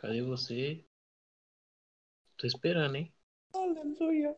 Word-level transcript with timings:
Cadê 0.00 0.22
você? 0.22 0.82
Tô 2.38 2.46
esperando, 2.46 2.96
hein? 2.96 3.14
Aleluia. 3.52 4.34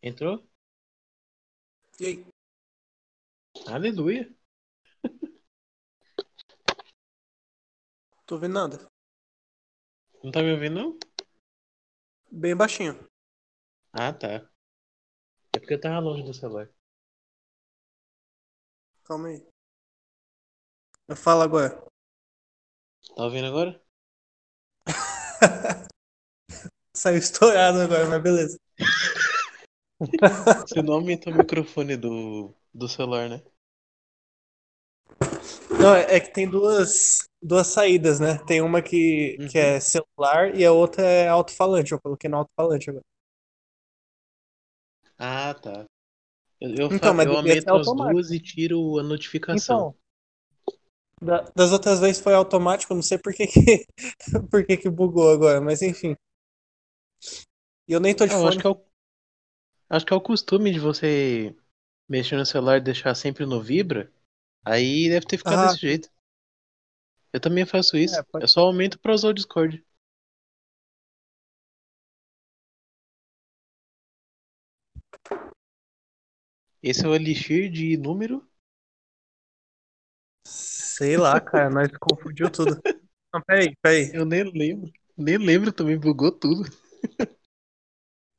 Entrou? 0.00 0.48
E 1.98 2.06
aí? 2.06 2.26
Aleluia. 3.66 4.32
Tô 8.24 8.38
vendo 8.38 8.54
nada. 8.54 8.88
Não 10.22 10.30
tá 10.30 10.44
me 10.44 10.52
ouvindo, 10.52 10.74
não? 10.76 10.98
Bem 12.30 12.54
baixinho. 12.54 13.04
Ah, 13.92 14.12
tá. 14.12 14.48
É 15.52 15.58
porque 15.58 15.74
eu 15.74 15.80
tava 15.80 15.98
longe 15.98 16.22
do 16.22 16.32
celular. 16.32 16.70
Calma 19.10 19.28
aí. 19.30 19.42
Eu 21.08 21.14
falo 21.16 21.42
agora. 21.42 21.84
Tá 23.14 23.22
ouvindo 23.24 23.46
agora? 23.46 23.80
Saiu 26.94 27.18
estourado 27.18 27.80
agora, 27.80 28.06
mas 28.06 28.22
beleza. 28.22 28.58
Você 30.66 30.82
não 30.82 30.94
aumentou 30.94 31.32
o 31.32 31.36
microfone 31.36 31.96
do, 31.96 32.54
do 32.74 32.88
celular, 32.88 33.28
né? 33.28 33.42
Não, 35.80 35.94
é 35.94 36.16
é 36.16 36.20
que 36.20 36.32
tem 36.32 36.48
duas, 36.48 37.18
duas 37.42 37.66
saídas, 37.68 38.20
né? 38.20 38.38
Tem 38.46 38.60
uma 38.60 38.82
que, 38.82 39.38
que 39.46 39.58
Uhum. 39.58 39.58
é 39.58 39.80
celular 39.80 40.54
e 40.54 40.64
a 40.64 40.72
outra 40.72 41.02
é 41.02 41.28
alto-falante. 41.28 41.92
Eu 41.92 42.00
coloquei 42.00 42.28
no 42.30 42.36
alto-falante 42.38 42.90
agora. 42.90 43.04
Ah, 45.18 45.54
tá. 45.54 45.86
Eu, 46.60 46.74
eu, 46.74 46.90
Então, 46.90 47.14
mas 47.14 47.26
eu 47.26 47.36
aumento 47.36 47.76
as 47.76 47.92
duas 47.92 48.30
e 48.30 48.40
tiro 48.40 48.98
a 48.98 49.02
notificação. 49.02 49.84
Então, 49.84 49.94
da- 51.20 51.44
das 51.54 51.72
outras 51.72 52.00
vezes 52.00 52.20
foi 52.22 52.34
automático, 52.34 52.94
não 52.94 53.02
sei 53.02 53.18
por 53.18 53.32
que 53.34 53.46
que, 53.46 53.86
por 54.50 54.64
que 54.64 54.76
que 54.76 54.90
bugou 54.90 55.30
agora, 55.30 55.60
mas 55.60 55.82
enfim. 55.82 56.14
E 57.86 57.92
eu 57.92 58.00
nem 58.00 58.14
tô 58.16 58.26
de 58.26 58.32
Ah, 58.32 58.36
eu 58.36 58.40
fone. 58.40 58.46
acho 58.46 58.58
que 58.58 58.66
é 58.66 58.70
o, 58.70 58.82
acho 59.90 60.06
que 60.06 60.12
é 60.12 60.16
o 60.16 60.20
costume 60.20 60.72
de 60.72 60.78
você 60.80 61.54
mexer 62.08 62.36
no 62.36 62.46
celular 62.46 62.78
e 62.78 62.82
deixar 62.82 63.14
sempre 63.16 63.46
no 63.46 63.62
vibra. 63.62 64.12
Aí 64.64 65.08
deve 65.10 65.26
ter 65.26 65.38
ficado 65.38 65.60
Ah, 65.60 65.62
desse 65.62 65.78
jeito. 65.80 66.10
Eu 67.32 67.40
também 67.40 67.66
faço 67.66 67.96
isso. 67.96 68.14
É, 68.18 68.22
pode- 68.22 68.44
Eu 68.44 68.46
só 68.46 68.60
aumento 68.60 68.96
pra 69.00 69.12
usar 69.14 69.30
o 69.30 69.32
Discord. 69.34 69.84
Esse 76.82 77.06
é 77.06 77.08
o 77.08 77.14
elixir 77.14 77.70
de 77.70 77.96
número? 77.96 78.46
sei 80.46 81.16
lá, 81.16 81.40
cara, 81.40 81.70
nós 81.70 81.88
confundiu 81.98 82.50
tudo. 82.50 82.80
Não, 83.32 83.40
peraí, 83.42 83.74
peraí. 83.82 84.12
Eu 84.12 84.24
nem 84.24 84.44
lembro. 84.44 84.90
Nem 85.16 85.38
lembro 85.38 85.72
também, 85.72 85.98
bugou 85.98 86.32
tudo. 86.32 86.64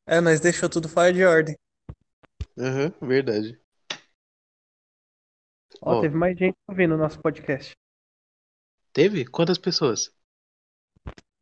É, 0.07 0.21
nós 0.21 0.39
deixou 0.39 0.69
tudo 0.69 0.87
fora 0.87 1.11
de 1.11 1.23
ordem. 1.25 1.55
Aham, 2.57 2.93
verdade. 3.01 3.59
Ó, 5.79 5.95
Ó, 5.95 5.95
teve 5.95 6.15
mais 6.17 6.35
gente 6.39 6.57
ouvindo 6.67 6.95
o 6.95 6.97
nosso 6.97 7.21
podcast. 7.21 7.73
teve? 8.93 9.25
Quantas 9.25 9.57
pessoas? 9.57 10.13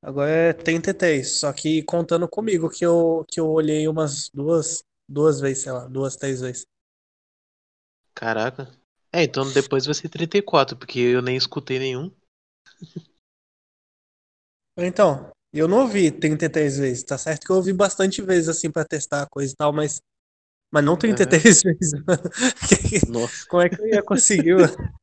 Agora 0.01 0.29
é 0.29 0.53
33, 0.53 1.39
só 1.39 1.51
que 1.53 1.83
contando 1.83 2.27
comigo, 2.27 2.69
que 2.69 2.85
eu, 2.85 3.25
que 3.29 3.39
eu 3.39 3.49
olhei 3.49 3.87
umas 3.87 4.29
duas, 4.33 4.83
duas 5.07 5.39
vezes, 5.41 5.63
sei 5.63 5.71
lá, 5.73 5.87
duas, 5.87 6.15
três 6.15 6.39
vezes. 6.41 6.65
Caraca. 8.19 8.69
É, 9.13 9.23
então 9.23 9.49
depois 9.53 9.85
vai 9.85 9.95
ser 9.95 10.09
34, 10.09 10.75
porque 10.75 10.99
eu 10.99 11.21
nem 11.21 11.37
escutei 11.37 11.79
nenhum. 11.79 12.13
Então, 14.77 15.31
eu 15.53 15.69
não 15.69 15.83
ouvi 15.83 16.11
33 16.11 16.77
vezes, 16.77 17.03
tá 17.03 17.17
certo 17.17 17.45
que 17.45 17.51
eu 17.51 17.55
ouvi 17.55 17.71
bastante 17.71 18.21
vezes, 18.21 18.49
assim, 18.49 18.69
pra 18.69 18.83
testar 18.83 19.23
a 19.23 19.29
coisa 19.29 19.53
e 19.53 19.55
tal, 19.55 19.71
mas, 19.71 20.01
mas 20.69 20.83
não 20.83 20.97
33 20.97 21.63
vezes, 21.63 21.93
mano. 22.05 22.23
Que- 22.89 23.09
Nossa, 23.09 23.45
Como 23.47 23.61
é 23.63 23.69
que 23.69 23.79
eu 23.81 23.87
ia 23.87 24.03
conseguir, 24.03 24.55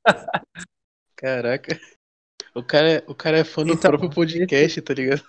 caraca. 1.16 1.80
O 2.54 2.62
cara, 2.62 2.92
é- 2.98 3.04
o 3.08 3.14
cara 3.14 3.38
é 3.38 3.44
fã 3.44 3.64
do 3.64 3.72
Então, 3.72 3.90
próprio 3.92 4.10
podcast, 4.10 4.82
tá 4.82 4.92
ligado? 4.92 5.24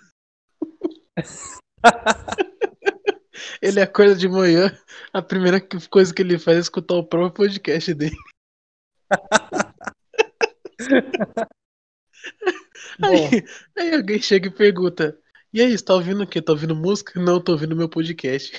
Ele 3.62 3.82
acorda 3.82 4.16
de 4.16 4.28
manhã, 4.28 4.76
a 5.14 5.22
primeira 5.22 5.60
coisa 5.90 6.14
que 6.14 6.22
ele 6.22 6.40
faz 6.40 6.58
é 6.58 6.62
escutar 6.62 6.96
o 6.96 7.04
próprio 7.04 7.32
podcast 7.32 7.94
dele. 7.94 8.16
Aí, 13.02 13.44
aí 13.78 13.96
alguém 13.96 14.22
chega 14.22 14.48
e 14.48 14.52
pergunta: 14.52 15.18
E 15.54 15.62
aí, 15.62 15.78
você 15.78 15.84
tá 15.84 15.94
ouvindo 15.94 16.24
o 16.24 16.28
quê? 16.28 16.42
Tá 16.42 16.52
ouvindo 16.52 16.76
música? 16.76 17.20
Não, 17.20 17.42
tô 17.42 17.52
ouvindo 17.54 17.76
meu 17.76 17.88
podcast. 17.88 18.52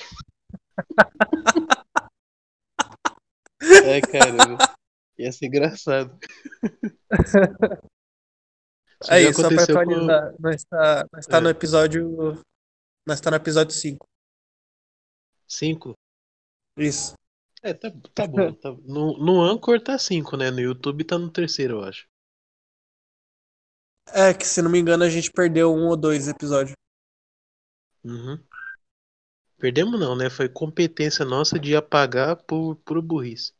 Ai, 3.61 4.01
caramba. 4.01 4.57
Ia 5.17 5.31
ser 5.31 5.47
engraçado. 5.47 6.17
Isso 9.01 9.13
aí, 9.13 9.25
já 9.25 9.33
só 9.33 9.47
pra 9.49 9.57
aconteceu 9.63 9.75
com. 9.75 9.81
atualizar, 9.81 10.35
nós 10.39 10.63
tá, 10.63 11.05
nós 11.11 11.25
tá 11.25 11.37
É. 11.37 11.41
no 11.41 11.49
episódio, 11.49 12.41
nós 13.05 13.21
tá 13.21 13.29
no 13.29 13.37
episódio 13.37 13.73
5. 13.73 14.07
Cinco? 15.49 15.93
Isso. 16.77 17.13
É, 17.61 17.73
tá, 17.73 17.91
tá 18.13 18.25
bom. 18.27 18.53
tá- 18.53 18.71
No, 18.85 19.17
no 19.17 19.41
Anchor 19.41 19.81
tá 19.81 19.97
cinco, 19.97 20.37
né? 20.37 20.49
No 20.51 20.61
YouTube 20.61 21.03
tá 21.03 21.17
no 21.17 21.29
terceiro, 21.29 21.79
eu 21.79 21.83
acho. 21.83 22.07
É 24.13 24.33
que, 24.33 24.45
se 24.45 24.61
não 24.61 24.71
me 24.71 24.79
engano, 24.79 25.03
a 25.03 25.09
gente 25.09 25.31
perdeu 25.31 25.73
um 25.73 25.87
ou 25.87 25.97
dois 25.97 26.27
episódios. 26.27 26.73
Uhum. 28.03 28.39
Perdemos 29.57 29.99
não, 29.99 30.15
né? 30.15 30.29
Foi 30.29 30.47
competência 30.47 31.25
nossa 31.25 31.59
de 31.59 31.75
apagar 31.75 32.37
por, 32.43 32.75
por 32.77 33.01
burrice. 33.01 33.53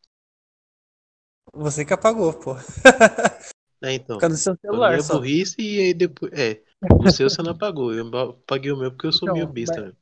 Você 1.53 1.83
que 1.83 1.93
apagou, 1.93 2.33
pô. 2.33 2.53
É, 3.81 3.93
então. 3.93 4.17
Fica 4.17 4.27
no 4.27 4.35
seu 4.35 4.57
celular 4.59 4.89
minha 4.91 5.01
só. 5.01 5.13
burrice 5.13 5.55
e 5.57 5.79
aí 5.79 5.93
depois. 5.93 6.33
É. 6.33 6.61
O 6.99 7.09
seu 7.09 7.29
você 7.29 7.41
não 7.41 7.51
apagou. 7.51 7.93
Eu 7.93 8.05
apaguei 8.17 8.73
o 8.73 8.77
meu 8.77 8.91
porque 8.91 9.07
eu 9.07 9.13
sou 9.13 9.29
Então, 9.29 9.33
meio 9.35 9.47
besta, 9.47 9.79
mas- 9.81 9.93
né? 9.93 9.98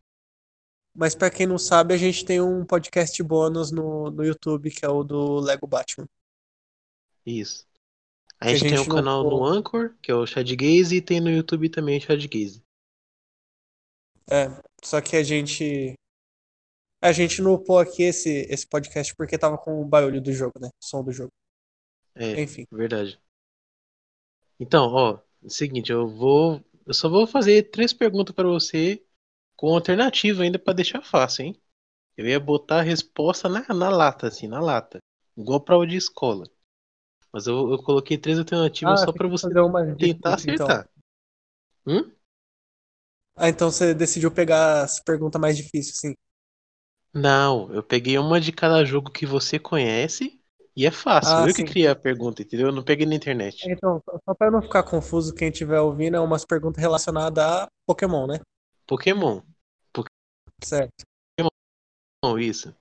Mas 0.97 1.13
pra 1.13 1.29
quem 1.29 1.45
não 1.45 1.59
sabe, 1.59 1.93
a 1.93 1.97
gente 1.97 2.25
tem 2.25 2.41
um 2.41 2.65
podcast 2.65 3.21
bônus 3.21 3.71
no, 3.71 4.09
no 4.09 4.25
YouTube, 4.25 4.71
que 4.71 4.83
é 4.83 4.89
o 4.89 5.03
do 5.03 5.35
Lego 5.35 5.67
Batman. 5.67 6.09
Isso. 7.23 7.67
A 8.39 8.45
Que 8.45 8.51
a 8.51 8.55
gente 8.55 8.61
tem 8.61 8.77
gente 8.79 8.89
um 8.89 8.95
canal 8.95 9.23
no 9.23 9.45
Anchor, 9.45 9.95
que 10.01 10.09
é 10.09 10.15
o 10.15 10.25
Shadgaze, 10.25 10.95
e 10.95 11.01
tem 11.01 11.21
no 11.21 11.29
YouTube 11.29 11.69
também 11.69 11.99
o 11.99 12.01
Shadgaze. 12.01 12.63
É, 14.27 14.47
só 14.83 14.99
que 14.99 15.15
a 15.15 15.21
gente. 15.21 15.93
A 16.99 17.11
gente 17.11 17.43
não 17.43 17.53
upou 17.53 17.77
aqui 17.77 18.01
esse, 18.01 18.47
esse 18.49 18.65
podcast 18.65 19.15
porque 19.15 19.37
tava 19.37 19.55
com 19.55 19.79
o 19.79 19.85
barulho 19.85 20.19
do 20.19 20.33
jogo, 20.33 20.59
né? 20.59 20.67
O 20.67 20.83
som 20.83 21.03
do 21.03 21.11
jogo. 21.11 21.31
É, 22.15 22.41
Enfim. 22.41 22.65
verdade. 22.71 23.21
Então, 24.59 24.91
ó, 24.91 25.19
é 25.43 25.45
o 25.45 25.49
seguinte, 25.51 25.91
eu 25.91 26.07
vou. 26.07 26.59
Eu 26.87 26.93
só 26.95 27.07
vou 27.07 27.27
fazer 27.27 27.69
três 27.69 27.93
perguntas 27.93 28.33
pra 28.33 28.47
você 28.47 29.05
com 29.57 29.73
alternativa 29.75 30.43
ainda 30.43 30.59
pra 30.59 30.73
deixar 30.73 31.03
fácil, 31.03 31.45
hein? 31.47 31.61
Eu 32.17 32.27
ia 32.27 32.39
botar 32.39 32.79
a 32.79 32.83
resposta 32.83 33.49
na, 33.49 33.65
na 33.73 33.89
lata, 33.89 34.27
assim, 34.27 34.47
na 34.47 34.61
lata. 34.61 34.99
Igual 35.37 35.61
prova 35.61 35.87
de 35.87 35.97
escola. 35.97 36.45
Mas 37.33 37.47
eu, 37.47 37.71
eu 37.71 37.79
coloquei 37.83 38.17
três 38.17 38.39
alternativas 38.39 39.01
Ah, 39.01 39.03
só 39.03 39.13
que 39.13 39.27
você 39.27 39.55
tentar 39.97 40.35
então. 40.47 40.75
acertar. 40.75 40.89
Hum? 41.87 42.11
Ah, 43.35 43.49
então 43.49 43.71
você 43.71 43.93
decidiu 43.93 44.31
pegar 44.31 44.83
as 44.83 44.99
perguntas 44.99 45.39
mais 45.39 45.55
difíceis, 45.57 45.97
sim. 45.99 46.13
Não, 47.13 47.69
eu 47.73 47.83
peguei 47.83 48.17
uma 48.17 48.39
de 48.39 48.51
cada 48.53 48.85
jogo 48.85 49.11
que 49.11 49.25
você 49.25 49.59
conhece 49.59 50.39
e 50.75 50.85
é 50.85 50.91
fácil. 50.91 51.41
Ah, 51.41 51.47
eu 51.47 51.53
que 51.53 51.61
sim. 51.61 51.65
criei 51.65 51.87
a 51.87 51.95
pergunta, 51.95 52.41
entendeu? 52.41 52.67
Eu 52.67 52.73
não 52.73 52.83
peguei 52.83 53.05
na 53.05 53.15
internet. 53.15 53.69
Então, 53.69 54.01
só 54.25 54.33
pra 54.35 54.51
não 54.51 54.61
ficar 54.61 54.83
confuso, 54.83 55.33
quem 55.33 55.49
estiver 55.49 55.79
ouvindo, 55.79 56.15
é 56.15 56.19
umas 56.19 56.45
perguntas 56.45 56.81
relacionadas 56.81 57.43
a 57.43 57.67
Pokémon, 57.85 58.27
né? 58.27 58.39
Pokémon. 58.87 59.41
Certo. 60.61 61.05
Não, 62.23 62.37
isso. 62.39 62.75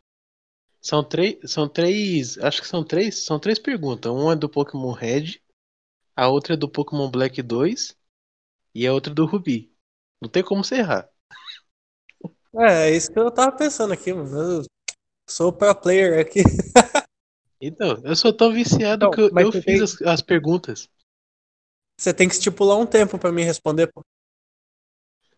São 0.83 1.05
três, 1.05 1.39
são 1.53 1.69
três, 1.69 2.39
acho 2.39 2.63
que 2.63 2.69
são 2.69 2.85
três, 2.85 3.25
são 3.25 3.41
três 3.41 3.59
perguntas. 3.59 4.13
Uma 4.13 4.35
é 4.35 4.37
do 4.37 4.49
Pokémon 4.49 4.93
Red, 4.93 5.41
a 6.17 6.29
outra 6.29 6.55
é 6.55 6.57
do 6.59 6.69
Pokémon 6.71 7.11
Black 7.11 7.43
2 7.43 7.97
e 8.75 8.87
a 8.87 8.93
outra 8.95 9.13
é 9.13 9.17
do 9.17 9.27
Ruby. 9.27 9.73
Não 10.23 10.31
tem 10.31 10.45
como 10.45 10.65
você 10.65 10.77
errar. 10.77 11.11
É, 12.59 12.89
é 12.91 12.97
isso 12.97 13.11
que 13.13 13.19
eu 13.19 13.31
tava 13.31 13.53
pensando 13.57 13.93
aqui, 13.93 14.13
mano. 14.13 14.31
Eu 14.61 14.63
sou 15.29 15.53
pro 15.53 15.75
player 15.75 16.21
aqui. 16.21 16.43
Então, 17.61 18.01
eu 18.03 18.17
sou 18.17 18.33
tão 18.33 18.51
viciado 18.51 19.07
Então, 19.07 19.11
que 19.11 19.21
eu, 19.21 19.31
eu 19.37 19.53
fiz 19.53 19.79
tem- 19.79 19.83
as, 19.83 20.01
as 20.01 20.23
perguntas. 20.23 20.89
Você 21.99 22.13
tem 22.15 22.27
que 22.29 22.35
estipular 22.35 22.79
um 22.79 22.87
tempo 22.87 23.19
pra 23.19 23.31
me 23.33 23.43
responder, 23.45 23.89
pô. 23.93 24.03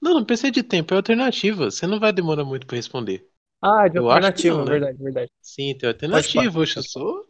Não, 0.00 0.15
não 0.15 0.25
precisa 0.25 0.50
de 0.50 0.62
tempo, 0.62 0.95
é 0.95 0.97
alternativa. 0.97 1.71
Você 1.71 1.87
não 1.87 1.99
vai 1.99 2.12
demorar 2.12 2.45
muito 2.45 2.67
pra 2.67 2.77
responder. 2.77 3.29
Ah, 3.61 3.89
de 3.89 3.99
Eu 3.99 4.09
alternativa, 4.09 4.59
não, 4.59 4.65
né? 4.65 4.71
verdade, 4.73 4.99
verdade. 5.03 5.31
Sim, 5.43 5.77
tem 5.77 5.89
alternativa. 5.89 6.61
Oxe, 6.61 6.77
eu 6.77 6.83
sou. 6.83 7.27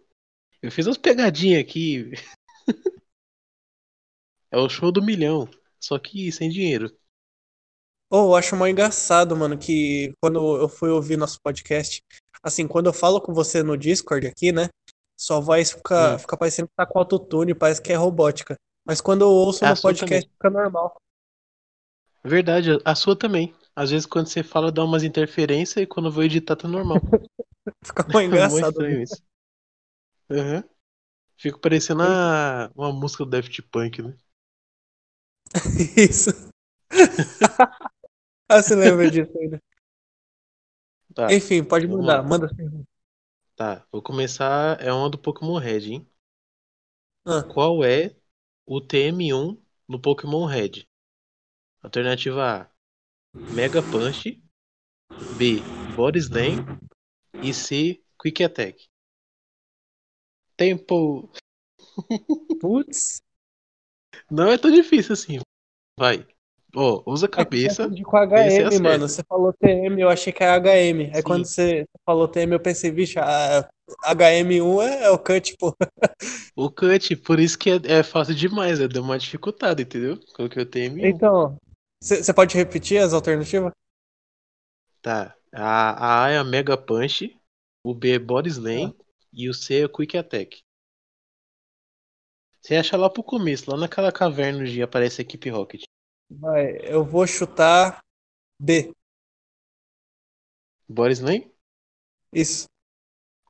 Eu 0.61 0.71
fiz 0.71 0.87
umas 0.87 0.99
pegadinhas 0.99 1.61
aqui. 1.61 2.11
É 4.51 4.57
o 4.57 4.69
show 4.69 4.91
do 4.91 5.03
milhão. 5.03 5.49
Só 5.79 5.99
que 5.99 6.33
sem 6.33 6.49
dinheiro. 6.49 6.91
Oh, 8.11 8.29
eu 8.29 8.35
acho 8.35 8.57
mais 8.57 8.73
engraçado, 8.73 9.37
mano, 9.37 9.59
que 9.59 10.13
quando 10.23 10.57
eu 10.57 10.69
fui 10.69 10.89
ouvir 10.89 11.19
nosso 11.19 11.39
podcast, 11.43 12.01
assim, 12.43 12.67
quando 12.67 12.87
eu 12.87 12.93
falo 12.93 13.21
com 13.21 13.35
você 13.35 13.63
no 13.63 13.77
Discord 13.77 14.27
aqui, 14.27 14.51
né? 14.51 14.69
Sua 15.19 15.41
voz 15.41 15.73
fica, 15.73 16.15
Hum. 16.15 16.19
fica 16.19 16.37
parecendo 16.37 16.69
que 16.69 16.75
tá 16.75 16.87
com 16.87 16.99
autotune, 16.99 17.55
parece 17.55 17.83
que 17.83 17.93
é 17.93 17.97
robótica. 17.97 18.57
Mas 18.87 19.01
quando 19.03 19.23
eu 19.23 19.29
ouço 19.29 19.65
A 19.65 19.71
no 19.75 19.81
podcast, 19.83 20.31
fica 20.31 20.49
normal. 20.49 20.97
Verdade, 22.25 22.79
a 22.85 22.95
sua 22.95 23.17
também. 23.17 23.53
Às 23.75 23.91
vezes 23.91 24.07
quando 24.07 24.29
você 24.29 24.43
fala 24.45 24.71
dá 24.71 24.85
umas 24.85 25.03
interferências 25.03 25.83
e 25.83 25.87
quando 25.87 26.07
eu 26.07 26.13
vou 26.13 26.23
editar 26.23 26.55
tá 26.55 26.69
normal. 26.69 27.09
Fica 27.85 28.07
mais 28.13 28.27
É 28.33 28.45
engraçado. 28.51 28.79
estranho 28.79 29.03
isso. 29.03 29.23
Aham. 30.31 30.65
Fico 31.39 31.61
parecendo 31.61 32.03
a- 32.05 32.71
uma 32.77 32.93
música 32.93 33.25
do 33.25 33.31
Daft 33.31 33.63
Punk, 33.71 34.03
né? 34.03 34.17
Isso. 35.97 36.33
ah, 38.49 38.63
você 38.63 38.75
lembra 38.75 39.11
disso 39.11 39.33
ainda? 39.39 39.61
Tá, 41.15 41.37
Enfim, 41.37 41.63
pode 41.65 41.87
mandar, 41.87 42.23
lá. 42.23 42.25
manda 42.25 42.47
as 42.47 42.53
perguntas. 42.53 42.87
tá. 43.57 43.87
Vou 43.93 44.01
começar. 44.03 44.81
É 44.81 44.91
uma 44.93 45.11
do 45.11 45.19
Pokémon 45.19 45.59
Red, 45.59 45.91
hein? 45.93 46.09
Ah, 47.27 47.45
Qual 47.49 47.83
é 47.85 48.15
o 48.65 48.81
TM1 48.81 49.61
no 49.89 50.01
Pokémon 50.01 50.47
Red? 50.47 50.88
Alternativa 51.83 52.63
A: 52.63 52.71
Mega 53.55 53.83
Punch. 53.83 54.43
B: 55.37 55.61
Body 55.97 56.19
Slam. 56.19 56.79
E 57.43 57.53
C: 57.55 58.01
Quick 58.21 58.43
Attack. 58.45 58.87
Tempo. 60.57 61.31
putz. 62.61 63.23
Não 64.31 64.51
é 64.51 64.59
tão 64.59 64.71
difícil 64.71 65.13
assim. 65.13 65.39
Vai. 65.99 66.27
Ó, 66.75 67.03
usa 67.07 67.27
a 67.27 67.29
É 67.29 67.31
eu 67.31 67.33
cabeça. 67.33 67.83
confundi 67.85 68.03
com 68.03 68.17
HM, 68.19 68.35
acerta. 68.35 68.83
mano. 68.83 69.09
Você 69.09 69.23
falou 69.25 69.53
TM, 69.55 70.01
eu 70.01 70.09
achei 70.09 70.33
que 70.33 70.43
era 70.43 70.59
HM. 70.61 71.11
Aí 71.15 71.17
Sim. 71.17 71.23
quando 71.23 71.45
você 71.47 71.87
falou 72.05 72.29
TM, 72.29 72.53
eu 72.53 72.61
pensei, 72.61 72.91
bicho, 72.91 73.19
a 73.19 73.69
HM1 74.15 74.83
é, 74.83 75.05
é 75.05 75.11
o 75.11 75.19
cut, 75.19 75.57
pô. 75.59 75.75
O 76.55 76.71
cut, 76.71 77.17
por 77.17 77.41
isso 77.41 77.59
que 77.59 77.71
é, 77.71 77.81
é 77.85 78.03
fácil 78.03 78.35
demais, 78.35 78.79
né? 78.81 78.87
Deu 78.89 79.03
uma 79.03 79.19
dificultada, 79.19 79.81
entendeu? 79.81 80.19
Coloquei 80.35 80.63
o 80.63 80.67
TM1. 80.67 81.05
Então, 81.05 81.57
você 82.01 82.33
pode 82.33 82.57
repetir 82.57 83.03
as 83.03 83.13
alternativas? 83.13 83.73
Tá. 85.03 85.35
A, 85.53 85.91
a 85.91 86.25
A 86.25 86.31
é 86.31 86.39
a 86.39 86.45
Mega 86.45 86.77
Punch, 86.77 87.37
o 87.83 87.95
B 87.95 88.13
é 88.13 88.19
Body 88.19 88.51
Slam 88.51 88.95
e 89.33 89.49
o 89.49 89.55
C 89.55 89.85
é 89.85 89.89
Quick 89.89 90.17
Attack. 90.17 90.61
Você 92.61 92.77
acha 92.77 92.97
lá 92.97 93.09
pro 93.09 93.23
começo, 93.23 93.71
lá 93.71 93.77
naquela 93.77 94.13
caverna 94.13 94.61
onde 94.61 94.83
aparece 94.83 95.21
a 95.21 95.25
equipe 95.25 95.49
Rocket. 95.49 95.85
Vai, 96.31 96.77
eu 96.83 97.05
vou 97.05 97.27
chutar 97.27 98.01
B. 98.61 98.93
Body 100.89 101.15
Slam? 101.15 101.51
Isso. 102.33 102.67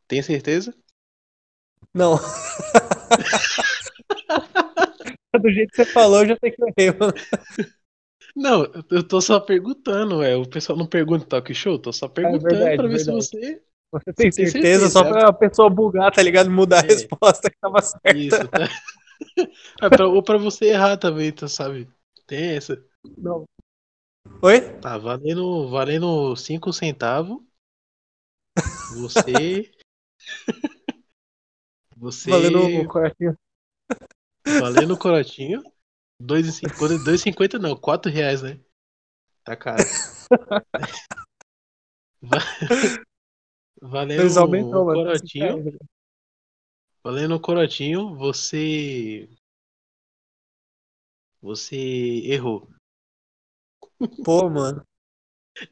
Tem 0.07 0.23
certeza? 0.23 0.75
Não. 1.93 2.19
Do 5.41 5.51
jeito 5.51 5.71
que 5.71 5.77
você 5.77 5.85
falou, 5.87 6.21
eu 6.23 6.29
já 6.29 6.37
sei 6.41 6.51
que 6.51 6.63
eu 6.63 6.69
errei, 6.77 6.99
mano. 6.99 7.13
Não, 8.39 8.65
eu- 8.91 9.03
tô 9.07 9.21
só 9.21 9.41
perguntando, 9.41 10.19
ué. 10.19 10.37
O 10.37 10.49
pessoal 10.49 10.79
não 10.79 10.87
pergunta 10.87 11.27
talk 11.27 11.53
show, 11.55 11.79
tô 11.79 11.93
só 11.93 12.09
perguntando 12.09 12.47
É 12.55 12.77
verdade, 12.77 12.77
pra 12.77 12.87
ver 12.87 12.99
se 13.01 13.05
verdade. 13.07 13.27
você. 13.27 13.63
Você 13.91 14.13
tem 14.13 14.31
Você 14.31 14.43
tem 14.43 14.47
certeza, 14.47 14.53
certeza, 14.53 14.91
só 14.91 15.01
é? 15.05 15.09
pra 15.09 15.33
pessoa 15.33 15.71
bugar, 15.71 16.13
tá 16.13 16.23
ligado? 16.23 16.51
Mudar 16.51 16.83
a 16.85 16.87
É. 16.87 16.89
resposta 16.89 17.51
que 17.51 17.57
tava 17.61 17.81
certa. 17.81 18.17
Isso, 18.17 18.49
tá? 18.49 18.69
É 19.83 19.89
pra, 19.89 20.07
ou 20.07 20.23
pra 20.23 20.39
você 20.39 20.67
errar 20.67 20.97
também, 20.97 21.33
tu 21.33 21.49
sabe? 21.49 21.89
Tem 22.27 22.57
essa. 22.57 22.81
Não. 23.17 23.45
Oi? 24.43 24.61
Tá 24.81 24.97
valendo, 24.99 25.69
valendo 25.69 26.37
5 26.37 26.73
centavos. 26.73 27.39
Você. 28.97 29.71
Você. 31.97 32.31
Valendo 32.31 32.83
o 32.83 32.89
coração. 32.89 33.37
Valendo 34.61 34.95
o 34.95 34.99
corotinho. 34.99 35.63
2,50 36.21 36.99
2,50 37.05 37.59
não, 37.59 37.77
4 37.77 38.11
reais, 38.11 38.43
né? 38.43 38.59
Tá 39.45 39.57
caro. 39.57 39.85
Va- 42.21 42.39
Valendo 43.81 44.23
Eles 44.23 44.37
aumentam, 44.37 44.83
o 44.83 44.87
mano. 44.87 45.03
corotinho. 45.03 45.79
Valendo 47.03 47.35
o 47.37 47.41
corotinho, 47.41 48.17
você. 48.17 49.29
Você 51.41 51.77
errou. 52.25 52.69
Pô, 54.25 54.51
mano. 54.51 54.85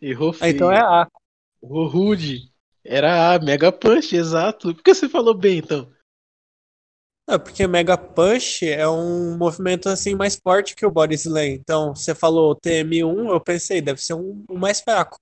Errou 0.00 0.32
Ah, 0.32 0.36
feio. 0.38 0.54
então 0.54 0.70
é 0.70 0.80
A. 0.80 1.08
Errou 1.62 1.88
rude. 1.88 2.52
Era 2.84 3.34
a 3.34 3.38
Mega 3.40 3.72
Punch, 3.72 4.14
exato. 4.14 4.72
Por 4.74 4.82
que 4.82 4.94
você 4.94 5.08
falou 5.08 5.34
bem, 5.34 5.58
então? 5.58 5.92
É, 7.28 7.36
porque 7.38 7.66
Mega 7.66 7.98
Punch 7.98 8.64
é 8.68 8.88
um 8.88 9.36
movimento 9.36 9.88
assim 9.88 10.14
mais 10.14 10.36
forte 10.36 10.76
que 10.76 10.86
o 10.86 10.90
Body 10.90 11.14
Slam. 11.14 11.46
Então, 11.48 11.94
você 11.94 12.14
falou 12.14 12.54
TM1, 12.54 13.30
eu 13.30 13.40
pensei, 13.40 13.80
deve 13.80 14.00
ser 14.00 14.14
um, 14.14 14.44
um 14.48 14.56
mais 14.58 14.80
fraco. 14.80 15.18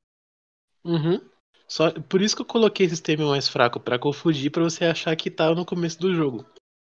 Uhum. 0.84 1.20
Só, 1.66 1.90
por 1.92 2.20
isso 2.20 2.36
que 2.36 2.42
eu 2.42 2.46
coloquei 2.46 2.86
esse 2.86 3.02
termo 3.02 3.28
mais 3.28 3.48
fraco, 3.48 3.80
pra 3.80 3.98
confundir, 3.98 4.50
pra 4.50 4.62
você 4.62 4.84
achar 4.84 5.16
que 5.16 5.30
tava 5.30 5.54
no 5.54 5.64
começo 5.64 5.98
do 5.98 6.14
jogo. 6.14 6.44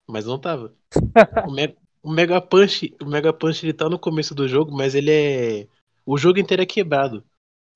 Mas 0.09 0.27
não 0.27 0.39
tava. 0.41 0.75
O, 1.49 1.53
Me- 1.53 1.77
o 2.03 2.11
Mega 2.13 2.41
Punch, 2.41 2.97
o 3.03 3.07
Mega 3.07 3.33
Punch 3.33 3.65
ele 3.67 3.73
tá 3.75 3.89
no 3.89 3.99
começo 3.99 4.35
do 4.35 4.49
jogo, 4.49 4.73
mas 4.77 4.95
ele 4.95 5.13
é. 5.13 5.69
O 6.07 6.19
jogo 6.19 6.41
inteiro 6.41 6.63
é 6.63 6.67
quebrado. 6.67 7.25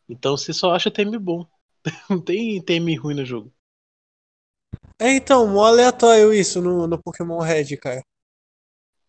Então 0.09 0.37
você 0.37 0.53
só 0.53 0.73
acha 0.75 0.91
TM 0.91 1.19
bom. 1.19 1.47
Não 2.11 2.21
tem 2.21 2.63
TM 2.63 2.97
ruim 2.97 3.17
no 3.17 3.27
jogo. 3.27 3.54
É, 5.05 5.17
então, 5.17 5.47
mó 5.47 5.67
aleatório 5.67 6.33
isso 6.33 6.63
no, 6.63 6.87
no 6.87 6.99
Pokémon 6.99 7.39
Red, 7.39 7.77
cara. 7.77 8.03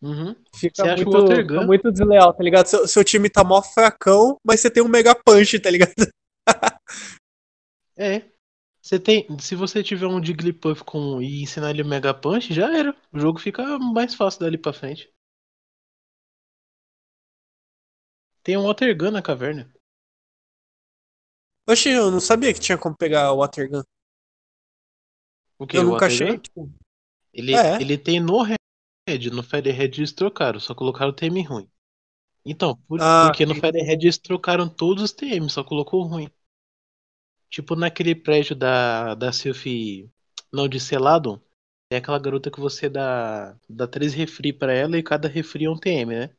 Uhum. 0.02 0.36
Fica 0.54 0.84
Você 0.84 0.90
acha 0.90 1.04
o 1.08 1.10
muito, 1.10 1.34
fica 1.34 1.62
muito 1.62 1.90
desleal, 1.90 2.34
tá 2.34 2.44
ligado? 2.44 2.68
Seu, 2.68 2.86
seu 2.86 3.02
time 3.02 3.30
tá 3.30 3.46
mó 3.46 3.62
fracão, 3.62 4.38
mas 4.46 4.60
você 4.60 4.70
tem 4.70 4.84
um 4.84 4.90
Mega 4.90 5.16
Punch, 5.16 5.58
tá 5.58 5.72
ligado? 5.72 5.94
É. 7.96 8.30
Você 8.82 9.00
tem, 9.00 9.26
se 9.40 9.56
você 9.56 9.82
tiver 9.82 10.06
um 10.06 10.22
Jigglypuff 10.22 10.84
com 10.84 11.22
e 11.22 11.42
ensinar 11.42 11.70
ele 11.70 11.82
o 11.82 11.86
Mega 11.86 12.14
Punch, 12.14 12.54
já 12.54 12.78
era. 12.78 12.94
O 13.14 13.18
jogo 13.18 13.40
fica 13.40 13.80
mais 13.80 14.14
fácil 14.14 14.42
dali 14.42 14.58
pra 14.58 14.74
frente. 14.74 15.10
Tem 18.44 18.58
um 18.58 18.64
Water 18.64 18.96
Gun 18.98 19.12
na 19.12 19.22
caverna. 19.22 19.74
Oxe, 21.66 21.88
eu 21.88 22.12
não 22.12 22.20
sabia 22.20 22.54
que 22.54 22.60
tinha 22.60 22.78
como 22.78 22.98
pegar 22.98 23.32
o 23.32 23.38
Water 23.38 23.70
Gun. 23.70 23.82
O 25.60 25.68
que? 25.68 25.78
Eu 25.78 25.84
o 25.84 25.96
nunca 25.96 26.06
achei. 26.06 26.40
Tipo, 26.40 26.72
Ele, 27.34 27.54
É. 27.54 27.80
ele 27.80 27.98
tem 27.98 28.20
no 28.20 28.42
Red, 28.44 29.30
no 29.32 29.44
Firehead 29.44 30.00
eles 30.02 30.14
trocaram, 30.14 30.60
só 30.60 30.76
colocaram 30.76 31.12
o 31.12 31.14
TM 31.16 31.44
ruim. 31.44 31.70
Então, 32.46 32.76
por- 32.88 33.00
Ah, 33.00 33.34
porque 33.34 33.46
no. 33.46 33.56
Firehead 33.56 34.06
eles 34.06 34.18
trocaram 34.20 34.70
todos 34.70 35.04
os 35.04 35.14
TM, 35.14 35.50
só 35.50 35.64
colocou 35.64 36.02
o 36.04 36.08
ruim. 36.08 36.30
Tipo 37.50 37.76
naquele 37.76 38.14
prédio 38.16 38.56
da, 38.56 39.16
da 39.16 39.32
Sylphie, 39.32 40.12
não, 40.52 40.68
de 40.68 40.80
Celadon, 40.80 41.40
tem 41.90 41.98
aquela 42.00 42.20
garota 42.20 42.52
que 42.52 42.60
você 42.60 42.90
dá, 42.90 43.58
dá 43.70 43.88
três 43.88 44.14
refri 44.14 44.52
pra 44.54 44.74
ela 44.74 44.98
e 44.98 45.04
cada 45.04 45.28
refri 45.28 45.66
é 45.66 45.70
um 45.70 45.78
TM, 45.80 46.16
né? 46.16 46.36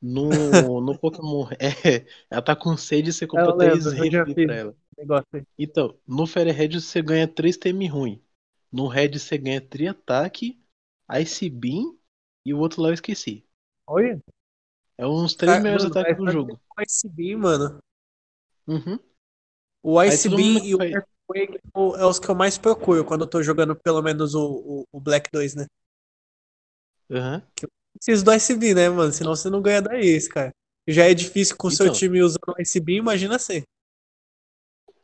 No, 0.00 0.80
no 0.80 0.98
Pokémon, 0.98 1.48
é, 1.60 2.06
ela 2.30 2.42
tá 2.42 2.54
com 2.56 2.76
sede 2.76 3.10
e 3.10 3.12
você 3.12 3.26
compra 3.26 3.52
Eu 3.52 3.58
três 3.58 3.86
eu 4.14 4.26
fiz. 4.34 4.46
pra 4.46 4.54
ela. 4.54 4.76
Então, 5.58 5.98
no 6.06 6.26
Firehead 6.26 6.80
você 6.80 7.02
ganha 7.02 7.28
3 7.28 7.56
TM 7.58 7.86
ruim. 7.88 8.22
No 8.72 8.88
Red 8.88 9.18
você 9.18 9.38
ganha 9.38 9.60
Tri-Ataque, 9.60 10.62
Ice 11.20 11.50
Beam 11.50 11.98
e 12.44 12.54
o 12.54 12.58
outro 12.58 12.82
lá 12.82 12.90
eu 12.90 12.94
esqueci. 12.94 13.46
Olha, 13.86 14.20
É 14.98 15.06
uns 15.06 15.34
três 15.34 15.58
Cara, 15.58 15.62
melhores 15.62 15.84
mano, 15.84 15.94
ataques 15.96 16.18
do 16.18 16.28
jogo. 16.28 16.60
o 16.76 16.82
Ice 16.82 17.08
Beam, 17.08 17.38
mano. 17.40 17.78
Uhum. 18.66 18.98
O 19.82 20.02
Ice 20.02 20.28
Beam 20.28 20.64
e 20.64 20.74
o 20.74 20.78
Earthquake 20.92 21.58
é 21.98 22.04
os 22.06 22.18
que 22.18 22.28
eu 22.28 22.34
mais 22.34 22.58
procuro 22.58 23.04
quando 23.04 23.22
eu 23.22 23.30
tô 23.30 23.42
jogando 23.42 23.74
pelo 23.76 24.02
menos 24.02 24.34
o, 24.34 24.44
o, 24.44 24.84
o 24.92 25.00
Black 25.00 25.30
2, 25.32 25.54
né? 25.54 25.66
Uhum. 27.10 27.42
Preciso 27.96 28.24
do 28.24 28.34
Ice 28.34 28.54
Beam, 28.56 28.74
né, 28.74 28.88
mano? 28.88 29.12
Senão 29.12 29.34
você 29.34 29.48
não 29.50 29.60
ganha 29.62 29.82
da 29.82 29.98
Ace, 29.98 30.28
cara. 30.28 30.52
Já 30.86 31.04
é 31.04 31.14
difícil 31.14 31.56
com 31.56 31.68
o 31.68 31.70
seu 31.70 31.86
Então. 31.86 31.96
time 31.96 32.22
usando 32.22 32.54
o 32.56 32.60
Ice 32.62 32.78
Beam, 32.80 32.98
imagina 32.98 33.38
você. 33.38 33.64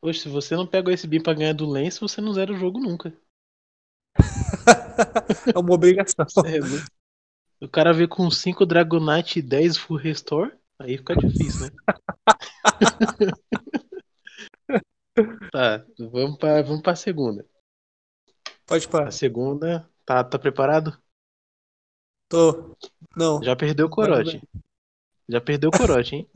Oxe, 0.00 0.20
se 0.20 0.28
você 0.28 0.56
não 0.56 0.66
pega 0.66 0.90
o 0.90 0.92
Ice 0.92 1.06
Beam 1.06 1.22
pra 1.22 1.34
ganhar 1.34 1.52
do 1.52 1.66
Lance, 1.66 2.00
você 2.00 2.20
não 2.20 2.32
zera 2.32 2.52
o 2.52 2.56
jogo 2.56 2.78
nunca. 2.80 3.12
é 5.54 5.58
uma 5.58 5.74
obrigação. 5.74 6.26
É 6.46 7.64
o 7.64 7.68
cara 7.68 7.92
vê 7.92 8.08
com 8.08 8.28
5 8.30 8.66
Dragonite 8.66 9.38
e 9.38 9.42
10 9.42 9.76
Full 9.76 9.96
Restore, 9.96 10.52
aí 10.78 10.98
fica 10.98 11.14
difícil, 11.14 11.66
né? 11.66 11.70
tá, 15.52 15.84
vamos 15.98 16.38
pra, 16.38 16.62
vamos 16.62 16.82
pra 16.82 16.96
segunda. 16.96 17.46
Pode 18.66 18.88
parar. 18.88 19.08
A 19.08 19.12
segunda 19.12 19.88
Tá, 20.04 20.24
tá 20.24 20.38
preparado? 20.38 21.00
Tô. 22.32 22.74
Não. 23.14 23.42
Já 23.42 23.54
perdeu 23.54 23.88
o 23.88 23.90
corote. 23.90 24.40
Já 25.28 25.38
perdeu 25.38 25.68
o 25.68 25.76
corote, 25.76 26.16
hein? 26.16 26.30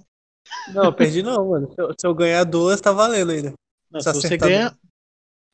Não, 0.74 0.92
perdi 0.92 1.22
não, 1.24 1.48
mano. 1.48 1.72
Se 1.72 1.80
eu, 1.80 1.94
se 1.98 2.06
eu 2.06 2.14
ganhar 2.14 2.44
duas, 2.44 2.80
tá 2.80 2.92
valendo 2.92 3.32
ainda. 3.32 3.52
Não, 3.90 4.00
Se 4.00 4.12
se 4.12 4.20
você 4.20 4.36
ganhar. 4.36 4.78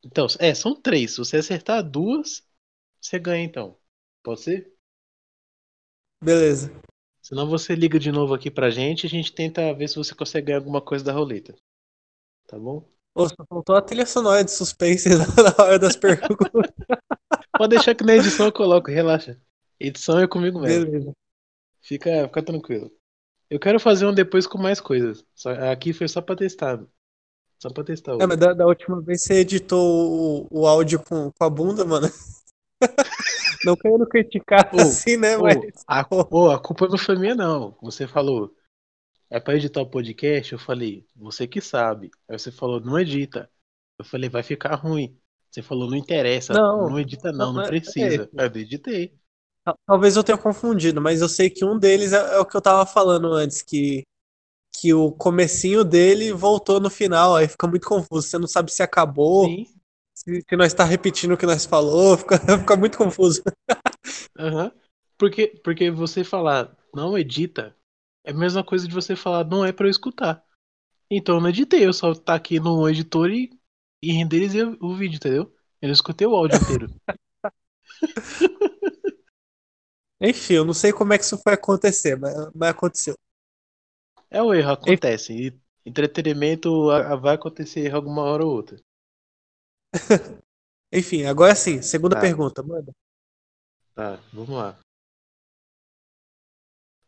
Então, 0.04 0.26
é, 0.38 0.52
são 0.52 0.74
três. 0.74 1.12
Se 1.12 1.18
você 1.18 1.38
acertar 1.38 1.82
duas, 1.82 2.46
você 3.00 3.18
ganha 3.18 3.42
então. 3.42 3.74
Pode 4.22 4.42
ser? 4.42 4.70
Beleza. 6.22 6.70
Senão 7.22 7.48
você 7.48 7.74
liga 7.74 7.98
de 7.98 8.12
novo 8.12 8.34
aqui 8.34 8.50
pra 8.50 8.68
gente 8.68 9.04
e 9.04 9.06
a 9.06 9.10
gente 9.10 9.32
tenta 9.32 9.72
ver 9.72 9.88
se 9.88 9.96
você 9.96 10.14
consegue 10.14 10.48
ganhar 10.48 10.58
alguma 10.58 10.82
coisa 10.82 11.02
da 11.02 11.12
roleta. 11.12 11.54
Tá 12.46 12.58
bom? 12.58 12.86
Ô, 13.14 13.26
só 13.28 13.46
faltou 13.48 13.76
a 13.76 13.80
trilha 13.80 14.04
sonora 14.04 14.44
de 14.44 14.50
suspense 14.50 15.08
na 15.08 15.64
hora 15.64 15.78
das 15.78 15.96
perguntas. 15.96 16.50
Pode 17.56 17.76
deixar 17.76 17.94
que 17.94 18.04
na 18.04 18.16
edição 18.16 18.46
eu 18.46 18.52
coloco, 18.52 18.90
relaxa. 18.90 19.40
Edição 19.86 20.18
é 20.18 20.26
comigo 20.28 20.60
mesmo. 20.60 20.84
Beleza. 20.86 21.12
Fica, 21.80 22.28
fica 22.28 22.42
tranquilo. 22.42 22.90
Eu 23.50 23.58
quero 23.58 23.78
fazer 23.80 24.06
um 24.06 24.14
depois 24.14 24.46
com 24.46 24.58
mais 24.58 24.80
coisas. 24.80 25.24
Só- 25.34 25.50
aqui 25.50 25.92
foi 25.92 26.08
só 26.08 26.20
pra 26.22 26.36
testar. 26.36 26.82
Só 27.58 27.70
pra 27.70 27.84
testar. 27.84 28.12
É, 28.20 28.26
mas 28.26 28.38
da, 28.38 28.52
da 28.52 28.66
última 28.66 29.00
vez 29.00 29.22
você 29.22 29.34
editou 29.34 30.48
o, 30.50 30.60
o 30.62 30.66
áudio 30.66 31.02
com, 31.02 31.30
com 31.30 31.44
a 31.44 31.50
bunda, 31.50 31.84
mano. 31.84 32.08
Não 33.64 33.76
querendo 33.76 34.06
criticar 34.08 34.68
Ô, 34.74 34.80
assim, 34.80 35.16
né, 35.16 35.36
Ô, 35.36 35.42
mas. 35.42 35.56
a, 35.86 36.06
ô, 36.30 36.50
a 36.50 36.58
culpa 36.58 36.88
não 36.88 36.98
foi 36.98 37.16
minha, 37.16 37.34
não. 37.34 37.76
Você 37.80 38.08
falou, 38.08 38.52
é 39.30 39.38
pra 39.38 39.54
editar 39.54 39.80
o 39.82 39.88
podcast? 39.88 40.52
Eu 40.52 40.58
falei, 40.58 41.06
você 41.14 41.46
que 41.46 41.60
sabe. 41.60 42.10
Aí 42.28 42.38
você 42.38 42.50
falou, 42.50 42.80
não 42.80 42.98
edita. 42.98 43.48
Eu 43.98 44.04
falei, 44.04 44.28
vai 44.28 44.42
ficar 44.42 44.74
ruim. 44.74 45.16
Você 45.50 45.62
falou, 45.62 45.88
não 45.88 45.96
interessa. 45.96 46.52
Não, 46.54 46.88
Não, 46.90 46.98
edita, 46.98 47.30
não, 47.30 47.52
não, 47.52 47.52
não 47.62 47.68
precisa. 47.68 48.28
é. 48.36 48.42
Eu 48.42 48.60
editei. 48.60 49.14
Tal- 49.64 49.78
Talvez 49.86 50.16
eu 50.16 50.24
tenha 50.24 50.38
confundido, 50.38 51.00
mas 51.00 51.20
eu 51.20 51.28
sei 51.28 51.48
que 51.50 51.64
um 51.64 51.78
deles 51.78 52.12
é, 52.12 52.16
é 52.36 52.38
o 52.38 52.46
que 52.46 52.56
eu 52.56 52.60
tava 52.62 52.84
falando 52.86 53.32
antes, 53.32 53.62
que, 53.62 54.02
que 54.74 54.94
o 54.94 55.12
comecinho 55.12 55.84
dele 55.84 56.32
voltou 56.32 56.80
no 56.80 56.90
final, 56.90 57.36
aí 57.36 57.48
fica 57.48 57.66
muito 57.68 57.88
confuso. 57.88 58.28
Você 58.28 58.38
não 58.38 58.48
sabe 58.48 58.72
se 58.72 58.82
acabou, 58.82 59.56
Sim. 59.56 59.66
se, 60.14 60.42
se 60.48 60.56
nós 60.56 60.74
tá 60.74 60.84
repetindo 60.84 61.32
o 61.34 61.38
que 61.38 61.46
nós 61.46 61.66
falou, 61.66 62.18
fica, 62.18 62.38
fica 62.60 62.76
muito 62.76 62.98
confuso. 62.98 63.42
aham. 64.38 64.72
Porque, 65.18 65.48
porque 65.64 65.90
você 65.90 66.24
falar, 66.24 66.76
não 66.94 67.16
edita, 67.16 67.76
é 68.24 68.30
a 68.32 68.34
mesma 68.34 68.64
coisa 68.64 68.88
de 68.88 68.94
você 68.94 69.14
falar, 69.16 69.44
não 69.44 69.64
é 69.64 69.72
pra 69.72 69.86
eu 69.86 69.90
escutar. 69.90 70.44
Então 71.10 71.36
eu 71.36 71.42
não 71.42 71.50
editei, 71.50 71.86
eu 71.86 71.92
só 71.92 72.14
tá 72.14 72.34
aqui 72.36 72.60
no 72.60 72.88
editor 72.88 73.30
e, 73.30 73.50
e 74.02 74.12
renderizei 74.12 74.64
o 74.64 74.78
o 74.80 74.96
vídeo, 74.96 75.16
entendeu? 75.18 75.44
Eu 75.82 75.88
não 75.88 75.94
escutei 75.94 76.26
o 76.26 76.36
áudio 76.36 76.58
inteiro. 76.58 76.92
Enfim, 80.22 80.54
eu 80.54 80.64
não 80.64 80.72
sei 80.72 80.90
como 80.92 81.12
é 81.12 81.18
que 81.18 81.24
isso 81.24 81.36
foi 81.38 81.52
acontecer, 81.52 82.16
mas, 82.16 82.34
mas 82.54 82.70
aconteceu. 82.70 83.14
É 84.30 84.42
o 84.42 84.52
erro, 84.52 84.72
acontece. 84.72 85.32
E 85.32 85.60
entretenimento 85.86 86.90
a- 86.90 87.12
a- 87.12 87.16
vai 87.16 87.36
acontecer 87.36 87.86
erro 87.86 87.96
alguma 87.98 88.22
hora 88.22 88.44
ou 88.44 88.50
outra. 88.52 88.76
Enfim, 90.92 91.24
agora 91.26 91.54
sim, 91.54 91.82
segunda 91.82 92.14
Tá. 92.14 92.20
pergunta, 92.20 92.62
manda. 92.62 92.92
Tá, 93.94 94.20
vamos 94.32 94.50
lá. 94.50 94.78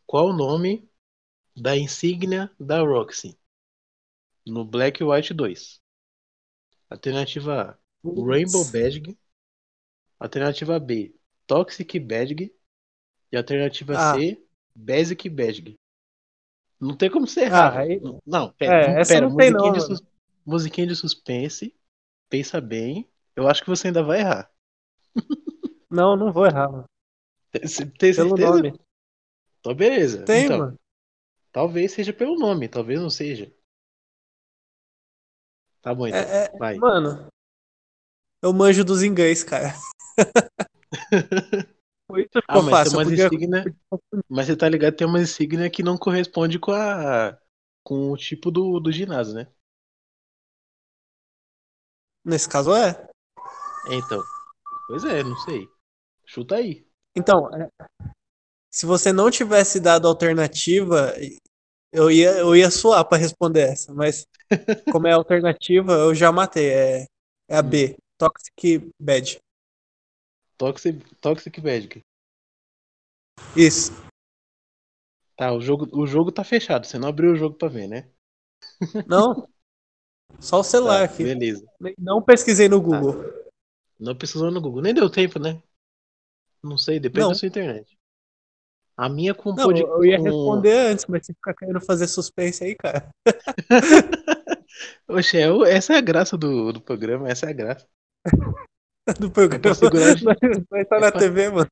Qual 0.06 0.28
o 0.28 0.32
nome 0.32 0.88
da 1.56 1.76
insígnia 1.76 2.50
da 2.60 2.80
Roxy 2.80 3.38
no 4.46 4.64
Black 4.64 5.02
White 5.04 5.34
2? 5.34 5.82
Alternativa 6.90 7.60
A, 7.72 7.78
Rainbow 8.04 8.64
Badge. 8.64 9.16
Alternativa 10.18 10.80
B, 10.80 11.14
Toxic 11.46 12.00
Badge. 12.00 12.52
E 13.34 13.36
alternativa 13.36 13.94
Ah. 13.98 14.14
C, 14.14 14.40
Basic 14.76 15.28
Badge. 15.28 15.74
Não 16.80 16.96
tem 16.96 17.10
como 17.10 17.26
ser 17.26 17.42
errado. 17.46 17.76
Ah, 17.76 17.80
aí- 17.80 18.00
Não, 18.24 18.52
pera, 18.52 18.74
É, 18.84 18.86
não, 18.92 18.98
essa 19.00 19.14
pera, 19.14 19.28
não 19.28 19.36
tem 19.36 19.50
musiquinha, 19.50 19.72
não, 19.72 19.78
de 19.78 19.84
sus- 19.84 20.02
musiquinha 20.46 20.86
de 20.86 20.94
suspense. 20.94 21.74
Pensa 22.30 22.60
bem. 22.60 23.10
Eu 23.34 23.48
acho 23.48 23.60
que 23.64 23.68
você 23.68 23.88
ainda 23.88 24.04
vai 24.04 24.20
errar. 24.20 24.48
Não, 25.90 26.16
não 26.16 26.32
vou 26.32 26.46
errar, 26.46 26.68
mano. 26.70 26.84
Tem, 27.52 27.60
tem 27.62 28.14
Pelo 28.14 28.36
certeza? 28.36 28.50
nome. 28.52 28.80
Então, 29.60 29.74
beleza. 29.74 30.24
Tem, 30.24 30.44
então, 30.44 30.58
mano. 30.58 30.78
Talvez 31.52 31.92
seja 31.92 32.12
pelo 32.12 32.36
nome, 32.36 32.68
talvez 32.68 33.00
não 33.00 33.10
seja. 33.10 33.52
Tá 35.82 35.92
bom, 35.94 36.06
então. 36.08 36.18
É, 36.20 36.44
é, 36.46 36.58
Vai. 36.58 36.76
Mano, 36.78 37.28
eu 38.42 38.52
manjo 38.52 38.84
dos 38.84 39.02
inglês, 39.04 39.42
cara. 39.44 39.74
Ah, 42.48 42.62
mas 42.62 42.88
tem 42.88 42.92
umas 42.92 43.08
podia- 43.08 43.26
insígnias. 43.26 43.64
Mas 44.28 44.46
você 44.46 44.56
tá 44.56 44.68
ligado, 44.68 44.96
tem 44.96 45.06
uma 45.06 45.20
insígnia 45.20 45.70
que 45.70 45.82
não 45.82 45.96
corresponde 45.96 46.58
com 46.58 46.72
a. 46.72 47.38
com 47.82 48.10
o 48.12 48.16
tipo 48.16 48.50
do, 48.50 48.80
do 48.80 48.92
ginásio, 48.92 49.34
né? 49.34 49.46
Nesse 52.24 52.48
caso 52.48 52.74
é. 52.74 53.06
Então. 53.90 54.22
Pois 54.88 55.04
é, 55.04 55.22
não 55.22 55.36
sei. 55.38 55.68
Chuta 56.26 56.56
aí. 56.56 56.86
Então, 57.16 57.48
é, 57.54 57.68
se 58.72 58.86
você 58.86 59.12
não 59.12 59.30
tivesse 59.30 59.78
dado 59.80 60.08
alternativa, 60.08 61.12
eu 61.92 62.10
ia, 62.10 62.30
eu 62.38 62.56
ia 62.56 62.70
suar 62.70 63.04
pra 63.04 63.18
responder 63.18 63.60
essa, 63.62 63.94
mas 63.94 64.26
como 64.92 65.06
é 65.06 65.12
alternativa, 65.12 65.92
eu 65.92 66.14
já 66.14 66.32
matei. 66.32 66.70
É, 66.70 67.06
é 67.48 67.56
a 67.56 67.62
B, 67.62 67.96
Toxic 68.18 68.90
Bad. 69.00 69.38
Toxic, 70.58 71.14
Toxic 71.20 71.60
Magic. 71.60 72.00
Isso. 73.56 73.92
Tá, 75.36 75.52
o 75.52 75.60
jogo, 75.60 75.88
o 75.92 76.06
jogo 76.06 76.30
tá 76.30 76.44
fechado. 76.44 76.86
Você 76.86 76.98
não 76.98 77.08
abriu 77.08 77.32
o 77.32 77.36
jogo 77.36 77.56
pra 77.56 77.68
ver, 77.68 77.88
né? 77.88 78.08
Não? 79.06 79.48
Só 80.40 80.60
o 80.60 80.64
celular 80.64 81.06
Tá, 81.08 81.12
aqui. 81.12 81.24
beleza. 81.24 81.66
Não 81.98 82.22
pesquisei 82.22 82.68
no 82.68 82.80
Google. 82.80 83.14
Não 83.98 84.14
precisou 84.16 84.50
no 84.50 84.60
Google. 84.60 84.82
Nem 84.82 84.94
deu 84.94 85.10
tempo, 85.10 85.38
né? 85.38 85.60
Não 86.62 86.78
sei, 86.78 86.98
depende 87.00 87.22
Não. 87.22 87.28
da 87.30 87.34
sua 87.34 87.48
internet. 87.48 87.96
A 88.96 89.08
minha 89.08 89.34
com 89.34 89.50
Não, 89.52 89.64
pod- 89.64 89.80
eu 89.80 90.04
ia 90.04 90.18
com- 90.18 90.22
responder 90.24 90.72
antes, 90.92 91.04
mas 91.06 91.26
você 91.26 91.34
fica 91.34 91.52
querendo 91.54 91.80
fazer 91.80 92.06
suspense 92.06 92.62
aí, 92.62 92.76
cara. 92.76 93.10
Oxe, 95.08 95.36
é 95.38 95.48
essa 95.72 95.94
é 95.94 95.96
a 95.96 96.00
graça 96.00 96.36
do, 96.38 96.72
do 96.72 96.80
programa, 96.80 97.28
essa 97.28 97.46
é 97.46 97.50
a 97.50 97.52
graça. 97.52 97.88
Do 99.20 99.30
programa. 99.30 99.60
pra 99.62 99.74
segurar 99.74 100.14
Vai 100.22 100.36
vai 100.70 100.84
tá 100.84 100.96
é 100.96 101.00
na 101.00 101.10
pra- 101.12 101.20
TV, 101.20 101.50
mano. 101.50 101.68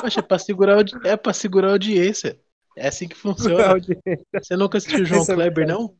Poxa, 0.00 0.20
é 0.20 0.22
pra 0.22 0.38
segurar, 0.38 0.74
audi- 0.76 0.94
é 1.04 1.16
pra 1.16 1.32
segurar 1.32 1.68
a 1.68 1.72
audiência. 1.72 2.38
É 2.76 2.88
assim 2.88 3.06
que 3.08 3.16
funciona. 3.16 3.74
Você 4.34 4.56
nunca 4.56 4.78
assistiu 4.78 5.02
o 5.02 5.04
João 5.04 5.22
Esse 5.22 5.32
é 5.32 5.34
Kleber, 5.34 5.66
não? 5.68 5.94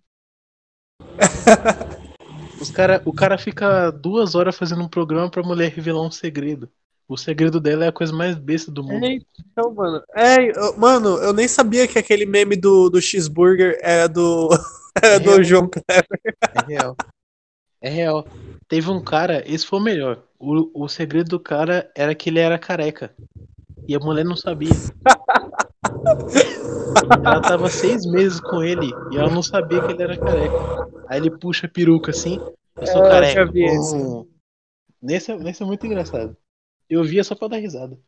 Os 2.61 2.71
cara, 2.71 3.03
o 3.05 3.13
cara 3.13 3.37
fica 3.37 3.91
duas 3.91 4.35
horas 4.35 4.57
fazendo 4.57 4.83
um 4.83 4.89
programa 4.89 5.31
pra 5.31 5.43
mulher 5.43 5.71
revelar 5.71 6.03
um 6.03 6.11
segredo. 6.11 6.71
O 7.09 7.17
segredo 7.17 7.61
dela 7.61 7.85
é 7.85 7.89
a 7.89 7.93
coisa 7.93 8.13
mais 8.13 8.37
besta 8.37 8.71
do 8.71 8.83
mundo. 8.83 9.05
É, 9.05 9.19
então, 9.41 9.75
mano. 9.75 10.03
É, 10.15 10.51
eu- 10.57 10.77
mano, 10.79 11.17
eu 11.19 11.33
nem 11.33 11.47
sabia 11.49 11.87
que 11.87 11.99
aquele 11.99 12.25
meme 12.25 12.57
do, 12.57 12.89
do 12.89 13.03
cheeseburger 13.03 13.79
era 13.83 14.09
do, 14.09 14.49
era 15.03 15.19
do 15.19 15.31
real. 15.31 15.43
João 15.45 15.69
Kleber. 15.69 16.21
É 16.55 16.67
real. 16.67 16.97
É 17.83 17.91
real. 17.91 18.25
Teve 18.69 18.91
um 18.91 19.03
cara, 19.03 19.43
esse 19.45 19.67
foi 19.67 19.81
o 19.81 19.83
melhor. 19.83 20.23
O, 20.39 20.85
o 20.85 20.89
segredo 20.89 21.31
do 21.31 21.41
cara 21.41 21.91
era 21.97 22.15
que 22.15 22.31
ele 22.31 22.39
era 22.39 22.59
careca. 22.59 23.13
E 23.87 23.95
a 23.95 23.99
mulher 23.99 24.25
não 24.25 24.37
sabia. 24.37 24.71
Ela 27.25 27.41
tava 27.43 27.69
seis 27.69 28.07
meses 28.07 28.41
com 28.41 28.63
ele 28.63 28.91
e 29.11 29.17
ela 29.17 29.31
não 29.31 29.43
sabia 29.43 29.81
que 29.83 29.93
ele 29.93 30.03
era 30.03 30.17
careca. 30.17 30.55
Aí 31.09 31.19
ele 31.19 31.31
puxa 31.31 31.67
a 31.67 31.71
peruca 31.71 32.11
assim. 32.11 32.39
Eu 32.77 32.87
sou 32.87 33.03
É, 33.05 33.07
eu 33.07 33.11
careca. 33.11 33.51
Hum. 33.97 34.29
Nesse, 35.01 35.33
é- 35.33 35.37
nesse 35.37 35.63
é 35.63 35.67
muito 35.67 35.85
engraçado. 35.87 36.37
Eu 36.89 37.03
via 37.05 37.25
só 37.25 37.35
pra 37.35 37.49
dar 37.49 37.57
risada. 37.57 37.99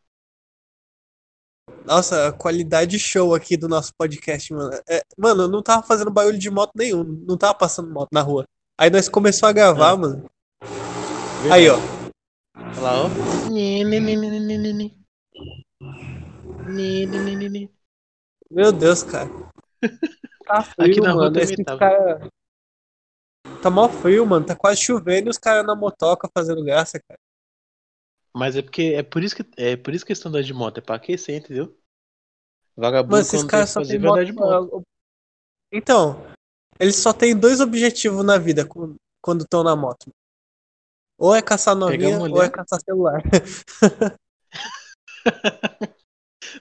Nossa, 1.83 2.27
a 2.27 2.31
qualidade 2.33 2.97
show 2.97 3.35
aqui 3.35 3.57
do 3.57 3.67
nosso 3.67 3.91
podcast, 3.97 4.53
mano. 4.53 4.71
É, 4.89 5.01
mano, 5.17 5.43
eu 5.43 5.47
não 5.47 5.61
tava 5.61 5.83
fazendo 5.83 6.11
barulho 6.11 6.37
de 6.37 6.49
moto 6.49 6.71
nenhum. 6.75 7.03
Não 7.03 7.37
tava 7.37 7.53
passando 7.53 7.91
moto 7.91 8.09
na 8.11 8.21
rua. 8.21 8.45
Aí 8.77 8.89
nós 8.89 9.07
começamos 9.07 9.49
a 9.49 9.53
gravar, 9.53 9.93
É. 9.93 9.97
mano. 9.97 10.29
Aí, 11.51 11.69
ó. 11.69 11.77
Olha 12.57 12.81
lá, 12.81 12.91
ó. 13.05 13.09
Meu 18.51 18.71
Deus, 18.71 19.03
cara. 19.03 19.29
Tá 20.45 20.61
frio, 20.63 20.91
Aqui 20.91 21.01
na 21.01 21.11
rua 21.11 21.23
mano. 21.25 21.39
Esses 21.39 21.55
tava. 21.65 21.79
cara... 21.79 22.29
Tá 23.61 23.69
mó 23.69 23.87
frio, 23.89 24.25
mano. 24.25 24.45
Tá 24.45 24.55
quase 24.55 24.81
chovendo 24.81 25.27
e 25.27 25.31
os 25.31 25.37
caras 25.37 25.65
na 25.65 25.75
motoca 25.75 26.29
fazendo 26.35 26.63
graça, 26.63 26.99
cara. 26.99 27.19
Mas 28.35 28.55
é 28.55 28.61
porque 28.61 28.93
é 28.95 29.01
por 29.03 29.23
isso 29.23 29.35
que 29.35 29.45
é 29.57 29.77
por 29.77 29.93
isso 29.93 30.05
que 30.05 30.11
estão 30.11 30.29
andando 30.29 30.43
de 30.43 30.53
moto, 30.53 30.77
é 30.79 30.81
pra 30.81 30.95
aquecer, 30.97 31.37
entendeu? 31.37 31.75
Vagabundo 32.75 33.11
Mano, 33.13 33.21
esses 33.21 33.43
caras 33.45 33.69
só 33.69 33.81
tem 33.81 33.97
moto. 33.97 34.33
moto. 34.33 34.81
Então, 35.71 36.21
eles 36.79 36.95
só 36.97 37.13
têm 37.13 37.35
dois 37.35 37.59
objetivos 37.59 38.23
na 38.25 38.37
vida 38.37 38.67
quando 39.21 39.41
estão 39.41 39.63
na 39.63 39.75
moto. 39.75 40.11
Ou 41.17 41.33
é 41.33 41.41
caçar 41.41 41.75
novinha, 41.75 42.19
ou 42.19 42.43
é 42.43 42.49
caçar 42.49 42.79
celular. 42.81 43.21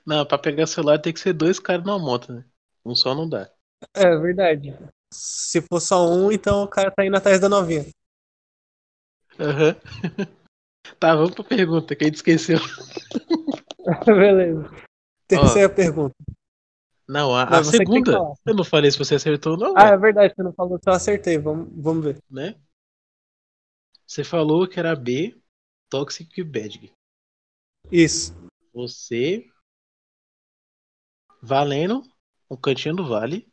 Não, 0.06 0.24
pra 0.24 0.38
pegar 0.38 0.66
celular 0.66 0.98
tem 0.98 1.12
que 1.12 1.20
ser 1.20 1.32
dois 1.32 1.58
caras 1.58 1.84
numa 1.84 1.98
moto, 1.98 2.32
né? 2.32 2.44
Um 2.84 2.94
só 2.94 3.14
não 3.14 3.28
dá. 3.28 3.50
É 3.92 4.16
verdade. 4.16 4.76
Se 5.12 5.60
for 5.60 5.80
só 5.80 6.08
um, 6.08 6.32
então 6.32 6.62
o 6.62 6.68
cara 6.68 6.90
tá 6.90 7.04
indo 7.04 7.16
atrás 7.16 7.40
da 7.40 7.48
novinha. 7.48 7.86
Aham. 9.38 9.76
Tá, 11.00 11.14
vamos 11.14 11.34
pra 11.34 11.42
pergunta, 11.42 11.96
que 11.96 12.04
a 12.04 12.06
gente 12.06 12.16
esqueceu. 12.16 12.58
Beleza. 14.04 14.70
Terceira 15.26 15.68
pergunta. 15.68 16.14
Não, 17.08 17.34
a, 17.34 17.44
Não, 17.44 17.58
a 17.58 17.64
você 17.64 17.76
segunda. 17.78 18.12
Eu 18.46 18.54
não 18.54 18.64
falei 18.64 18.90
se 18.90 18.98
você 18.98 19.14
acertou 19.16 19.52
ou 19.52 19.58
não, 19.58 19.74
Ah, 19.76 19.84
ué, 19.84 19.92
é 19.92 19.96
verdade, 19.96 20.34
você 20.34 20.42
não 20.42 20.52
falou, 20.52 20.76
então 20.76 20.92
eu 20.92 20.96
acertei. 20.96 21.38
Vamos, 21.38 21.68
vamos 21.72 22.04
ver. 22.04 22.18
né? 22.30 22.54
Você 24.06 24.24
falou 24.24 24.66
que 24.68 24.78
era 24.78 24.94
B, 24.94 25.36
Toxic 25.90 26.42
Bad. 26.44 26.92
Isso. 27.90 28.34
Você. 28.72 29.46
Valendo, 31.42 32.02
um 32.50 32.56
cantinho 32.56 32.96
do 32.96 33.06
vale. 33.06 33.46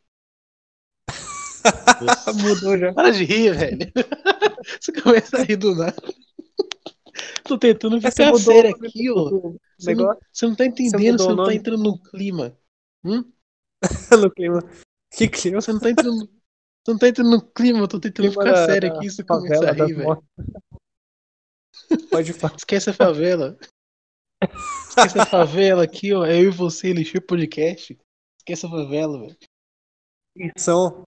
Você- 2.00 2.32
Mudou 2.42 2.78
já. 2.78 2.92
Para 2.92 3.10
de 3.10 3.24
rir, 3.24 3.54
velho. 3.54 3.78
Você 4.80 4.92
começa 4.92 5.38
a 5.38 5.42
rir 5.42 5.56
do 5.56 5.74
nada. 5.74 5.96
Tô 7.44 7.58
tentando 7.58 8.00
Você 8.00 8.10
ficar 8.10 8.34
sério 8.36 8.70
o 8.80 8.86
aqui, 8.86 9.10
ó. 9.10 9.30
Você 9.78 9.94
não, 9.94 10.16
você 10.32 10.46
não 10.46 10.54
tá 10.54 10.64
entendendo, 10.64 11.18
você 11.22 11.32
o 11.32 11.36
não 11.36 11.44
tá 11.44 11.54
entrando 11.54 11.82
no 11.82 12.00
clima. 12.00 12.56
Hum? 13.04 13.24
no 14.20 14.30
clima. 14.30 14.60
Que 15.10 15.28
clima? 15.28 15.60
Você 15.60 15.72
não 15.72 15.80
tá 15.80 15.90
entrando. 15.90 16.26
Você 16.26 16.90
não 16.90 16.98
tá 16.98 17.08
entrando 17.08 17.30
no 17.30 17.42
clima, 17.42 17.78
eu 17.80 17.88
tô 17.88 18.00
tentando 18.00 18.28
clima 18.28 18.42
ficar 18.42 18.52
da- 18.52 18.66
sério 18.66 18.92
aqui, 18.92 19.10
você 19.10 19.22
começa 19.22 19.68
a 19.68 19.72
rir, 19.72 19.94
velho. 19.94 20.24
Pode 22.10 22.32
falar. 22.32 22.54
Esquece 22.56 22.90
a 22.90 22.92
favela. 22.92 23.56
Esquece 24.88 25.18
a 25.18 25.26
favela 25.26 25.84
aqui, 25.84 26.12
ó. 26.12 26.24
É 26.24 26.36
eu 26.38 26.44
e 26.48 26.50
você, 26.50 26.88
Elixir 26.88 27.24
Podcast. 27.24 27.96
Esquece 28.38 28.66
a 28.66 28.70
favela, 28.70 29.20
velho. 29.20 29.36
São. 30.58 31.06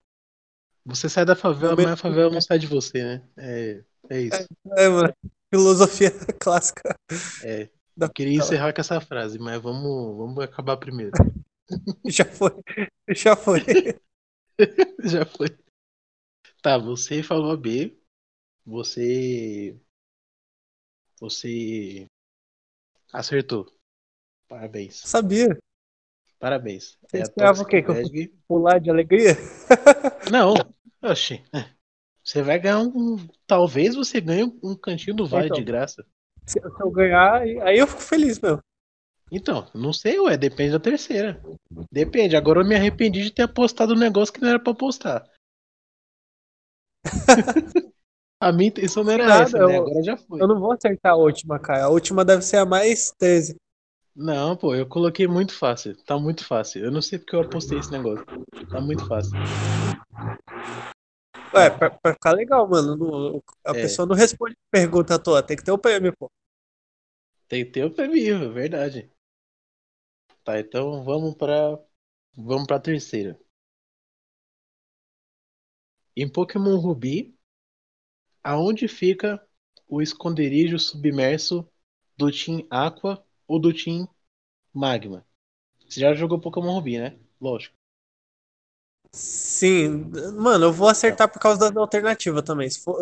Você 0.86 1.10
sai 1.10 1.25
da 1.25 1.36
favela, 1.36 1.75
mas 1.75 1.88
a 1.88 1.98
favela 1.98 2.32
não 2.32 2.39
sai 2.39 2.60
de 2.60 2.67
você, 2.67 3.03
né? 3.03 3.27
É, 3.38 3.84
é 4.10 4.22
isso. 4.22 4.46
É, 4.77 4.88
mano. 4.88 5.13
Filosofia 5.53 6.12
clássica. 6.39 6.96
É. 7.44 7.70
Eu 7.98 8.10
queria 8.10 8.38
encerrar 8.38 8.74
com 8.74 8.82
essa 8.82 9.00
frase, 9.01 9.39
mas 9.39 9.60
vamos, 9.62 10.17
vamos 10.17 10.44
acabar 10.44 10.77
primeiro. 10.77 11.12
Já 12.07 12.25
foi. 12.25 12.51
Já 13.10 13.36
foi. 13.36 13.60
Já 15.03 15.25
foi. 15.25 15.48
Tá, 16.62 16.77
você 16.77 17.22
falou 17.22 17.51
a 17.51 17.57
B. 17.57 17.98
Você. 18.65 19.77
Você. 21.19 22.07
Acertou. 23.13 23.72
Parabéns. 24.48 25.01
Sabia. 25.05 25.57
Parabéns. 26.39 26.98
Você 27.07 27.17
a 27.17 27.22
esperava 27.22 27.62
o 27.62 27.65
quê? 27.65 27.81
Que 27.81 27.89
eu 27.89 28.29
Pular 28.48 28.79
de 28.79 28.89
alegria? 28.89 29.36
Não, 30.31 30.53
oxi. 31.01 31.43
Você 32.24 32.41
vai 32.41 32.60
ganhar 32.60 32.79
um. 32.79 33.17
Talvez 33.48 33.95
você 33.95 34.19
ganhe 34.19 34.43
um 34.63 34.75
cantinho 34.75 35.15
do 35.15 35.27
vale 35.27 35.45
Então. 35.45 35.57
de 35.57 35.63
graça. 35.63 36.05
Se, 36.45 36.60
se 36.60 36.81
eu 36.84 36.91
ganhar, 36.91 37.41
aí 37.41 37.77
eu 37.77 37.88
fico 37.88 38.01
feliz, 38.01 38.39
meu. 38.39 38.60
Então, 39.32 39.67
não 39.74 39.91
sei, 39.91 40.20
ué, 40.20 40.38
depende 40.38 40.72
da 40.72 40.79
terceira. 40.79 41.41
Depende. 41.91 42.36
Agora 42.36 42.62
eu 42.62 42.65
me 42.65 42.75
arrependi 42.75 43.24
de 43.24 43.32
ter 43.32 43.44
apostado 43.44 43.94
um 43.94 43.98
negócio 43.98 44.34
que 44.34 44.41
não 44.41 44.50
era 44.50 44.60
pra 44.60 44.72
apostar. 44.72 45.27
a 48.39 48.51
minha 48.51 48.70
intenção 48.70 49.03
não 49.03 49.12
era 49.12 49.25
Nada, 49.25 49.44
essa, 49.44 49.58
né? 49.67 49.77
Agora 49.77 50.03
já 50.03 50.17
foi. 50.17 50.41
Eu 50.41 50.48
não 50.48 50.60
vou 50.60 50.72
acertar 50.74 51.13
a 51.13 51.15
última, 51.15 51.60
cara. 51.60 51.86
A 51.86 51.89
última 51.89 52.24
deve 52.24 52.44
ser 52.44 52.58
a 52.58 52.65
mais 52.65 53.11
13. 53.18 53.55
Não, 54.16 54.55
pô, 54.55 54.74
eu 54.74 54.88
coloquei 54.88 55.27
muito 55.27 55.53
fácil. 55.53 55.96
Tá 56.05 56.18
muito 56.18 56.46
fácil. 56.46 56.85
Eu 56.85 56.92
não 56.92 57.01
sei 57.01 57.20
porque 57.20 57.35
eu 57.35 57.42
apostei 57.42 57.79
esse 57.79 57.92
negócio. 57.92 58.24
Tá 58.70 58.79
muito 58.79 59.05
fácil. 59.07 59.33
Ué, 61.53 61.70
pra, 61.70 61.90
pra 61.90 62.14
ficar 62.14 62.31
legal, 62.31 62.68
mano. 62.68 62.96
não- 62.96 63.44
a 63.66 63.72
É. 63.72 63.81
pessoa 63.81 64.05
não 64.05 64.16
responde 64.16 64.55
pergunta 64.72 65.16
à 65.16 65.20
toa. 65.20 65.44
Tem 65.44 65.57
que 65.57 65.64
ter 65.64 65.72
o 65.72 65.77
prêmio, 65.77 66.14
pô. 66.18 66.29
Tem 67.48 67.66
que 67.66 67.72
ter 67.72 67.83
o 67.83 67.92
prêmio, 67.92 68.46
é 68.46 68.50
verdade. 68.50 69.11
Tá, 70.46 70.60
então 70.60 71.03
vamos 71.03 71.36
pra. 71.36 71.77
Vamos 72.38 72.68
pra 72.68 72.79
terceira. 72.79 73.38
Em 76.14 76.27
Pokémon 76.27 76.75
Ruby, 76.77 77.34
aonde 78.44 78.88
fica 78.88 79.46
o 79.90 80.01
esconderijo 80.01 80.79
submerso 80.79 81.70
do 82.18 82.31
Team 82.31 82.66
Aqua 82.70 83.22
ou 83.48 83.60
do 83.60 83.74
Team 83.74 84.08
Magma? 84.74 85.25
Você 85.90 86.01
já 86.01 86.14
jogou 86.16 86.40
Pokémon 86.42 86.74
Ruby, 86.74 87.00
né? 87.00 87.20
Lógico. 87.42 87.75
Sim, 89.16 90.12
mano, 90.34 90.66
eu 90.66 90.74
vou 90.74 90.90
acertar 90.90 91.32
por 91.32 91.40
causa 91.40 91.72
da 91.72 91.80
alternativa 91.80 92.44
também. 92.44 92.70
Se 92.70 92.82
for, 92.84 92.98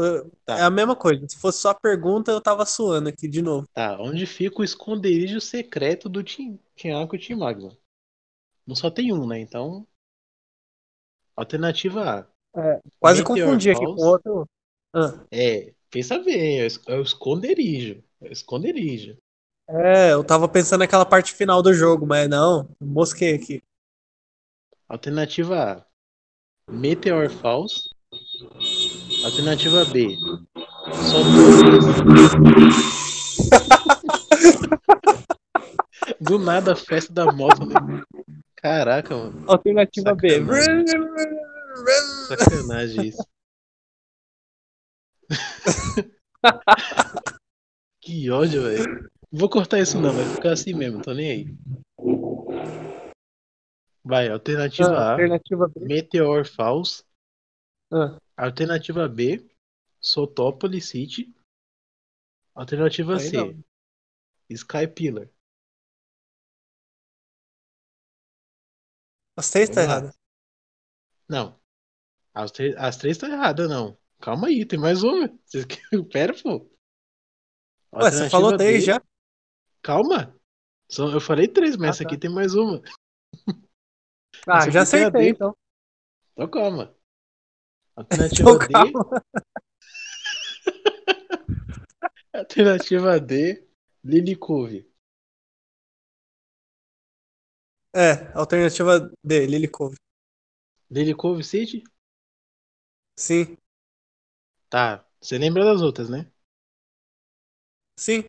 Tá. 0.45 0.59
É 0.59 0.61
a 0.61 0.69
mesma 0.69 0.95
coisa. 0.95 1.27
Se 1.27 1.37
fosse 1.37 1.59
só 1.59 1.69
a 1.71 1.75
pergunta, 1.75 2.31
eu 2.31 2.39
tava 2.39 2.65
suando 2.65 3.09
aqui 3.09 3.27
de 3.27 3.41
novo. 3.41 3.67
Tá, 3.73 3.97
onde 3.99 4.25
fica 4.25 4.61
o 4.61 4.63
esconderijo 4.63 5.41
secreto 5.41 6.07
do 6.07 6.19
Aqua 6.19 7.15
e 7.15 7.19
Team 7.19 7.39
Magma? 7.39 7.75
Não 8.67 8.75
só 8.75 8.91
tem 8.91 9.13
um, 9.13 9.27
né? 9.27 9.39
Então. 9.39 9.87
Alternativa 11.35 12.01
A. 12.19 12.27
Quase 12.99 13.21
Meteor 13.21 13.47
confundi 13.47 13.69
aqui 13.69 13.85
com 13.85 14.01
outro. 14.01 14.47
Ah, 14.93 15.13
É, 15.31 15.73
pensa 15.89 16.19
bem, 16.19 16.61
é 16.61 16.67
é 16.87 16.95
o 16.97 17.01
esconderijo. 17.01 18.03
É 18.21 18.29
o 18.29 18.31
esconderijo. 18.31 19.17
é, 19.69 20.13
eu 20.13 20.23
tava 20.23 20.47
pensando 20.47 20.79
naquela 20.81 21.05
parte 21.05 21.33
final 21.33 21.61
do 21.61 21.73
jogo, 21.73 22.05
mas 22.05 22.29
não, 22.29 22.69
mosquei 22.79 23.35
aqui. 23.35 23.61
Alternativa 24.87 25.61
A. 25.73 25.85
Meteor 26.69 27.29
Falls. 27.29 27.89
Alternativa 29.25 29.85
B. 29.85 30.15
Só 30.93 31.23
Do 36.19 36.37
nada 36.37 36.73
a 36.73 36.75
festa 36.75 37.13
da 37.13 37.31
moto, 37.31 37.65
né? 37.65 37.75
Caraca, 38.55 39.15
mano. 39.15 39.45
Alternativa 39.47 40.13
B. 40.15 40.41
Sacanagem 42.27 43.07
isso. 43.07 43.25
que 48.01 48.29
ódio, 48.29 48.63
velho. 48.63 49.09
Vou 49.31 49.47
cortar 49.49 49.79
isso 49.79 49.97
não, 49.99 50.13
vai 50.13 50.25
ficar 50.25 50.51
assim 50.51 50.73
mesmo, 50.73 51.01
tô 51.01 51.13
nem 51.13 51.31
aí. 51.31 51.47
Vai, 54.03 54.29
alternativa 54.29 54.89
Ah, 54.89 55.07
A. 55.07 55.11
Alternativa 55.11 55.67
B. 55.67 55.85
Meteor 55.85 56.45
Falls. 56.45 57.03
Ah, 57.91 58.17
Alternativa 58.35 59.07
B, 59.07 59.47
Sotópolis 60.01 60.89
City. 60.89 61.33
Alternativa 62.55 63.13
Aí 63.15 63.19
C, 63.19 63.37
não. 63.37 63.63
Sky 64.49 64.87
Pillar. 64.87 65.29
as 69.35 69.49
três 69.49 69.69
tá 69.69 69.81
Vamos 69.81 69.87
lá. 69.89 69.93
errada. 69.99 70.15
Não. 71.27 71.59
As, 72.33 72.51
tre- 72.51 72.75
as 72.77 72.97
três 72.97 73.15
estão 73.17 73.31
erradas, 73.31 73.69
não. 73.69 73.97
Calma 74.19 74.47
aí, 74.47 74.65
tem 74.65 74.77
mais 74.79 75.01
uma. 75.03 75.27
Vocês 75.45 75.65
querem- 75.65 76.03
Pera, 76.09 76.33
pô. 76.41 76.69
Ué, 77.93 78.11
você 78.11 78.29
falou 78.29 78.55
três 78.57 78.81
D- 78.81 78.85
já? 78.87 79.01
Calma. 79.81 80.35
Só- 80.89 81.09
Eu 81.11 81.21
falei 81.21 81.47
três, 81.47 81.75
mas 81.77 81.87
Ah, 81.87 81.89
essa 81.91 82.03
tá. 82.03 82.09
aqui 82.09 82.17
tem 82.17 82.29
mais 82.29 82.53
uma. 82.55 82.81
Ah, 84.47 84.59
Essa 84.59 84.69
já 84.69 84.81
aqui 84.81 84.85
tem 84.85 85.03
a 85.03 85.09
acertei, 85.09 85.29
D. 85.29 85.31
então. 85.31 85.53
Então 86.33 86.49
calma. 86.49 86.95
Alternativa 87.95 88.55
Então 88.55 88.59
D. 88.59 88.71
calma. 88.71 89.23
Alternativa 92.33 93.19
D, 93.19 93.67
Lily 94.03 94.35
Cove. 94.35 94.85
É, 97.95 98.31
alternativa 98.35 98.99
D, 99.23 99.45
Lily 99.47 99.67
Cove. 99.67 99.95
Lily 100.89 101.13
Cove 101.13 101.43
City? 101.43 101.83
Sim, 103.15 103.57
Tá. 104.69 105.05
Você 105.21 105.37
lembra 105.37 105.63
das 105.65 105.81
outras, 105.81 106.09
né? 106.09 106.29
sim. 107.97 108.23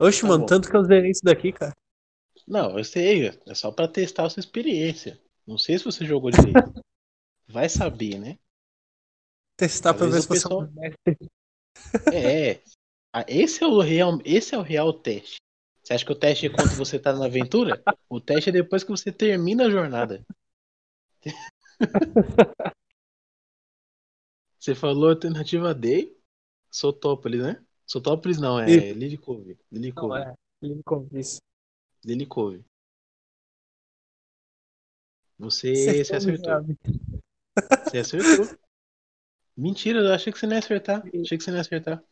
Oxe, 0.00 0.24
Tá 0.24 0.26
mano, 0.26 0.42
bom. 0.42 0.46
tanto 0.46 0.70
que 0.70 0.76
eu 0.76 0.84
zerei 0.84 1.10
isso 1.10 1.22
daqui, 1.22 1.52
cara. 1.52 1.72
Não, 2.46 2.78
eu 2.78 2.84
sei, 2.84 3.28
é 3.28 3.54
só 3.54 3.72
pra 3.72 3.88
testar 3.88 4.26
a 4.26 4.30
sua 4.30 4.40
experiência. 4.40 5.20
Não 5.46 5.58
sei 5.58 5.78
se 5.78 5.84
você 5.84 6.04
jogou 6.04 6.30
direito. 6.30 6.52
Vai 7.48 7.68
saber, 7.68 8.18
né? 8.18 8.38
Testar 9.56 9.94
pra 9.94 10.06
Às 10.06 10.12
ver 10.12 10.20
se 10.22 10.28
você 10.28 10.34
pessoal- 10.34 10.64
é 10.64 10.68
mestre. 10.70 11.16
É. 12.12 12.62
Ah, 13.12 13.24
Esse 13.28 13.62
é 13.62 13.66
o 13.66 13.80
real, 13.80 14.18
esse 14.24 14.54
é 14.54 14.58
o 14.58 14.62
real 14.62 14.92
teste. 14.92 15.36
Você 15.82 15.94
acha 15.94 16.04
que 16.04 16.12
o 16.12 16.16
teste 16.18 16.46
é 16.46 16.50
quando 16.50 16.74
você 16.76 16.98
tá 16.98 17.12
na 17.12 17.26
aventura? 17.26 17.80
O 18.08 18.20
teste 18.20 18.50
é 18.50 18.52
depois 18.52 18.82
que 18.82 18.90
você 18.90 19.12
termina 19.12 19.66
a 19.66 19.70
jornada. 19.70 20.24
Você 24.58 24.74
falou 24.74 25.10
alternativa 25.10 25.72
D, 25.72 26.16
Sotópolis, 26.70 27.40
né? 27.40 27.64
Sotópolis 27.86 28.38
não, 28.38 28.58
é 28.58 28.68
Isso. 28.68 29.20
Cove. 29.20 29.56
Lily 29.70 29.92
Não, 29.94 30.16
é. 30.16 30.34
Lincoln, 30.60 31.06
Lily 32.06 32.26
Cove. 32.26 32.64
Você, 35.38 36.04
você 36.04 36.14
acertou. 36.14 36.62
Você 37.84 37.98
acertou. 37.98 38.56
Mentira, 39.56 39.98
eu 39.98 40.14
achei 40.14 40.32
que 40.32 40.38
você 40.38 40.46
não 40.46 40.52
ia 40.54 40.60
acertar. 40.60 41.02
Achei 41.04 41.36
que 41.36 41.42
você 41.42 41.50
não 41.50 41.58
ia 41.58 41.62
acertar. 41.62 42.04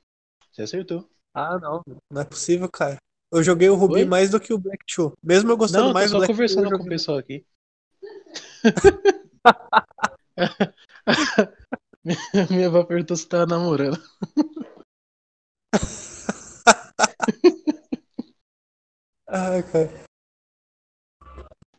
Você 0.50 0.62
acertou. 0.62 1.08
Ah, 1.32 1.60
não. 1.60 1.80
Não 2.10 2.22
é 2.22 2.24
possível, 2.24 2.68
cara. 2.68 2.96
Eu 3.32 3.40
joguei 3.42 3.68
o 3.68 3.76
Ruby 3.76 4.00
Oi? 4.00 4.04
mais 4.04 4.30
do 4.30 4.40
que 4.40 4.52
o 4.52 4.58
Black 4.58 4.84
Two. 4.84 5.16
Mesmo 5.22 5.52
eu 5.52 5.56
gostando 5.56 5.86
Não, 5.86 5.92
mais 5.92 6.10
do 6.10 6.12
só 6.12 6.18
Black 6.18 6.32
conversando 6.32 6.64
Two, 6.64 6.74
eu 6.74 6.78
com 6.78 6.84
o 6.84 6.88
pessoal 6.88 7.18
aqui. 7.18 7.46
Minha 12.50 12.66
avó 12.66 12.84
perguntou 12.84 13.16
se 13.16 13.28
tava 13.28 13.46
namorando. 13.46 13.98
Ah, 19.36 19.60
cara. 19.64 19.90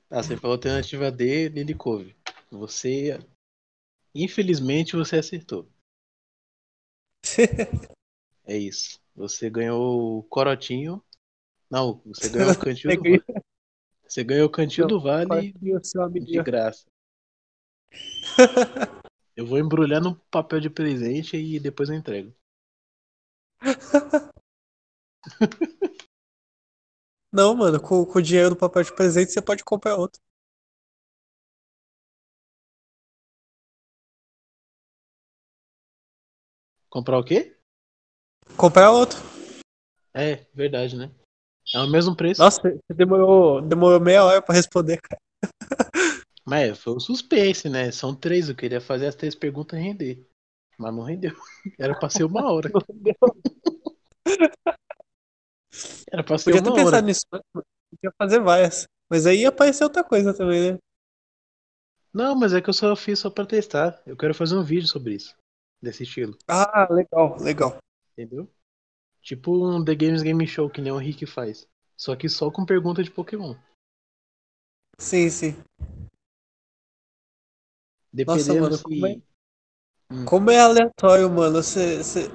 Ah, 0.10 0.22
você 0.22 0.36
falou 0.36 0.56
alternativa 0.56 1.10
D, 1.10 1.48
Lily 1.48 1.74
Cove. 1.74 2.14
Você. 2.52 3.18
Infelizmente 4.14 4.98
você 4.98 5.16
acertou. 5.16 5.66
É 8.48 8.56
isso. 8.56 9.00
Você 9.16 9.50
ganhou 9.50 10.20
o 10.20 10.24
corotinho. 10.24 11.04
Não, 11.68 12.00
você 12.06 12.30
ganhou 12.30 12.52
o 12.52 12.60
cantinho 12.60 12.94
do 12.94 13.02
vale. 13.02 13.24
Você 14.08 14.24
ganhou 14.24 14.46
o 14.46 14.52
cantinho 14.52 14.88
do 14.88 15.00
vale 15.00 15.52
de 15.52 16.44
graça. 16.44 16.86
Eu 19.36 19.48
vou 19.48 19.58
embrulhar 19.58 20.00
no 20.00 20.16
papel 20.30 20.60
de 20.60 20.70
presente 20.70 21.36
e 21.36 21.60
depois 21.60 21.90
eu 21.90 21.96
entrego. 21.96 22.32
Não, 27.36 27.54
mano, 27.54 27.82
com, 27.82 28.06
com 28.06 28.20
o 28.20 28.22
dinheiro 28.22 28.52
do 28.52 28.56
papel 28.56 28.82
de 28.82 28.96
presente 28.96 29.34
você 29.34 29.42
pode 29.42 29.62
comprar 29.62 29.98
outro. 29.98 30.22
Comprar 36.90 37.20
o 37.20 37.26
quê? 37.26 37.58
Comprar 38.56 38.90
outro. 38.92 39.18
É, 40.14 40.46
verdade, 40.54 40.96
né? 40.96 41.12
É 41.74 41.80
o 41.80 41.90
mesmo 41.90 42.16
preço. 42.16 42.42
Nossa, 42.42 42.62
você 42.62 42.94
demorou, 42.94 43.62
demorou 43.62 44.00
meia 44.00 44.24
hora 44.24 44.42
pra 44.42 44.56
responder, 44.56 45.02
cara. 45.02 45.22
Mas 46.46 46.80
foi 46.80 46.94
um 46.94 47.02
suspense, 47.02 47.68
né? 47.68 47.92
São 47.92 48.16
três, 48.16 48.48
eu 48.48 48.56
queria 48.56 48.80
fazer 48.80 49.08
as 49.08 49.16
três 49.16 49.36
perguntas 49.36 49.78
render. 49.78 50.26
Mas 50.80 50.96
não 50.96 51.04
rendeu. 51.04 51.36
Era 51.78 52.00
pra 52.00 52.10
ser 52.10 52.24
uma 52.24 52.50
hora. 52.50 52.72
Era 56.16 56.24
pra 56.24 56.38
ser 56.38 56.46
Podia 56.46 56.64
ter 56.64 56.70
uma 56.70 56.76
hora. 56.76 56.86
pensado 56.86 57.06
nisso, 57.08 57.26
né? 57.30 57.40
Podia 57.54 58.14
fazer 58.18 58.40
várias. 58.40 58.88
Mas 59.10 59.26
aí 59.26 59.42
ia 59.42 59.50
aparecer 59.50 59.84
outra 59.84 60.02
coisa 60.02 60.34
também, 60.34 60.72
né? 60.74 60.80
Não, 62.14 62.34
mas 62.34 62.54
é 62.54 62.62
que 62.62 62.70
eu 62.70 62.74
só 62.74 62.96
fiz 62.96 63.20
só 63.20 63.30
pra 63.30 63.46
testar. 63.46 64.02
Eu 64.06 64.16
quero 64.16 64.34
fazer 64.34 64.56
um 64.56 64.64
vídeo 64.64 64.88
sobre 64.88 65.16
isso. 65.16 65.36
Desse 65.82 66.04
estilo. 66.04 66.38
Ah, 66.48 66.88
legal, 66.90 67.36
legal. 67.42 67.78
Entendeu? 68.14 68.50
Tipo 69.22 69.68
um 69.68 69.84
The 69.84 69.94
Games 69.94 70.22
Game 70.24 70.48
Show 70.48 70.70
que 70.70 70.80
nem 70.80 70.94
o 70.94 70.98
Rick 70.98 71.26
faz. 71.26 71.68
Só 71.98 72.16
que 72.16 72.30
só 72.30 72.50
com 72.50 72.66
pergunta 72.66 73.04
de 73.04 73.12
Pokémon. 73.12 73.56
Sim, 74.98 75.30
sim. 75.30 75.62
Dependendo 78.14 78.62
mano, 78.62 78.78
se. 78.78 78.84
como 78.84 79.06
é- 79.08 79.22
Como 80.26 80.52
é 80.52 80.60
aleatório, 80.62 81.30
mano, 81.30 81.62
você, 81.62 81.98
você, 82.02 82.30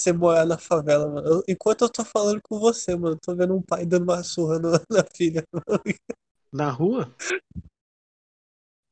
você 0.00 0.12
morar 0.12 0.46
na 0.46 0.58
favela, 0.58 1.08
mano. 1.08 1.26
Eu- 1.28 1.42
enquanto 1.48 1.82
eu 1.82 1.90
tô 1.90 2.04
falando 2.04 2.40
com 2.42 2.58
você, 2.58 2.96
mano, 2.96 3.18
tô 3.20 3.34
vendo 3.34 3.54
um 3.56 3.62
pai 3.62 3.84
dando 3.86 4.04
uma 4.04 4.22
surra 4.22 4.58
no- 4.58 4.72
na 4.90 5.04
filha. 5.14 5.44
Na 6.52 6.70
rua? 6.70 7.14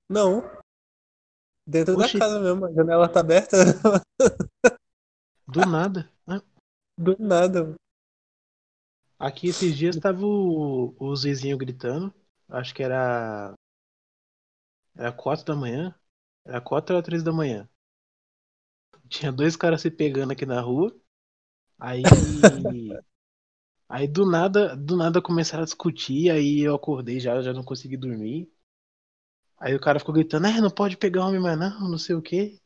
Não. 0.09 0.43
Dentro 1.67 1.95
Oxi. 1.97 2.15
da 2.15 2.19
casa 2.27 2.41
mesmo, 2.41 2.65
a 2.67 2.73
janela 2.73 3.09
tá 3.09 3.21
aberta. 3.21 3.57
Do 5.49 5.65
nada. 5.67 6.09
Ah, 6.27 6.41
Do 6.99 7.17
nada, 7.19 7.63
mano. 7.65 7.77
Aqui 9.19 9.49
esses 9.49 9.77
dias 9.77 9.97
tava 9.97 10.25
o, 10.25 10.95
os 10.99 11.23
vizinhos 11.23 11.59
gritando. 11.59 12.13
Acho 12.49 12.75
que 12.75 12.83
era. 12.83 13.55
Era 14.95 15.11
4 15.13 15.45
da 15.47 15.55
manhã. 15.57 15.95
Era 16.45 16.61
4 16.61 16.97
ou 16.97 17.03
3 17.03 17.23
da 17.23 17.33
manhã. 17.33 17.69
Tinha 19.09 19.33
dois 19.33 19.57
caras 19.57 19.81
se 19.81 19.91
pegando 19.91 20.33
aqui 20.33 20.47
na 20.47 20.61
rua. 20.61 20.95
Aí. 21.79 22.03
aí 23.89 24.09
do 24.09 24.29
nada, 24.29 24.77
do 24.77 24.97
nada 24.97 25.23
começaram 25.23 25.63
a 25.63 25.67
discutir. 25.67 26.31
Aí 26.31 26.61
eu 26.61 26.75
acordei 26.75 27.21
já, 27.21 27.41
já 27.43 27.53
não 27.53 27.65
consegui 27.65 27.97
dormir. 27.97 28.51
Aí 29.59 29.75
o 29.75 29.81
cara 29.81 29.99
ficou 29.99 30.15
gritando, 30.15 30.47
é, 30.47 30.61
não 30.61 30.71
pode 30.71 30.97
pegar 30.97 31.27
homem 31.27 31.41
mais 31.41 31.59
não, 31.59 31.91
não 31.91 31.99
sei 31.99 32.15
o 32.15 32.23
quê. 32.23 32.61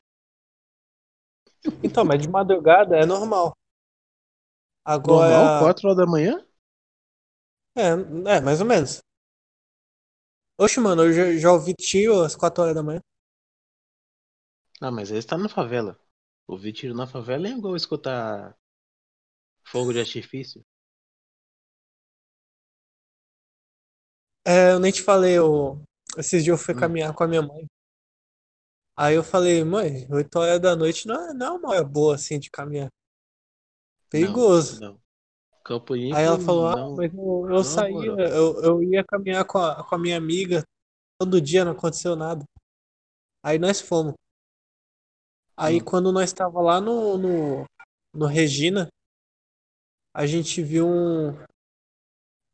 Então, 1.85 2.05
mas 2.05 2.21
de 2.21 2.29
madrugada 2.29 2.97
é 2.97 3.07
normal. 3.07 3.53
Normal, 3.53 3.55
Agora. 4.85 5.61
4 5.61 5.89
horas 5.89 5.97
da 5.99 6.07
manhã? 6.07 6.45
É, 7.77 8.37
é, 8.37 8.41
mais 8.41 8.61
ou 8.61 8.67
menos. 8.67 9.01
Oxe, 10.59 10.81
mano, 10.81 11.05
eu 11.05 11.13
já, 11.13 11.39
já 11.39 11.53
ouvi 11.53 11.75
tiro 11.75 12.23
às 12.23 12.35
4 12.37 12.63
horas 12.63 12.75
da 12.75 12.83
manhã. 12.83 13.01
Não, 14.81 14.91
mas 14.93 15.11
aí 15.11 15.21
você 15.21 15.29
tá 15.29 15.39
na 15.39 15.49
favela. 15.49 15.99
Ouvir 16.51 16.73
tiro 16.73 16.97
na 16.97 17.07
favela 17.07 17.47
é 17.47 17.53
igual 17.53 17.77
escutar 17.77 18.59
fogo 19.63 19.93
de 19.93 20.01
artifício. 20.01 20.61
É, 24.45 24.73
eu 24.73 24.81
nem 24.81 24.91
te 24.91 25.01
falei, 25.01 25.39
eu... 25.39 25.81
esses 26.19 26.43
dias 26.43 26.59
eu 26.59 26.65
fui 26.65 26.75
Hum. 26.75 26.81
caminhar 26.81 27.15
com 27.15 27.23
a 27.23 27.29
minha 27.29 27.41
mãe. 27.41 27.69
Aí 28.97 29.15
eu 29.15 29.23
falei, 29.23 29.63
mãe, 29.63 30.09
8 30.11 30.37
horas 30.41 30.61
da 30.61 30.75
noite 30.75 31.07
não 31.07 31.15
é, 31.15 31.33
não 31.33 31.47
é 31.47 31.51
uma 31.53 31.69
hora 31.71 31.85
boa 31.85 32.17
assim 32.17 32.41
de 32.41 32.51
caminhar. 32.51 32.89
Perigoso. 34.11 34.81
Não. 34.81 34.95
não. 34.95 35.01
Campo 35.63 35.95
Limpo 35.95 36.17
Aí 36.17 36.25
ela 36.25 36.41
falou, 36.41 36.67
ah, 36.67 36.77
não. 36.77 36.97
mas 36.97 37.15
eu, 37.15 37.49
eu 37.49 37.63
saía, 37.63 38.11
moral. 38.11 38.27
eu, 38.27 38.63
eu 38.65 38.83
ia 38.83 39.05
caminhar 39.05 39.45
com 39.45 39.59
a, 39.59 39.85
com 39.85 39.95
a 39.95 39.99
minha 39.99 40.17
amiga 40.17 40.65
todo 41.17 41.41
dia, 41.41 41.65
não 41.65 41.73
aconteceu 41.73 42.17
nada. 42.17 42.45
Aí 43.41 43.57
nós 43.57 43.81
fomos. 43.81 44.15
Aí 45.61 45.77
Hum. 45.77 45.85
quando 45.85 46.11
nós 46.11 46.33
tava 46.33 46.59
lá 46.63 46.81
no, 46.81 47.19
no, 47.19 47.65
no 48.15 48.27
Regina, 48.27 48.89
a 50.15 50.27
gente 50.27 50.63
viu 50.63 50.89
um, 50.89 51.35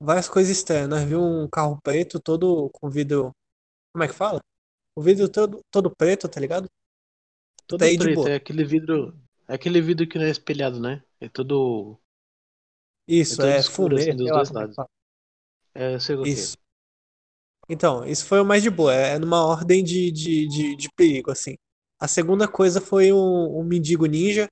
várias 0.02 0.28
coisas 0.28 0.56
estranhas. 0.56 0.88
Nós 0.88 1.04
vimos 1.04 1.24
um 1.24 1.48
carro 1.48 1.78
preto 1.84 2.18
todo 2.18 2.68
com 2.70 2.90
vidro. 2.90 3.30
Como 3.92 4.02
é 4.02 4.08
que 4.08 4.14
fala? 4.14 4.40
O 4.96 5.00
vidro 5.00 5.30
todo, 5.30 5.60
todo 5.70 5.94
preto, 5.96 6.28
tá 6.28 6.40
ligado? 6.40 6.66
Todo 7.64 7.78
Daí 7.78 7.96
preto, 7.96 8.26
é 8.26 8.34
aquele 8.34 8.64
vidro. 8.64 9.16
É 9.46 9.54
aquele 9.54 9.80
vidro 9.80 10.08
que 10.08 10.18
não 10.18 10.24
é 10.24 10.30
espelhado, 10.30 10.80
né? 10.80 11.00
É 11.20 11.28
todo. 11.28 11.96
Isso, 13.06 13.36
todo 13.36 13.46
é 13.46 13.58
escuro, 13.58 13.96
fumê, 13.96 14.10
assim, 14.10 14.16
dos 14.16 14.28
dois 14.28 14.50
é 14.50 14.52
lados. 14.52 14.76
É, 15.74 15.94
eu 15.94 16.00
sei 16.00 16.16
o 16.16 16.22
que 16.24 16.28
é. 16.28 16.32
Isso. 16.32 16.56
Então, 17.68 18.04
isso 18.04 18.26
foi 18.26 18.40
o 18.40 18.44
mais 18.44 18.64
de 18.64 18.70
boa. 18.70 18.92
É 18.92 19.16
numa 19.16 19.46
ordem 19.46 19.84
de, 19.84 20.10
de, 20.10 20.48
de, 20.48 20.76
de 20.76 20.88
perigo, 20.96 21.30
assim. 21.30 21.54
A 21.98 22.06
segunda 22.06 22.46
coisa 22.46 22.80
foi 22.80 23.12
um, 23.12 23.58
um 23.58 23.64
mendigo 23.64 24.06
ninja. 24.06 24.48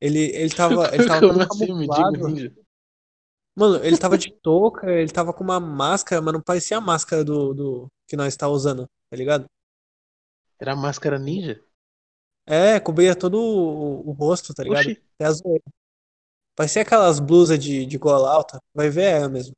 Ele, 0.00 0.30
ele 0.34 0.54
tava, 0.54 0.94
ele 0.94 1.06
tava 1.06 1.20
Como 1.26 1.42
assim, 1.42 1.74
mendigo 1.74 2.28
ninja? 2.28 2.54
Mano, 3.54 3.84
ele 3.84 3.98
tava 3.98 4.16
de 4.16 4.32
touca, 4.40 4.88
ele 4.88 5.10
tava 5.10 5.32
com 5.32 5.42
uma 5.42 5.58
máscara, 5.58 6.22
mas 6.22 6.32
não 6.32 6.40
parecia 6.40 6.78
a 6.78 6.80
máscara 6.80 7.24
do, 7.24 7.52
do 7.52 7.88
que 8.06 8.16
nós 8.16 8.36
tá 8.36 8.48
usando, 8.48 8.88
tá 9.10 9.16
ligado? 9.16 9.46
Era 10.60 10.76
máscara 10.76 11.18
ninja? 11.18 11.60
É, 12.46 12.78
cobria 12.80 13.14
todo 13.16 13.36
o, 13.36 14.08
o 14.08 14.12
rosto, 14.12 14.54
tá 14.54 14.62
ligado? 14.62 14.86
Oxi, 14.86 15.02
Até 15.16 15.24
as 15.24 15.40
orelhas. 15.44 15.78
Parecia 16.56 16.82
aquelas 16.82 17.20
blusas 17.20 17.58
de, 17.58 17.84
de 17.84 17.98
gola 17.98 18.30
alta. 18.32 18.60
Vai 18.74 18.90
ver, 18.90 19.22
é 19.22 19.28
mesmo. 19.28 19.54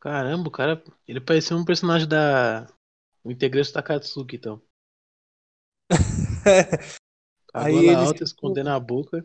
caramba, 0.00 0.48
o 0.48 0.50
cara. 0.50 0.82
Ele 1.06 1.20
parecia 1.20 1.56
um 1.56 1.64
personagem 1.64 2.08
da. 2.08 2.66
O 3.22 3.30
Integresso 3.30 3.72
Takatsuki, 3.72 4.36
então. 4.36 4.60
Aí 7.52 7.74
ele 7.76 7.94
alta, 7.94 8.18
se- 8.18 8.24
escondendo 8.24 8.70
a 8.70 8.80
boca. 8.80 9.24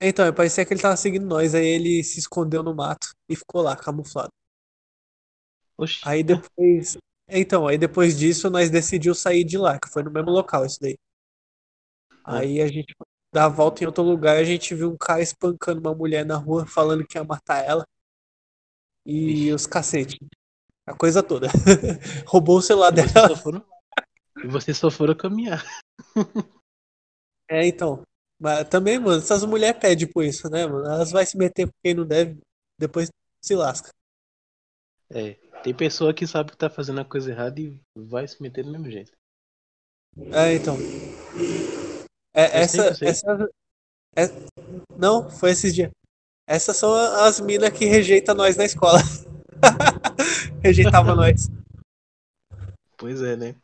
Então, 0.00 0.30
parecia 0.32 0.64
que 0.64 0.74
ele 0.74 0.82
tava 0.82 0.96
seguindo 0.96 1.26
nós, 1.26 1.54
aí 1.54 1.66
ele 1.66 2.04
se 2.04 2.18
escondeu 2.18 2.62
no 2.62 2.74
mato 2.74 3.08
e 3.28 3.34
ficou 3.36 3.62
lá, 3.62 3.74
camuflado. 3.74 4.30
Oxi. 5.78 6.02
Aí 6.04 6.22
depois. 6.22 6.96
Então, 7.28 7.66
aí 7.66 7.78
depois 7.78 8.16
disso 8.18 8.50
nós 8.50 8.70
decidimos 8.70 9.18
sair 9.18 9.44
de 9.44 9.58
lá, 9.58 9.78
que 9.80 9.88
foi 9.88 10.02
no 10.02 10.10
mesmo 10.10 10.30
local 10.30 10.64
isso 10.64 10.78
daí. 10.80 10.96
Aí 12.24 12.60
a 12.60 12.66
gente 12.66 12.94
dá 13.32 13.46
a 13.46 13.48
volta 13.48 13.82
em 13.82 13.86
outro 13.86 14.02
lugar, 14.04 14.36
a 14.36 14.44
gente 14.44 14.74
viu 14.74 14.90
um 14.90 14.96
cara 14.96 15.22
espancando 15.22 15.80
uma 15.80 15.94
mulher 15.94 16.24
na 16.26 16.36
rua, 16.36 16.66
falando 16.66 17.06
que 17.06 17.16
ia 17.16 17.24
matar 17.24 17.64
ela. 17.64 17.86
E 19.06 19.32
Ixi. 19.32 19.52
os 19.52 19.66
cacete. 19.66 20.18
A 20.86 20.94
coisa 20.94 21.22
toda. 21.22 21.48
Roubou 22.26 22.58
o 22.58 22.62
celular 22.62 22.90
dela. 22.90 23.36
foram. 23.36 23.64
E 24.46 24.48
vocês 24.48 24.78
só 24.78 24.88
foram 24.92 25.14
caminhar. 25.14 25.64
É, 27.48 27.64
então. 27.64 28.02
Mas 28.40 28.68
também, 28.68 28.98
mano, 28.98 29.18
essas 29.18 29.44
mulheres 29.44 29.80
pedem 29.80 30.08
por 30.08 30.24
isso, 30.24 30.50
né, 30.50 30.66
mano? 30.66 30.84
Elas 30.84 31.12
vão 31.12 31.24
se 31.24 31.38
meter 31.38 31.64
com 31.68 31.72
quem 31.80 31.94
não 31.94 32.04
deve, 32.04 32.40
depois 32.76 33.08
se 33.40 33.54
lasca. 33.54 33.90
É, 35.08 35.34
tem 35.62 35.72
pessoa 35.72 36.12
que 36.12 36.26
sabe 36.26 36.50
que 36.50 36.56
tá 36.56 36.68
fazendo 36.68 37.00
a 37.00 37.04
coisa 37.04 37.30
errada 37.30 37.60
e 37.60 37.80
vai 37.96 38.26
se 38.26 38.42
meter 38.42 38.64
do 38.64 38.72
mesmo 38.72 38.90
jeito. 38.90 39.12
É, 40.32 40.54
então. 40.54 40.76
É, 42.34 42.62
essa, 42.62 42.88
essa, 43.00 43.48
é- 44.16 44.26
não, 44.98 45.30
foi 45.30 45.52
esses 45.52 45.72
dias. 45.72 45.92
Essas 46.48 46.76
são 46.76 46.92
as 46.92 47.38
minas 47.38 47.70
que 47.70 47.84
rejeitam 47.84 48.34
nós 48.34 48.56
na 48.56 48.64
escola. 48.64 48.98
Rejeitava 50.64 51.14
nós. 51.14 51.48
Pois 52.98 53.22
é, 53.22 53.36
né? 53.36 53.54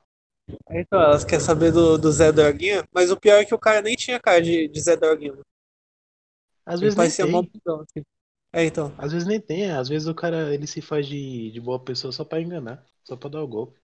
Então, 0.70 1.00
elas 1.00 1.24
querem 1.24 1.44
saber 1.44 1.70
do, 1.72 1.96
do 1.96 2.11
Zé 2.11 2.33
Droguinha, 2.33 2.85
mas 2.92 3.11
o 3.11 3.16
pior 3.16 3.37
é 3.40 3.44
que 3.44 3.55
o 3.55 3.59
cara 3.59 3.81
nem 3.81 3.94
tinha 3.94 4.18
cara 4.20 4.40
de, 4.42 4.66
de 4.68 4.81
Zé 4.81 4.96
Droguinha. 4.96 5.35
Às 6.66 6.81
Ele 6.81 6.92
vezes 6.92 6.96
nem 6.96 7.11
parecia 7.11 7.26
mó 7.26 7.42
tem. 7.42 7.50
bundão, 7.50 7.81
assim. 7.81 8.05
É, 8.52 8.64
então. 8.64 8.92
Às 8.96 9.12
vezes 9.12 9.26
nem 9.28 9.40
tem. 9.40 9.70
Às 9.70 9.88
vezes 9.88 10.09
o 10.09 10.14
cara 10.14 10.52
ele 10.55 10.66
se 10.66 10.81
faz 10.83 11.07
de, 11.07 11.50
de 11.50 11.61
boa 11.61 11.83
pessoa 11.83 12.12
só 12.12 12.24
pra 12.24 12.40
enganar. 12.40 12.87
Só 13.05 13.16
pra 13.16 13.28
dar 13.31 13.42
o 13.42 13.48
golpe. 13.48 13.78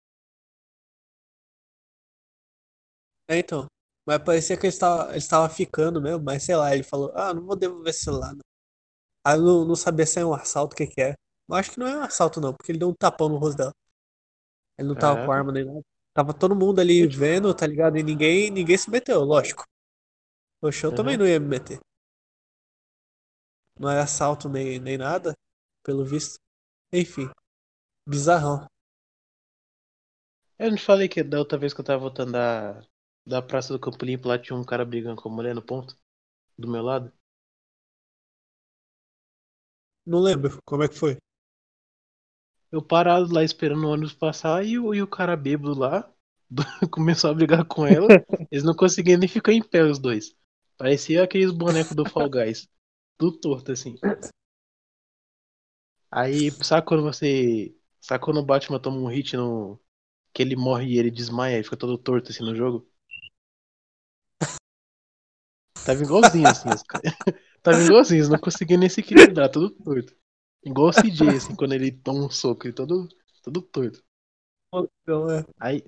É, 3.29 3.39
então. 3.39 3.67
Mas 4.07 4.19
parecia 4.23 4.57
que 4.57 4.63
ele 4.67 4.73
estava, 4.73 5.11
ele 5.11 5.19
estava 5.19 5.49
ficando 5.51 6.01
mesmo, 6.01 6.23
mas 6.25 6.43
sei 6.43 6.57
lá, 6.57 6.73
ele 6.75 6.83
falou, 6.83 7.13
ah, 7.15 7.35
não 7.35 7.45
vou 7.45 7.55
devolver 7.57 7.91
esse 7.91 8.05
celular. 8.05 8.33
Não. 8.35 8.41
Aí 9.25 9.37
eu 9.39 9.43
não, 9.43 9.65
não 9.67 9.77
sabia 9.77 10.07
se 10.07 10.21
é 10.21 10.25
um 10.27 10.35
assalto, 10.35 10.75
o 10.75 10.77
que 10.79 10.87
que 10.87 11.01
é. 11.03 11.15
Eu 11.49 11.57
acho 11.57 11.73
que 11.73 11.81
não 11.81 11.87
é 11.89 11.97
um 11.99 12.03
assalto, 12.03 12.41
não, 12.41 12.55
porque 12.55 12.73
ele 12.73 12.79
deu 12.81 12.89
um 12.91 12.95
tapão 12.95 13.29
no 13.29 13.39
rosto 13.39 13.59
dela. 13.59 13.73
Ele 14.79 14.89
não 14.89 14.97
tava 14.97 15.19
com 15.19 15.31
Caraca. 15.31 15.33
arma 15.33 15.53
nem 15.53 15.65
nada. 15.65 15.83
Tava 16.19 16.35
todo 16.35 16.57
mundo 16.57 16.81
ali 16.81 17.07
vendo, 17.07 17.55
tá 17.55 17.65
ligado? 17.65 17.97
E 17.97 18.03
ninguém, 18.03 18.51
ninguém 18.51 18.77
se 18.77 18.91
meteu, 18.91 19.21
lógico. 19.23 19.63
Eu 20.83 20.93
também 20.93 21.15
Uhum. 21.15 21.21
não 21.21 21.29
ia 21.29 21.39
me 21.39 21.47
meter. 21.47 21.79
Não 23.79 23.89
era 23.89 24.03
assalto 24.03 24.49
nem, 24.49 24.79
nem 24.79 24.99
nada, 24.99 25.33
pelo 25.85 26.05
visto. 26.05 26.39
Enfim, 26.93 27.31
bizarrão. 28.09 28.67
Eu 30.57 30.71
não 30.71 30.77
te 30.77 30.85
falei 30.85 31.09
que 31.09 31.23
da 31.25 31.39
outra 31.41 31.59
vez 31.59 31.75
que 31.75 31.81
eu 31.81 31.85
tava 31.85 31.99
voltando 31.99 32.33
da, 32.33 32.81
da 33.27 33.43
Praça 33.43 33.73
do 33.73 33.81
Campo 33.81 34.05
Limpo, 34.05 34.29
lá 34.29 34.39
tinha 34.39 34.57
um 34.57 34.65
cara 34.65 34.85
brigando 34.85 35.21
com 35.21 35.29
a 35.29 35.33
mulher 35.33 35.55
no 35.55 35.63
ponto, 35.63 35.97
do 36.59 36.69
meu 36.69 36.83
lado. 36.83 37.13
Não 40.05 40.19
lembro 40.19 40.59
como 40.67 40.83
é 40.83 40.89
que 40.89 40.97
foi. 40.97 41.17
Eu 42.71 42.83
parado 42.83 43.33
lá 43.33 43.43
esperando 43.43 43.85
o 43.85 43.91
ônibus 43.91 44.13
passar 44.13 44.65
e 44.65 44.79
o, 44.79 44.95
e 44.95 45.03
o 45.03 45.07
cara 45.07 45.37
bêbado 45.37 45.79
lá 45.79 46.13
começou 46.91 47.31
a 47.31 47.35
brigar 47.35 47.65
com 47.65 47.87
ela. 47.87 48.07
Eles 48.51 48.65
não 48.65 48.75
conseguiam 48.75 49.19
nem 49.19 49.29
ficar 49.29 49.53
em 49.53 49.63
pé, 49.63 49.83
os 49.83 49.99
dois. 49.99 50.35
Parecia 50.77 51.25
aqueles 51.25 51.51
bonecos 51.51 51.95
do 51.95 52.09
Fall 52.09 52.29
Guys. 52.31 52.69
Tudo 53.17 53.39
torto, 53.39 53.73
assim. 53.73 53.97
Aí, 56.11 56.51
sabe 56.51 56.87
quando 56.87 57.03
você. 57.03 57.75
Sabe 58.01 58.23
quando 58.25 58.39
o 58.39 58.45
Batman 58.45 58.79
toma 58.79 58.99
um 58.99 59.09
hit 59.09 59.37
no. 59.37 59.81
Que 60.33 60.43
ele 60.43 60.55
morre 60.55 60.87
e 60.87 60.99
ele 60.99 61.11
desmaia 61.11 61.59
e 61.59 61.65
fica 61.65 61.77
todo 61.77 61.99
torto 61.99 62.31
assim 62.31 62.45
no 62.45 62.55
jogo? 62.55 62.89
Tava 65.85 66.03
igualzinho 66.03 66.47
assim, 66.47 66.69
os 66.69 66.83
caras. 66.83 67.13
Tava 67.63 67.83
igualzinho, 67.83 68.19
eles 68.19 68.29
não 68.29 68.39
conseguiam 68.39 68.79
nem 68.79 68.89
se 68.89 69.01
equilibrar, 69.01 69.51
todo 69.51 69.71
torto. 69.71 70.15
Igual 70.65 70.89
o 70.89 70.93
CJ, 70.93 71.37
assim, 71.37 71.55
quando 71.55 71.73
ele 71.75 71.91
toma 71.93 72.27
um 72.27 72.31
soco, 72.31 72.67
ele 72.67 72.75
todo, 72.75 73.09
todo 73.43 73.63
torto. 73.63 74.03
Então, 75.03 75.31
é. 75.31 75.45
Aí, 75.59 75.85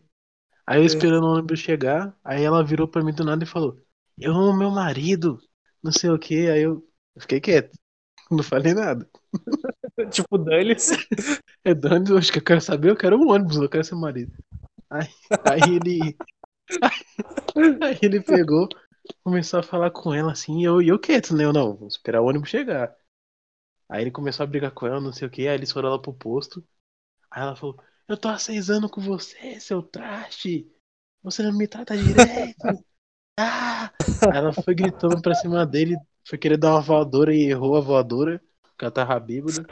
aí 0.67 0.81
eu 0.81 0.85
esperando 0.85 1.25
o 1.25 1.33
ônibus 1.35 1.61
chegar, 1.61 2.17
aí 2.25 2.43
ela 2.45 2.65
virou 2.65 2.89
pra 2.89 3.05
mim 3.05 3.13
do 3.13 3.25
nada 3.25 3.45
e 3.45 3.47
falou: 3.47 3.79
Eu 4.19 4.33
amo 4.33 4.57
meu 4.57 4.71
marido, 4.71 5.41
não 5.83 5.93
sei 5.93 6.11
o 6.11 6.19
que. 6.19 6.49
Aí 6.49 6.63
eu, 6.63 6.87
fiquei 7.19 7.41
quieto, 7.41 7.79
não 8.31 8.43
falei 8.43 8.75
nada. 8.75 9.09
Tipo, 10.11 10.39
dane-se. 10.39 10.95
É 11.63 11.75
Dani, 11.75 12.09
eu 12.09 12.17
acho 12.17 12.33
que 12.33 12.39
eu 12.39 12.43
quero 12.43 12.61
saber, 12.61 12.91
eu 12.91 12.97
quero 12.97 13.19
um 13.19 13.31
ônibus, 13.31 13.57
eu 13.57 13.69
quero 13.69 13.85
seu 13.85 13.99
marido. 13.99 14.33
Aí, 14.89 15.09
aí 15.45 15.61
ele. 15.77 16.17
Aí 17.83 17.99
ele 18.01 18.21
pegou, 18.23 18.69
começou 19.23 19.61
a 19.61 19.63
falar 19.63 19.91
com 19.91 20.15
ela 20.15 20.33
assim, 20.33 20.61
e 20.61 20.65
eu, 20.65 20.81
e 20.81 20.89
eu 20.89 20.99
quieto, 20.99 21.35
né? 21.35 21.45
Eu 21.45 21.53
não, 21.53 21.77
vou 21.77 21.89
esperar 21.89 22.23
o 22.23 22.27
ônibus 22.27 22.49
chegar. 22.49 22.95
Aí 23.91 24.03
ele 24.03 24.11
começou 24.13 24.45
a 24.45 24.47
brigar 24.47 24.71
com 24.71 24.87
ela, 24.87 25.01
não 25.01 25.13
sei 25.13 25.27
o 25.27 25.31
que, 25.31 25.49
aí 25.49 25.55
eles 25.55 25.73
foram 25.73 25.91
lá 25.91 25.99
pro 25.99 26.15
posto. 26.15 26.65
Aí 27.29 27.43
ela 27.43 27.57
falou, 27.57 27.77
eu 28.07 28.17
tô 28.17 28.29
há 28.29 28.39
seis 28.39 28.71
anos 28.71 28.91
com 28.91 29.01
você, 29.01 29.59
seu 29.59 29.83
traste. 29.83 30.71
Você 31.23 31.43
não 31.43 31.53
me 31.53 31.67
trata 31.67 31.97
direito. 31.97 32.57
Ah! 33.39 33.91
Aí 34.31 34.37
ela 34.37 34.53
foi 34.53 34.75
gritando 34.75 35.23
pra 35.23 35.35
cima 35.35 35.65
dele, 35.65 35.97
foi 36.29 36.37
querer 36.37 36.59
dar 36.59 36.73
uma 36.73 36.83
voadora 36.83 37.35
e 37.35 37.49
errou 37.49 37.75
a 37.75 37.81
voadora, 37.81 38.39
porque 38.63 38.85
ela 38.85 38.93
tava 38.93 39.19
bêbada. 39.19 39.65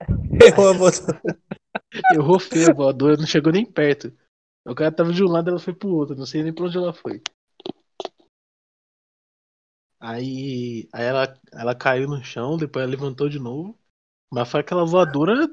Errou 0.44 0.68
a 0.68 0.72
votação. 0.74 1.18
Errou 2.12 2.38
feio 2.38 2.70
a 2.70 2.74
voadora, 2.74 3.16
não 3.16 3.26
chegou 3.26 3.50
nem 3.50 3.64
perto. 3.64 4.12
O 4.66 4.74
cara 4.74 4.92
tava 4.92 5.14
de 5.14 5.24
um 5.24 5.28
lado, 5.28 5.48
ela 5.48 5.58
foi 5.58 5.72
pro 5.72 5.88
outro, 5.88 6.14
não 6.14 6.26
sei 6.26 6.42
nem 6.42 6.52
pra 6.52 6.66
onde 6.66 6.76
ela 6.76 6.92
foi. 6.92 7.22
Aí, 10.00 10.88
aí 10.92 11.04
ela, 11.04 11.40
ela 11.52 11.74
caiu 11.74 12.08
no 12.08 12.22
chão, 12.22 12.56
depois 12.56 12.82
ela 12.82 12.90
levantou 12.90 13.28
de 13.28 13.38
novo. 13.38 13.78
Mas 14.32 14.50
foi 14.50 14.60
aquela 14.60 14.84
voadora 14.86 15.48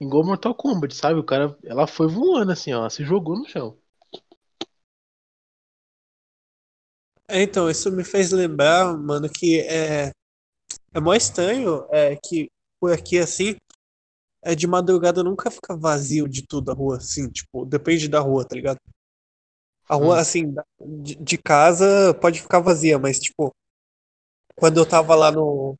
igual 0.00 0.24
Mortal 0.24 0.54
Kombat, 0.56 0.92
sabe? 0.94 1.20
O 1.20 1.24
cara, 1.24 1.56
ela 1.64 1.86
foi 1.86 2.08
voando 2.08 2.50
assim, 2.52 2.72
ó, 2.72 2.88
se 2.88 3.04
jogou 3.04 3.38
no 3.38 3.48
chão. 3.48 3.78
É, 7.28 7.42
então, 7.42 7.70
isso 7.70 7.90
me 7.92 8.04
fez 8.04 8.30
lembrar, 8.32 8.96
mano, 8.96 9.28
que 9.28 9.60
é, 9.60 10.10
é 10.94 11.00
mó 11.00 11.14
estranho 11.14 11.86
é, 11.90 12.16
que 12.16 12.50
por 12.80 12.92
aqui, 12.92 13.18
assim, 13.18 13.56
é 14.42 14.54
de 14.54 14.66
madrugada 14.66 15.24
nunca 15.24 15.50
fica 15.50 15.76
vazio 15.76 16.28
de 16.28 16.46
tudo 16.46 16.70
a 16.72 16.74
rua, 16.74 16.98
assim, 16.98 17.28
tipo, 17.30 17.64
depende 17.66 18.08
da 18.08 18.20
rua, 18.20 18.46
tá 18.46 18.56
ligado? 18.56 18.78
A 19.88 19.94
rua, 19.94 20.16
Hum. 20.16 20.18
assim, 20.18 20.54
de, 20.80 21.14
de 21.16 21.38
casa 21.38 22.14
pode 22.20 22.40
ficar 22.42 22.60
vazia, 22.60 22.98
mas, 22.98 23.18
tipo, 23.18 23.52
quando 24.56 24.78
eu 24.78 24.86
tava 24.86 25.14
lá 25.14 25.30
no, 25.32 25.76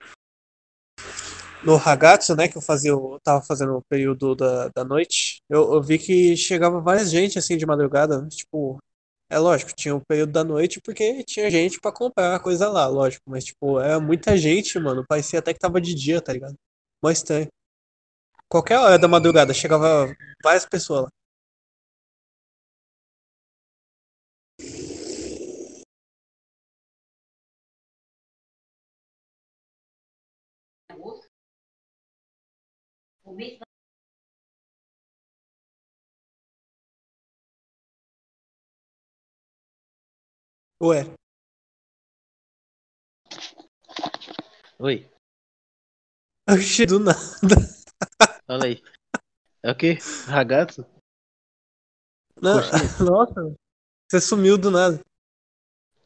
no 1.64 1.77
Ragazzo, 1.77 2.35
né, 2.37 2.49
que 2.49 2.57
eu 2.57 2.62
fazia, 2.62 2.90
eu 2.90 3.18
tava 3.23 3.42
fazendo 3.42 3.77
o 3.77 3.83
período 3.83 4.35
da, 4.35 4.68
da 4.68 4.85
noite, 4.85 5.42
eu, 5.49 5.75
eu 5.75 5.83
vi 5.83 5.99
que 5.99 6.37
chegava 6.37 6.81
várias 6.81 7.11
gente, 7.11 7.38
assim, 7.38 7.57
de 7.57 7.66
madrugada, 7.66 8.27
tipo, 8.29 8.79
é 9.31 9.38
lógico, 9.38 9.73
tinha 9.77 9.94
o 9.94 10.01
período 10.07 10.33
da 10.33 10.42
noite 10.44 10.81
porque 10.81 11.23
tinha 11.25 11.51
gente 11.51 11.79
pra 11.81 11.92
comprar 11.92 12.38
coisa 12.40 12.68
lá, 12.71 12.87
lógico, 12.87 13.25
mas, 13.29 13.44
tipo, 13.44 13.79
era 13.81 14.01
muita 14.01 14.37
gente, 14.37 14.79
mano, 14.79 15.05
parecia 15.07 15.38
até 15.40 15.53
que 15.53 15.59
tava 15.61 15.81
de 15.81 15.94
dia, 15.94 16.21
tá 16.21 16.33
ligado? 16.33 16.55
Mó 17.03 17.11
estranho. 17.11 17.49
Qualquer 18.49 18.79
hora 18.79 18.99
da 18.99 19.07
madrugada 19.07 19.53
chegava 19.53 20.11
várias 20.42 20.64
pessoas 20.64 21.03
lá. 21.03 21.09
Ué, 40.81 41.05
Oi, 44.81 45.09
oxi, 46.51 46.85
do 46.85 46.98
nada. 46.98 47.18
olha 48.48 48.64
aí. 48.64 48.83
É 49.62 49.70
o 49.70 49.77
quê? 49.77 49.98
Ragazzo? 50.27 50.85
Não, 52.42 52.55
nossa, 53.05 53.55
você 54.11 54.20
sumiu 54.20 54.59
do 54.59 54.72
nada. 54.72 55.01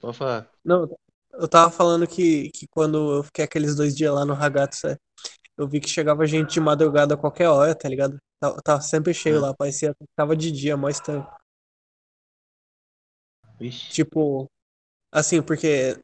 Pode 0.03 0.19
falar. 0.19 0.51
Não, 0.63 0.87
eu 1.33 1.49
tava 1.49 1.71
falando 1.71 2.07
que, 2.07 2.51
que 2.51 2.67
quando 2.69 3.17
eu 3.17 3.23
fiquei 3.23 3.47
aqueles 3.47 3.75
dois 3.75 3.97
dias 3.97 4.13
lá 4.13 4.27
no 4.27 4.35
Ragazzo, 4.35 4.89
é, 4.89 4.99
eu 5.63 5.69
vi 5.69 5.81
que 5.81 5.89
chegava 5.89 6.27
gente 6.27 6.55
de 6.55 6.61
madrugada 6.61 7.15
a 7.15 7.17
qualquer 7.17 7.49
hora, 7.49 7.75
tá 7.75 7.89
ligado? 7.89 8.19
Tava, 8.41 8.61
tava 8.63 8.81
sempre 8.81 9.15
cheio 9.15 9.39
Ah. 9.39 9.49
lá, 9.49 9.55
parecia 9.55 9.95
que 9.95 10.05
tava 10.17 10.37
de 10.37 10.51
dia, 10.53 10.77
mó 10.77 10.89
estranho. 10.89 11.27
Vixe. 13.59 13.91
Tipo, 13.93 14.51
assim, 15.13 15.43
porque. 15.43 15.95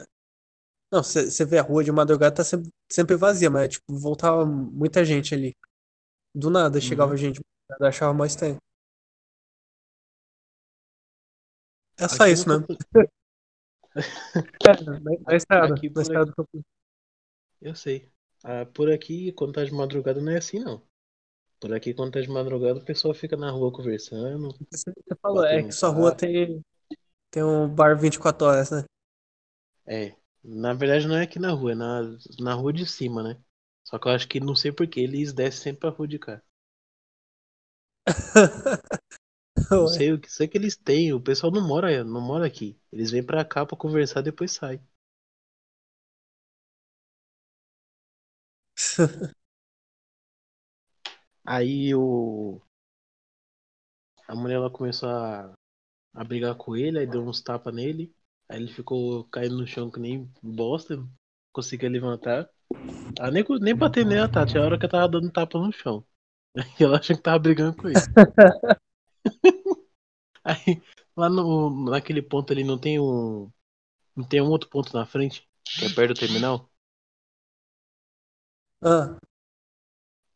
Não, 0.92 1.02
você 1.02 1.44
vê 1.44 1.58
a 1.58 1.62
rua 1.62 1.84
de 1.84 1.92
madrugada 1.92 2.36
tá 2.36 2.44
sempre, 2.44 2.70
sempre 2.90 3.16
vazia, 3.16 3.50
mas, 3.50 3.70
tipo, 3.74 3.94
voltava 3.98 4.46
muita 4.46 5.04
gente 5.04 5.34
ali. 5.34 5.54
Do 6.34 6.50
nada 6.50 6.80
chegava 6.80 7.10
Uhum. 7.12 7.16
gente, 7.16 7.40
achava 7.80 8.14
mó 8.14 8.24
estranho. 8.24 8.56
É 11.98 12.08
só 12.08 12.22
Aqui 12.24 12.32
isso 12.32 12.48
mesmo. 12.48 12.66
Campo- 12.66 12.78
É, 14.68 14.84
na, 14.84 15.00
na 15.00 15.34
estrada, 15.36 15.74
aqui 15.74 15.88
na 15.88 15.94
por 15.94 16.02
estrada. 16.02 16.32
Eu 17.60 17.74
sei. 17.74 18.08
Ah, 18.48 18.64
por 18.66 18.90
aqui, 18.90 19.30
quando 19.32 19.52
tá 19.54 19.64
de 19.64 19.72
madrugada, 19.72 20.20
não 20.20 20.32
é 20.32 20.38
assim, 20.38 20.58
não. 20.58 20.82
Por 21.60 21.72
aqui, 21.74 21.94
quando 21.94 22.12
tá 22.14 22.20
de 22.22 22.28
madrugada, 22.30 22.80
o 22.80 22.84
pessoal 22.84 23.14
fica 23.14 23.36
na 23.36 23.50
rua 23.50 23.72
conversando. 23.72 24.50
Você 25.08 25.16
falou, 25.22 25.44
é 25.44 25.62
que 25.64 25.74
sua 25.74 25.90
rua 25.90 26.12
tem, 26.12 26.62
tem 27.32 27.42
um 27.44 27.68
bar 27.68 27.98
24 27.98 28.46
horas, 28.46 28.70
né? 28.70 28.84
É, 29.86 30.14
Na 30.44 30.72
verdade 30.72 31.06
não 31.08 31.16
é 31.16 31.22
aqui 31.24 31.38
na 31.40 31.50
rua, 31.52 31.72
é 31.72 31.74
na, 31.74 32.02
na 32.38 32.54
rua 32.54 32.72
de 32.72 32.86
cima, 32.86 33.22
né? 33.24 33.40
Só 33.84 33.98
que 33.98 34.06
eu 34.08 34.12
acho 34.12 34.28
que 34.28 34.38
não 34.40 34.54
sei 34.54 34.70
porquê, 34.72 35.00
eles 35.00 35.32
descem 35.32 35.62
sempre 35.62 35.80
pra 35.80 35.90
rua 35.90 36.06
de 36.06 36.18
cá. 36.18 36.40
Não 39.70 39.86
sei 39.86 40.12
o 40.12 40.20
que 40.20 40.30
sei 40.30 40.46
que 40.46 40.58
eles 40.58 40.76
têm, 40.76 41.12
o 41.14 41.20
pessoal 41.22 41.50
não 41.52 41.66
mora, 41.66 42.04
não 42.04 42.20
mora 42.20 42.46
aqui. 42.46 42.78
Eles 42.92 43.10
vêm 43.10 43.22
pra 43.24 43.42
cá 43.46 43.64
pra 43.64 43.76
conversar 43.78 44.20
depois 44.20 44.52
sai. 44.52 44.78
Aí 51.44 51.94
o 51.94 52.60
a 54.28 54.34
mulher 54.34 54.56
ela 54.56 54.70
começou 54.70 55.08
a, 55.08 55.54
a 56.14 56.24
brigar 56.24 56.54
com 56.54 56.76
ele, 56.76 56.98
aí 56.98 57.06
deu 57.06 57.22
uns 57.22 57.40
tapas 57.40 57.74
nele. 57.74 58.14
Aí 58.46 58.60
ele 58.60 58.70
ficou 58.70 59.24
caindo 59.24 59.56
no 59.56 59.66
chão 59.66 59.90
que 59.90 59.98
nem 59.98 60.30
bosta, 60.42 60.96
não 60.96 61.08
conseguia 61.50 61.88
levantar. 61.88 62.48
Ela 63.18 63.30
nem, 63.30 63.42
nem 63.60 63.74
bateu 63.74 64.04
nela, 64.04 64.28
tá? 64.28 64.44
Tinha 64.44 64.62
hora 64.62 64.78
que 64.78 64.84
eu 64.84 64.90
tava 64.90 65.08
dando 65.08 65.30
tapa 65.30 65.58
no 65.58 65.72
chão. 65.72 66.04
E 66.80 66.84
ela 66.84 66.98
achou 66.98 67.16
que 67.16 67.22
tava 67.22 67.38
brigando 67.38 67.76
com 67.76 67.88
ele. 67.88 67.96
Aí, 70.44 70.82
lá 71.16 71.28
no, 71.28 71.90
naquele 71.90 72.22
ponto 72.22 72.52
ali 72.52 72.64
não 72.64 72.78
tem 72.78 72.98
um. 72.98 73.50
Não 74.16 74.24
tem 74.24 74.40
um 74.40 74.48
outro 74.48 74.68
ponto 74.68 74.92
na 74.92 75.06
frente? 75.06 75.46
Que 75.64 75.84
é 75.84 75.88
perto 75.88 76.14
do 76.14 76.20
terminal? 76.20 76.68
Ah, 78.82 79.18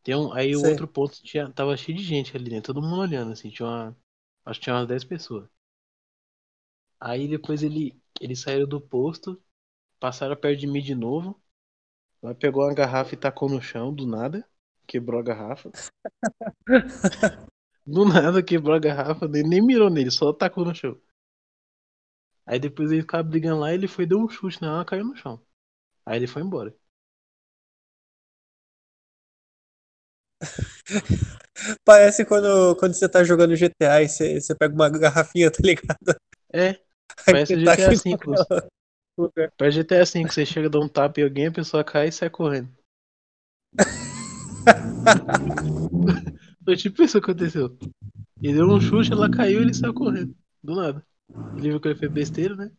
Tem 0.05 0.15
um, 0.15 0.33
aí 0.33 0.55
o 0.57 0.63
outro 0.63 0.87
ponto 0.87 1.21
tinha, 1.25 1.51
tava 1.53 1.77
cheio 1.77 1.99
de 1.99 2.05
gente 2.05 2.37
ali 2.37 2.49
dentro, 2.51 2.73
todo 2.73 2.83
mundo 2.87 3.01
olhando, 3.01 3.33
assim, 3.33 3.51
tinha 3.51 3.69
uma. 3.69 3.97
Acho 4.45 4.61
que 4.61 4.65
tinha 4.65 4.77
umas 4.77 4.87
10 4.89 5.03
pessoas. 5.05 5.49
Aí 6.99 7.29
depois 7.29 7.63
ele, 7.63 8.01
eles 8.21 8.41
saíram 8.41 8.67
do 8.67 8.81
posto, 8.81 9.39
passaram 10.01 10.37
perto 10.37 10.61
de 10.61 10.67
mim 10.69 10.83
de 10.83 10.95
novo. 10.95 11.41
Ela 12.23 12.35
pegou 12.35 12.65
uma 12.65 12.75
garrafa 12.75 13.15
e 13.15 13.19
tacou 13.19 13.49
no 13.51 13.63
chão, 13.63 13.95
do 13.95 14.07
nada. 14.07 14.47
Quebrou 14.87 15.21
a 15.21 15.25
garrafa. 15.25 15.73
Do 17.87 18.05
nada 18.05 18.43
quebrou 18.43 18.75
a 18.75 18.81
garrafa, 18.81 19.29
nem, 19.29 19.43
nem 19.45 19.63
mirou 19.65 19.89
nele, 19.91 20.11
só 20.11 20.33
tacou 20.33 20.65
no 20.65 20.75
chão. 20.75 20.99
Aí 22.47 22.59
depois 22.61 22.91
ele 22.93 23.01
ficava 23.03 23.23
brigando 23.25 23.59
lá, 23.61 23.73
ele 23.75 23.89
foi, 23.89 24.07
deu 24.07 24.19
um 24.21 24.29
chute 24.29 24.61
nela, 24.63 24.77
ela 24.77 24.85
caiu 24.85 25.05
no 25.05 25.17
chão. 25.17 25.45
Aí 26.07 26.19
ele 26.19 26.27
foi 26.29 26.43
embora. 26.43 26.75
parece 31.85 32.25
quando, 32.25 32.77
quando 32.77 32.95
você 32.95 33.09
tá 33.09 33.25
jogando 33.25 33.57
GTA 33.57 34.03
e 34.03 34.09
você, 34.09 34.41
você 34.41 34.55
pega 34.55 34.75
uma 34.75 34.91
garrafinha, 34.91 35.51
tá 35.51 35.59
ligado? 35.63 36.17
É, 36.53 36.79
parece 37.25 37.65
tá 37.65 37.77
GTA 37.77 37.91
V. 37.91 38.17
no 39.17 39.25
lugar. 39.25 39.53
Parece 39.57 39.83
GTA 39.83 40.05
V, 40.05 40.29
você 40.29 40.47
chega, 40.47 40.69
dá 40.69 40.79
um 40.79 40.89
tapa 40.89 41.21
em 41.21 41.25
alguém, 41.25 41.47
a 41.47 41.53
pessoa 41.53 41.85
cai 41.85 42.09
e 42.09 42.13
sai 42.13 42.31
correndo. 42.31 42.69
Foi 46.65 46.77
tipo 46.77 47.03
isso 47.03 47.21
que 47.21 47.31
aconteceu. 47.31 47.77
Ele 48.41 48.55
deu 48.55 48.69
um 48.69 48.81
chute, 48.81 49.13
ela 49.13 49.29
caiu 49.29 49.61
e 49.61 49.63
ele 49.63 49.75
saiu 49.75 49.95
correndo. 49.95 50.35
Do 50.63 50.77
nada. 50.77 51.05
Ele 51.57 51.71
viu 51.71 51.81
que 51.81 51.89
ele 51.89 51.99
fez 51.99 52.13
besteira, 52.13 52.57
né? 52.57 52.71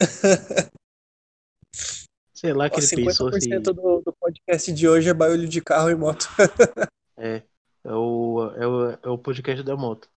Sei 2.40 2.54
lá 2.54 2.70
que 2.70 2.76
Ó, 2.76 2.82
ele 2.82 3.04
pensou 3.04 3.28
assim. 3.28 3.50
50% 3.50 3.62
do, 3.74 4.00
do 4.00 4.12
podcast 4.14 4.72
de 4.72 4.88
hoje 4.88 5.10
é 5.10 5.12
barulho 5.12 5.46
de 5.46 5.60
carro 5.60 5.90
e 5.90 5.94
moto. 5.94 6.26
É, 7.22 7.42
é 7.84 7.92
o, 7.92 8.50
é 8.56 8.66
o, 8.66 8.90
é 8.92 9.08
o 9.10 9.18
podcast 9.18 9.62
da 9.62 9.76
moto. 9.76 10.10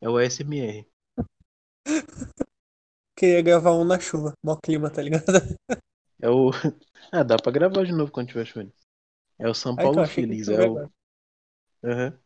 É 0.00 0.08
o 0.08 0.18
SMR. 0.18 0.88
Queria 3.14 3.42
gravar 3.42 3.72
um 3.74 3.84
na 3.84 4.00
chuva. 4.00 4.32
Mó 4.42 4.56
clima, 4.56 4.88
tá 4.88 5.02
ligado? 5.02 5.26
É 6.20 6.30
o. 6.30 6.50
Ah, 7.12 7.22
dá 7.22 7.36
pra 7.36 7.52
gravar 7.52 7.84
de 7.84 7.92
novo 7.92 8.10
quando 8.10 8.28
tiver 8.28 8.46
chovendo. 8.46 8.72
É 9.38 9.46
o 9.46 9.52
São 9.52 9.72
Aí, 9.72 9.76
Paulo 9.76 9.92
então, 9.92 10.04
achei 10.04 10.24
que 10.24 10.30
Feliz. 10.30 10.48
É 10.48 10.68
o. 10.68 10.90
Aham. 11.84 12.18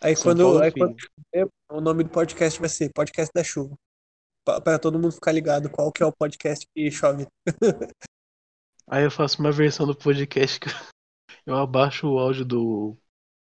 Aí 0.00 0.16
São 0.16 0.24
quando, 0.24 0.42
Paulo 0.42 0.62
aí 0.62 0.72
quando 0.72 0.96
Feliz. 1.30 1.50
o 1.70 1.80
nome 1.82 2.02
do 2.02 2.10
podcast 2.10 2.58
vai 2.58 2.70
ser 2.70 2.90
Podcast 2.94 3.30
da 3.34 3.44
Chuva. 3.44 3.76
Pra, 4.46 4.60
pra 4.60 4.78
todo 4.78 4.96
mundo 4.96 5.10
ficar 5.10 5.32
ligado 5.32 5.68
qual 5.68 5.90
que 5.90 6.04
é 6.04 6.06
o 6.06 6.12
podcast 6.12 6.64
que 6.72 6.88
chove. 6.88 7.26
Aí 8.88 9.02
eu 9.02 9.10
faço 9.10 9.40
uma 9.40 9.50
versão 9.50 9.84
do 9.84 9.96
podcast 9.96 10.60
que 10.60 10.68
eu 11.44 11.56
abaixo 11.56 12.06
o 12.06 12.16
áudio 12.16 12.44
do, 12.44 12.96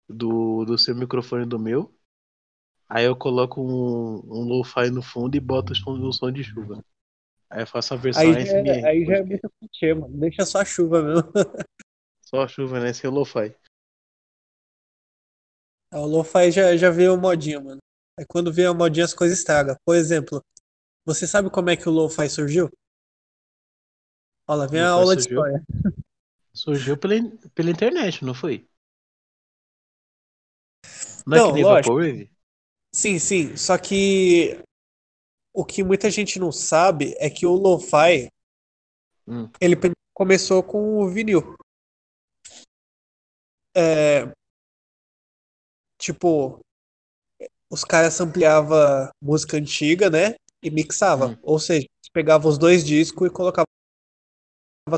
do, 0.08 0.64
do 0.64 0.76
seu 0.76 0.96
microfone 0.96 1.46
do 1.46 1.60
meu. 1.60 1.94
Aí 2.88 3.04
eu 3.04 3.14
coloco 3.14 3.62
um, 3.62 4.16
um 4.26 4.42
lo-fi 4.42 4.90
no 4.90 5.00
fundo 5.00 5.36
e 5.36 5.40
boto 5.40 5.72
o 5.72 5.76
som, 5.76 5.92
o 5.92 6.12
som 6.12 6.32
de 6.32 6.42
chuva. 6.42 6.84
Aí 7.48 7.62
eu 7.62 7.66
faço 7.68 7.94
a 7.94 7.96
versão 7.96 8.22
Aí 8.22 8.32
já, 8.44 8.58
ASMR. 8.58 8.68
é- 8.68 8.84
aí 8.88 9.04
já 9.04 9.16
é 9.18 9.22
muito 9.22 9.48
clichê, 9.60 9.94
mano. 9.94 10.18
Deixa 10.18 10.44
só 10.44 10.58
a 10.58 10.64
chuva 10.64 11.00
mesmo. 11.02 11.32
Só 12.22 12.42
a 12.42 12.48
chuva, 12.48 12.78
né? 12.78 12.92
Sem 12.92 13.10
o 13.10 13.12
lo-fi. 13.12 13.52
O 15.92 16.06
lo-fi 16.06 16.52
já, 16.52 16.76
já 16.76 16.88
veio 16.88 17.16
modinha, 17.16 17.58
mano. 17.58 17.80
Aí 18.16 18.24
quando 18.24 18.52
veio 18.52 18.70
a 18.70 18.74
modinha 18.74 19.04
as 19.04 19.12
coisas 19.12 19.38
estragam. 19.38 19.74
Por 19.84 19.96
exemplo, 19.96 20.40
você 21.14 21.26
sabe 21.26 21.50
como 21.50 21.70
é 21.70 21.76
que 21.76 21.88
o 21.88 21.92
lo-fi 21.92 22.28
surgiu? 22.28 22.70
Lá 24.48 24.66
vem 24.66 24.80
a 24.80 24.90
aula 24.90 25.16
de 25.16 25.22
surgiu? 25.22 25.22
história. 25.22 25.64
Surgiu 26.54 26.96
pela, 26.96 27.14
pela 27.54 27.70
internet, 27.70 28.24
não 28.24 28.34
foi? 28.34 28.68
Não, 31.26 31.38
é 31.38 31.40
Não, 31.40 31.48
que 31.48 31.52
nem 31.52 31.64
lógico. 31.64 31.94
Vaporwave? 31.94 32.30
Sim, 32.94 33.18
sim. 33.18 33.56
Só 33.56 33.78
que 33.78 34.60
o 35.54 35.64
que 35.64 35.84
muita 35.84 36.10
gente 36.10 36.38
não 36.38 36.52
sabe 36.52 37.14
é 37.18 37.30
que 37.30 37.46
o 37.46 37.54
lo-fi 37.54 38.28
Hum. 39.26 39.50
ele 39.60 39.76
começou 40.14 40.62
com 40.62 40.98
o 40.98 41.08
vinil. 41.08 41.54
É, 43.76 44.32
tipo, 45.98 46.60
os 47.70 47.84
caras 47.84 48.20
ampliavam 48.20 49.08
música 49.22 49.56
antiga, 49.56 50.10
né? 50.10 50.34
E 50.62 50.70
mixava. 50.70 51.28
Hum. 51.28 51.36
Ou 51.42 51.58
seja, 51.58 51.86
eles 51.86 52.10
pegavam 52.12 52.50
os 52.50 52.58
dois 52.58 52.84
discos 52.84 53.28
e 53.28 53.30
colocavam 53.30 53.66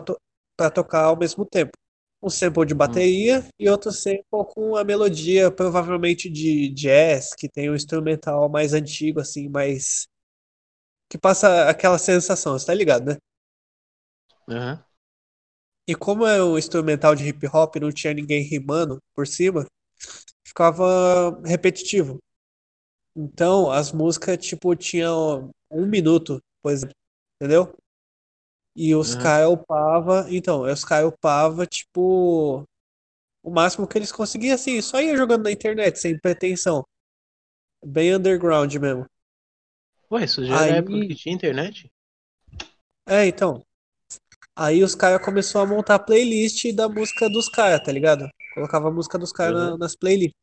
to 0.05 0.17
para 0.57 0.71
tocar 0.71 1.05
ao 1.05 1.17
mesmo 1.17 1.45
tempo. 1.47 1.73
Um 2.23 2.31
sample 2.31 2.65
de 2.67 2.75
bateria 2.75 3.45
e 3.59 3.69
outro 3.69 3.91
sample 3.91 4.23
com 4.55 4.77
a 4.77 4.85
melodia, 4.85 5.51
provavelmente 5.51 6.31
de 6.31 6.69
jazz, 6.69 7.35
que 7.35 7.49
tem 7.49 7.69
um 7.71 7.75
instrumental 7.75 8.49
mais 8.49 8.73
antigo, 8.75 9.21
assim, 9.21 9.49
mais. 9.49 10.07
que 11.09 11.19
passa 11.19 11.69
aquela 11.69 11.99
sensação, 11.99 12.59
você 12.59 12.67
tá 12.67 12.75
ligado, 12.75 13.07
né? 13.07 13.17
Aham. 14.49 14.85
E 15.87 15.95
como 15.95 16.27
é 16.27 16.43
um 16.43 16.57
instrumental 16.59 17.15
de 17.15 17.27
hip 17.29 17.47
hop, 17.47 17.77
não 17.77 17.91
tinha 17.91 18.15
ninguém 18.15 18.43
rimando 18.43 18.99
por 19.15 19.27
cima, 19.27 19.67
ficava 20.47 21.41
repetitivo. 21.45 22.19
Então, 23.17 23.71
as 23.71 23.93
músicas, 23.93 24.39
tipo, 24.39 24.75
tinham 24.75 25.51
um 25.71 25.87
minuto, 25.87 26.41
por 26.63 26.73
exemplo, 26.73 26.95
entendeu? 27.41 27.75
E 28.75 28.95
os 28.95 29.15
Aham. 29.15 29.15
caras 29.15 29.51
upava, 29.51 30.27
então, 30.31 30.63
os 30.63 30.85
caras 30.85 31.09
upava, 31.13 31.67
tipo, 31.67 32.65
o 33.45 33.51
máximo 33.51 33.87
que 33.89 33.99
eles 33.99 34.13
conseguiam, 34.13 34.55
assim, 34.55 34.81
só 34.83 35.01
ia 35.01 35.17
jogando 35.17 35.45
na 35.45 35.53
internet, 35.53 35.99
sem 35.99 36.19
pretensão. 36.19 36.85
Bem 37.85 38.15
underground 38.15 38.75
mesmo. 38.77 39.07
Ué, 40.13 40.23
isso 40.25 40.45
já 40.45 40.59
era 40.61 40.75
a 40.75 40.77
época 40.77 41.01
que 41.01 41.13
Aí, 41.13 41.17
tinha 41.17 41.35
internet? 41.35 41.91
é, 43.09 43.27
então, 43.27 43.63
aí 44.57 44.83
os 44.85 44.95
caras 44.95 45.25
começaram 45.25 45.67
a 45.67 45.69
montar 45.77 46.01
playlist 46.01 46.73
da 46.75 46.89
música 46.89 47.29
dos 47.31 47.49
caras, 47.49 47.83
tá 47.85 47.93
ligado? 47.93 48.29
Colocava 48.55 48.89
a 48.89 48.93
música 48.93 49.19
dos 49.19 49.33
caras 49.33 49.55
na- 49.57 49.73
Aham. 49.73 49.79
nas 49.79 49.97
playlists. 49.97 50.37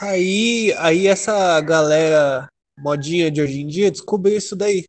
Aí, 0.00 0.72
aí 0.78 1.06
essa 1.06 1.60
galera 1.60 2.48
modinha 2.78 3.30
de 3.30 3.42
hoje 3.42 3.60
em 3.60 3.66
dia 3.66 3.90
descobriu 3.90 4.36
isso 4.36 4.56
daí. 4.56 4.84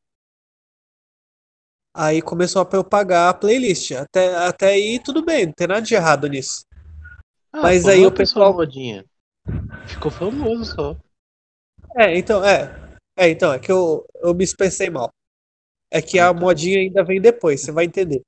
Aí 1.95 2.21
começou 2.21 2.61
a 2.61 2.65
propagar 2.65 3.29
a 3.29 3.33
playlist. 3.33 3.91
Até, 3.91 4.35
até 4.35 4.67
aí 4.69 4.99
tudo 5.03 5.23
bem, 5.23 5.47
não 5.47 5.53
tem 5.53 5.67
nada 5.67 5.81
de 5.81 5.93
errado 5.93 6.27
nisso. 6.27 6.63
Ah, 7.51 7.61
Mas 7.61 7.87
aí 7.87 8.05
o 8.05 8.11
pessoal 8.11 8.53
modinha. 8.53 9.05
Ficou 9.87 10.09
famoso 10.09 10.65
só. 10.65 10.95
É, 11.95 12.17
então, 12.17 12.43
é. 12.43 12.73
É, 13.17 13.29
então, 13.29 13.53
é 13.53 13.59
que 13.59 13.71
eu, 13.71 14.05
eu 14.15 14.33
me 14.33 14.43
expressei 14.43 14.89
mal. 14.89 15.09
É 15.91 16.01
que 16.01 16.17
Ah, 16.19 16.29
a 16.29 16.33
tá. 16.33 16.39
modinha 16.39 16.79
ainda 16.79 17.03
vem 17.03 17.21
depois, 17.21 17.61
você 17.61 17.71
vai 17.71 17.85
entender. 17.85 18.21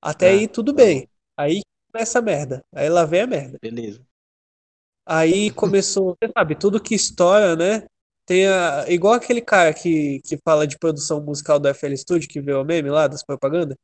Até 0.00 0.28
Ah, 0.28 0.30
aí 0.30 0.48
tudo 0.48 0.72
tá 0.72 0.82
bem. 0.84 1.08
Aí 1.36 1.62
começa 1.92 2.18
a 2.18 2.22
merda. 2.22 2.62
Aí 2.74 2.88
lá 2.88 3.04
vem 3.04 3.22
a 3.22 3.26
merda. 3.26 3.58
Beleza. 3.60 4.00
Aí 5.06 5.50
começou, 5.50 6.16
você 6.20 6.30
sabe, 6.36 6.54
tudo 6.56 6.80
que 6.82 6.94
estoura, 6.94 7.56
né? 7.56 7.86
Tem 8.26 8.46
a, 8.48 8.86
igual 8.88 9.14
aquele 9.14 9.40
cara 9.42 9.74
que, 9.74 10.20
que 10.24 10.38
fala 10.44 10.66
de 10.66 10.78
produção 10.78 11.22
musical 11.22 11.58
do 11.60 11.68
FL 11.68 11.96
Studio, 11.96 12.28
que 12.28 12.40
vê 12.40 12.54
o 12.54 12.64
meme 12.64 12.90
lá 12.90 13.06
das 13.06 13.22
propagandas, 13.24 13.76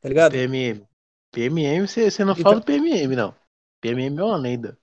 tá 0.00 0.08
ligado? 0.08 0.34
PMM. 0.34 0.86
PMM, 1.32 1.86
você 1.86 2.24
não 2.24 2.34
Então, 2.36 2.52
fala 2.52 2.60
do 2.60 2.66
PMM, 2.66 3.16
não. 3.16 3.34
PMM 3.80 4.18
é 4.20 4.24
uma 4.24 4.36
lenda. 4.36 4.78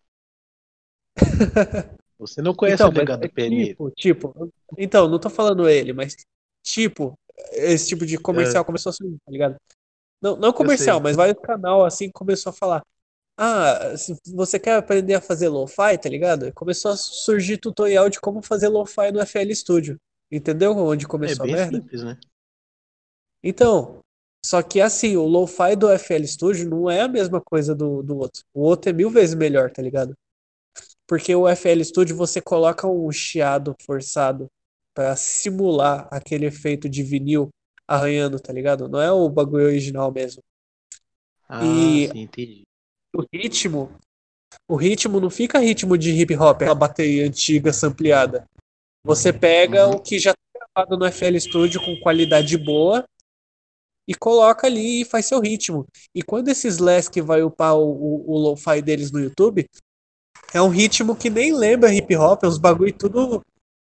Você 2.17 2.41
não 2.41 2.53
conhece 2.55 2.83
então, 2.83 2.89
o 2.89 2.91
legado 2.91 3.23
é 3.23 3.27
do 3.27 3.33
PMM. 3.33 3.75
tipo, 3.75 3.91
tipo, 3.91 4.51
então, 4.77 5.07
não 5.07 5.19
tô 5.19 5.29
falando 5.29 5.67
ele, 5.67 5.93
mas 5.93 6.15
tipo, 6.63 7.17
esse 7.53 7.87
tipo 7.89 8.05
de 8.05 8.17
comercial 8.17 8.63
É. 8.63 8.65
começou 8.65 8.89
a 8.91 8.93
surgir, 8.93 9.17
tá 9.25 9.31
ligado? 9.31 9.55
Não, 10.21 10.35
não 10.37 10.53
comercial, 10.53 11.01
mas 11.01 11.15
vários 11.15 11.39
canal 11.41 11.85
assim 11.85 12.11
começou 12.11 12.51
a 12.51 12.53
falar. 12.53 12.83
Ah, 13.41 13.93
você 14.35 14.59
quer 14.59 14.75
aprender 14.75 15.13
a 15.15 15.21
fazer 15.21 15.47
lo-fi, 15.47 15.97
tá 15.97 16.09
ligado? 16.09 16.51
Começou 16.53 16.91
a 16.91 16.97
surgir 16.97 17.57
tutorial 17.57 18.09
de 18.09 18.19
como 18.19 18.41
fazer 18.41 18.67
lo-fi 18.67 19.11
no 19.11 19.19
FL 19.21 19.55
Studio. 19.55 19.97
Entendeu 20.31 20.75
onde 20.77 21.07
É 21.23 21.33
começou 21.33 21.45
a 21.45 21.47
bem 21.47 21.55
merda? 21.57 21.81
simples, 21.81 22.03
né? 22.03 22.19
Então, 23.43 23.99
só 24.45 24.61
que 24.61 24.81
assim, 24.81 25.15
o 25.17 25.25
lo-fi 25.25 25.75
do 25.75 25.89
FL 25.89 26.27
Studio 26.27 26.69
não 26.69 26.89
é 26.89 27.01
a 27.01 27.07
mesma 27.07 27.41
coisa 27.41 27.75
do, 27.75 28.01
do 28.03 28.17
outro. 28.17 28.43
O 28.53 28.61
outro 28.61 28.89
é 28.89 28.93
mil 28.93 29.09
vezes 29.09 29.35
melhor, 29.35 29.71
tá 29.71 29.81
ligado? 29.81 30.13
Porque 31.07 31.35
o 31.35 31.47
FL 31.47 31.83
Studio 31.85 32.15
você 32.17 32.41
coloca 32.41 32.87
um 32.87 33.11
chiado 33.11 33.75
forçado 33.85 34.47
pra 34.95 35.15
simular 35.15 36.07
aquele 36.11 36.47
efeito 36.47 36.89
de 36.89 37.03
vinil 37.03 37.49
arranhando, 37.87 38.39
tá 38.39 38.53
ligado? 38.53 38.89
Não 38.89 39.01
é 39.01 39.11
o 39.11 39.29
bagulho 39.29 39.65
original 39.65 40.11
mesmo. 40.13 40.41
Ah, 41.49 41.99
E- 41.99 42.09
sim, 42.09 42.21
entendi. 42.21 42.65
O 43.19 43.25
ritmo, 43.33 43.91
o 44.69 44.75
ritmo 44.75 45.19
não 45.19 45.29
fica 45.29 45.59
ritmo 45.59 45.97
de 45.97 46.11
hip 46.11 46.33
hop, 46.35 46.55
aquela 46.61 46.73
bateria 46.75 47.27
antiga 47.27 47.73
sampleada. 47.73 48.45
Você 49.03 49.33
pega 49.33 49.87
Uhum. 49.87 49.95
o 49.95 50.01
que 50.01 50.17
já 50.19 50.33
tá 50.33 50.39
gravado 50.75 50.97
no 50.97 51.05
FL 51.05 51.37
Studio 51.39 51.81
com 51.83 51.99
qualidade 51.99 52.57
boa 52.57 53.03
e 54.07 54.15
coloca 54.15 54.67
ali 54.67 55.01
e 55.01 55.05
faz 55.05 55.25
seu 55.25 55.39
ritmo. 55.41 55.85
E 56.15 56.21
quando 56.23 56.47
esses 56.47 56.77
les 56.79 57.09
que 57.09 57.21
vai 57.21 57.43
upar 57.43 57.75
o, 57.75 57.83
o, 57.91 58.31
o 58.31 58.37
lo-fi 58.37 58.81
deles 58.81 59.11
no 59.11 59.19
YouTube, 59.19 59.65
é 60.53 60.61
um 60.61 60.69
ritmo 60.69 61.15
que 61.15 61.29
nem 61.29 61.53
lembra 61.53 61.93
hip 61.93 62.15
hop, 62.15 62.43
é 62.43 62.47
uns 62.47 62.57
bagulho 62.57 62.93
tudo 62.97 63.41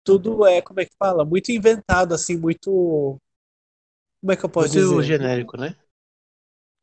tudo 0.04 0.44
é, 0.44 0.60
como 0.60 0.80
é 0.80 0.84
que 0.84 0.96
fala? 0.98 1.24
Muito 1.24 1.52
inventado 1.52 2.12
assim, 2.12 2.36
muito 2.36 3.16
como 4.20 4.32
é 4.32 4.36
que 4.36 4.44
eu 4.44 4.48
posso 4.50 4.74
Muito 4.74 5.00
dizer? 5.00 5.02
genérico, 5.04 5.56
né? 5.56 5.76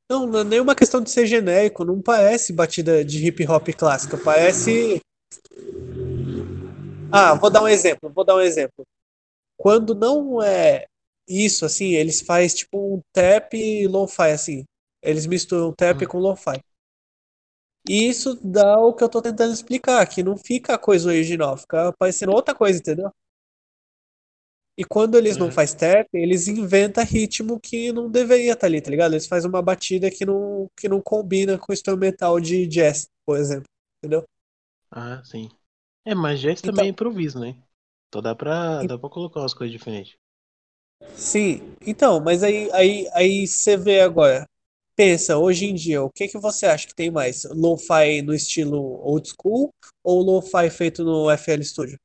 Não, 0.10 0.26
não 0.26 0.40
é 0.40 0.44
nenhuma 0.44 0.74
questão 0.74 1.02
de 1.02 1.12
ser 1.12 1.28
genérico, 1.28 1.86
não 1.86 2.02
parece 2.02 2.52
batida 2.52 3.06
de 3.06 3.28
hip 3.28 3.48
hop 3.48 3.68
clássica, 3.78 4.18
parece. 4.18 5.00
Ah, 7.12 7.36
vou 7.36 7.52
dar 7.52 7.62
um 7.62 7.68
exemplo, 7.68 8.12
vou 8.12 8.26
dar 8.26 8.36
um 8.36 8.42
exemplo. 8.42 8.84
Quando 9.56 9.94
não 9.94 10.42
é 10.42 10.86
isso, 11.28 11.64
assim, 11.64 11.94
eles 11.94 12.22
fazem 12.22 12.48
tipo 12.58 12.96
um 12.96 13.02
tap 13.14 13.54
e 13.54 13.88
lo-fi, 13.88 14.32
assim. 14.32 14.64
Eles 15.04 15.28
misturam 15.28 15.74
tap 15.74 16.02
Hum. 16.02 16.08
com 16.08 16.18
lo-fi. 16.18 16.60
E 17.88 18.10
isso 18.10 18.36
dá 18.44 18.80
o 18.80 18.94
que 18.94 19.04
eu 19.04 19.10
tô 19.10 19.22
tentando 19.22 19.54
explicar, 19.54 20.06
que 20.08 20.24
não 20.24 20.38
fica 20.38 20.74
a 20.74 20.78
coisa 20.78 21.10
original, 21.10 21.56
fica 21.58 21.94
parecendo 21.98 22.32
outra 22.32 22.56
coisa, 22.56 22.80
entendeu? 22.80 23.12
E 24.80 24.86
quando 24.86 25.18
eles 25.18 25.38
não 25.38 25.48
Uhum. 25.48 25.52
fazem 25.52 25.78
tap, 25.78 26.08
eles 26.14 26.48
inventam 26.48 27.04
ritmo 27.06 27.60
que 27.60 27.92
não 27.92 28.10
deveria 28.10 28.54
estar 28.54 28.68
ali, 28.68 28.82
tá 28.82 28.90
ligado? 28.90 29.14
Eles 29.14 29.28
fazem 29.28 29.50
uma 29.50 29.62
batida 29.62 30.10
que 30.10 30.26
não, 30.26 30.70
que 30.78 30.88
não 30.90 31.02
combina 31.02 31.58
com 31.60 31.72
o 31.72 31.76
instrumental 31.76 32.40
de 32.40 32.66
jazz, 32.66 33.08
por 33.26 33.38
exemplo, 33.38 33.66
entendeu? 34.00 34.24
Ah, 34.92 35.24
sim. 35.26 35.50
É, 36.06 36.14
mas 36.16 36.40
jazz 36.40 36.62
Então- 36.64 36.72
também 36.72 36.88
é 36.88 36.90
improviso, 36.90 37.40
né? 37.40 37.56
Então 38.08 38.22
dá 38.22 38.36
pra, 38.36 38.84
dá 38.84 38.98
pra 39.00 39.10
colocar 39.10 39.40
umas 39.42 39.54
coisas 39.54 39.72
diferentes. 39.78 40.16
Sim, 41.16 41.76
então, 41.86 42.20
mas 42.20 42.42
aí, 42.44 42.70
aí, 42.74 43.08
aí 43.14 43.48
você 43.48 43.78
vê 43.78 44.02
agora, 44.02 44.46
pensa, 44.96 45.38
hoje 45.38 45.66
em 45.66 45.74
dia, 45.76 46.02
o 46.04 46.10
que 46.10 46.28
que 46.28 46.38
você 46.40 46.66
acha 46.66 46.88
que 46.88 46.96
tem 46.96 47.12
mais? 47.12 47.44
Lo-fi 47.46 48.22
no 48.24 48.34
estilo 48.34 48.80
old 49.06 49.28
school 49.30 49.70
ou 50.04 50.22
lo-fi 50.22 50.70
feito 50.70 51.04
no 51.04 51.30
FL 51.30 51.64
Studio? 51.64 51.98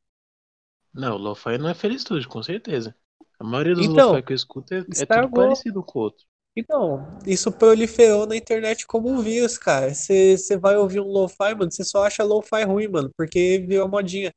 Não, 0.95 1.17
o 1.17 1.19
Lo-Fi 1.19 1.59
não 1.59 1.69
é 1.69 1.75
Feliz 1.75 2.03
Studio, 2.03 2.29
com 2.29 2.43
certeza. 2.43 2.95
A 3.39 3.45
maioria 3.45 3.75
dos 3.75 3.87
Então, 3.87 4.11
Lo-Fi 4.11 4.23
que 4.23 4.33
eu 4.33 4.37
escuto 4.37 4.75
é, 4.75 4.79
é 4.79 4.83
tudo 4.83 5.31
parecido 5.31 5.83
com 5.83 5.99
o 5.99 6.03
outro. 6.03 6.25
Então, 6.57 7.05
isso 7.27 7.51
proliferou 7.51 8.27
na 8.27 8.37
internet 8.37 8.87
como 8.87 9.09
um 9.11 9.21
vírus, 9.21 9.59
cara. 9.59 9.93
Você 9.93 10.57
vai 10.57 10.77
ouvir 10.77 11.01
um 11.01 11.11
lo-fi, 11.11 11.53
mano, 11.55 11.71
você 11.71 11.83
só 11.85 12.05
acha 12.05 12.23
lo-fi 12.23 12.63
ruim, 12.63 12.87
mano, 12.87 13.11
porque 13.17 13.59
virou 13.67 13.89
modinha. 13.89 14.33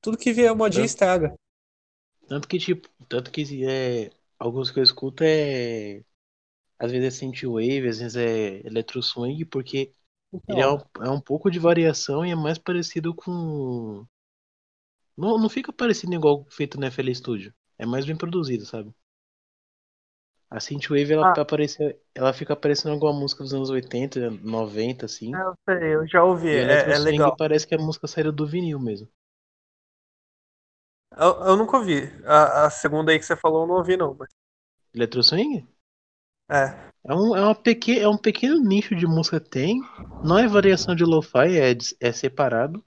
Tudo 0.00 0.16
que 0.16 0.32
vira 0.32 0.54
modinha 0.54 0.82
Tanto- 0.82 0.86
estraga. 0.86 1.34
Tanto 2.26 2.48
que, 2.48 2.58
tipo, 2.58 2.88
tanto 3.08 3.30
que 3.30 3.64
é, 3.66 4.10
alguns 4.38 4.70
que 4.70 4.78
eu 4.78 4.82
escuto 4.84 5.22
é. 5.24 6.02
Às 6.78 6.92
vezes 6.92 7.08
é 7.08 7.10
synthwave, 7.18 7.88
às 7.88 7.98
vezes 7.98 8.16
é 8.16 8.66
electro 8.66 9.02
swing, 9.02 9.44
porque 9.44 9.92
ele 10.48 10.60
é 10.60 10.64
Então, 10.64 10.76
um, 10.98 11.04
é 11.04 11.10
um 11.10 11.20
pouco 11.20 11.50
de 11.50 11.58
variação 11.58 12.24
e 12.24 12.30
é 12.30 12.34
mais 12.36 12.56
parecido 12.58 13.14
com. 13.14 14.06
Não, 15.18 15.36
não 15.38 15.48
fica 15.50 15.72
parecido 15.72 16.14
igual 16.14 16.46
feito 16.48 16.78
no 16.80 16.86
FL 16.86 17.14
Studio. 17.14 17.54
É 17.78 17.84
mais 17.84 18.06
bem 18.06 18.16
produzido, 18.16 18.64
sabe? 18.64 18.90
A 20.50 20.60
synthwave 20.60 21.12
ela, 21.12 21.28
Ah. 21.28 21.40
aparecendo, 21.42 21.94
ela 22.14 22.32
fica 22.32 22.56
parecendo 22.56 22.94
alguma 22.94 23.12
música 23.12 23.42
dos 23.42 23.52
anos 23.52 23.68
80, 23.70 24.30
90, 24.30 25.04
assim. 25.06 25.32
eu 25.32 25.54
sei, 25.68 25.94
eu 25.94 26.06
já 26.06 26.24
ouvi, 26.24 26.48
E 26.48 26.56
o 26.64 26.70
é, 26.70 26.90
é 26.90 26.94
swing 26.94 27.12
legal. 27.12 27.36
parece 27.36 27.66
que 27.66 27.74
a 27.74 27.78
música 27.78 28.06
saiu 28.06 28.32
do 28.32 28.46
vinil 28.46 28.78
mesmo. 28.80 29.08
Eu, 31.16 31.40
eu 31.48 31.56
nunca 31.56 31.76
ouvi. 31.76 32.04
A, 32.24 32.66
a 32.66 32.70
segunda 32.70 33.12
aí 33.12 33.18
que 33.18 33.24
você 33.26 33.36
falou 33.36 33.62
eu 33.62 33.66
não 33.68 33.74
ouvi, 33.76 33.96
não. 33.96 34.14
Mas... 34.14 34.28
Electro 34.94 35.22
swing? 35.22 35.66
É. 36.50 36.88
É 37.04 37.14
um, 37.14 37.34
é, 37.36 37.40
uma 37.42 37.54
peque, 37.54 37.98
é 37.98 38.08
um 38.08 38.16
pequeno 38.18 38.60
nicho 38.62 38.94
de 38.94 39.06
música 39.06 39.40
que 39.40 39.48
tem. 39.50 39.80
Não 40.22 40.38
é 40.38 40.46
variação 40.46 40.94
de 40.94 41.04
lo-fi, 41.04 41.58
é, 41.58 41.76
é 42.00 42.12
separado. 42.12 42.84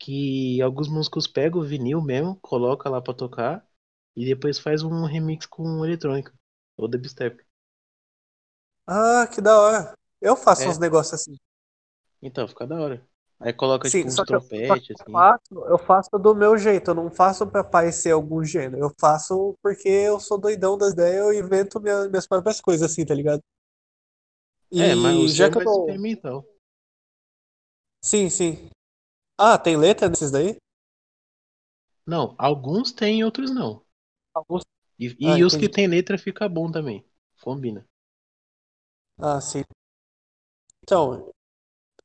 Que 0.00 0.60
alguns 0.62 0.88
músicos 0.88 1.28
pegam 1.28 1.60
o 1.62 1.64
vinil 1.66 2.02
mesmo, 2.02 2.36
coloca 2.42 2.90
lá 2.90 3.02
pra 3.02 3.14
tocar. 3.14 3.66
E 4.16 4.26
depois 4.26 4.58
faz 4.60 4.82
um 4.84 5.04
remix 5.06 5.46
com 5.46 5.84
eletrônica. 5.86 6.34
Ou 6.78 6.88
dubstep. 6.88 7.44
Ah, 8.86 9.26
que 9.32 9.40
da 9.40 9.58
hora. 9.58 9.94
Eu 10.20 10.36
faço 10.36 10.68
É. 10.68 10.70
uns 10.70 10.78
negócios 10.78 11.14
assim. 11.14 11.36
Então, 12.22 12.48
fica 12.48 12.66
da 12.66 12.80
hora. 12.80 13.06
Aí 13.38 13.52
coloca 13.52 13.90
Sim, 13.90 14.04
tipo 14.04 14.08
uns 14.08 14.22
trompetes, 14.22 14.96
eu 14.98 15.06
assim. 15.06 15.12
faço, 15.12 15.40
eu 15.68 15.78
faço 15.78 16.10
do 16.18 16.34
meu 16.34 16.56
jeito, 16.58 16.90
eu 16.90 16.94
não 16.94 17.10
faço 17.10 17.46
pra 17.46 17.64
parecer 17.64 18.10
algum 18.12 18.44
gênero. 18.44 18.78
Eu 18.84 18.92
faço 19.00 19.54
porque 19.62 19.88
eu 19.88 20.20
sou 20.20 20.38
doidão 20.38 20.76
das 20.78 20.92
ideias, 20.92 21.24
eu 21.26 21.32
invento 21.34 21.80
minha- 21.80 22.08
minhas 22.08 22.26
próprias 22.26 22.60
coisas 22.60 22.90
assim, 22.90 23.04
tá 23.06 23.14
ligado? 23.14 23.40
É, 24.76 24.96
mas 24.96 25.16
o 25.16 25.28
E 25.28 25.32
já 25.32 25.46
é 25.46 25.50
que 25.50 25.58
eu 25.58 25.62
tô. 25.62 25.76
experimental. 25.76 26.44
Sim, 28.02 28.28
sim. 28.30 28.70
Ah, 29.40 29.58
tem 29.58 29.76
letra 29.76 30.08
nesses 30.08 30.30
daí? 30.30 30.56
Não, 32.06 32.34
alguns 32.38 32.92
tem, 32.92 33.24
outros 33.24 33.50
não. 33.50 33.82
Alguns. 34.34 34.62
E, 34.98 35.06
e 35.18 35.32
Ah, 35.32 35.38
os 35.44 35.56
que 35.56 35.68
entendi. 35.68 35.68
tem 35.68 35.86
letra 35.88 36.18
fica 36.18 36.48
bom 36.48 36.70
também. 36.70 37.04
Combina. 37.40 37.86
Ah, 39.18 39.40
sim. 39.40 39.64
Então, 40.82 41.30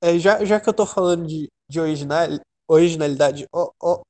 é, 0.02 0.20
já, 0.20 0.44
já 0.46 0.60
que 0.60 0.70
eu 0.70 0.74
tô 0.76 0.86
falando 0.86 1.28
de, 1.28 1.50
de 1.70 1.80
original, 1.82 2.28
originalidade, 2.70 3.48
ó, 3.54 3.72
ó, 3.82 4.02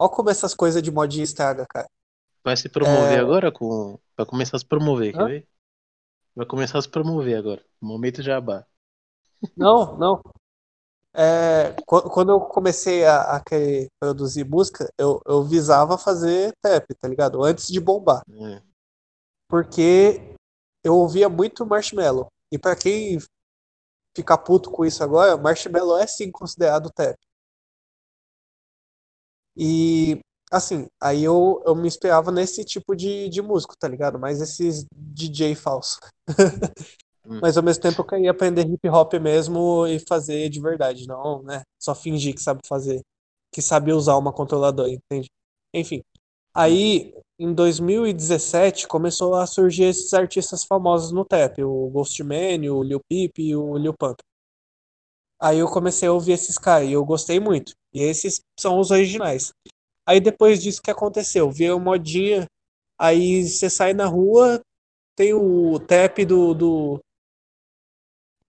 ó 0.00 0.08
como 0.08 0.30
essas 0.30 0.54
coisas 0.54 0.82
de 0.82 0.90
modinha 0.92 1.24
estraga, 1.24 1.66
cara. 1.68 1.88
Vai 2.44 2.56
se 2.56 2.68
promover 2.68 3.16
É. 3.16 3.20
agora 3.20 3.52
com. 3.52 3.96
Vai 4.16 4.26
começar 4.26 4.56
a 4.56 4.60
se 4.60 4.66
promover, 4.66 5.14
quer 5.16 5.22
Hã? 5.22 5.26
ver? 5.26 5.48
Vai 6.36 6.46
começar 6.46 6.78
a 6.78 6.82
se 6.82 6.90
promover 6.90 7.36
agora. 7.38 7.64
Momento 7.80 8.22
jabá. 8.22 8.66
Não, 9.56 9.96
não. 9.98 10.22
É, 11.20 11.74
qu- 11.84 12.08
quando 12.10 12.30
eu 12.30 12.40
comecei 12.40 13.04
a, 13.04 13.36
a 13.36 13.40
querer 13.40 13.88
produzir 14.00 14.44
música, 14.44 14.88
eu, 14.96 15.20
eu 15.26 15.42
visava 15.42 15.98
fazer 15.98 16.52
trap, 16.62 16.86
tá 16.94 17.08
ligado? 17.08 17.42
Antes 17.42 17.66
de 17.68 17.80
bombar. 17.80 18.22
É. 18.40 18.62
Porque 19.48 20.34
eu 20.84 20.96
ouvia 20.96 21.28
muito 21.28 21.66
Marshmello. 21.66 22.28
E 22.52 22.58
pra 22.58 22.76
quem 22.76 23.18
ficar 24.16 24.38
puto 24.38 24.70
com 24.70 24.84
isso 24.84 25.02
agora, 25.04 25.36
Marshmello 25.36 25.96
é 25.98 26.06
sim 26.06 26.30
considerado 26.30 26.90
trap. 26.94 27.16
E 29.56 30.20
assim, 30.50 30.86
aí 31.00 31.24
eu, 31.24 31.62
eu 31.66 31.74
me 31.74 31.88
inspirava 31.88 32.30
nesse 32.30 32.64
tipo 32.64 32.94
de, 32.96 33.28
de 33.28 33.42
músico, 33.42 33.74
tá 33.78 33.88
ligado? 33.88 34.18
Mas 34.18 34.40
esses 34.40 34.84
DJ 34.92 35.54
falso. 35.54 35.98
Hum. 37.28 37.40
Mas 37.42 37.58
ao 37.58 37.62
mesmo 37.62 37.82
tempo 37.82 38.00
eu 38.00 38.06
queria 38.06 38.30
aprender 38.30 38.66
hip 38.66 38.88
hop 38.88 39.12
mesmo 39.14 39.86
e 39.86 39.98
fazer 40.08 40.48
de 40.48 40.60
verdade, 40.60 41.06
não, 41.06 41.42
né? 41.42 41.62
Só 41.78 41.94
fingir 41.94 42.34
que 42.34 42.40
sabe 42.40 42.60
fazer, 42.66 43.02
que 43.52 43.60
sabe 43.60 43.92
usar 43.92 44.16
uma 44.16 44.32
controladora, 44.32 44.90
entende? 44.90 45.28
Enfim. 45.74 46.02
Aí, 46.54 47.14
em 47.38 47.52
2017, 47.52 48.88
começou 48.88 49.34
a 49.34 49.46
surgir 49.46 49.84
esses 49.84 50.14
artistas 50.14 50.64
famosos 50.64 51.12
no 51.12 51.24
trap, 51.24 51.62
o 51.62 51.90
Ghostman, 51.90 52.68
o 52.70 52.82
Lil 52.82 53.00
Peep 53.08 53.38
e 53.38 53.54
o 53.54 53.76
Lil 53.76 53.94
Pump. 53.96 54.18
Aí 55.40 55.58
eu 55.58 55.68
comecei 55.68 56.08
a 56.08 56.12
ouvir 56.12 56.32
esses 56.32 56.58
caras 56.58 56.88
e 56.88 56.92
eu 56.92 57.04
gostei 57.04 57.38
muito. 57.38 57.72
E 57.92 58.02
esses 58.02 58.40
são 58.58 58.80
os 58.80 58.90
originais. 58.90 59.52
Aí 60.06 60.18
depois 60.18 60.60
disso, 60.62 60.82
que 60.82 60.90
aconteceu? 60.90 61.50
Veio 61.50 61.78
modinha, 61.78 62.46
aí 62.98 63.46
você 63.46 63.70
sai 63.70 63.92
na 63.92 64.06
rua, 64.06 64.60
tem 65.14 65.34
o 65.34 65.78
trap 65.78 66.24
do, 66.24 66.54
do, 66.54 67.00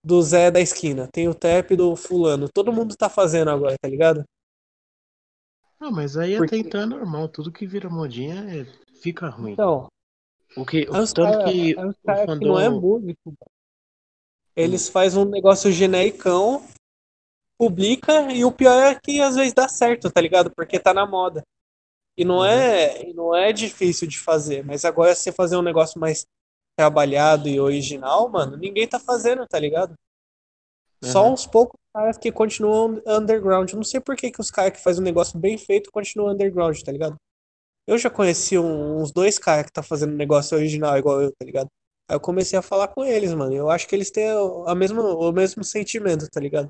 do 0.04 0.22
Zé 0.22 0.50
da 0.50 0.60
esquina, 0.60 1.08
tem 1.12 1.28
o 1.28 1.36
trap 1.36 1.76
do 1.76 1.96
fulano. 1.96 2.48
Todo 2.54 2.74
mundo 2.74 2.96
tá 2.96 3.10
fazendo 3.10 3.50
agora, 3.52 3.76
tá 3.80 3.88
ligado? 3.90 4.24
Ah, 5.80 5.92
mas 5.92 6.18
aí 6.18 6.38
Porque- 6.38 6.56
até 6.56 6.68
então 6.68 6.82
é 6.82 6.86
normal. 6.86 7.30
Tudo 7.30 7.52
que 7.52 7.66
vira 7.66 7.90
modinha 7.90 8.36
é- 8.36 8.66
fica 9.02 9.30
ruim. 9.30 9.54
Então, 9.54 9.88
o 10.56 10.66
que, 10.66 10.80
aí 10.80 10.90
os 10.90 11.14
tanto 11.14 11.38
caras 11.38 11.52
que 11.52 11.76
os 11.76 11.96
o 11.96 11.98
cara 12.06 12.20
que 12.22 12.26
fandom... 12.28 12.48
não 12.48 12.60
é 12.60 12.70
músico, 12.70 13.34
eles 14.56 14.90
fazem 14.90 15.22
um 15.22 15.30
negócio 15.30 15.72
genericão, 15.72 16.66
publica, 17.58 18.32
e 18.32 18.44
o 18.44 18.52
pior 18.52 18.82
é 18.84 19.00
que 19.00 19.22
às 19.22 19.36
vezes 19.36 19.54
dá 19.54 19.70
certo, 19.70 20.12
tá 20.12 20.20
ligado? 20.20 20.52
Porque 20.54 20.80
tá 20.80 20.94
na 20.94 21.06
moda. 21.06 21.44
E 22.18 22.26
não 22.26 22.44
é, 22.44 23.10
e 23.10 23.14
não 23.14 23.34
é 23.34 23.54
difícil 23.54 24.06
de 24.06 24.20
fazer, 24.20 24.66
mas 24.66 24.84
agora 24.84 25.16
se 25.16 25.24
você 25.24 25.32
fazer 25.32 25.56
um 25.56 25.62
negócio 25.62 26.00
mais 26.00 26.26
trabalhado 26.80 27.50
e 27.50 27.60
original, 27.60 28.30
mano, 28.30 28.56
ninguém 28.58 28.88
tá 28.88 29.00
fazendo, 29.00 29.46
tá 29.48 29.60
ligado? 29.60 29.94
Só 31.04 31.26
Aham. 31.26 31.34
uns 31.34 31.46
poucos 31.46 31.80
caras 31.94 32.18
que 32.18 32.32
continuam 32.32 33.02
underground. 33.08 33.70
Eu 33.72 33.78
não 33.78 33.84
sei 33.84 34.00
por 34.00 34.16
que, 34.16 34.32
que 34.32 34.42
os 34.42 34.52
caras 34.52 34.74
que 34.74 34.84
fazem 34.84 35.02
um 35.02 35.06
negócio 35.06 35.38
bem 35.40 35.58
feito 35.58 35.92
continuam 35.92 36.34
underground, 36.34 36.80
tá 36.82 36.92
ligado? 36.92 37.16
Eu 37.88 37.98
já 37.98 38.10
conheci 38.10 38.58
um- 38.60 39.02
uns 39.02 39.12
dois 39.12 39.40
caras 39.40 39.66
que 39.68 39.74
tá 39.74 39.84
fazendo 39.84 40.14
um 40.14 40.18
negócio 40.18 40.58
original 40.58 40.98
igual 40.98 41.22
eu, 41.22 41.32
tá 41.34 41.46
ligado? 41.46 41.70
Aí 42.10 42.16
eu 42.16 42.22
comecei 42.22 42.60
a 42.60 42.62
falar 42.64 42.90
com 42.90 43.06
eles, 43.06 43.34
mano. 43.34 43.54
Eu 43.56 43.70
acho 43.72 43.88
que 43.88 43.96
eles 43.96 44.12
têm 44.12 44.28
a 44.68 44.76
mesma, 44.76 45.04
o 45.04 45.32
mesmo 45.34 45.64
sentimento, 45.64 46.28
tá 46.32 46.40
ligado? 46.42 46.70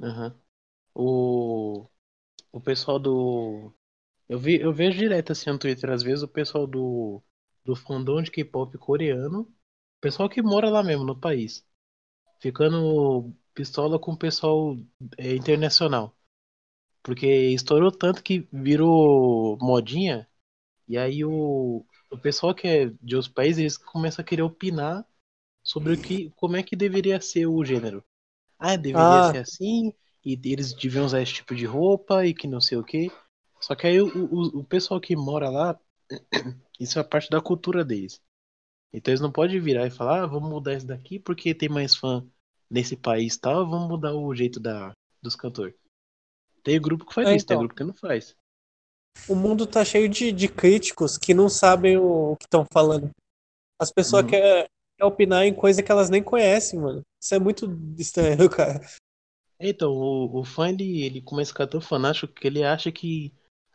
Aham. 0.00 0.40
O, 0.94 1.86
o 2.52 2.60
pessoal 2.60 2.98
do. 3.00 3.72
Eu, 4.28 4.38
vi, 4.40 4.60
eu 4.60 4.72
vejo 4.72 4.98
direto 4.98 5.32
assim 5.32 5.50
no 5.50 5.58
Twitter, 5.60 5.90
às 5.90 6.02
vezes, 6.04 6.22
o 6.24 6.28
pessoal 6.28 6.66
do, 6.66 7.22
do 7.64 7.76
fandom 7.76 8.22
de 8.22 8.30
K-pop 8.30 8.76
coreano, 8.78 9.52
pessoal 10.00 10.28
que 10.28 10.42
mora 10.42 10.70
lá 10.70 10.82
mesmo 10.82 11.04
no 11.04 11.18
país, 11.18 11.66
ficando 12.40 13.34
pistola 13.54 13.98
com 14.00 14.12
o 14.12 14.18
pessoal 14.18 14.76
é, 15.18 15.34
internacional. 15.36 16.16
Porque 17.02 17.26
estourou 17.26 17.90
tanto 17.92 18.22
que 18.22 18.48
virou 18.52 19.58
modinha, 19.60 20.28
e 20.88 20.98
aí 20.98 21.24
o, 21.24 21.84
o 22.12 22.18
pessoal 22.18 22.54
que 22.54 22.68
é 22.68 22.86
de 23.02 23.16
outros 23.16 23.28
países, 23.32 23.58
eles 23.60 23.76
começam 23.78 24.22
a 24.22 24.26
querer 24.26 24.42
opinar 24.42 25.06
sobre 25.62 25.94
o 25.94 25.98
que, 26.00 26.30
como 26.36 26.56
é 26.56 26.62
que 26.62 26.76
deveria 26.76 27.20
ser 27.20 27.46
o 27.46 27.64
gênero. 27.64 28.04
Ah, 28.58 28.76
deveria 28.76 29.22
Ah. 29.22 29.22
ser 29.22 29.38
assim, 29.38 29.92
e 30.24 30.40
eles 30.44 30.74
deviam 30.74 31.06
usar 31.06 31.22
esse 31.22 31.34
tipo 31.34 31.54
de 31.54 31.66
roupa, 31.66 32.26
e 32.26 32.34
que 32.34 32.48
não 32.48 32.60
sei 32.60 32.78
o 32.78 32.84
que. 32.84 33.10
Só 33.60 33.74
que 33.76 33.86
aí 33.86 34.00
o, 34.00 34.08
o, 34.08 34.60
o 34.60 34.64
pessoal 34.64 35.00
que 35.00 35.16
mora 35.16 35.50
lá, 35.50 35.78
isso 36.80 36.98
é 36.98 37.04
parte 37.04 37.30
da 37.30 37.40
cultura 37.40 37.84
deles. 37.84 38.20
Então 38.92 39.12
eles 39.12 39.20
não 39.22 39.32
podem 39.32 39.60
virar 39.60 39.86
e 39.86 39.90
falar, 39.92 40.24
ah, 40.24 40.26
vamos 40.26 40.50
mudar 40.50 40.74
isso 40.74 40.86
daqui 40.86 41.18
porque 41.18 41.54
tem 41.54 41.68
mais 41.68 41.96
fã 41.96 42.26
nesse 42.70 42.96
país 42.96 43.34
e 43.36 43.40
tal, 43.40 43.68
vamos 43.68 43.88
mudar 43.88 44.14
o 44.14 44.34
jeito 44.34 44.60
da, 44.60 44.92
dos 45.22 45.36
cantores. 45.36 45.74
Tem 46.64 46.80
grupo 46.80 47.06
que 47.06 47.14
faz 47.14 47.30
É, 47.30 47.32
isso, 47.32 47.46
tem 47.46 47.56
então. 47.56 47.58
grupo 47.58 47.74
que 47.74 47.84
não 47.84 47.94
faz. 47.94 48.36
O 49.28 49.34
mundo 49.34 49.66
tá 49.66 49.84
cheio 49.84 50.08
de, 50.08 50.32
de 50.32 50.48
críticos 50.48 51.16
que 51.16 51.32
não 51.34 51.48
sabem 51.48 51.96
o, 51.96 52.32
o 52.32 52.36
que 52.36 52.44
estão 52.44 52.64
falando. 52.72 53.10
As 53.80 53.92
pessoas 53.92 54.24
Uhum. 54.24 54.26
querem, 54.26 54.66
querem 54.98 55.12
opinar 55.12 55.46
em 55.46 55.54
coisa 55.54 55.82
que 55.82 55.92
elas 55.92 56.10
nem 56.10 56.22
conhecem, 56.22 56.80
mano. 56.80 57.02
Isso 57.22 57.34
é 57.34 57.38
muito 57.38 57.66
estranho, 57.98 58.48
cara. 58.50 58.80
Então, 59.58 59.92
o, 59.92 60.40
o 60.40 60.44
fã, 60.44 60.68
ele, 60.70 61.02
ele 61.02 61.22
começa 61.22 61.50
a 61.50 61.54
ficar 61.54 61.66
tão 61.66 61.80
fanático 61.80 62.32
que 62.32 62.46
ele 62.46 62.62
acha 62.64 62.90
que 62.92 63.32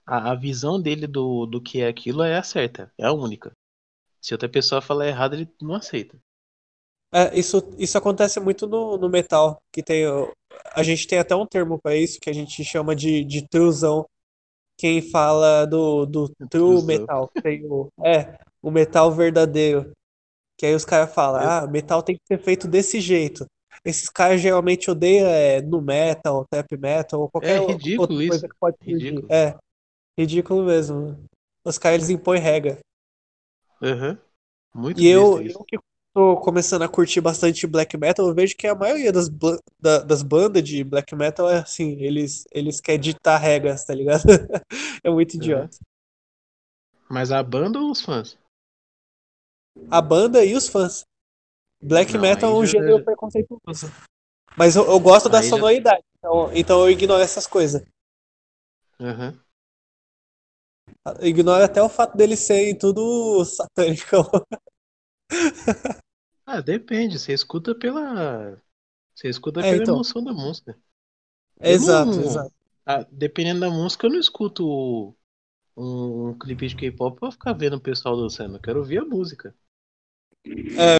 a, 0.09 0.31
a 0.31 0.35
visão 0.35 0.81
dele 0.81 1.07
do, 1.07 1.45
do 1.45 1.61
que 1.61 1.81
é 1.81 1.87
aquilo 1.87 2.23
é 2.23 2.37
a 2.37 2.43
certa, 2.43 2.91
é 2.97 3.05
a 3.05 3.13
única. 3.13 3.51
Se 4.21 4.33
outra 4.33 4.49
pessoa 4.49 4.81
falar 4.81 5.07
errado, 5.07 5.35
ele 5.35 5.49
não 5.61 5.75
aceita. 5.75 6.17
É, 7.11 7.37
isso, 7.37 7.57
isso 7.77 7.97
acontece 7.97 8.39
muito 8.39 8.67
no, 8.67 8.97
no 8.97 9.09
metal, 9.09 9.61
que 9.73 9.81
tem 9.81 10.05
a 10.73 10.83
gente 10.83 11.07
tem 11.07 11.19
até 11.19 11.35
um 11.35 11.45
termo 11.45 11.79
pra 11.81 11.95
isso 11.95 12.19
que 12.21 12.29
a 12.29 12.33
gente 12.33 12.63
chama 12.63 12.95
de, 12.95 13.23
de 13.23 13.47
truzão. 13.47 14.05
Quem 14.77 15.01
fala 15.01 15.65
do, 15.65 16.05
do 16.05 16.29
true 16.49 16.49
Truzão. 16.49 16.85
metal, 16.85 17.31
tem 17.41 17.65
o, 17.65 17.89
é, 18.03 18.39
o 18.61 18.71
metal 18.71 19.11
verdadeiro. 19.11 19.91
Que 20.57 20.67
aí 20.67 20.75
os 20.75 20.85
caras 20.85 21.13
falam, 21.13 21.41
ah, 21.41 21.67
metal 21.67 22.03
tem 22.03 22.15
que 22.17 22.23
ser 22.27 22.39
feito 22.43 22.67
desse 22.67 23.01
jeito. 23.01 23.45
Esses 23.85 24.09
caras 24.09 24.41
geralmente 24.41 24.91
odeiam 24.91 25.27
é, 25.27 25.61
nu 25.61 25.81
metal, 25.81 26.45
trap 26.49 26.77
metal, 26.77 27.21
ou 27.21 27.29
qualquer 27.29 27.61
É 27.61 27.65
ridículo 27.65 28.01
outra 28.01 28.27
coisa 28.27 28.47
isso. 28.47 28.49
que 28.49 28.55
pode. 28.59 28.77
Ridículo. 28.81 29.27
É, 29.29 29.57
ridículo 30.19 30.65
mesmo. 30.65 31.17
Os 31.63 31.77
caras 31.77 31.97
eles 31.99 32.09
impõem 32.09 32.39
regra. 32.41 32.79
Aham. 33.81 34.17
Muito 34.73 34.99
E 34.99 35.07
eu, 35.07 35.41
eu 35.41 35.63
que 35.63 35.77
tô 36.13 36.37
começando 36.37 36.81
a 36.81 36.89
curtir 36.89 37.21
bastante 37.21 37.65
black 37.65 37.95
metal, 37.97 38.27
eu 38.27 38.33
vejo 38.35 38.55
que 38.57 38.67
a 38.67 38.75
maioria 38.75 39.11
das, 39.11 39.29
da- 39.79 39.99
das 39.99 40.21
bandas 40.21 40.63
de 40.63 40.83
black 40.83 41.15
metal 41.15 41.49
é 41.49 41.59
assim, 41.59 41.91
eles, 42.01 42.43
eles 42.51 42.81
querem 42.81 42.99
ditar 42.99 43.37
regras, 43.37 43.85
tá 43.85 43.93
ligado? 43.93 44.23
É 45.03 45.09
muito 45.09 45.35
idiota. 45.35 45.77
Mas 47.09 47.31
a 47.31 47.41
banda 47.41 47.79
ou 47.79 47.89
os 47.91 48.01
fãs? 48.01 48.37
A 49.89 50.01
banda 50.01 50.43
e 50.43 50.53
os 50.55 50.67
fãs. 50.67 51.03
Black 51.81 52.13
Não, 52.13 52.21
metal 52.21 52.51
é 52.51 52.53
um 52.59 52.65
já- 52.65 52.73
gênero 52.73 52.97
já- 52.97 53.03
preconceituoso. 53.05 53.87
Mas 54.57 54.75
eu, 54.75 54.85
eu 54.85 54.99
gosto 54.99 55.29
da 55.29 55.39
Aí 55.39 55.45
já- 55.45 55.49
sonoridade, 55.51 56.03
então, 56.17 56.51
então 56.53 56.79
eu 56.81 56.89
ignoro 56.91 57.21
essas 57.21 57.47
coisas. 57.47 57.81
Aham. 58.99 59.39
Eu 61.19 61.27
ignoro 61.27 61.63
até 61.63 61.81
o 61.81 61.89
fato 61.89 62.17
deles 62.17 62.39
serem 62.39 62.75
tudo 62.77 63.43
satânico. 63.45 64.07
Ah, 66.45 66.61
depende. 66.61 67.17
Você 67.19 67.33
escuta 67.33 67.73
pela. 67.75 68.61
Você 69.15 69.29
escuta 69.29 69.63
É, 69.63 69.69
pela 69.69 69.83
então. 69.83 69.95
emoção 69.95 70.23
da 70.23 70.33
música. 70.33 70.79
Exato, 71.61 72.19
não- 72.19 72.21
exato. 72.21 72.53
Ah, 72.85 73.05
dependendo 73.11 73.61
da 73.61 73.69
música, 73.69 74.07
eu 74.07 74.11
não 74.11 74.19
escuto 74.19 75.15
um, 75.77 76.29
um 76.29 76.37
clipe 76.39 76.67
de 76.67 76.75
K-pop 76.75 77.19
pra 77.19 77.31
ficar 77.31 77.53
vendo 77.53 77.77
o 77.77 77.81
pessoal 77.81 78.17
dançando. 78.17 78.57
Eu 78.57 78.61
quero 78.61 78.79
ouvir 78.79 78.99
a 78.99 79.05
música. 79.05 79.55
É. 80.77 80.97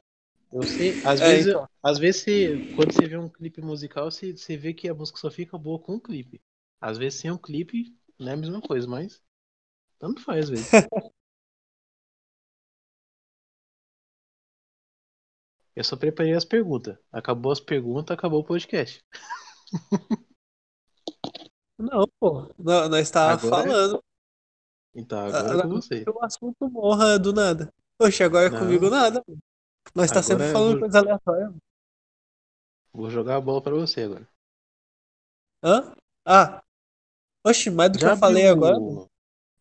Eu 0.52 0.66
sei, 0.66 1.00
às 1.04 1.22
É, 1.22 1.40
vezes, 1.40 1.56
então. 1.56 1.68
às 1.84 2.00
vezes 2.00 2.22
você, 2.22 2.58
quando 2.72 2.94
você 2.94 3.08
vê 3.08 3.18
um 3.18 3.30
clipe 3.30 3.62
musical, 3.62 4.10
você, 4.10 4.36
você 4.36 4.58
vê 4.58 4.74
que 4.74 4.88
a 4.90 4.94
música 4.94 5.20
só 5.20 5.30
fica 5.30 5.58
boa 5.58 5.80
com 5.80 5.96
o 5.96 6.02
clipe. 6.02 6.42
Às 6.82 6.98
vezes 6.98 7.20
sem 7.20 7.32
um 7.32 7.38
clipe, 7.38 7.96
não 8.18 8.30
é 8.32 8.34
a 8.34 8.38
mesma 8.38 8.62
coisa, 8.62 8.88
mas 8.88 9.22
tanto 10.00 10.22
faz, 10.24 10.50
vezes. 10.50 10.70
Eu 15.76 15.84
só 15.84 15.96
preparei 15.96 16.34
as 16.34 16.44
perguntas. 16.46 16.98
Acabou 17.12 17.52
as 17.52 17.60
perguntas, 17.60 18.18
acabou 18.18 18.42
o 18.42 18.44
podcast. 18.46 19.04
Não, 21.78 22.06
pô. 22.20 22.54
Não, 22.60 22.90
nós 22.90 23.02
estávamos 23.08 23.46
Agora 23.46 23.64
é- 23.64 23.72
falando. 23.72 24.04
Então, 24.94 25.20
agora 25.28 25.60
é 25.60 25.62
com 25.62 25.70
você. 25.70 26.04
O 26.10 26.26
assunto 26.26 26.70
morra 26.70 27.18
do 27.18 27.32
nada. 27.32 27.72
Oxe, 28.02 28.24
agora 28.24 28.48
é 28.48 28.50
Não. 28.50 28.60
comigo 28.60 28.90
nada. 28.90 29.24
Nós 29.96 30.10
tá 30.12 30.20
Agora 30.20 30.24
sempre 30.24 30.48
eu 30.48 30.52
falando 30.52 30.72
vou- 30.72 30.80
coisa 30.82 31.00
aleatória. 31.00 31.54
Vou 32.92 33.10
jogar 33.10 33.38
a 33.38 33.42
bola 33.42 33.62
pra 33.62 33.74
você 33.74 34.02
agora. 34.02 34.28
Hã? 35.64 35.96
Ah. 36.26 36.62
Oxe, 37.46 37.70
mais 37.70 37.92
do 37.92 37.98
que 38.00 38.04
Já 38.04 38.12
eu 38.14 38.18
falei 38.18 38.44
viu- 38.44 38.52
agora. 38.52 38.76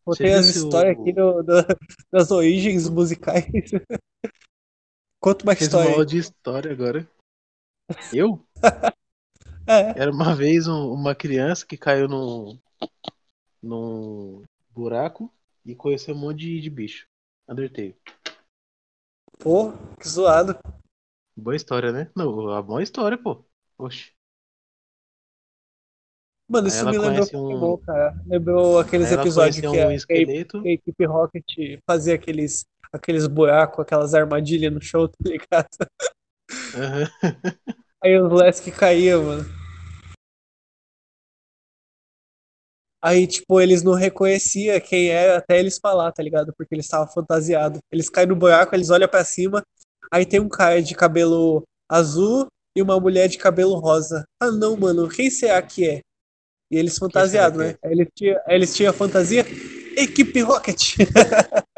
Botei 0.09 0.33
as 0.33 0.47
o- 0.47 0.51
histórias 0.51 0.99
aqui 0.99 1.13
do- 1.13 1.43
do- 1.43 1.53
das 2.11 2.31
origens 2.31 2.89
musicais. 2.89 3.45
Conta 5.21 5.45
uma 5.45 5.55
Fez 5.55 5.73
uma 5.73 5.81
história 5.83 6.01
aí. 6.01 6.07
de 6.07 6.19
história 6.19 6.73
agora. 6.73 7.11
Eu? 8.13 8.45
É, 9.71 10.01
Era 10.01 10.11
uma 10.11 10.35
vez 10.35 10.67
um- 10.67 10.95
uma 10.95 11.15
criança 11.15 11.67
que 11.67 11.77
caiu 11.77 12.09
num, 12.09 12.59
num 13.63 14.43
buraco 14.71 15.31
e 15.63 15.75
conheceu 15.75 16.15
um 16.15 16.19
monte 16.19 16.39
de, 16.39 16.61
de 16.63 16.71
bicho. 16.71 17.07
Undertale. 17.47 17.95
pô, 19.39 19.73
que 20.01 20.09
zoado. 20.09 20.59
Boa 21.37 21.55
história, 21.55 21.93
né? 21.93 22.11
Não, 22.17 22.49
a 22.51 22.63
boa 22.63 22.83
história, 22.83 23.19
pô. 23.19 23.45
Oxe. 23.77 24.13
Mano, 26.49 26.67
isso 26.69 26.85
me 26.87 26.97
lembrou 26.97 27.25
um- 27.25 27.27
Pokémon, 27.27 27.77
cara. 27.79 28.15
Lembrou 28.27 28.79
aqueles 28.79 29.13
ela 29.13 29.21
episódios 29.23 29.61
que 29.61 29.67
a, 29.67 29.71
um 29.71 29.89
a- 29.89 29.95
esqueleto. 29.95 30.63
que 30.63 30.69
a 30.69 30.73
equipe 30.73 31.05
Rocket 31.05 31.45
fazia 31.87 32.15
aqueles, 32.15 32.65
aqueles 32.93 33.27
buracos, 33.27 33.81
aquelas 33.81 34.15
armadilhas 34.15 34.73
no 34.73 34.81
show, 34.81 35.07
tá 35.09 35.17
ligado? 35.21 35.69
Aham. 36.75 37.11
Aí 38.03 38.19
os 38.19 38.33
Lesk 38.33 38.69
caíam, 38.77 39.25
mano. 39.25 39.45
Aí, 43.03 43.27
tipo, 43.27 43.61
eles 43.61 43.83
não 43.83 43.95
reconheciam 43.95 44.79
quem 44.81 45.09
era 45.11 45.39
até 45.39 45.59
eles 45.59 45.79
falar, 45.79 46.11
tá 46.13 46.23
ligado? 46.23 46.53
Porque 46.57 46.75
eles 46.75 46.85
estavam 46.87 47.07
fantasiados. 47.13 47.79
Eles 47.93 48.09
caem 48.11 48.27
no 48.29 48.35
buraco, 48.37 48.75
eles 48.75 48.91
olham 48.91 49.09
pra 49.09 49.25
cima, 49.25 49.63
aí 50.13 50.27
tem 50.27 50.41
um 50.41 50.49
cara 50.49 50.83
de 50.83 50.95
cabelo 50.97 51.63
azul 51.89 52.47
e 52.77 52.83
uma 52.83 52.99
mulher 52.99 53.29
de 53.29 53.39
cabelo 53.39 53.79
rosa. 53.79 54.25
Ah, 54.43 54.51
não, 54.51 54.77
mano, 54.77 55.09
quem 55.09 55.31
será 55.31 55.61
que 55.63 55.89
é? 55.89 56.01
E 56.71 56.77
eles 56.77 56.99
fantasiados, 56.99 57.59
né? 57.59 57.75
que 57.75 57.87
Aí 57.87 57.93
eles 57.93 58.09
tinham, 58.15 58.41
eles 58.47 58.77
tinham 58.77 58.91
a 58.91 58.95
fantasia 58.95 59.45
Equipe 59.97 60.41
Rocket. 60.43 60.97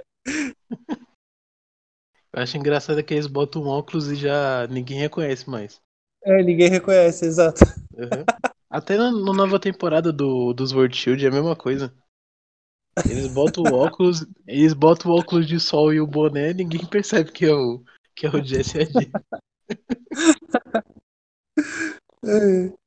Eu 2.32 2.42
acho 2.42 2.56
engraçado 2.56 3.02
que 3.02 3.12
eles 3.12 3.26
botam 3.26 3.62
um 3.62 3.66
óculos 3.66 4.08
e 4.08 4.14
já 4.14 4.66
ninguém 4.68 4.98
reconhece 4.98 5.50
mais. 5.50 5.80
É, 6.22 6.42
ninguém 6.42 6.68
reconhece, 6.68 7.24
exato. 7.26 7.64
Aham. 7.98 8.24
Até 8.68 8.96
na, 8.96 9.10
na 9.10 9.32
nova 9.32 9.58
temporada 9.58 10.12
do, 10.12 10.52
dos 10.52 10.72
World 10.72 10.96
Shield 10.96 11.24
é 11.24 11.28
a 11.28 11.32
mesma 11.32 11.56
coisa. 11.56 11.92
Eles 13.08 13.26
botam 13.32 13.64
o 13.64 13.74
óculos, 13.74 14.24
eles 14.46 14.72
botam 14.74 15.10
o 15.10 15.18
óculos 15.18 15.46
de 15.46 15.58
sol 15.58 15.92
e 15.92 16.00
o 16.00 16.06
boné, 16.06 16.52
ninguém 16.52 16.86
percebe 16.86 17.32
que 17.32 17.46
é 17.46 17.52
o, 17.52 17.82
que 18.14 18.26
é 18.26 18.30
o 18.30 18.44
Jesse 18.44 18.78
ali. 18.78 19.10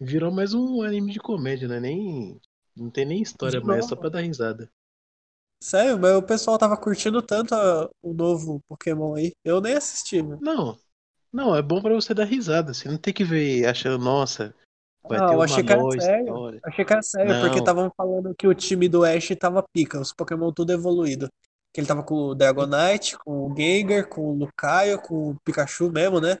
É. 0.00 0.04
Virou 0.04 0.30
mais 0.32 0.54
um 0.54 0.82
anime 0.82 1.12
de 1.12 1.18
comédia, 1.20 1.68
né? 1.68 1.78
Nem, 1.80 2.40
não 2.76 2.90
tem 2.90 3.04
nem 3.04 3.22
história 3.22 3.60
mais, 3.60 3.80
novo. 3.80 3.88
só 3.90 3.96
pra 3.96 4.08
dar 4.08 4.20
risada. 4.20 4.70
Sério, 5.62 5.98
mas 5.98 6.14
o 6.14 6.22
pessoal 6.22 6.58
tava 6.58 6.76
curtindo 6.76 7.22
tanto 7.22 7.54
a- 7.54 7.88
o 8.02 8.12
novo 8.12 8.60
Pokémon 8.68 9.14
aí. 9.14 9.32
Eu 9.44 9.60
nem 9.60 9.74
assisti, 9.74 10.22
mano. 10.22 10.38
Não, 10.40 10.78
não, 11.32 11.56
é 11.56 11.62
bom 11.62 11.80
pra 11.82 11.94
você 11.94 12.14
dar 12.14 12.24
risada. 12.24 12.74
Você 12.74 12.88
não 12.88 12.98
tem 12.98 13.12
que 13.14 13.24
ver 13.24 13.66
achando, 13.66 14.02
nossa, 14.02 14.54
vai 15.08 15.18
Ah, 15.20 15.26
ter 15.28 15.34
eu 15.34 15.38
uma 15.38 15.44
achei 15.44 15.64
que 15.64 15.72
era 15.72 15.90
sério. 16.00 16.26
história. 16.26 16.60
Achei 16.64 16.84
que 16.84 16.92
era 16.92 17.02
sério, 17.02 17.36
porque 17.38 17.58
Não. 17.58 17.60
estavam 17.60 17.90
falando 17.96 18.34
que 18.34 18.46
o 18.46 18.54
time 18.54 18.88
do 18.88 19.04
Ash 19.04 19.28
tava 19.38 19.62
pica, 19.72 20.00
os 20.00 20.12
Pokémon 20.12 20.52
tudo 20.52 20.72
evoluído. 20.72 21.28
Que 21.72 21.80
ele 21.80 21.86
tava 21.88 22.02
com 22.02 22.14
o 22.14 22.34
Dragonite, 22.34 23.16
com 23.18 23.52
o 23.52 23.56
Gengar, 23.56 24.08
com 24.08 24.30
o 24.30 24.34
Lucario, 24.38 25.00
com 25.00 25.30
o 25.30 25.36
Pikachu 25.44 25.90
mesmo, 25.92 26.20
né? 26.20 26.36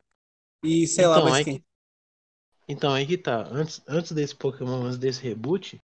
E 0.64 0.86
sei 0.86 1.06
lá 1.06 1.20
Então, 1.20 1.24
mais 1.24 1.38
aí 1.38 1.44
quem. 1.44 1.64
Então, 2.68 2.92
aí 2.92 3.06
que 3.06 3.16
tá. 3.18 3.46
Antes, 3.50 3.82
antes 3.88 4.12
desse 4.12 4.34
Pokémon, 4.34 4.84
antes 4.84 4.98
desse 4.98 5.22
reboot, 5.22 5.80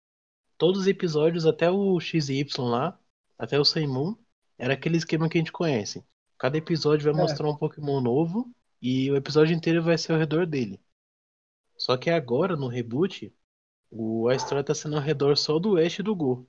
todos 0.59 0.83
os 0.83 0.87
episódios, 0.87 1.47
até 1.47 1.71
o 1.71 1.99
XY 2.01 2.47
lá, 2.59 2.99
até 3.39 3.59
o 3.59 3.65
Sun 3.65 3.87
Moon, 3.89 4.17
era 4.59 4.75
aquele 4.75 4.97
esquema 4.97 5.29
que 5.29 5.39
a 5.39 5.41
gente 5.41 5.53
conhece. 5.53 6.05
Cada 6.39 6.57
episódio 6.59 7.05
vai 7.13 7.21
É. 7.21 7.23
mostrar 7.25 7.49
um 7.49 7.57
Pokémon 7.57 8.01
novo 8.01 8.51
e 8.81 9.11
o 9.11 9.17
episódio 9.17 9.55
inteiro 9.55 9.83
vai 9.83 9.97
ser 9.99 10.13
ao 10.13 10.19
redor 10.19 10.47
dele. 10.47 10.81
Só 11.77 11.97
que 11.97 12.11
agora, 12.11 12.57
no 12.57 12.69
reboot, 12.69 13.33
o, 13.91 14.29
a 14.29 14.35
história 14.35 14.63
tá 14.65 14.75
sendo 14.75 14.97
ao 14.97 15.03
redor 15.03 15.37
só 15.37 15.59
do 15.59 15.77
Ash 15.79 15.99
e 15.99 16.03
do 16.03 16.15
Go. 16.15 16.47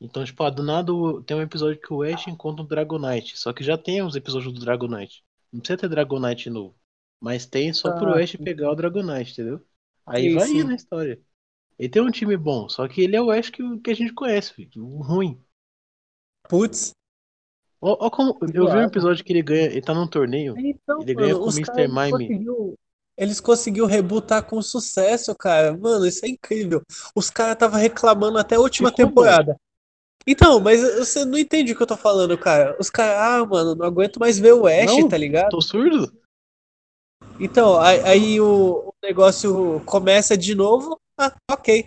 Então, 0.00 0.24
tipo, 0.24 0.42
ah, 0.42 0.50
do 0.50 0.62
nada 0.62 0.92
o- 0.92 1.22
tem 1.22 1.36
um 1.36 1.40
episódio 1.40 1.80
que 1.80 1.92
o 1.92 2.02
Ash 2.02 2.26
encontra 2.26 2.62
um 2.64 2.66
Dragonite. 2.66 3.38
Só 3.38 3.52
que 3.52 3.62
já 3.64 3.78
tem 3.78 4.02
os 4.02 4.16
episódios 4.16 4.52
do 4.52 4.60
Dragonite. 4.60 5.24
Não 5.52 5.60
precisa 5.60 5.78
ter 5.78 5.88
Dragonite 5.88 6.50
novo. 6.50 6.74
Mas 7.24 7.46
tem 7.46 7.72
só 7.72 7.90
pro 7.90 8.12
Ah, 8.12 8.20
Ash 8.20 8.32
sim. 8.32 8.36
pegar 8.36 8.70
o 8.70 8.74
Dragonite, 8.74 9.32
entendeu? 9.32 9.58
Aí 10.04 10.28
Sim, 10.28 10.34
vai 10.34 10.50
ir 10.50 10.64
na 10.64 10.74
história. 10.74 11.18
Ele 11.78 11.88
tem 11.88 12.02
um 12.02 12.10
time 12.10 12.36
bom, 12.36 12.68
só 12.68 12.86
que 12.86 13.00
ele 13.00 13.16
é 13.16 13.22
o 13.22 13.30
Ash 13.30 13.48
que, 13.48 13.62
que 13.78 13.90
a 13.90 13.94
gente 13.94 14.12
conhece, 14.12 14.52
filho, 14.52 14.84
o 14.84 15.02
ruim. 15.02 15.40
Putz. 16.50 16.92
Ó, 17.80 17.96
ó 17.98 18.10
como 18.10 18.38
eu 18.52 18.66
vi 18.68 18.76
um 18.76 18.82
episódio 18.82 19.24
que 19.24 19.32
ele 19.32 19.40
ganha, 19.42 19.68
ele 19.68 19.80
tá 19.80 19.94
num 19.94 20.06
torneio, 20.06 20.54
Então, 20.58 21.00
ele 21.00 21.14
ganha 21.14 21.32
mano, 21.32 21.44
com 21.46 21.50
o 21.50 21.54
Mr. 21.54 21.88
Mime. 21.88 22.10
conseguiu, 22.10 22.78
eles 23.16 23.40
conseguiu 23.40 23.86
rebutar 23.86 24.44
com 24.44 24.60
sucesso, 24.60 25.34
cara. 25.34 25.74
Mano, 25.74 26.04
isso 26.06 26.26
é 26.26 26.28
incrível. 26.28 26.82
Os 27.16 27.30
caras 27.30 27.54
estavam 27.54 27.80
reclamando 27.80 28.36
até 28.36 28.56
a 28.56 28.60
última 28.60 28.90
Ficou 28.90 29.06
bom. 29.06 29.14
temporada. 29.14 29.56
Então, 30.26 30.60
mas 30.60 30.82
você 30.82 31.24
não 31.24 31.38
entende 31.38 31.72
o 31.72 31.76
que 31.76 31.82
eu 31.82 31.86
tô 31.86 31.96
falando, 31.96 32.36
cara. 32.36 32.76
Os 32.78 32.90
caras, 32.90 33.16
ah, 33.16 33.46
mano, 33.46 33.74
não 33.74 33.86
aguento 33.86 34.20
mais 34.20 34.38
ver 34.38 34.52
o 34.52 34.66
Ash, 34.66 34.86
Não, 34.86 35.08
tá 35.08 35.16
ligado? 35.16 35.50
Tô 35.50 35.60
surdo? 35.62 36.23
Então, 37.38 37.80
aí, 37.80 38.00
aí 38.04 38.40
o, 38.40 38.88
o 38.88 38.94
negócio 39.02 39.80
começa 39.84 40.36
de 40.36 40.54
novo. 40.54 40.98
Ah, 41.18 41.34
ok. 41.50 41.86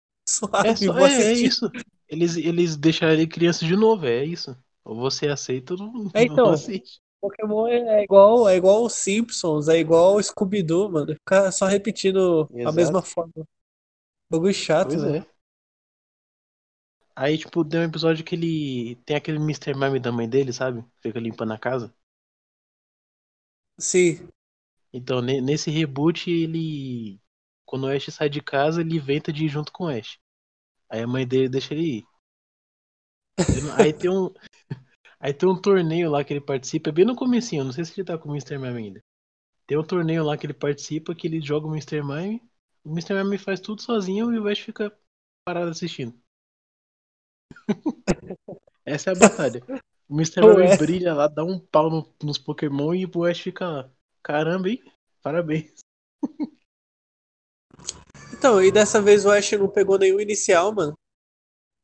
Suave, 0.26 0.74
É, 0.74 0.74
só, 0.76 0.98
é, 0.98 1.32
é 1.32 1.32
isso. 1.34 1.70
Eles, 2.08 2.36
eles 2.36 2.76
deixaram 2.76 3.12
ele 3.14 3.26
criança 3.26 3.64
de 3.66 3.76
novo, 3.76 4.06
é 4.06 4.24
isso. 4.24 4.56
Ou 4.84 4.96
você 4.96 5.28
aceita 5.28 5.74
ou 5.74 5.78
não, 5.80 6.12
É, 6.12 6.22
então. 6.24 6.46
não 6.46 6.52
assiste. 6.52 7.00
Pokémon 7.20 7.68
é 7.68 8.02
igual, 8.04 8.48
é 8.48 8.56
igual 8.56 8.88
Simpsons, 8.90 9.68
é 9.68 9.78
igual 9.78 10.16
o 10.16 10.22
Scooby-Doo, 10.22 10.90
mano. 10.90 11.14
Ficar 11.14 11.50
só 11.52 11.66
repetindo 11.66 12.50
a 12.62 12.70
Exato. 12.70 12.72
mesma 12.72 13.02
forma. 13.02 13.32
Bagulho 14.30 14.54
chato, 14.54 14.98
Pois 14.98 15.02
velho. 15.02 15.16
é. 15.16 15.26
Aí, 17.16 17.38
tipo, 17.38 17.64
tem 17.64 17.80
um 17.80 17.84
episódio 17.84 18.24
que 18.24 18.34
ele 18.34 18.96
tem 19.04 19.16
aquele 19.16 19.38
Mr. 19.38 19.74
Mime 19.74 20.00
da 20.00 20.10
mãe 20.12 20.28
dele, 20.28 20.52
sabe? 20.52 20.84
Fica 21.00 21.18
limpando 21.20 21.52
a 21.52 21.58
casa. 21.58 21.94
Sim. 23.78 24.28
Então, 24.92 25.22
ne- 25.22 25.40
nesse 25.40 25.70
reboot, 25.70 26.30
ele. 26.30 27.20
Quando 27.66 27.84
o 27.86 27.88
Ash 27.90 28.06
sai 28.14 28.28
de 28.30 28.40
casa, 28.42 28.80
ele 28.82 28.96
inventa 28.96 29.32
de 29.32 29.46
ir 29.46 29.48
junto 29.48 29.72
com 29.72 29.84
o 29.86 29.88
Ash. 29.88 30.18
Aí 30.90 31.02
a 31.02 31.06
mãe 31.06 31.26
dele 31.26 31.48
deixa 31.48 31.74
ele 31.74 31.98
ir. 31.98 32.04
Aí 33.78 33.92
tem 33.92 34.10
um. 34.10 34.30
Aí 35.20 35.32
tem 35.34 35.48
um 35.48 35.60
torneio 35.60 36.10
lá 36.10 36.24
que 36.24 36.32
ele 36.34 36.40
participa, 36.40 36.92
bem 36.92 37.04
no 37.04 37.16
comecinho, 37.16 37.64
não 37.64 37.72
sei 37.72 37.84
se 37.84 37.94
ele 38.00 38.06
tá 38.06 38.18
com 38.18 38.28
o 38.28 38.32
Mr. 38.32 38.58
Mime 38.58 38.78
ainda. 38.78 39.04
Tem 39.66 39.78
um 39.78 39.84
torneio 39.84 40.24
lá 40.24 40.36
que 40.38 40.46
ele 40.46 40.54
participa, 40.54 41.14
que 41.14 41.26
ele 41.28 41.40
joga 41.42 41.66
o 41.68 41.70
Mr. 41.70 42.02
Mime, 42.02 42.42
o 42.84 42.90
Mr. 42.90 43.14
Mime 43.24 43.38
faz 43.38 43.60
tudo 43.60 43.82
sozinho 43.82 44.34
e 44.34 44.38
o 44.40 44.48
Ash 44.48 44.60
fica 44.60 44.92
parado 45.44 45.70
assistindo. 45.70 46.14
Essa 48.84 49.10
é 49.10 49.12
a 49.12 49.16
batalha. 49.16 49.62
O 50.08 50.14
Mr. 50.14 50.40
Mime 50.42 50.54
Ué. 50.56 50.76
brilha 50.76 51.14
lá, 51.14 51.28
dá 51.28 51.42
um 51.44 51.58
pau 51.58 51.88
no- 51.90 52.14
nos 52.22 52.38
Pokémon 52.38 52.94
e 52.94 53.06
o 53.06 53.24
Ash 53.24 53.40
fica 53.40 53.66
lá. 53.68 53.90
Caramba, 54.22 54.68
hein? 54.68 54.82
Parabéns. 55.22 55.72
Então, 58.32 58.62
e 58.62 58.70
dessa 58.70 59.00
vez 59.00 59.24
o 59.24 59.30
Ash 59.30 59.52
não 59.52 59.68
pegou 59.68 59.98
nenhum 59.98 60.20
inicial, 60.20 60.72
mano. 60.74 60.94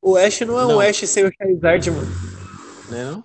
O 0.03 0.17
Ash 0.17 0.41
não 0.41 0.59
é 0.59 0.65
um 0.67 0.69
Não. 0.69 0.81
Ash 0.81 0.99
sem 1.09 1.25
o 1.27 1.31
Charizard, 1.33 1.91
mano. 1.91 2.07
Não? 2.91 3.25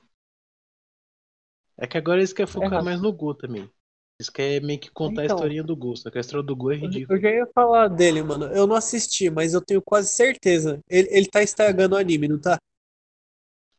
É 1.77 1.85
que 1.87 1.97
agora 1.97 2.19
eles 2.19 2.31
querem 2.31 2.51
focar 2.51 2.69
Errado. 2.71 2.85
mais 2.85 3.01
no 3.01 3.11
Gol 3.11 3.35
também. 3.35 3.69
Eles 4.17 4.29
querem 4.29 4.65
meio 4.65 4.79
que 4.79 4.89
contar 4.89 5.21
a 5.21 5.25
Então. 5.25 5.35
historinha 5.35 5.63
do 5.63 5.75
Gol, 5.75 5.97
só 5.97 6.09
que 6.09 6.17
a 6.17 6.21
história 6.21 6.45
do 6.45 6.55
Gol 6.55 6.71
é 6.71 6.75
ridícula. 6.77 7.17
eu 7.17 7.21
já 7.21 7.29
ia 7.29 7.47
falar 7.53 7.89
dele, 7.89 8.23
mano. 8.23 8.45
Eu 8.45 8.65
não 8.65 8.75
assisti, 8.75 9.29
mas 9.29 9.53
eu 9.53 9.61
tenho 9.61 9.81
quase 9.81 10.09
certeza. 10.09 10.79
Ele, 10.89 11.09
ele 11.11 11.27
tá 11.27 11.43
estragando 11.43 11.95
o 11.95 11.97
anime, 11.97 12.29
não 12.29 12.39
tá? 12.39 12.57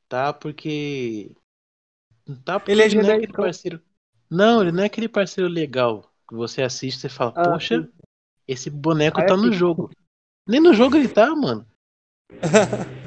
Tá, 0.08 0.32
porque. 0.32 1.34
Tá 2.44 2.58
porque 2.58 2.72
Ele 2.72 2.82
é 2.82 2.86
ele, 2.86 3.02
não 3.02 3.10
é 3.10 3.14
aquele 3.14 3.32
parceiro. 3.32 3.82
Não, 4.30 4.62
ele 4.62 4.72
não 4.72 4.82
é 4.82 4.86
aquele 4.86 5.08
parceiro 5.08 5.48
legal 5.48 6.10
que 6.28 6.34
você 6.34 6.62
assiste 6.62 7.04
e 7.04 7.08
fala, 7.08 7.32
Ah, 7.32 7.44
poxa, 7.52 7.80
sim. 7.82 7.92
esse 8.46 8.68
boneco 8.70 9.20
Ah, 9.20 9.24
é 9.24 9.26
tá 9.28 9.36
no 9.36 9.44
pica. 9.44 9.56
jogo. 9.56 9.90
Nem 10.46 10.60
no 10.60 10.72
jogo 10.74 10.96
ele 10.96 11.08
tá, 11.08 11.34
mano. 11.34 11.66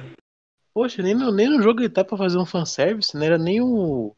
Poxa, 0.73 1.01
nem 1.01 1.13
no, 1.13 1.31
nem 1.31 1.49
no 1.49 1.61
jogo 1.61 1.81
ele 1.81 1.89
tá 1.89 2.03
pra 2.05 2.17
fazer 2.17 2.37
um 2.37 2.45
fanservice, 2.45 3.15
não 3.15 3.23
era 3.23 3.37
nem 3.37 3.59
o. 3.61 4.15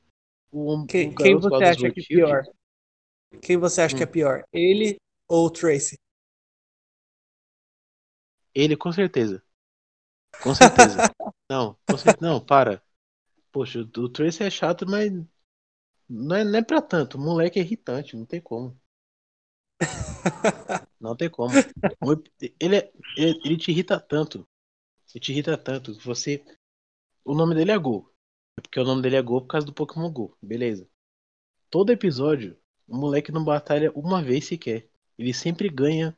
o, 0.52 0.86
Quem, 0.88 1.10
o 1.12 1.16
quem 1.16 1.36
você 1.36 1.64
acha 1.64 1.92
que 1.92 2.02
é 2.02 2.04
pior? 2.04 2.44
Quem 3.42 3.58
você 3.58 3.82
acha 3.82 3.96
que 3.96 4.04
é 4.04 4.06
Hum. 4.06 4.12
pior? 4.12 4.44
Ele 4.54 4.98
ou 5.28 5.48
o 5.48 5.50
Tracy? 5.50 5.96
Ele, 8.54 8.76
com 8.78 8.92
certeza. 8.92 9.42
Com 10.42 10.56
certeza. 10.56 10.98
não, 11.50 11.78
com 11.88 11.98
certeza. 11.98 12.18
Não, 12.22 12.40
para. 12.44 12.82
Poxa, 13.52 13.80
o, 13.82 14.10
Tracy 14.10 14.44
é 14.44 14.50
chato, 14.50 14.86
mas 14.88 15.12
não 16.08 16.36
é, 16.36 16.44
não 16.44 16.60
é 16.60 16.64
pra 16.64 16.82
tanto. 16.82 17.18
O 17.18 17.22
moleque 17.22 17.60
é 17.60 17.62
irritante, 17.62 18.16
não 18.16 18.26
tem 18.26 18.42
como. 18.42 18.80
Não 21.00 21.16
tem 21.16 21.30
como. 21.30 21.52
Ele, 22.60 22.76
é- 22.78 22.92
ele, 23.18 23.40
ele 23.44 23.58
te 23.58 23.72
irrita 23.72 24.00
tanto. 24.00 24.48
Ele 25.14 25.20
te 25.20 25.32
irrita 25.32 25.58
tanto. 25.58 25.94
Você. 26.00 26.44
O 27.26 27.34
nome 27.34 27.56
dele 27.56 27.72
é 27.72 27.78
Go. 27.78 28.14
É 28.58 28.62
porque 28.62 28.80
o 28.80 28.84
nome 28.84 29.02
dele 29.02 29.16
é 29.16 29.22
Go 29.22 29.42
por 29.42 29.48
causa 29.48 29.66
do 29.66 29.74
Pokémon 29.74 30.12
Go. 30.12 30.38
Beleza. 30.42 30.88
Todo 31.70 31.92
episódio, 31.92 32.58
o 32.88 32.96
moleque 32.98 33.32
não 33.32 33.44
batalha 33.44 33.92
uma 33.96 34.22
vez 34.22 34.46
sequer. 34.46 34.90
Ele 35.18 35.34
sempre 35.34 35.70
ganha 35.70 36.18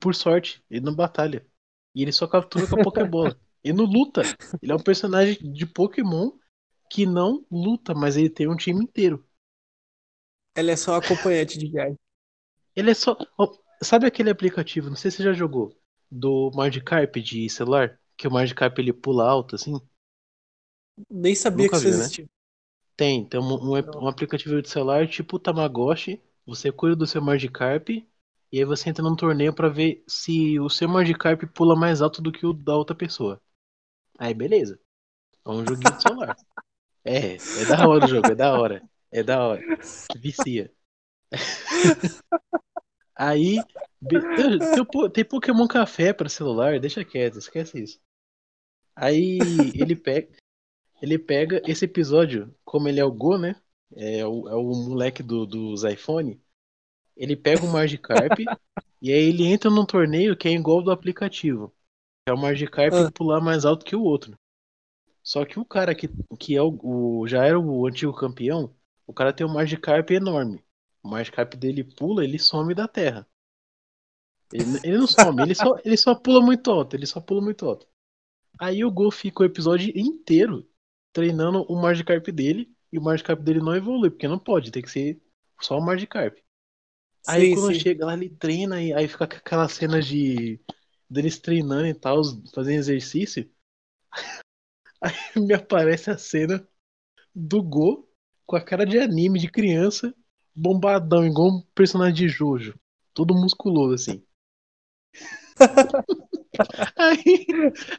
por 0.00 0.14
sorte. 0.14 0.62
Ele 0.70 0.84
não 0.84 0.94
batalha. 0.94 1.46
E 1.94 2.02
ele 2.02 2.12
só 2.12 2.26
captura 2.26 2.66
com 2.66 2.80
a 2.80 2.84
Pokébola. 2.84 3.38
Ele 3.62 3.76
não 3.76 3.84
luta. 3.84 4.22
Ele 4.62 4.72
é 4.72 4.74
um 4.74 4.82
personagem 4.82 5.52
de 5.52 5.66
Pokémon 5.66 6.30
que 6.90 7.04
não 7.04 7.44
luta, 7.50 7.94
mas 7.94 8.16
ele 8.16 8.30
tem 8.30 8.48
um 8.48 8.56
time 8.56 8.82
inteiro. 8.82 9.26
Ele 10.56 10.70
é 10.70 10.76
só 10.76 10.94
acompanhante 10.96 11.58
de 11.58 11.70
viagem. 11.70 11.96
Ele 12.74 12.90
é 12.90 12.94
só. 12.94 13.16
Sabe 13.82 14.06
aquele 14.06 14.30
aplicativo? 14.30 14.88
Não 14.88 14.96
sei 14.96 15.10
se 15.10 15.18
você 15.18 15.22
já 15.24 15.32
jogou. 15.32 15.76
Do 16.10 16.50
Magikarp 16.54 17.16
de 17.16 17.48
celular? 17.48 17.98
Que 18.16 18.26
o 18.26 18.30
Magikarp 18.30 18.78
ele 18.78 18.92
pula 18.92 19.28
alto 19.28 19.54
assim? 19.54 19.74
Nem 21.10 21.34
sabia 21.34 21.66
Nunca 21.66 21.78
que 21.78 21.86
isso 21.86 21.96
né? 21.96 22.04
existia. 22.04 22.28
Tem, 22.96 23.24
tem 23.24 23.38
um, 23.38 23.44
um, 23.44 23.72
um 23.72 24.08
aplicativo 24.08 24.60
de 24.60 24.68
celular 24.68 25.06
tipo 25.06 25.36
o 25.36 25.38
Tamagotchi. 25.38 26.20
Você 26.44 26.72
cuida 26.72 26.96
do 26.96 27.06
seu 27.06 27.22
Magikarp. 27.22 27.88
E 28.50 28.58
aí 28.58 28.64
você 28.64 28.88
entra 28.88 29.02
num 29.02 29.16
torneio 29.16 29.52
pra 29.52 29.68
ver 29.68 30.02
se 30.08 30.58
o 30.58 30.68
seu 30.68 30.88
Magikarp 30.88 31.42
pula 31.54 31.76
mais 31.76 32.00
alto 32.00 32.22
do 32.22 32.32
que 32.32 32.46
o 32.46 32.52
da 32.52 32.74
outra 32.76 32.96
pessoa. 32.96 33.40
Aí 34.18 34.32
beleza. 34.32 34.78
É 35.44 35.50
um 35.50 35.66
joguinho 35.66 35.96
de 35.96 36.02
celular. 36.02 36.36
É, 37.04 37.36
é 37.36 37.64
da 37.64 37.88
hora 37.88 38.04
o 38.04 38.08
jogo, 38.08 38.26
é 38.26 38.34
da 38.34 38.52
hora. 38.58 38.82
É 39.10 39.22
da 39.22 39.42
hora. 39.42 39.62
Vicia. 40.16 40.70
Aí. 43.16 43.56
Tem, 44.06 45.10
tem 45.12 45.24
Pokémon 45.24 45.66
Café 45.66 46.12
pra 46.12 46.28
celular, 46.28 46.78
deixa 46.78 47.02
quieto, 47.04 47.38
esquece 47.38 47.82
isso. 47.82 47.98
Aí 48.94 49.38
ele 49.74 49.96
pega. 49.96 50.28
Ele 51.00 51.18
pega 51.18 51.62
esse 51.66 51.84
episódio, 51.84 52.54
como 52.64 52.88
ele 52.88 53.00
é 53.00 53.04
o 53.04 53.12
Go, 53.12 53.38
né? 53.38 53.54
É 53.94 54.26
o, 54.26 54.48
é 54.48 54.54
o 54.54 54.64
moleque 54.64 55.22
do, 55.22 55.46
dos 55.46 55.84
iPhone. 55.84 56.40
Ele 57.18 57.36
pega 57.36 57.64
o 57.64 57.68
Magikarp 57.72 58.38
e 59.02 59.12
aí 59.12 59.24
ele 59.28 59.44
entra 59.44 59.68
num 59.70 59.84
torneio 59.84 60.36
que 60.36 60.48
é 60.48 60.52
igual 60.52 60.82
do 60.82 60.90
aplicativo. 60.90 61.74
É 62.28 62.32
o 62.32 62.38
Magikarp 62.38 62.94
Ah. 62.94 63.10
pular 63.12 63.40
mais 63.40 63.64
alto 63.66 63.84
que 63.84 63.96
o 63.96 64.02
outro. 64.02 64.34
Só 65.22 65.44
que 65.44 65.58
o 65.58 65.64
cara 65.64 65.94
que, 65.94 66.08
que 66.38 66.56
é 66.56 66.62
o, 66.62 66.78
o- 66.82 67.26
já 67.28 67.44
era 67.44 67.58
o 67.58 67.86
antigo 67.86 68.14
campeão, 68.14 68.74
o 69.06 69.12
cara 69.12 69.32
tem 69.32 69.46
um 69.46 69.52
Magikarp 69.52 70.10
enorme. 70.10 70.64
O 71.02 71.08
Magikarp 71.08 71.54
dele 71.54 71.84
pula, 71.84 72.24
ele 72.24 72.38
some 72.38 72.74
da 72.74 72.88
terra. 72.88 73.26
Ele, 74.52 74.78
ele 74.82 74.98
não 74.98 75.06
some, 75.06 75.42
ele 75.42 75.54
só, 75.54 75.76
ele 75.84 75.96
só 75.96 76.14
pula 76.14 76.40
muito 76.40 76.70
alto, 76.70 76.96
ele 76.96 77.04
só 77.06 77.20
pula 77.20 77.42
muito 77.42 77.66
alto. 77.66 77.86
Aí 78.58 78.84
o 78.84 78.90
Gol 78.90 79.10
fica 79.10 79.42
o 79.42 79.46
episódio 79.46 79.92
inteiro 79.96 80.68
treinando 81.12 81.62
o 81.68 81.80
Magikarp 81.80 82.26
dele 82.28 82.70
e 82.92 82.98
o 82.98 83.02
Magikarp 83.02 83.40
dele 83.40 83.60
não 83.60 83.76
evolui, 83.76 84.10
porque 84.10 84.28
não 84.28 84.38
pode, 84.38 84.70
tem 84.70 84.82
que 84.82 84.90
ser 84.90 85.20
só 85.60 85.76
o 85.78 85.84
Magikarp. 85.84 86.36
Aí 87.28 87.46
Sim, 87.46 87.56
quando 87.56 87.72
sim. 87.74 87.74
chega 87.74 88.06
lá, 88.06 88.14
ele 88.14 88.30
treina 88.30 88.82
e 88.82 88.92
aí 88.94 89.06
fica 89.08 89.26
com 89.28 89.36
aquela 89.36 89.68
cena 89.68 90.00
de 90.02 90.60
deles 91.10 91.38
treinando 91.38 91.86
e 91.86 91.94
tal, 91.94 92.22
fazendo 92.54 92.78
exercício. 92.80 93.50
Aí 95.00 95.14
me 95.40 95.54
aparece 95.54 96.10
a 96.10 96.18
cena 96.18 96.66
do 97.34 97.62
Go 97.62 98.08
com 98.46 98.56
a 98.56 98.62
cara 98.62 98.86
de 98.86 98.98
anime 98.98 99.40
de 99.40 99.50
criança, 99.50 100.14
bombadão, 100.54 101.26
igual 101.26 101.48
um 101.50 101.62
personagem 101.74 102.14
de 102.14 102.28
Jojo. 102.28 102.78
Todo 103.14 103.34
musculoso 103.34 103.94
assim. 103.94 104.24
Aí, 106.96 107.46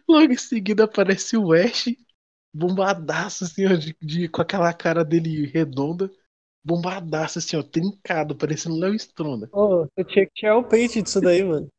logo 0.08 0.34
em 0.34 0.38
seguida 0.38 0.84
aparece 0.86 1.38
o 1.38 1.52
Ash, 1.54 1.86
bombadaço 2.54 3.46
assim, 3.46 3.66
ó, 3.68 3.76
de, 3.76 3.96
de- 4.02 4.30
com 4.30 4.42
aquela 4.42 4.74
cara 4.74 5.04
dele 5.06 5.46
redonda, 5.48 6.12
bombadaço 6.64 7.40
assim, 7.40 7.58
ó, 7.58 7.64
trincado, 7.64 8.36
parecendo 8.36 8.78
Léo 8.78 8.94
Stronda. 8.96 9.50
Ô, 9.52 9.86
você 9.86 10.04
tinha 10.06 10.26
que 10.26 10.34
tirar 10.34 10.58
o 10.58 10.64
print 10.64 11.02
disso 11.02 11.22
daí, 11.22 11.44
mano. 11.44 11.70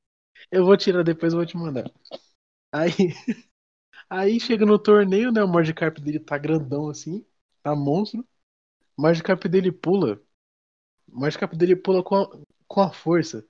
Eu 0.51 0.65
vou 0.65 0.77
tirar 0.77 1.05
depois, 1.05 1.33
eu 1.33 1.39
vou 1.39 1.47
te 1.47 1.57
mandar. 1.57 1.91
Aí, 2.73 2.91
aí 4.09 4.41
chega 4.41 4.67
no 4.67 4.79
torneio, 4.79 5.33
né? 5.33 5.43
O 5.43 5.49
Magikarp 5.49 5.99
dele 5.99 6.21
tá 6.21 6.39
grandão 6.39 6.89
assim, 6.89 7.25
tá 7.63 7.75
monstro. 7.75 8.27
O 8.97 9.03
Magikarp 9.03 9.45
dele 9.47 9.71
pula. 9.73 10.21
O 11.09 11.21
Magikarp 11.21 11.55
dele 11.55 11.77
pula 11.77 12.03
com 12.03 12.17
a, 12.17 12.39
com 12.67 12.81
a 12.81 12.93
força 12.93 13.47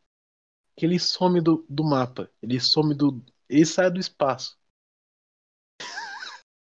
que 0.77 0.87
ele 0.87 0.99
some 0.99 1.41
do, 1.41 1.65
do 1.69 1.85
mapa. 1.85 2.31
Ele 2.43 2.61
some 2.61 2.95
do. 2.95 3.25
Ele 3.49 3.67
sai 3.67 3.91
do 3.91 4.01
espaço. 4.01 4.60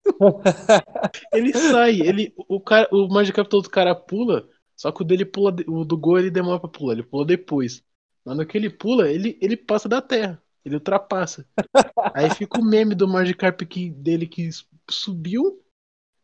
Ele 1.32 1.52
sai, 1.52 2.00
ele, 2.00 2.34
o, 2.36 2.60
cara, 2.60 2.88
o 2.92 3.08
Magikarp 3.08 3.48
todo 3.48 3.70
cara 3.70 3.94
pula, 3.94 4.48
só 4.76 4.90
que 4.90 5.02
o 5.02 5.04
dele 5.04 5.24
pula, 5.24 5.54
o 5.66 5.84
do 5.84 5.96
Go 5.96 6.18
ele 6.18 6.30
demora 6.30 6.58
pra 6.58 6.68
pular, 6.68 6.94
ele 6.94 7.02
pula 7.02 7.24
depois. 7.24 7.84
Mas 8.24 8.36
no 8.36 8.46
que 8.46 8.56
ele 8.56 8.70
pula, 8.70 9.08
ele, 9.08 9.38
ele 9.40 9.56
passa 9.56 9.88
da 9.88 10.00
Terra, 10.02 10.42
ele 10.64 10.76
ultrapassa. 10.76 11.46
Aí 12.14 12.30
fica 12.30 12.58
o 12.60 12.64
meme 12.64 12.94
do 12.94 13.08
Magikarp 13.08 13.62
que, 13.62 13.90
dele 13.90 14.26
que 14.26 14.48
subiu, 14.90 15.62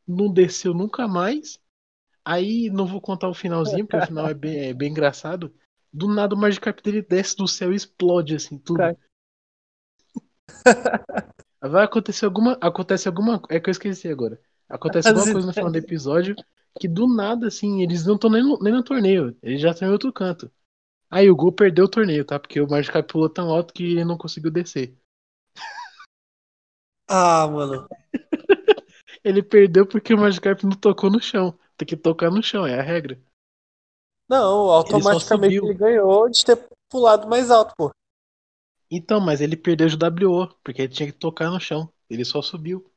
não 0.06 0.32
desceu 0.32 0.74
nunca 0.74 1.06
mais. 1.06 1.60
Aí 2.24 2.68
não 2.70 2.86
vou 2.86 3.00
contar 3.00 3.28
o 3.28 3.34
finalzinho, 3.34 3.86
porque 3.86 4.04
o 4.04 4.06
final 4.06 4.28
é 4.28 4.34
bem, 4.34 4.68
é 4.68 4.74
bem 4.74 4.90
engraçado. 4.90 5.54
Do 5.92 6.06
nada 6.06 6.34
o 6.34 6.38
Magikarp 6.38 6.80
dele 6.80 7.02
desce 7.02 7.36
do 7.36 7.48
céu 7.48 7.72
e 7.72 7.76
explode 7.76 8.34
assim, 8.34 8.58
tudo. 8.58 8.80
Vai 11.60 11.84
acontecer 11.84 12.24
alguma. 12.24 12.56
Acontece 12.60 13.08
alguma. 13.08 13.42
É 13.48 13.58
que 13.60 13.68
eu 13.68 13.72
esqueci 13.72 14.08
agora. 14.08 14.40
Acontece 14.68 15.08
alguma 15.08 15.32
coisa 15.32 15.46
no 15.46 15.52
final 15.52 15.70
do 15.72 15.78
episódio 15.78 16.36
que 16.78 16.86
do 16.86 17.08
nada, 17.08 17.48
assim, 17.48 17.82
eles 17.82 18.04
não 18.06 18.14
estão 18.14 18.30
nem, 18.30 18.42
no- 18.42 18.58
nem 18.60 18.72
no 18.72 18.82
torneio. 18.84 19.36
Eles 19.42 19.60
já 19.60 19.70
estão 19.70 19.88
em 19.88 19.92
outro 19.92 20.12
canto. 20.12 20.50
Aí 21.10 21.30
o 21.30 21.34
Gol 21.36 21.52
perdeu 21.52 21.86
o 21.86 21.88
torneio, 21.88 22.24
tá? 22.24 22.38
Porque 22.38 22.60
o 22.60 22.68
Magikarp 22.68 23.10
pulou 23.10 23.28
tão 23.28 23.50
alto 23.50 23.72
que 23.74 23.82
ele 23.84 24.04
não 24.04 24.16
conseguiu 24.18 24.50
descer. 24.50 24.96
Ah, 27.10 27.48
mano. 27.48 27.88
Ele 29.24 29.42
perdeu 29.42 29.86
porque 29.86 30.12
o 30.12 30.18
Magikarp 30.18 30.62
não 30.62 30.72
tocou 30.72 31.10
no 31.10 31.20
chão. 31.20 31.58
Tem 31.76 31.88
que 31.88 31.96
tocar 31.96 32.30
no 32.30 32.42
chão, 32.42 32.66
é 32.66 32.78
a 32.78 32.82
regra. 32.82 33.18
Não, 34.28 34.68
automaticamente 34.70 35.56
subiu. 35.56 35.70
ele, 35.70 35.78
ganhou 35.78 36.28
de 36.28 36.44
ter 36.44 36.68
pulado 36.90 37.26
mais 37.26 37.50
alto, 37.50 37.74
pô. 37.76 37.90
Então, 38.90 39.20
mas 39.20 39.40
ele 39.40 39.56
perdeu 39.56 39.86
de 39.86 39.96
WO, 39.96 40.48
porque 40.64 40.82
ele 40.82 40.92
tinha 40.92 41.12
que 41.12 41.18
tocar 41.18 41.50
no 41.50 41.60
chão. 41.60 41.92
Ele 42.08 42.24
só 42.24 42.40
subiu. 42.40 42.90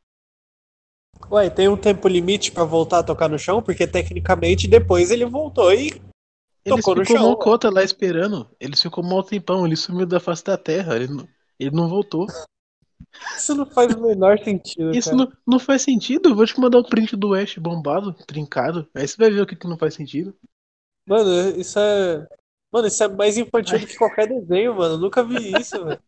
Ué, 1.29 1.49
tem 1.49 1.67
um 1.67 1.77
tempo 1.77 2.07
limite 2.07 2.51
pra 2.51 2.63
voltar 2.63 2.99
a 2.99 3.03
tocar 3.03 3.29
no 3.29 3.37
chão? 3.37 3.61
Porque 3.61 3.85
tecnicamente 3.85 4.67
depois 4.67 5.11
ele 5.11 5.25
voltou 5.25 5.73
e. 5.73 6.01
Ele 6.63 6.75
Tocou 6.75 6.95
no 6.95 7.05
ficou 7.05 7.17
chão, 7.17 7.27
uma 7.27 7.37
ué. 7.37 7.43
cota 7.43 7.69
lá 7.69 7.83
esperando. 7.83 8.49
Ele 8.59 8.75
ficou 8.75 9.03
mal 9.03 9.23
tempão, 9.23 9.65
ele 9.65 9.75
sumiu 9.75 10.05
da 10.05 10.19
face 10.19 10.43
da 10.43 10.57
terra. 10.57 10.95
Ele 10.95 11.07
não, 11.07 11.27
ele 11.59 11.71
não 11.71 11.89
voltou. 11.89 12.27
Isso 13.35 13.55
não 13.55 13.65
faz 13.65 13.93
o 13.93 14.01
menor 14.01 14.39
sentido. 14.39 14.95
Isso 14.95 15.13
não, 15.15 15.31
não 15.45 15.59
faz 15.59 15.81
sentido. 15.81 16.29
Eu 16.29 16.35
vou 16.35 16.45
te 16.45 16.57
mandar 16.59 16.79
o 16.79 16.87
print 16.87 17.15
do 17.15 17.33
Ash 17.33 17.57
bombado, 17.57 18.13
trincado. 18.13 18.87
Aí 18.95 19.07
você 19.07 19.17
vai 19.17 19.29
ver 19.29 19.41
o 19.41 19.45
que, 19.45 19.55
que 19.55 19.67
não 19.67 19.77
faz 19.77 19.95
sentido. 19.95 20.35
Mano, 21.05 21.59
isso 21.59 21.77
é. 21.79 22.27
Mano, 22.71 22.87
isso 22.87 23.03
é 23.03 23.07
mais 23.07 23.37
infantil 23.37 23.79
do 23.79 23.87
que 23.87 23.97
qualquer 23.97 24.27
desenho, 24.27 24.75
mano. 24.75 24.95
Eu 24.95 24.99
nunca 24.99 25.23
vi 25.23 25.51
isso, 25.59 25.83
velho. 25.83 26.01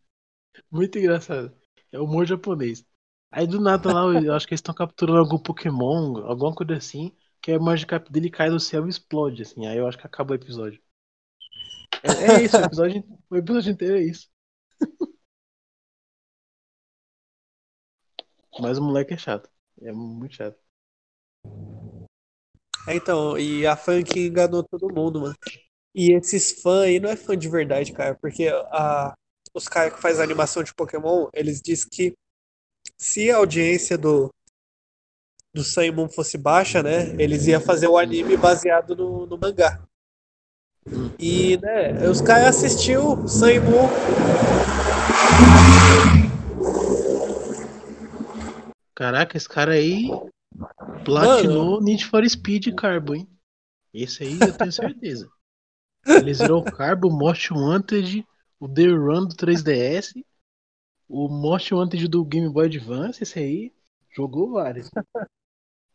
Muito 0.70 0.98
engraçado. 0.98 1.54
É 1.92 1.98
humor 2.00 2.26
japonês. 2.26 2.84
Aí 3.30 3.46
do 3.46 3.60
nada 3.60 3.92
lá, 3.92 4.02
eu 4.20 4.32
acho 4.32 4.46
que 4.46 4.54
eles 4.54 4.60
estão 4.60 4.74
capturando 4.74 5.18
algum 5.18 5.38
Pokémon, 5.38 6.24
alguma 6.24 6.54
coisa 6.54 6.76
assim, 6.76 7.12
que 7.42 7.52
a 7.52 7.58
Magikarp 7.58 8.08
dele 8.08 8.30
cai 8.30 8.48
do 8.48 8.60
céu 8.60 8.86
e 8.86 8.88
explode, 8.88 9.42
assim. 9.42 9.66
Aí 9.66 9.76
eu 9.76 9.86
acho 9.86 9.98
que 9.98 10.06
acaba 10.06 10.32
o 10.32 10.36
episódio. 10.36 10.80
É, 12.02 12.32
é 12.32 12.42
isso, 12.42 12.56
o 12.56 12.64
episódio, 12.64 13.04
o 13.28 13.36
episódio 13.36 13.72
inteiro 13.72 13.96
é 13.96 14.02
isso. 14.02 14.28
Mas 18.60 18.78
o 18.78 18.82
moleque 18.82 19.14
é 19.14 19.16
chato. 19.18 19.50
É 19.82 19.92
muito 19.92 20.36
chato. 20.36 20.56
É, 22.86 22.94
então, 22.94 23.36
e 23.38 23.66
a 23.66 23.76
que 23.76 24.26
enganou 24.26 24.62
todo 24.62 24.94
mundo, 24.94 25.20
mano. 25.20 25.34
E 25.94 26.12
esses 26.12 26.60
fãs 26.60 26.86
aí 26.86 26.98
não 26.98 27.08
é 27.10 27.16
fã 27.16 27.36
de 27.36 27.48
verdade, 27.48 27.92
cara, 27.92 28.16
porque 28.20 28.48
a, 28.48 29.14
os 29.54 29.68
caras 29.68 29.94
que 29.94 30.00
fazem 30.00 30.24
animação 30.24 30.62
de 30.62 30.74
Pokémon, 30.74 31.28
eles 31.32 31.60
dizem 31.60 31.88
que 31.88 32.14
se 32.98 33.30
a 33.30 33.36
audiência 33.36 33.96
do, 33.96 34.28
do 35.54 35.62
Sun 35.62 35.92
Moon 35.92 36.08
fosse 36.08 36.36
baixa, 36.36 36.82
né, 36.82 37.14
eles 37.18 37.46
iam 37.46 37.60
fazer 37.60 37.86
o 37.86 37.96
anime 37.96 38.36
baseado 38.36 38.96
no, 38.96 39.26
no 39.26 39.38
mangá. 39.38 39.86
E, 41.18 41.56
né, 41.58 42.08
os 42.08 42.20
caras 42.20 42.56
assistiu 42.56 43.26
Sun 43.28 43.60
Moon, 43.60 43.88
Caraca, 48.94 49.36
esse 49.36 49.48
cara 49.48 49.72
aí 49.72 50.08
platinou 51.04 51.80
Need 51.82 52.06
for 52.06 52.28
Speed 52.28 52.74
Carbo, 52.76 53.16
hein? 53.16 53.28
Esse 53.92 54.22
aí 54.22 54.38
eu 54.40 54.56
tenho 54.56 54.72
certeza. 54.72 55.28
Ele 56.06 56.34
zerou 56.34 56.60
o 56.60 56.64
Carbo, 56.64 57.08
o 57.08 57.16
Most 57.16 57.52
Wanted, 57.52 58.26
o 58.60 58.68
The 58.68 58.86
Run 58.88 59.26
do 59.26 59.34
3DS, 59.34 60.24
o 61.08 61.28
Most 61.28 61.72
Wanted 61.74 62.08
do 62.08 62.24
Game 62.24 62.48
Boy 62.48 62.66
Advance, 62.66 63.22
esse 63.22 63.38
aí 63.38 63.72
jogou 64.14 64.52
vários. 64.52 64.90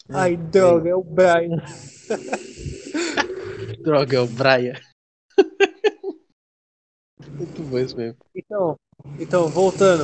ai, 0.09 0.35
droga, 0.35 0.89
é 0.89 0.95
o 0.95 1.03
Brian. 1.03 1.63
Droga, 3.81 4.17
é 4.17 4.19
o 4.19 4.27
Brian. 4.27 4.73
Muito 7.31 7.63
bom 7.63 7.79
isso 7.79 7.95
mesmo. 7.95 8.17
Então, 8.35 8.75
então, 9.19 9.47
voltando. 9.47 10.03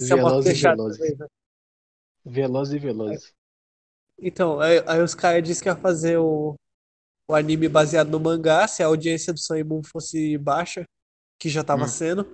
É 0.00 0.14
uma 0.14 0.30
Velozes 0.30 0.58
e 0.58 0.62
velozes. 0.62 0.98
também, 0.98 1.16
né? 1.16 1.26
E 2.26 2.78
velozes. 2.78 3.32
Então, 4.18 4.60
aí, 4.60 4.82
aí 4.86 5.00
os 5.00 5.14
caras 5.14 5.42
disseram 5.42 5.62
que 5.62 5.68
ia 5.78 5.82
fazer 5.82 6.18
o, 6.18 6.56
o 7.28 7.34
anime 7.34 7.68
baseado 7.68 8.10
no 8.10 8.20
mangá, 8.20 8.66
se 8.68 8.82
a 8.82 8.86
audiência 8.86 9.32
do 9.32 9.38
Sun 9.40 9.64
Moon 9.64 9.82
fosse 9.84 10.38
baixa, 10.38 10.84
que 11.38 11.48
já 11.48 11.64
tava 11.64 11.86
Hum. 11.86 11.88
sendo. 11.88 12.32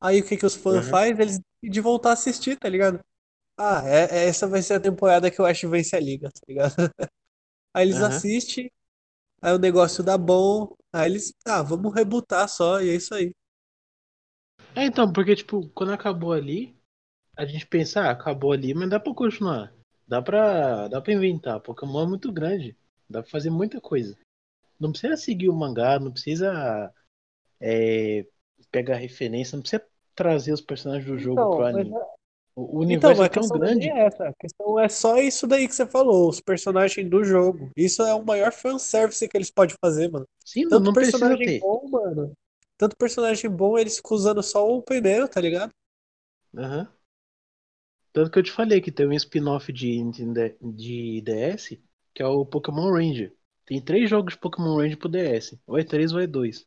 Aí 0.00 0.20
o 0.20 0.26
que 0.26 0.36
que 0.36 0.46
os 0.46 0.54
fãs 0.56 0.86
Uhum. 0.86 0.88
fazem? 0.88 1.14
Eles 1.20 1.40
de 1.62 1.80
voltar 1.80 2.10
a 2.10 2.12
assistir, 2.14 2.58
tá 2.58 2.68
ligado? 2.68 3.00
Ah, 3.56 3.82
é, 3.86 4.24
é- 4.26 4.28
essa 4.28 4.46
vai 4.48 4.62
ser 4.62 4.74
a 4.74 4.80
temporada 4.80 5.30
que 5.30 5.40
o 5.42 5.46
Ash 5.46 5.62
vence 5.64 5.96
a 5.96 6.00
liga, 6.00 6.30
tá 6.32 6.40
ligado? 6.48 6.74
Aí 7.74 7.86
eles 7.86 8.00
Aham. 8.00 8.02
assistem, 8.02 8.70
aí 9.42 9.52
o 9.54 9.58
negócio 9.58 10.02
dá 10.04 10.18
bom, 10.18 10.76
aí 10.92 11.10
eles, 11.10 11.34
ah, 11.46 11.62
vamos 11.62 11.94
rebutar 11.94 12.48
só, 12.48 12.80
e 12.82 12.90
é 12.90 12.94
isso 12.96 13.14
aí. 13.14 13.32
É, 14.74 14.84
então, 14.86 15.12
porque, 15.12 15.34
tipo, 15.36 15.68
quando 15.70 15.92
acabou 15.92 16.32
ali, 16.32 16.74
a 17.36 17.46
gente 17.46 17.66
pensa, 17.66 18.02
ah, 18.02 18.10
acabou 18.12 18.52
ali, 18.52 18.74
mas 18.74 18.90
dá 18.90 19.00
pra 19.00 19.14
continuar. 19.14 19.72
Dá 20.08 20.22
pra, 20.22 20.88
dá 20.88 21.00
pra 21.00 21.12
inventar. 21.14 21.60
Pokémon 21.60 22.04
é 22.04 22.08
muito 22.08 22.32
grande. 22.32 22.76
Dá 23.10 23.22
pra 23.22 23.30
fazer 23.30 23.50
muita 23.50 23.80
coisa. 23.80 24.16
Não 24.80 24.90
precisa 24.92 25.16
seguir 25.16 25.48
o 25.48 25.54
mangá, 25.54 25.98
não 25.98 26.12
precisa 26.12 26.92
é, 27.60 28.26
pegar 28.70 28.96
referência, 28.96 29.56
não 29.56 29.62
precisa 29.62 29.84
trazer 30.14 30.52
os 30.52 30.60
personagens 30.60 31.06
do 31.10 31.18
jogo 31.18 31.46
Então, 31.46 31.48
pro 31.48 31.64
mas 31.70 31.86
anime. 31.86 31.98
O 32.56 32.80
Então, 32.88 33.14
universo 33.14 33.22
mas 33.22 33.26
é 33.26 33.28
a 33.28 33.30
tão 33.30 33.48
questão 33.48 33.58
não 33.58 33.68
é 33.68 33.74
nem 33.76 33.90
grande. 33.90 33.98
essa. 33.98 34.28
A 34.28 34.34
questão 34.34 34.80
é 34.80 34.88
só 34.88 35.18
isso 35.18 35.46
daí 35.46 35.68
que 35.68 35.74
você 35.74 35.86
falou, 35.86 36.28
os 36.28 36.40
personagens 36.40 37.08
do 37.10 37.24
jogo. 37.24 37.70
Isso 37.76 38.02
é 38.02 38.14
o 38.14 38.24
maior 38.24 38.52
fanservice 38.52 39.28
que 39.28 39.36
eles 39.36 39.50
podem 39.50 39.76
fazer, 39.84 40.10
mano. 40.10 40.26
Sim, 40.44 40.64
Tanto 40.68 40.82
não 40.82 40.96
precisa 40.96 41.36
personagem 41.36 41.40
ter. 41.40 41.60
bom, 41.60 41.88
mano. 41.90 42.32
Tanto 42.78 42.96
personagem 42.96 43.50
bom, 43.50 43.78
eles 43.78 44.00
usando 44.10 44.42
só 44.42 44.68
o 44.68 44.82
primeiro, 44.82 45.28
tá 45.28 45.40
ligado? 45.40 45.72
Aham. 46.58 46.88
Tanto 48.12 48.30
que 48.30 48.38
eu 48.38 48.42
te 48.42 48.52
falei 48.52 48.80
que 48.82 48.92
tem 48.92 49.06
um 49.06 49.12
spin-off 49.14 49.72
de, 49.72 50.02
de, 50.12 50.56
de 50.60 51.20
DS, 51.22 51.82
que 52.14 52.22
é 52.22 52.26
o 52.26 52.44
Pokémon 52.46 52.90
Ranger. 52.92 53.34
Tem 53.68 53.82
três 53.82 54.08
jogos 54.08 54.32
de 54.32 54.40
Pokémon 54.40 54.78
Ranger 54.78 54.96
pro 54.98 55.10
DS. 55.10 55.58
Ou 55.66 55.78
é 55.78 55.84
3 55.84 56.10
ou 56.14 56.20
é 56.20 56.26
2. 56.26 56.66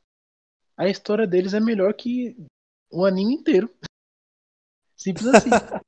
A 0.78 0.88
história 0.88 1.26
deles 1.26 1.56
é 1.56 1.60
melhor 1.60 1.91
que 1.95 2.38
o 2.91 3.04
anime 3.04 3.34
inteiro. 3.34 3.68
Simples 4.95 5.26
assim. 5.26 5.49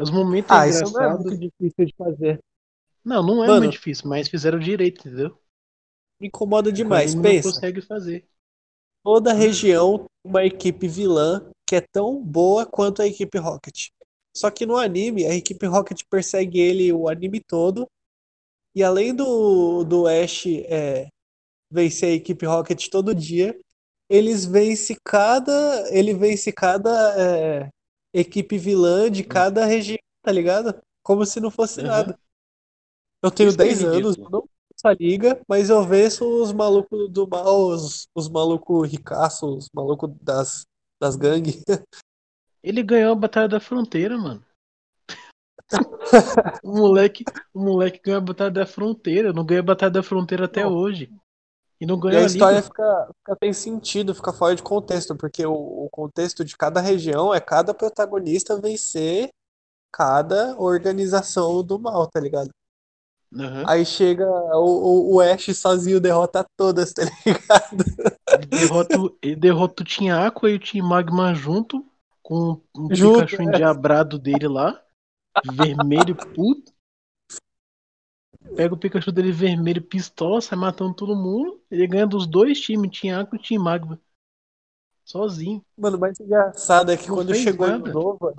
Os 0.00 0.10
momentos 0.10 0.50
Ah, 0.50 0.66
isso 0.66 0.78
não 0.78 0.86
é 1.02 1.04
engraçados. 1.04 1.24
muito 1.26 1.38
difícil 1.38 1.84
de 1.84 1.94
fazer. 1.94 2.42
Não, 3.04 3.22
não 3.22 3.44
é 3.44 3.48
Mano, 3.48 3.60
muito 3.60 3.72
difícil, 3.72 4.08
mas 4.08 4.28
fizeram 4.28 4.58
direito, 4.58 5.06
entendeu? 5.06 5.38
Me 6.18 6.28
incomoda 6.28 6.70
O 6.70 6.72
que 6.72 6.80
o 6.80 6.84
demais. 6.84 7.12
anime 7.12 7.16
não 7.22 7.30
Pensa, 7.34 7.52
consegue 7.52 7.82
fazer. 7.82 8.26
toda 9.04 9.34
região 9.34 9.98
tem 9.98 10.06
uma 10.24 10.42
equipe 10.44 10.88
vilã 10.88 11.50
que 11.68 11.76
é 11.76 11.82
tão 11.82 12.22
boa 12.24 12.64
quanto 12.64 13.02
a 13.02 13.06
equipe 13.06 13.36
Rocket. 13.38 13.88
Só 14.34 14.50
que 14.50 14.64
no 14.64 14.76
anime, 14.78 15.26
a 15.26 15.34
equipe 15.34 15.66
Rocket 15.66 16.00
persegue 16.08 16.58
ele 16.58 16.90
o 16.94 17.08
anime 17.08 17.40
todo. 17.40 17.86
E 18.74 18.82
além 18.82 19.14
do, 19.14 19.84
do 19.84 20.06
Ash 20.06 20.46
é, 20.46 21.08
vencer 21.70 22.10
a 22.10 22.14
equipe 22.14 22.46
Rocket 22.46 22.88
todo 22.88 23.14
dia, 23.14 23.58
eles 24.08 24.44
vencem 24.44 24.96
cada. 25.04 25.52
Ele 25.90 26.14
vence 26.14 26.52
cada 26.52 26.90
é, 27.20 27.70
equipe 28.12 28.58
vilã 28.58 29.10
de 29.10 29.24
cada 29.24 29.64
região, 29.64 29.98
tá 30.22 30.32
ligado? 30.32 30.80
Como 31.02 31.24
se 31.26 31.40
não 31.40 31.50
fosse 31.50 31.80
Aham. 31.80 31.88
nada. 31.88 32.18
Eu 33.22 33.30
tenho 33.30 33.50
Isso 33.50 33.58
que 33.58 33.68
é 33.68 33.68
10 33.68 33.84
anos, 33.84 34.16
eu 34.16 34.30
não 34.30 34.48
essa 34.74 34.94
liga, 34.94 35.40
mas 35.46 35.68
eu 35.68 35.84
venço 35.84 36.24
os 36.42 36.52
malucos 36.52 37.10
do 37.10 37.28
mal, 37.28 37.68
os, 37.68 38.08
os 38.14 38.28
malucos 38.30 38.88
ricaços, 38.88 39.64
os 39.64 39.70
malucos 39.74 40.10
das, 40.22 40.64
das 40.98 41.16
gangues. 41.16 41.62
Ele 42.62 42.82
ganhou 42.82 43.12
a 43.12 43.14
Batalha 43.14 43.48
da 43.48 43.60
Fronteira, 43.60 44.16
mano. 44.16 44.42
O 46.62 46.76
moleque, 46.76 47.24
o 47.54 47.60
moleque 47.60 48.00
ganhou 48.02 48.18
a 48.18 48.24
Batalha 48.24 48.50
da 48.50 48.66
Fronteira. 48.66 49.32
Não 49.32 49.44
ganhou 49.44 49.62
a 49.62 49.66
Batalha 49.66 49.90
da 49.92 50.02
Fronteira 50.02 50.44
até 50.46 50.64
Não. 50.64 50.72
hoje. 50.72 51.10
E 51.80 51.86
não 51.86 51.98
E 52.08 52.10
ganhou 52.10 52.22
a 52.22 52.26
história 52.26 52.62
fica, 52.62 53.08
fica 53.18 53.36
tem 53.36 53.52
sentido, 53.52 54.14
fica 54.14 54.32
fora 54.32 54.54
de 54.54 54.62
contexto, 54.62 55.16
porque 55.16 55.46
o, 55.46 55.52
o 55.52 55.88
contexto 55.90 56.44
de 56.44 56.56
cada 56.56 56.80
região 56.80 57.32
é 57.32 57.40
cada 57.40 57.72
protagonista 57.72 58.60
vencer 58.60 59.30
cada 59.92 60.56
organização 60.58 61.62
do 61.64 61.78
mal, 61.78 62.06
tá 62.08 62.20
ligado? 62.20 62.50
Aham. 63.34 63.64
Aí 63.66 63.84
chega 63.86 64.26
o, 64.26 65.12
o, 65.12 65.14
o 65.16 65.20
Ash 65.20 65.56
sozinho 65.56 66.00
derrota 66.00 66.44
todas, 66.56 66.92
tá 66.92 67.02
ligado? 67.26 67.84
Derrota, 68.48 68.96
derrota 69.38 69.82
o 69.82 69.86
Team 69.86 70.16
Aqua 70.16 70.50
e 70.50 70.54
o 70.54 70.60
Team 70.60 70.86
Magma 70.86 71.34
junto. 71.34 71.84
Com 72.22 72.60
o 72.74 72.88
Junto, 72.90 73.24
Pikachu 73.26 73.42
é. 73.42 73.44
endiabrado 73.44 74.18
dele 74.18 74.46
lá. 74.46 74.80
Vermelho 75.52 76.16
puto. 76.16 76.72
Pega 78.56 78.74
o 78.74 78.76
Pikachu 78.76 79.12
dele 79.12 79.32
vermelho, 79.32 79.82
pistola, 79.82 80.40
sai 80.40 80.58
matando 80.58 80.94
todo 80.94 81.14
mundo. 81.14 81.60
Ele 81.70 81.86
ganha 81.86 82.06
dos 82.06 82.26
dois 82.26 82.60
times, 82.60 82.98
Team 82.98 83.18
Aqua 83.18 83.38
e 83.38 83.42
Team 83.42 83.62
Magma. 83.62 84.00
Sozinho. 85.04 85.62
Mano, 85.76 85.96
o 85.96 86.00
mais 86.00 86.18
engraçado 86.18 86.90
é 86.90 86.96
que 86.96 87.08
Não 87.08 87.16
quando 87.16 87.34
chegou 87.34 87.66
nada. 87.66 87.90
Unova, 87.90 88.34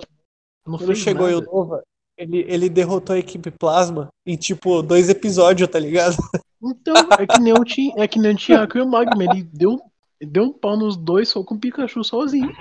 Não 0.66 0.78
quando 0.78 0.94
chegou 0.94 1.30
nada. 1.30 1.50
Unova, 1.50 1.82
ele, 2.16 2.44
ele 2.48 2.68
derrotou 2.68 3.14
a 3.14 3.18
equipe 3.18 3.50
Plasma 3.50 4.08
em 4.26 4.36
tipo 4.36 4.82
dois 4.82 5.08
episódios, 5.08 5.68
tá 5.68 5.78
ligado? 5.78 6.16
Então, 6.64 6.94
é 7.18 7.26
que 7.26 7.40
nem 7.40 7.52
o 7.52 7.64
Team, 7.64 7.94
é 7.96 8.06
que 8.06 8.18
nem 8.18 8.34
o 8.34 8.36
Team 8.36 8.62
Aqua 8.62 8.78
e 8.78 8.82
o 8.82 8.88
Magma. 8.88 9.24
Ele 9.24 9.42
deu, 9.42 9.80
ele 10.20 10.30
deu 10.30 10.44
um 10.44 10.52
pau 10.52 10.76
nos 10.76 10.96
dois 10.96 11.28
só 11.28 11.42
com 11.42 11.54
o 11.54 11.58
Pikachu 11.58 12.04
sozinho. 12.04 12.52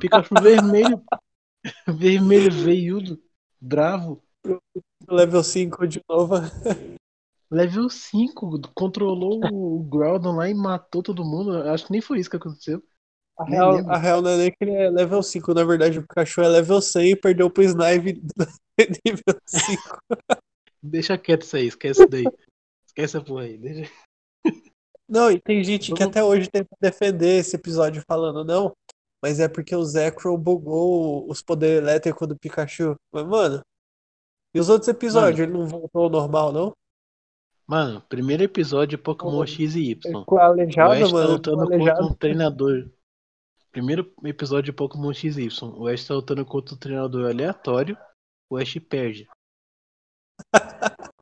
Pikachu 0.00 0.34
vermelho. 0.40 1.00
vermelho, 1.86 2.50
veiudo, 2.52 3.20
bravo. 3.60 4.22
Level 5.08 5.42
5 5.42 5.86
de 5.86 6.00
Unova. 6.08 6.50
Level 7.50 7.88
5, 7.88 8.60
controlou 8.74 9.40
o 9.52 9.82
Groudon 9.84 10.36
lá 10.36 10.48
e 10.48 10.54
matou 10.54 11.02
todo 11.02 11.24
mundo. 11.24 11.62
Acho 11.70 11.86
que 11.86 11.92
nem 11.92 12.00
foi 12.00 12.18
isso 12.18 12.30
que 12.30 12.36
aconteceu. 12.36 12.82
A 13.38 13.44
real, 13.44 13.90
a 13.90 13.98
real 13.98 14.22
não 14.22 14.30
é 14.30 14.36
nem 14.38 14.50
que 14.50 14.56
ele 14.62 14.72
é 14.72 14.88
level 14.88 15.22
5, 15.22 15.52
na 15.52 15.62
verdade 15.62 15.98
o 15.98 16.02
Pikachu 16.02 16.40
é 16.40 16.48
level 16.48 16.80
100 16.80 17.10
e 17.10 17.16
perdeu 17.16 17.50
pro 17.50 17.62
Snipe 17.62 18.22
nível 19.04 19.40
5. 19.46 19.98
Deixa 20.82 21.18
quieto 21.18 21.42
isso 21.42 21.56
aí, 21.56 21.66
esquece 21.66 22.00
isso 22.00 22.08
daí. 22.08 22.24
Esquece 22.86 23.16
essa 23.18 23.20
porra 23.20 23.42
aí. 23.42 23.58
Deixa... 23.58 23.92
Não, 25.08 25.30
e 25.30 25.38
tem 25.38 25.62
gente 25.62 25.92
que 25.92 25.98
Vamos- 25.98 26.16
até 26.16 26.24
hoje 26.24 26.48
tenta 26.50 26.68
defender 26.80 27.40
esse 27.40 27.54
episódio 27.54 28.02
falando, 28.08 28.42
não, 28.42 28.72
mas 29.22 29.40
é 29.40 29.48
porque 29.48 29.74
o 29.74 29.84
Zekrom 29.84 30.36
bugou 30.36 31.28
os 31.30 31.42
poderes 31.42 31.78
elétricos 31.78 32.28
do 32.28 32.38
Pikachu. 32.38 32.94
Mas, 33.12 33.26
mano, 33.26 33.62
e 34.54 34.60
os 34.60 34.68
outros 34.68 34.88
episódios? 34.88 35.40
Ele 35.40 35.52
não 35.52 35.66
voltou 35.66 36.04
ao 36.04 36.10
normal, 36.10 36.52
não? 36.52 36.72
Mano, 37.66 38.00
primeiro 38.08 38.42
episódio 38.42 38.96
de 38.96 39.02
Pokémon 39.02 39.32
Mano, 39.32 39.46
X 39.46 39.74
e 39.74 39.90
Y. 39.90 40.20
ficou 40.20 40.38
O 40.38 40.40
aleijado, 40.40 40.92
Ash 40.92 41.00
tá 41.00 41.08
mano. 41.08 41.38
Ficou 41.38 41.54
lutando 41.54 41.78
contra 41.78 42.04
um 42.04 42.14
treinador. 42.14 42.90
Primeiro 43.72 44.14
episódio 44.24 44.72
de 44.72 44.72
Pokémon 44.72 45.12
XY. 45.12 45.48
O 45.76 45.86
Ash 45.86 46.06
tá 46.06 46.14
lutando 46.14 46.46
contra 46.46 46.74
um 46.74 46.78
treinador 46.78 47.28
aleatório. 47.28 47.98
O 48.48 48.56
Ash 48.56 48.78
perde. 48.78 49.28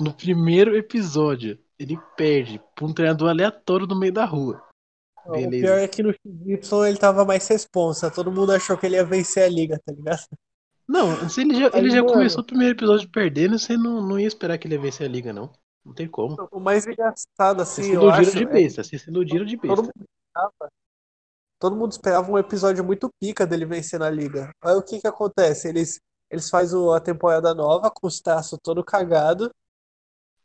No 0.00 0.12
primeiro 0.12 0.76
episódio, 0.76 1.56
ele 1.78 1.96
perde 2.16 2.60
pra 2.74 2.84
um 2.84 2.92
treinador 2.92 3.30
aleatório 3.30 3.86
no 3.86 3.96
meio 3.96 4.12
da 4.12 4.24
rua. 4.24 4.60
O 5.26 5.32
Beleza. 5.32 5.66
pior 5.66 5.78
é 5.78 5.88
que 5.88 6.02
no 6.02 6.12
XY 6.12 6.88
ele 6.88 6.98
tava 6.98 7.24
mais 7.24 7.46
responsa. 7.48 8.10
Todo 8.10 8.30
mundo 8.32 8.52
achou 8.52 8.76
que 8.76 8.86
ele 8.86 8.96
ia 8.96 9.04
vencer 9.04 9.44
a 9.44 9.48
liga, 9.48 9.80
tá 9.84 9.92
ligado? 9.92 10.20
Não, 10.86 11.28
se 11.28 11.40
ele 11.40 11.54
já, 11.54 11.70
ele 11.78 11.90
já 11.90 12.02
começou 12.02 12.42
o 12.42 12.46
primeiro 12.46 12.74
episódio 12.74 13.08
perdendo, 13.10 13.58
você 13.58 13.76
não, 13.76 14.06
não 14.06 14.18
ia 14.18 14.26
esperar 14.26 14.58
que 14.58 14.66
ele 14.66 14.74
ia 14.74 14.80
vencer 14.80 15.06
a 15.06 15.10
liga, 15.10 15.32
não. 15.32 15.50
Não 15.84 15.94
tem 15.94 16.06
como. 16.08 16.36
O 16.50 16.60
mais 16.60 16.86
engraçado, 16.86 17.60
assim, 17.62 17.82
se 17.82 17.92
eu 17.92 18.08
acho, 18.08 18.30
de 18.32 18.42
é 18.42 18.46
besta. 18.46 18.82
Vocês 18.84 19.02
se 19.02 19.10
iludiram 19.10 19.44
de 19.44 19.56
que 19.56 19.66
todo 19.66 19.82
besta. 19.82 19.92
mundo 19.96 20.06
esperava, 20.26 20.72
todo 21.58 21.76
mundo 21.76 21.92
esperava 21.92 22.30
um 22.32 22.38
episódio 22.38 22.84
muito 22.84 23.08
pica 23.20 23.46
dele 23.46 23.64
vencer 23.66 23.98
na 23.98 24.10
liga. 24.10 24.50
Aí 24.62 24.74
o 24.74 24.82
que 24.82 25.00
que 25.00 25.06
acontece? 25.06 25.68
Eles, 25.68 26.00
eles 26.30 26.50
fazem 26.50 26.78
o- 26.78 26.92
a 26.92 27.00
temporada 27.00 27.54
nova 27.54 27.90
com 27.90 28.06
os 28.06 28.20
traços 28.20 28.58
todo 28.62 28.84
cagado, 28.84 29.50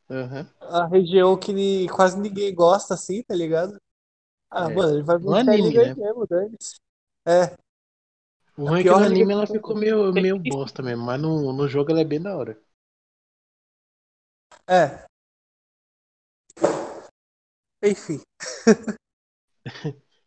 Aham. 0.10 0.48
a 0.62 0.86
região 0.88 1.38
que 1.38 1.88
quase 1.90 2.20
ninguém 2.20 2.54
gosta, 2.54 2.94
assim, 2.94 3.24
tá 3.24 3.36
ligado? 3.36 3.78
Ah, 4.52 4.70
É. 4.70 4.74
mano, 4.74 4.95
ele 4.95 5.04
vai 5.04 5.18
No 5.18 5.36
anime, 5.36 5.70
liga 5.70 5.84
né? 5.84 5.95
mesmo. 5.95 6.28
É, 7.26 7.56
O 8.58 8.66
A 8.66 8.70
ruim 8.70 8.80
é 8.82 8.84
que 8.84 8.89
no 8.89 8.95
anime 8.97 9.34
ela 9.34 9.47
ficou 9.47 9.76
meio, 9.76 10.12
meio 10.14 10.39
bosta 10.39 10.82
mesmo, 10.82 11.04
mas 11.06 11.22
no, 11.22 11.54
no 11.54 11.68
jogo 11.68 11.91
ela 11.91 12.02
é 12.02 12.06
bem 12.06 12.22
da 12.22 12.36
hora. 12.36 12.58
é. 14.68 15.06
Enfim. 17.84 18.22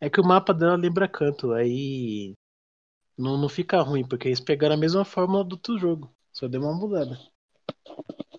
É 0.00 0.10
que 0.10 0.20
o 0.20 0.24
mapa 0.24 0.52
dela 0.52 0.74
lembra 0.74 1.06
canto, 1.08 1.52
aí 1.52 2.34
não, 3.16 3.38
não 3.38 3.48
fica 3.48 3.80
ruim, 3.80 4.04
porque 4.04 4.26
eles 4.26 4.40
pegaram 4.40 4.74
a 4.74 4.78
mesma 4.78 5.04
fórmula 5.04 5.44
do 5.44 5.52
outro 5.54 5.78
jogo, 5.78 6.12
só 6.32 6.48
deu 6.48 6.60
uma 6.60 6.74
mudada. 6.74 7.16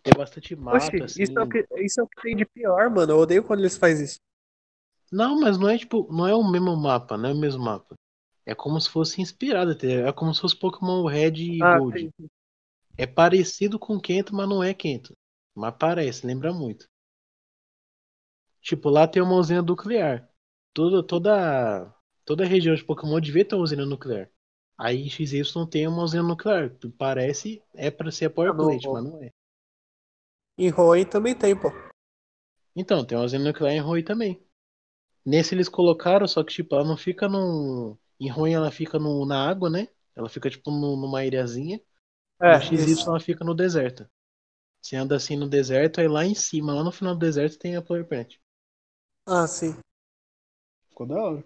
Tem 0.04 0.14
bastante 0.18 0.54
Oxi, 0.56 1.02
assim. 1.02 1.24
isso 1.24 1.40
é, 1.40 1.42
o 1.42 1.48
que, 1.50 1.66
isso 1.78 2.02
é 2.02 2.04
o 2.04 2.08
que 2.08 2.22
tem 2.22 2.36
de 2.36 2.46
pior, 2.46 2.90
mano. 2.90 3.14
Eu 3.14 3.18
odeio 3.18 3.44
quando 3.46 3.62
eles 3.62 3.78
fazem 3.78 4.04
isso. 4.04 4.20
Não, 5.14 5.40
mas 5.40 5.60
não 5.60 5.70
é 5.70 5.78
tipo, 5.78 6.12
não 6.12 6.28
é 6.28 6.34
o 6.34 6.44
mesmo 6.44 6.76
mapa, 6.76 7.16
não 7.16 7.30
é 7.30 7.34
o 7.34 7.38
mesmo 7.38 7.64
mapa. 7.64 7.94
É 8.48 8.56
como 8.56 8.82
se 8.82 8.90
fosse 8.90 9.22
inspirado? 9.22 9.78
É 9.86 10.12
como 10.12 10.34
se 10.34 10.42
fosse 10.42 10.56
Pokémon 10.56 11.06
Red 11.06 11.36
e 11.36 11.62
Ah, 11.62 11.78
Gold. 11.78 11.94
tem. 11.94 12.10
É 12.98 13.06
parecido 13.06 13.78
com 13.78 14.00
Kento, 14.00 14.34
mas 14.36 14.50
não 14.50 14.64
é 14.64 14.74
Kento. 14.74 15.14
Mas 15.56 15.76
parece, 15.80 16.26
lembra 16.26 16.52
muito. 16.52 16.88
Tipo, 18.60 18.90
lá 18.90 19.08
tem 19.08 19.22
uma 19.22 19.36
usina 19.36 19.62
nuclear. 19.62 20.28
Toda, 20.74 21.04
toda, 21.04 21.94
toda 22.26 22.44
região 22.44 22.74
de 22.74 22.84
Pokémon 22.84 23.22
devia 23.22 23.46
ter 23.46 23.54
uma 23.54 23.64
usina 23.64 23.86
nuclear. 23.86 24.32
Aí 24.76 25.08
XY 25.12 25.68
tem 25.68 25.88
uma 25.88 26.02
usina 26.02 26.24
nuclear. 26.24 26.76
Parece, 26.98 27.62
é 27.76 27.92
pra 27.92 28.12
ser 28.12 28.26
a 28.26 28.30
Power 28.32 28.52
Ah, 28.52 28.56
Plant, 28.56 28.84
mas 28.86 29.04
não 29.04 29.22
é. 29.24 29.30
Em 30.58 30.74
Hoenn 30.74 31.06
também 31.06 31.36
tem, 31.36 31.56
pô. 31.56 31.72
Então, 32.76 33.06
tem 33.06 33.18
uma 33.18 33.26
usina 33.26 33.44
nuclear 33.44 33.74
em 33.76 33.80
Rui 33.80 34.02
também. 34.02 34.44
Nesse 35.26 35.56
eles 35.56 35.70
colocaram, 35.70 36.28
só 36.28 36.44
que 36.44 36.54
tipo, 36.54 36.76
ela 36.76 36.84
não 36.86 36.98
fica 36.98 37.28
num. 37.30 37.98
Em 38.20 38.30
Rui 38.30 38.54
ela 38.54 38.72
fica 38.72 39.00
no, 39.00 39.26
na 39.26 39.50
água, 39.50 39.70
né? 39.70 39.88
Ela 40.16 40.30
fica 40.30 40.50
tipo 40.50 40.72
no- 40.72 40.96
numa 40.98 41.26
ilhazinha. 41.26 41.82
É, 42.42 42.54
no 42.54 42.62
XY 42.62 42.92
isso. 42.92 43.10
ela 43.10 43.20
fica 43.20 43.44
no 43.46 43.56
deserto. 43.56 44.08
Você 44.82 44.96
anda 44.98 45.16
assim 45.18 45.36
no 45.38 45.50
deserto, 45.50 46.00
aí 46.02 46.08
lá 46.08 46.26
em 46.26 46.36
cima, 46.36 46.74
lá 46.74 46.84
no 46.84 46.92
final 46.92 47.16
do 47.16 47.20
deserto, 47.20 47.58
tem 47.60 47.76
a 47.76 47.82
Power 47.82 48.08
Plant. 48.08 48.36
Ah, 49.28 49.48
sim. 49.48 49.76
Ficou 50.88 51.06
da 51.08 51.22
hora. 51.22 51.44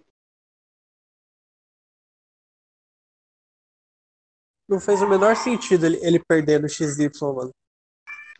não 4.67 4.79
fez 4.79 5.01
o 5.01 5.07
menor 5.09 5.35
sentido 5.35 5.85
ele, 5.85 5.99
ele 6.01 6.19
perder 6.23 6.61
no 6.61 6.69
XY, 6.69 7.33
mano. 7.33 7.51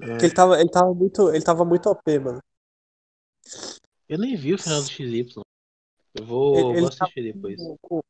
É. 0.01 0.07
Porque 0.11 0.25
ele 0.25 0.33
tava, 0.33 0.59
ele 0.59 0.69
tava 0.69 0.93
muito, 0.93 1.29
ele 1.29 1.43
tava 1.43 1.65
muito 1.65 1.89
OP, 1.89 2.19
mano. 2.19 2.39
Eu 4.09 4.17
nem 4.17 4.35
vi 4.35 4.53
o 4.53 4.57
final 4.57 4.81
do 4.81 4.87
XY. 4.89 5.41
Eu 6.15 6.25
vou, 6.25 6.57
Ele- 6.57 6.79
vou 6.79 6.89
assistir 6.89 7.33
depois. 7.33 7.57
com- 7.81 8.01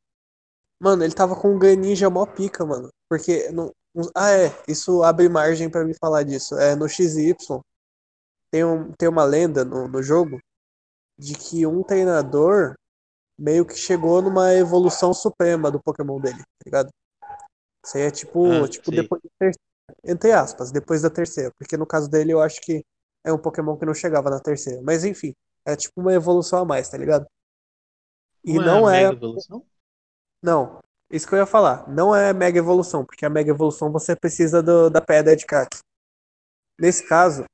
Mano, 0.80 1.02
ele 1.02 1.12
tava 1.14 1.34
com 1.34 1.54
um 1.54 1.58
Greninja 1.58 2.08
mó 2.08 2.24
pica, 2.24 2.64
mano. 2.64 2.88
Porque. 3.10 3.50
Não... 3.50 3.72
Ah, 4.14 4.30
é. 4.30 4.62
Isso 4.68 5.02
abre 5.02 5.28
margem 5.28 5.68
pra 5.68 5.84
me 5.84 5.92
falar 5.94 6.22
disso. 6.22 6.56
É 6.56 6.76
no 6.76 6.88
XY. 6.88 7.34
Tem, 8.50 8.64
um, 8.64 8.92
tem 8.92 9.08
uma 9.08 9.24
lenda 9.24 9.64
no, 9.64 9.88
no 9.88 10.02
jogo 10.02 10.38
de 11.18 11.34
que 11.34 11.66
um 11.66 11.82
treinador 11.82 12.74
meio 13.38 13.66
que 13.66 13.74
chegou 13.74 14.22
numa 14.22 14.54
evolução 14.54 15.12
suprema 15.12 15.70
do 15.70 15.82
Pokémon 15.82 16.20
dele, 16.20 16.38
tá 16.38 16.64
ligado? 16.64 16.88
Isso 17.84 17.96
aí 17.96 18.04
é 18.04 18.10
tipo, 18.10 18.46
Ah, 18.46 18.68
tipo 18.68 18.90
depois 18.90 19.20
da 19.22 19.30
terceira. 19.38 19.68
Entre 20.04 20.32
aspas, 20.32 20.70
depois 20.70 21.02
da 21.02 21.10
terceira. 21.10 21.50
Porque 21.58 21.76
no 21.76 21.86
caso 21.86 22.08
dele 22.08 22.32
eu 22.32 22.40
acho 22.40 22.60
que 22.60 22.84
é 23.24 23.32
um 23.32 23.38
Pokémon 23.38 23.76
que 23.76 23.84
não 23.84 23.94
chegava 23.94 24.30
na 24.30 24.40
terceira. 24.40 24.80
Mas 24.82 25.04
enfim, 25.04 25.34
é 25.68 25.76
tipo 25.76 26.00
uma 26.00 26.14
evolução 26.14 26.60
a 26.60 26.64
mais, 26.64 26.88
tá 26.88 26.98
ligado? 26.98 27.26
E 28.44 28.58
Não, 28.58 28.64
não 28.64 28.90
é 28.90 29.04
é. 29.04 29.10
Evolução? 29.12 29.64
Não, 30.42 30.80
isso 31.10 31.26
que 31.26 31.34
eu 31.34 31.38
ia 31.38 31.46
falar. 31.46 31.88
Não 31.88 32.14
é 32.14 32.32
Mega 32.32 32.58
Evolução, 32.58 33.04
porque 33.04 33.24
a 33.24 33.30
Mega 33.30 33.50
Evolução 33.50 33.90
você 33.92 34.14
precisa 34.16 34.62
do- 34.62 34.90
da 34.90 35.00
pedra 35.00 35.36
de 35.36 35.46
caque. 35.46 35.78
Nesse 36.78 37.06
caso, 37.08 37.44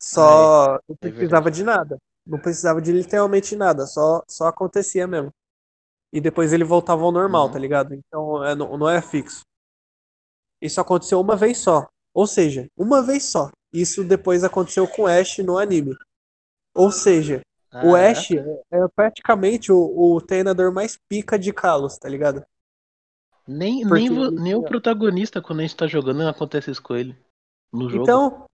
só 0.00 0.78
não 0.88 0.96
É 1.02 1.10
precisava 1.10 1.50
verdade. 1.50 1.50
de 1.50 1.64
nada. 1.64 1.98
Não 2.26 2.38
precisava 2.40 2.80
de 2.82 2.92
literalmente 2.92 3.56
nada, 3.56 3.86
só, 3.86 4.22
só 4.28 4.46
acontecia 4.46 5.06
mesmo. 5.06 5.30
E 6.12 6.20
depois 6.20 6.52
ele 6.52 6.64
voltava 6.64 7.04
ao 7.04 7.12
normal, 7.12 7.48
Uhum. 7.48 7.52
tá 7.52 7.58
ligado? 7.58 7.94
Então 7.94 8.44
é, 8.44 8.54
não, 8.54 8.76
não 8.78 8.88
é 8.90 9.02
fixo. 9.02 9.42
Isso 10.60 10.80
aconteceu 10.80 11.20
uma 11.20 11.36
vez 11.36 11.58
só. 11.58 11.86
Ou 12.14 12.26
seja, 12.26 12.66
uma 12.76 13.02
vez 13.02 13.24
só. 13.24 13.50
Isso 13.72 14.04
depois 14.04 14.44
aconteceu 14.44 14.86
com 14.86 15.06
Ash 15.06 15.38
no 15.38 15.58
anime. 15.58 15.96
Ou 16.74 16.90
seja, 16.90 17.40
o 17.70 17.70
Caraca. 17.70 18.10
Ash 18.10 18.30
é, 18.32 18.62
é 18.70 18.88
praticamente 18.94 19.72
o, 19.72 19.78
o 20.14 20.20
treinador 20.20 20.72
mais 20.72 20.98
pica 21.08 21.38
de 21.38 21.52
Kalos, 21.52 21.98
tá 21.98 22.08
ligado? 22.08 22.44
Nem, 23.46 23.82
Porque 23.82 23.94
nem, 23.94 24.06
ele 24.06 24.40
nem 24.40 24.54
o 24.54 24.58
tinha- 24.58 24.68
protagonista, 24.68 25.42
quando 25.42 25.60
a 25.60 25.62
gente 25.62 25.76
tá 25.76 25.86
jogando, 25.86 26.26
acontece 26.28 26.70
isso 26.70 26.82
com 26.82 26.94
ele. 26.96 27.16
No 27.72 27.88
jogo. 27.88 28.04
Então, 28.04 28.48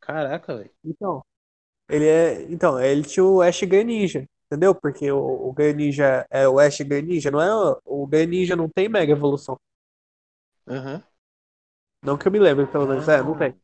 Caraca, 0.00 0.56
velho. 0.56 0.70
Então, 0.84 1.22
ele 1.88 2.06
é. 2.06 2.42
Então, 2.52 2.80
ele 2.80 3.02
tinha 3.02 3.24
o 3.24 3.42
Ash 3.42 3.62
Greninja, 3.62 4.26
entendeu? 4.46 4.74
Porque 4.74 5.10
o, 5.12 5.18
o 5.48 5.52
Greninja 5.52 6.26
é 6.30 6.48
o 6.48 6.58
Ash 6.58 6.80
Greninja, 6.80 7.30
não 7.30 7.40
é? 7.40 7.78
o- 7.84 8.06
Greninja 8.06 8.56
não 8.56 8.68
tem 8.68 8.88
Mega 8.88 9.12
Evolução. 9.12 9.56
Aham. 10.66 11.02
Não 12.02 12.18
que 12.18 12.26
eu 12.26 12.32
me 12.32 12.38
lembre, 12.38 12.66
pelo 12.66 12.86
menos. 12.86 13.08
É, 13.08 13.22
não 13.22 13.36
tem. 13.38 13.54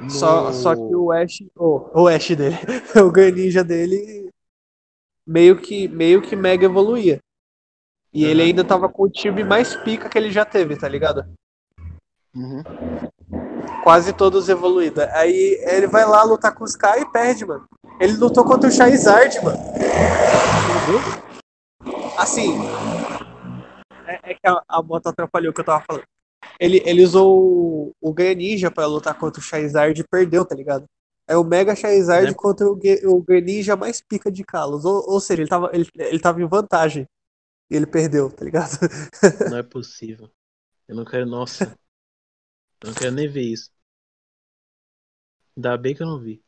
No- 0.00 0.10
Só, 0.10 0.52
só 0.52 0.74
que 0.74 0.94
o 0.94 1.12
Ash. 1.12 1.42
O, 1.56 2.02
o 2.02 2.08
Ash 2.08 2.28
dele. 2.30 2.56
O 3.04 3.10
Greninja 3.10 3.62
dele 3.62 4.30
meio 5.26 5.56
que, 5.60 5.86
meio 5.88 6.20
que 6.22 6.34
Mega 6.34 6.64
evoluía. 6.66 7.18
E 8.12 8.24
ele 8.24 8.40
Aham. 8.42 8.48
ainda 8.48 8.64
tava 8.64 8.88
com 8.88 9.04
o 9.04 9.10
time 9.10 9.44
mais 9.44 9.76
pica 9.76 10.08
que 10.08 10.18
ele 10.18 10.30
já 10.32 10.44
teve, 10.44 10.76
tá 10.76 10.88
ligado? 10.88 11.24
Uhum. 12.34 12.62
Quase 13.84 14.12
todos 14.12 14.48
evoluídos. 14.48 15.04
Aí 15.12 15.58
ele 15.62 15.86
vai 15.86 16.04
lá 16.04 16.22
lutar 16.24 16.52
com 16.54 16.64
os 16.64 16.74
caras 16.74 17.02
e 17.02 17.12
perde, 17.12 17.46
mano. 17.46 17.66
Ele 18.00 18.14
lutou 18.16 18.44
contra 18.44 18.68
o 18.68 18.72
Charizard, 18.72 19.36
mano. 19.44 19.58
Assim. 22.18 22.58
É, 24.06 24.32
é 24.32 24.34
que 24.34 24.46
a, 24.46 24.60
a 24.68 24.82
moto 24.82 25.06
atrapalhou 25.06 25.50
o 25.50 25.54
que 25.54 25.60
eu 25.60 25.64
tava 25.64 25.84
falando. 25.86 26.04
Ele, 26.58 26.82
ele 26.84 27.04
usou 27.04 27.94
o, 28.00 28.12
Greninja 28.12 28.70
pra 28.70 28.86
lutar 28.86 29.18
contra 29.18 29.40
o 29.40 29.44
Charizard 29.44 30.00
e 30.00 30.08
perdeu, 30.08 30.44
tá 30.44 30.54
ligado? 30.54 30.84
É 31.26 31.36
o 31.36 31.44
Mega 31.44 31.76
Charizard 31.76 32.30
É. 32.30 32.34
contra 32.34 32.66
o, 32.66 32.78
o 33.06 33.22
Greninja 33.22 33.76
mais 33.76 34.00
pica 34.00 34.30
de 34.30 34.44
Kalos. 34.44 34.84
Ou, 34.84 35.10
ou 35.10 35.20
seja, 35.20 35.42
ele 35.42 35.48
tava, 35.48 35.70
ele, 35.72 35.88
ele 35.96 36.18
tava 36.18 36.42
em 36.42 36.46
vantagem. 36.48 37.06
E 37.70 37.76
ele 37.76 37.86
perdeu, 37.86 38.30
tá 38.30 38.44
ligado? 38.44 38.70
Não 39.50 39.58
é 39.58 39.62
possível. 39.62 40.28
Eu 40.88 40.96
não 40.96 41.04
quero. 41.04 41.24
Nossa. 41.24 41.78
Eu 42.82 42.88
não 42.88 42.94
quero 42.94 43.12
nem 43.12 43.28
ver 43.28 43.42
isso. 43.42 43.70
Ainda 45.56 45.76
bem 45.76 45.94
que 45.94 46.02
eu 46.02 46.06
não 46.06 46.18
vi. 46.18 46.42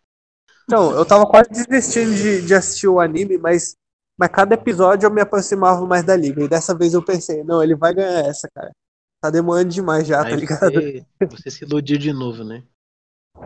Então, 0.64 0.90
eu 0.92 1.04
tava 1.04 1.26
quase 1.26 1.48
desistindo 1.66 2.14
de, 2.14 2.42
de 2.42 2.54
assistir 2.54 2.88
o 2.88 2.98
anime, 2.98 3.36
mas, 3.36 3.76
mas 4.18 4.30
cada 4.30 4.54
episódio 4.54 5.06
eu 5.06 5.10
me 5.12 5.20
aproximava 5.20 5.86
mais 5.86 6.02
da 6.04 6.16
liga. 6.16 6.42
E 6.42 6.48
dessa 6.48 6.74
vez 6.74 6.94
eu 6.94 7.04
pensei, 7.04 7.44
não, 7.44 7.62
ele 7.62 7.76
vai 7.76 7.94
ganhar 7.94 8.26
essa, 8.26 8.48
cara. 8.54 8.72
Tá 9.22 9.30
demorando 9.30 9.70
demais 9.70 10.06
já, 10.06 10.24
tá 10.24 10.34
Aí 10.34 10.36
ligado? 10.36 10.72
você, 10.72 11.06
você 11.28 11.50
se 11.50 11.64
iludiu 11.64 11.98
de 11.98 12.12
novo, 12.14 12.42
né? 12.44 12.66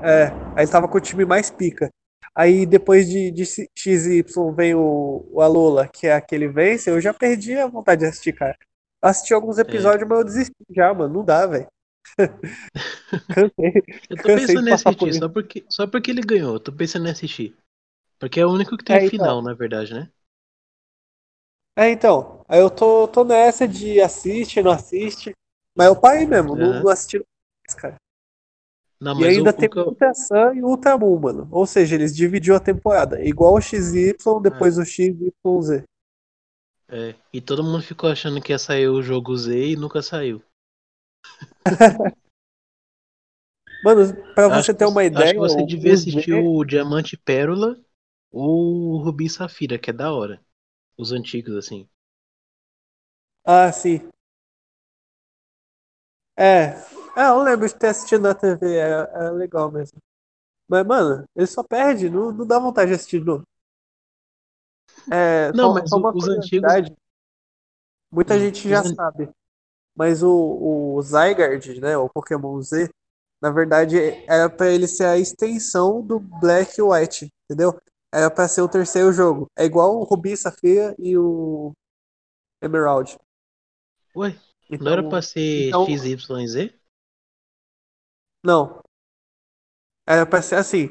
É, 0.03 0.31
aí 0.57 0.66
tava 0.68 0.89
com 0.89 0.99
o 0.99 1.01
time 1.01 1.24
mais 1.24 1.51
pica. 1.51 1.91
Aí 2.35 2.66
depois 2.66 3.09
de, 3.09 3.31
de 3.31 3.45
XY 3.74 4.53
vem 4.55 4.74
o, 4.74 5.27
o 5.33 5.41
Alola, 5.41 5.89
que 5.89 6.07
é 6.07 6.12
aquele 6.14 6.49
vence, 6.49 6.91
eu 6.91 7.01
já 7.01 7.14
perdi 7.14 7.55
a 7.59 7.66
vontade 7.66 8.01
de 8.01 8.07
assistir, 8.07 8.33
cara. 8.35 8.57
Assisti 9.03 9.33
alguns 9.35 9.59
episódios, 9.59 10.09
mas 10.09 10.18
eu 10.18 10.24
desisti 10.24 10.55
já, 10.70 10.93
mano. 10.93 11.14
Não 11.14 11.24
dá, 11.24 11.47
velho. 11.47 11.66
Cansei. 13.31 13.83
Eu 14.11 14.18
tô 14.18 14.29
Cansei 14.29 14.59
pensando 14.59 14.68
em 14.68 14.72
por 14.72 14.72
assistir 14.72 15.14
isso. 15.16 15.20
só 15.20 15.29
porque, 15.29 15.64
só 15.70 15.87
porque 15.87 16.11
ele 16.11 16.20
ganhou. 16.22 16.55
Eu 16.55 16.61
tô 16.61 16.72
pensando 16.72 17.07
em 17.07 17.11
assistir. 17.11 17.57
Porque 18.20 18.41
é 18.41 18.47
o 18.47 18.53
único 18.53 18.77
que 18.79 18.85
tem 18.85 18.99
É, 18.99 19.05
então. 19.05 19.33
final, 19.33 19.43
na 19.43 19.55
verdade, 19.55 19.95
né? 19.95 20.11
É, 21.77 21.91
então. 21.91 22.45
Aí 22.49 22.61
eu 22.61 22.70
tô, 22.70 23.07
tô 23.09 23.24
nessa 23.24 23.66
de 23.68 24.01
assiste, 24.01 24.62
não 24.62 24.70
assiste. 24.70 25.33
Mas 25.77 25.87
eu 25.89 25.97
parei 25.97 26.27
mesmo, 26.27 26.57
não, 26.57 26.72
Aham. 26.72 26.83
não 26.83 26.89
assisti 26.91 27.18
mais, 27.18 27.74
cara. 27.81 27.97
Não, 29.01 29.14
E 29.18 29.24
ainda 29.27 29.53
o, 29.53 29.53
tem 29.53 29.68
o 29.68 29.79
eu- 29.81 29.87
Ultra 29.89 30.14
Sun 30.14 30.55
e 30.55 30.62
Ultra 30.62 30.97
Moon, 30.97 31.18
mano. 31.18 31.49
Ou 31.51 31.66
seja, 31.66 31.95
eles 31.97 32.14
dividiu 32.14 32.55
a 32.55 32.61
temporada. 32.61 33.20
Igual 33.24 33.55
o 33.55 33.61
XY, 33.61 34.41
depois 34.41 34.79
o 34.79 34.85
XYZ. 34.85 35.83
é, 36.89 37.14
e 37.33 37.41
todo 37.41 37.62
mundo 37.62 37.81
ficou 37.81 38.11
achando 38.11 38.43
que 38.43 38.51
ia 38.53 38.59
sair 38.59 38.89
o 38.89 39.01
jogo 39.01 39.37
Z 39.37 39.57
e 39.57 39.77
nunca 39.77 40.03
saiu. 40.03 40.43
Mano, 43.83 44.14
pra 44.35 44.49
Acho 44.49 44.70
você 44.70 44.74
ter 44.74 44.85
uma 44.87 45.05
ideia, 45.05 45.31
Acho 45.31 45.35
que 45.35 45.41
você 45.41 45.62
o- 45.62 45.66
devia 45.66 45.93
o 45.93 45.97
Z- 45.97 46.11
assistir 46.11 46.35
o 46.35 46.62
Diamante 46.64 47.16
Pérola 47.16 47.79
ou 48.31 48.93
o 48.95 48.99
Rubi 48.99 49.29
Safira, 49.31 49.79
que 49.79 49.91
é 49.91 49.93
da 49.93 50.12
hora. 50.12 50.41
Os 50.99 51.12
antigos, 51.12 51.57
assim. 51.57 51.89
Ah, 53.45 53.72
sim. 53.72 54.11
É. 56.39 56.74
É, 57.16 57.28
eu 57.28 57.43
lembro 57.43 57.66
de 57.66 57.74
ter 57.74 57.89
assistido 57.89 58.22
na 58.22 58.34
TV, 58.34 58.76
é, 58.76 58.91
é 59.26 59.30
legal 59.30 59.70
mesmo. 59.70 59.99
Mas, 60.68 60.87
mano, 60.87 61.24
ele 61.37 61.47
só 61.47 61.62
perde, 61.64 62.11
não, 62.11 62.32
não 62.32 62.47
dá 62.47 62.59
vontade 62.59 62.91
de 62.91 62.97
assistir 62.97 63.20
de 63.20 63.26
novo. 63.26 63.45
É, 65.12 65.53
Não, 65.53 65.68
só, 65.68 65.72
mas 65.72 65.91
só 65.91 65.97
uma 65.97 66.12
os 66.12 66.14
curiosidade. 66.14 66.95
Muita 68.11 68.39
Hum, 68.39 68.39
gente 68.39 68.68
já 68.68 68.82
os 68.82 68.95
sabe. 68.95 69.30
Mas 69.97 70.22
o, 70.22 70.97
o 70.97 71.03
Zygarde, 71.03 71.80
né, 71.80 71.97
o 71.99 72.09
Pokémon 72.09 72.61
Z, 72.62 72.91
na 73.43 73.51
verdade 73.51 73.99
era 74.28 74.51
pra 74.51 74.70
ele 74.70 74.89
ser 74.89 75.07
a 75.07 75.18
extensão 75.18 76.03
do 76.03 76.20
Black 76.20 76.80
e 76.80 76.82
White, 76.82 77.28
entendeu? 77.45 77.78
Era 78.12 78.30
pra 78.30 78.49
ser 78.49 78.62
o 78.62 78.68
terceiro 78.68 79.12
jogo. 79.12 79.49
É 79.59 79.64
igual 79.64 79.97
o 79.99 80.05
Rubi, 80.05 80.37
Safira 80.37 80.95
e 80.99 81.18
o 81.18 81.72
Emerald. 82.62 83.18
Ué, 84.14 84.30
Então, 84.71 84.85
não 84.85 84.93
era 84.93 85.09
pra 85.09 85.23
ser 85.23 85.69
então- 85.69 85.87
XYZ? 85.87 86.75
Não. 88.45 88.81
Era 90.07 90.27
pra 90.27 90.43
ser 90.43 90.57
assim: 90.57 90.89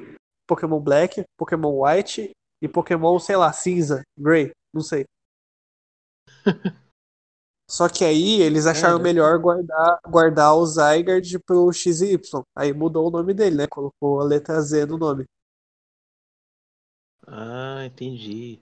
Pokémon 0.48 0.80
Black, 0.80 1.24
Pokémon 1.38 1.84
White 1.84 2.32
e 2.62 2.68
Pokémon, 2.68 3.20
sei 3.20 3.36
lá, 3.36 3.52
cinza, 3.54 4.02
Grey, 4.18 4.52
não 4.74 4.82
sei. 4.82 5.06
Só 7.70 7.90
que 7.90 8.06
aí 8.06 8.42
eles 8.42 8.68
acharam 8.68 8.98
Cara. 8.98 9.04
melhor 9.04 9.40
guardar, 9.40 10.00
guardar 10.08 10.56
o 10.56 10.66
Zygarde 10.66 11.40
pro 11.40 11.72
XY. 11.74 12.44
Aí 12.56 12.72
mudou 12.72 13.08
o 13.08 13.12
nome 13.12 13.34
dele, 13.34 13.56
né? 13.56 13.68
Colocou 13.68 14.22
a 14.22 14.24
letra 14.24 14.62
Z 14.62 14.86
no 14.86 14.98
nome. 14.98 15.26
Ah, 17.28 17.84
entendi. 17.86 18.62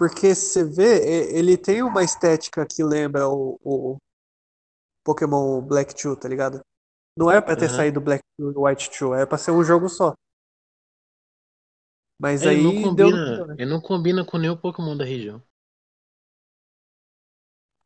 Porque 0.00 0.34
se 0.34 0.52
você 0.52 0.64
vê, 0.64 1.38
ele 1.38 1.58
tem 1.58 1.82
uma 1.82 2.02
estética 2.02 2.66
que 2.66 2.82
lembra 2.82 3.28
o, 3.28 3.58
o 3.62 3.98
Pokémon 5.04 5.60
Black 5.60 5.92
2, 5.94 6.18
tá 6.18 6.26
ligado? 6.26 6.62
Não 7.18 7.30
era 7.30 7.42
pra 7.42 7.54
ter 7.54 7.68
Aham. 7.68 7.68
saído 7.68 8.00
Black 8.00 8.22
2 8.38 8.54
e 8.56 8.58
White 8.58 8.90
2, 8.98 9.18
era 9.18 9.26
pra 9.26 9.36
ser 9.36 9.50
um 9.50 9.62
jogo 9.62 9.90
só. 9.90 10.14
Mas 12.18 12.46
Ele 12.46 12.56
não 12.56 12.74
aí 12.74 12.82
que 12.88 12.96
combina, 12.96 13.46
deu, 13.46 13.56
ele 13.56 13.70
não 13.70 13.80
combina 13.80 14.24
com 14.24 14.36
nenhum 14.36 14.56
Pokémon 14.56 14.96
da 14.96 15.04
região. 15.04 15.40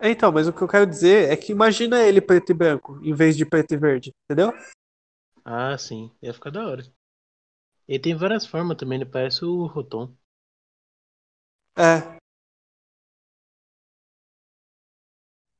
É, 0.01 0.11
então, 0.11 0.31
mas 0.33 0.47
o 0.49 0.53
que 0.53 0.63
eu 0.63 0.69
quero 0.69 0.87
dizer 0.87 1.31
é 1.31 1.37
que 1.37 1.53
imagina 1.53 2.03
ele 2.03 2.21
preto 2.21 2.51
e 2.51 2.55
branco, 2.55 3.01
em 3.03 3.15
vez 3.15 3.37
de 3.37 3.47
preto 3.47 3.73
e 3.75 3.77
verde, 3.77 4.13
entendeu? 4.25 4.53
Ah, 5.45 5.77
sim, 5.79 6.11
ia 6.23 6.35
ficar 6.35 6.51
da 6.51 6.67
hora. 6.67 6.83
Ele 7.89 7.99
tem 7.99 8.15
várias 8.15 8.45
formas 8.47 8.77
também, 8.77 9.01
ele 9.01 9.11
parece 9.11 9.43
o 9.45 9.65
Rotom. 9.67 10.15
É. 11.77 12.15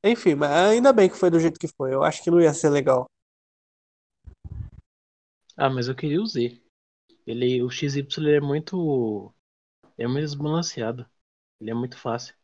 Enfim, 0.05 0.35
mas 0.35 0.51
ainda 0.51 0.93
bem 0.93 1.09
que 1.09 1.17
foi 1.17 1.29
do 1.29 1.37
jeito 1.39 1.59
que 1.59 1.67
foi. 1.67 1.93
Eu 1.93 2.01
acho 2.03 2.23
que 2.23 2.31
não 2.31 2.39
ia 2.39 2.53
ser 2.53 2.69
legal. 2.69 3.07
Ah, 5.57 5.69
mas 5.69 5.87
eu 5.89 5.95
queria 5.95 6.21
o 6.21 6.25
Z. 6.25 6.61
Ele, 7.27 7.61
o 7.63 7.69
XY 7.69 8.19
ele 8.19 8.35
é 8.35 8.41
muito. 8.41 9.33
É 9.97 10.07
muito 10.07 10.21
desbalanceado. 10.25 11.05
Ele 11.61 11.71
é 11.71 11.73
muito 11.73 11.97
fácil. 11.97 12.35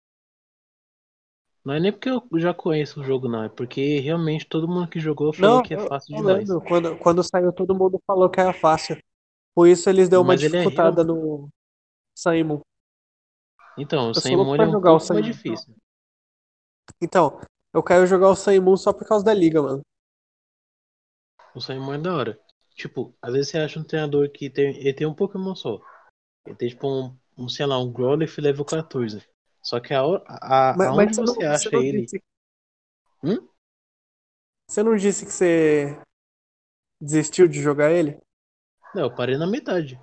Não 1.65 1.73
é 1.75 1.79
nem 1.79 1.91
porque 1.91 2.09
eu 2.09 2.23
já 2.39 2.53
conheço 2.53 2.99
o 2.99 3.03
jogo, 3.03 3.27
não. 3.27 3.43
É 3.43 3.49
porque 3.49 3.99
realmente 3.99 4.47
todo 4.47 4.67
mundo 4.67 4.87
que 4.89 4.99
jogou 4.99 5.31
falou 5.33 5.57
Não, 5.57 5.61
que 5.61 5.73
é 5.73 5.77
fácil 5.77 6.15
eu 6.15 6.17
demais. 6.17 6.47
lembro. 6.47 6.61
Quando, 6.61 6.97
quando 6.97 7.23
saiu, 7.23 7.51
todo 7.53 7.75
mundo 7.75 8.01
falou 8.05 8.29
que 8.29 8.39
era 8.39 8.53
fácil. 8.53 8.97
Por 9.53 9.67
isso 9.67 9.89
eles 9.89 10.09
deu 10.09 10.21
uma 10.21 10.35
Mas 10.35 10.43
é 10.43 10.47
dificultada 10.47 11.03
real. 11.03 11.05
no 11.05 11.49
Simon. 12.15 12.61
Então, 13.77 14.11
o 14.11 14.13
ele 14.15 14.35
é 14.35 14.37
um 14.67 14.71
jogar 14.71 14.93
o 14.93 14.99
pouco 14.99 15.13
mais 15.13 15.25
Simon. 15.25 15.33
difícil. 15.33 15.73
Então, 17.01 17.39
eu 17.73 17.83
quero 17.83 18.05
jogar 18.05 18.29
o 18.29 18.35
Simon 18.35 18.77
só 18.77 18.93
por 18.93 19.07
causa 19.07 19.23
da 19.25 19.33
liga, 19.33 19.61
mano. 19.61 19.81
O 21.55 21.61
Simon 21.61 21.93
é 21.93 21.97
da 21.97 22.15
hora. 22.15 22.39
Tipo, 22.75 23.13
às 23.21 23.33
vezes 23.33 23.49
você 23.51 23.57
acha 23.57 23.79
um 23.79 23.83
treinador 23.83 24.29
que 24.31 24.49
tem. 24.49 24.75
Ele 24.77 24.93
tem 24.93 25.07
um 25.07 25.13
Pokémon 25.13 25.55
só. 25.55 25.79
Ele 26.45 26.55
tem 26.55 26.69
tipo 26.69 26.87
um, 26.87 27.15
um 27.37 27.49
sei 27.49 27.65
lá, 27.65 27.79
um 27.79 27.91
Growlithe 27.91 28.41
level 28.41 28.65
14. 28.65 29.23
Só 29.61 29.79
que 29.79 29.93
a, 29.93 30.03
hora- 30.03 30.23
a, 30.27 30.71
Mas, 30.77 30.89
aonde 30.89 31.07
mas 31.07 31.15
você, 31.15 31.21
não, 31.21 31.35
você 31.35 31.45
você 31.45 31.69
acha 31.69 31.75
não 31.75 31.83
ele. 31.83 32.01
disse, 32.01 32.23
Hum? 33.23 33.47
você 34.67 34.83
não 34.83 34.95
disse 34.95 35.25
que 35.25 35.31
você 35.31 36.01
desistiu 36.99 37.47
de 37.47 37.61
jogar 37.61 37.91
ele? 37.91 38.17
Não, 38.95 39.03
eu 39.03 39.15
parei 39.15 39.37
na 39.37 39.47
metade. 39.47 39.99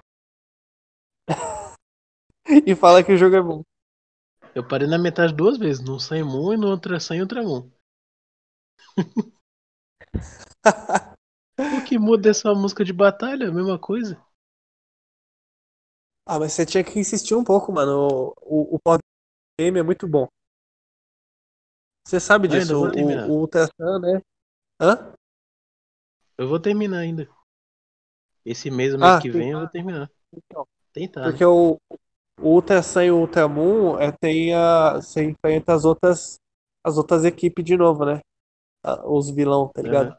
E 2.66 2.74
fala 2.74 3.02
que 3.04 3.12
o 3.12 3.16
jogo 3.16 3.36
é 3.36 3.42
bom. 3.42 3.62
Eu 4.54 4.66
parei 4.66 4.88
na 4.88 4.98
metade 4.98 5.34
duas 5.34 5.58
vezes, 5.58 5.84
no 5.84 6.00
Simon 6.00 6.54
e 6.54 6.56
no 6.56 6.70
Ultrasan 6.70 7.16
e 7.16 7.20
Ultramon. 7.22 7.70
O 11.56 11.84
que 11.86 11.98
muda 11.98 12.30
é 12.30 12.32
só 12.32 12.50
a 12.50 12.54
música 12.54 12.84
de 12.84 12.92
batalha, 12.92 13.48
a 13.48 13.52
mesma 13.52 13.78
coisa. 13.78 14.20
Ah, 16.26 16.38
mas 16.38 16.52
você 16.52 16.66
tinha 16.66 16.84
que 16.84 16.98
insistir 16.98 17.34
um 17.34 17.42
pouco, 17.42 17.72
mano. 17.72 18.34
O, 18.42 18.74
o, 18.74 18.76
o 18.76 18.78
pós-game 18.78 19.78
é 19.78 19.82
muito 19.82 20.06
bom. 20.06 20.26
Você 22.04 22.20
sabe 22.20 22.48
disso, 22.48 22.74
o, 22.76 23.30
o 23.30 23.40
Ultrasan, 23.40 23.98
né? 24.00 24.22
Hã? 24.80 25.12
Eu 26.38 26.48
vou 26.48 26.60
terminar 26.60 26.98
ainda. 26.98 27.28
Esse 28.44 28.70
mês, 28.70 28.94
o 28.94 28.98
mês 28.98 29.12
Ah, 29.12 29.20
que 29.20 29.30
vem, 29.30 29.50
eu 29.50 29.60
vou 29.60 29.68
terminar. 29.68 30.10
Então, 30.32 30.66
Tentar, 30.92 31.32
né? 31.32 31.32
porque 31.32 31.44
o, 31.44 31.78
o 32.40 32.54
Ultrasan 32.54 33.04
e 33.06 33.10
o 33.10 33.18
Ultramon 33.18 33.98
é, 33.98 34.12
tem 34.12 34.54
a, 34.54 34.94
você 34.94 35.24
enfrenta 35.24 35.74
as 35.74 35.84
outras, 35.84 36.38
as 36.84 36.96
outras 36.98 37.24
equipes 37.24 37.64
de 37.64 37.76
novo, 37.76 38.04
né? 38.04 38.20
Os 39.06 39.30
vilão, 39.30 39.68
tá 39.74 39.82
ligado? 39.82 40.10
Aham. 40.10 40.18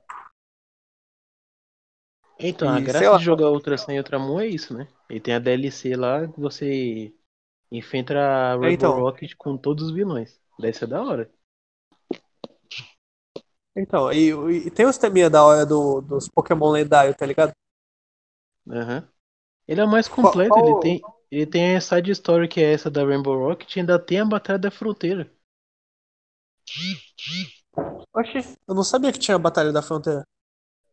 Então, 2.40 2.68
a 2.70 2.80
E 2.80 2.88
sei 2.90 3.08
graça 3.08 3.16
de 3.16 3.22
jogar 3.24 3.50
Ultrasan 3.52 3.94
e 3.94 3.98
Ultramon 4.00 4.40
é 4.40 4.48
isso, 4.48 4.74
né? 4.74 4.88
E 5.10 5.20
tem 5.20 5.34
a 5.36 5.40
DLC 5.40 5.96
lá 5.96 6.28
que 6.28 6.40
você 6.40 7.14
enfrenta 7.72 8.16
a 8.20 8.58
é, 8.62 8.72
Rainbow 8.72 8.92
então, 8.92 8.94
Rocket 8.94 9.34
com 9.38 9.58
todos 9.58 9.86
os 9.88 9.94
vilões. 9.94 10.40
Deve 10.60 10.74
ser 10.78 10.88
da 10.88 11.04
hora. 11.04 11.32
então 13.76 14.12
e, 14.12 14.30
e 14.68 14.72
tem 14.72 14.86
os 14.86 14.98
teminha 14.98 15.30
da 15.30 15.44
hora 15.44 15.66
do, 15.66 16.02
dos 16.02 16.28
Pokémon 16.30 16.72
lendários, 16.72 17.16
tá 17.16 17.26
ligado? 17.26 17.54
Aham. 18.72 19.06
Ele 19.68 19.82
é 19.82 19.86
o 19.86 19.90
mais 19.90 20.08
Qual, 20.20 20.34
completo, 20.34 20.60
ele 20.60 20.76
qual- 20.76 20.76
tem, 20.76 21.02
ele 21.32 21.46
tem 21.46 21.76
a 21.76 21.82
side 21.82 22.12
story 22.12 22.48
que 22.48 22.60
é 22.60 22.74
essa 22.74 22.90
da 22.90 23.06
Rainbow 23.06 23.38
Rocket 23.38 23.76
e 23.76 23.80
ainda 23.80 24.00
tem 24.00 24.20
a 24.20 24.26
Batalha 24.26 24.60
da 24.60 24.72
Fronteira. 24.72 25.32
Oxi, 28.14 28.58
eu 28.68 28.76
não 28.76 28.84
sabia 28.84 29.12
que 29.12 29.20
tinha 29.20 29.36
a 29.36 29.40
Batalha 29.40 29.72
da 29.72 29.82
Fronteira. 29.82 30.28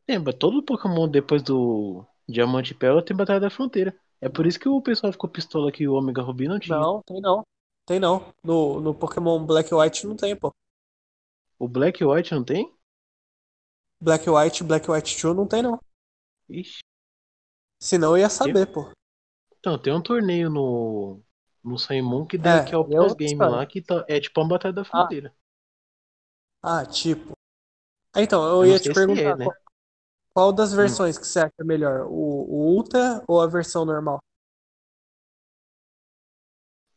Lembra, 0.08 0.32
todo 0.32 0.62
Pokémon 0.62 1.08
depois 1.08 1.42
do 1.42 2.04
Diamante 2.28 2.72
e 2.72 2.74
Pérola 2.74 3.04
tem 3.04 3.16
Batalha 3.16 3.40
da 3.40 3.50
Fronteira. 3.50 3.98
É 4.20 4.28
por 4.28 4.46
isso 4.46 4.58
que 4.58 4.68
o 4.68 4.80
pessoal 4.80 5.12
ficou 5.12 5.28
pistola 5.28 5.72
que 5.72 5.86
o 5.86 5.94
Omega 5.94 6.22
Ruby 6.22 6.48
não 6.48 6.58
tinha. 6.58 6.78
Não, 6.78 7.02
tem 7.02 7.20
não. 7.20 7.46
Tem 7.84 8.00
não. 8.00 8.32
No, 8.42 8.80
no 8.80 8.94
Pokémon 8.94 9.44
Black 9.44 9.72
e 9.72 9.74
White 9.74 10.06
não 10.06 10.16
tem, 10.16 10.34
pô. 10.36 10.54
O 11.58 11.68
Black 11.68 12.02
e 12.02 12.06
White 12.06 12.34
não 12.34 12.44
tem? 12.44 12.72
Black 14.00 14.26
e 14.26 14.30
White, 14.30 14.64
Black 14.64 14.88
e 14.88 14.92
White 14.92 15.22
2 15.22 15.36
não 15.36 15.46
tem 15.46 15.62
não. 15.62 15.80
Ixi. 16.48 16.80
Senão 17.80 18.12
eu 18.12 18.18
ia 18.18 18.28
saber, 18.28 18.66
pô. 18.66 18.90
Então, 19.66 19.76
tem 19.78 19.92
um 19.92 20.00
torneio 20.00 20.48
no, 20.48 21.20
no 21.64 21.76
Sun 21.78 22.00
Moon 22.02 22.24
que, 22.26 22.38
dá, 22.38 22.58
É, 22.58 22.60
que 22.60 22.72
é 22.74 22.78
o 22.78 22.84
é 22.92 23.00
pós-game 23.00 23.44
lá, 23.44 23.66
que 23.66 23.82
tá, 23.82 24.04
é 24.08 24.20
tipo 24.20 24.40
uma 24.40 24.48
Batalha 24.48 24.72
da 24.72 24.84
Fronteira. 24.84 25.34
Ah, 26.62 26.84
tipo. 26.84 27.32
Ah, 28.14 28.22
Então, 28.22 28.44
eu, 28.48 28.64
Eu 28.64 28.66
ia 28.66 28.78
te 28.80 28.90
é, 28.90 28.90
perguntar 28.90 29.36
né? 29.36 29.44
qual, 29.44 29.54
qual 30.34 30.52
das 30.54 30.72
Hum. 30.78 30.98
versões 30.98 31.18
que 31.18 31.26
você 31.26 31.40
acha 31.40 31.64
melhor? 31.64 32.06
O, 32.08 32.12
o 32.12 32.76
Ultra 32.76 33.22
ou 33.28 33.40
a 33.42 33.46
versão 33.48 33.84
normal? 33.86 34.20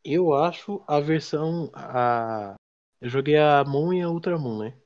Eu 0.04 0.34
acho 0.34 0.84
a 0.86 1.00
versão. 1.00 1.70
A... 1.74 2.54
Eu 3.00 3.08
joguei 3.08 3.38
a 3.38 3.64
Moon 3.64 3.92
e 3.94 4.02
a 4.02 4.10
Ultra 4.10 4.38
Moon, 4.38 4.58
né? 4.58 4.78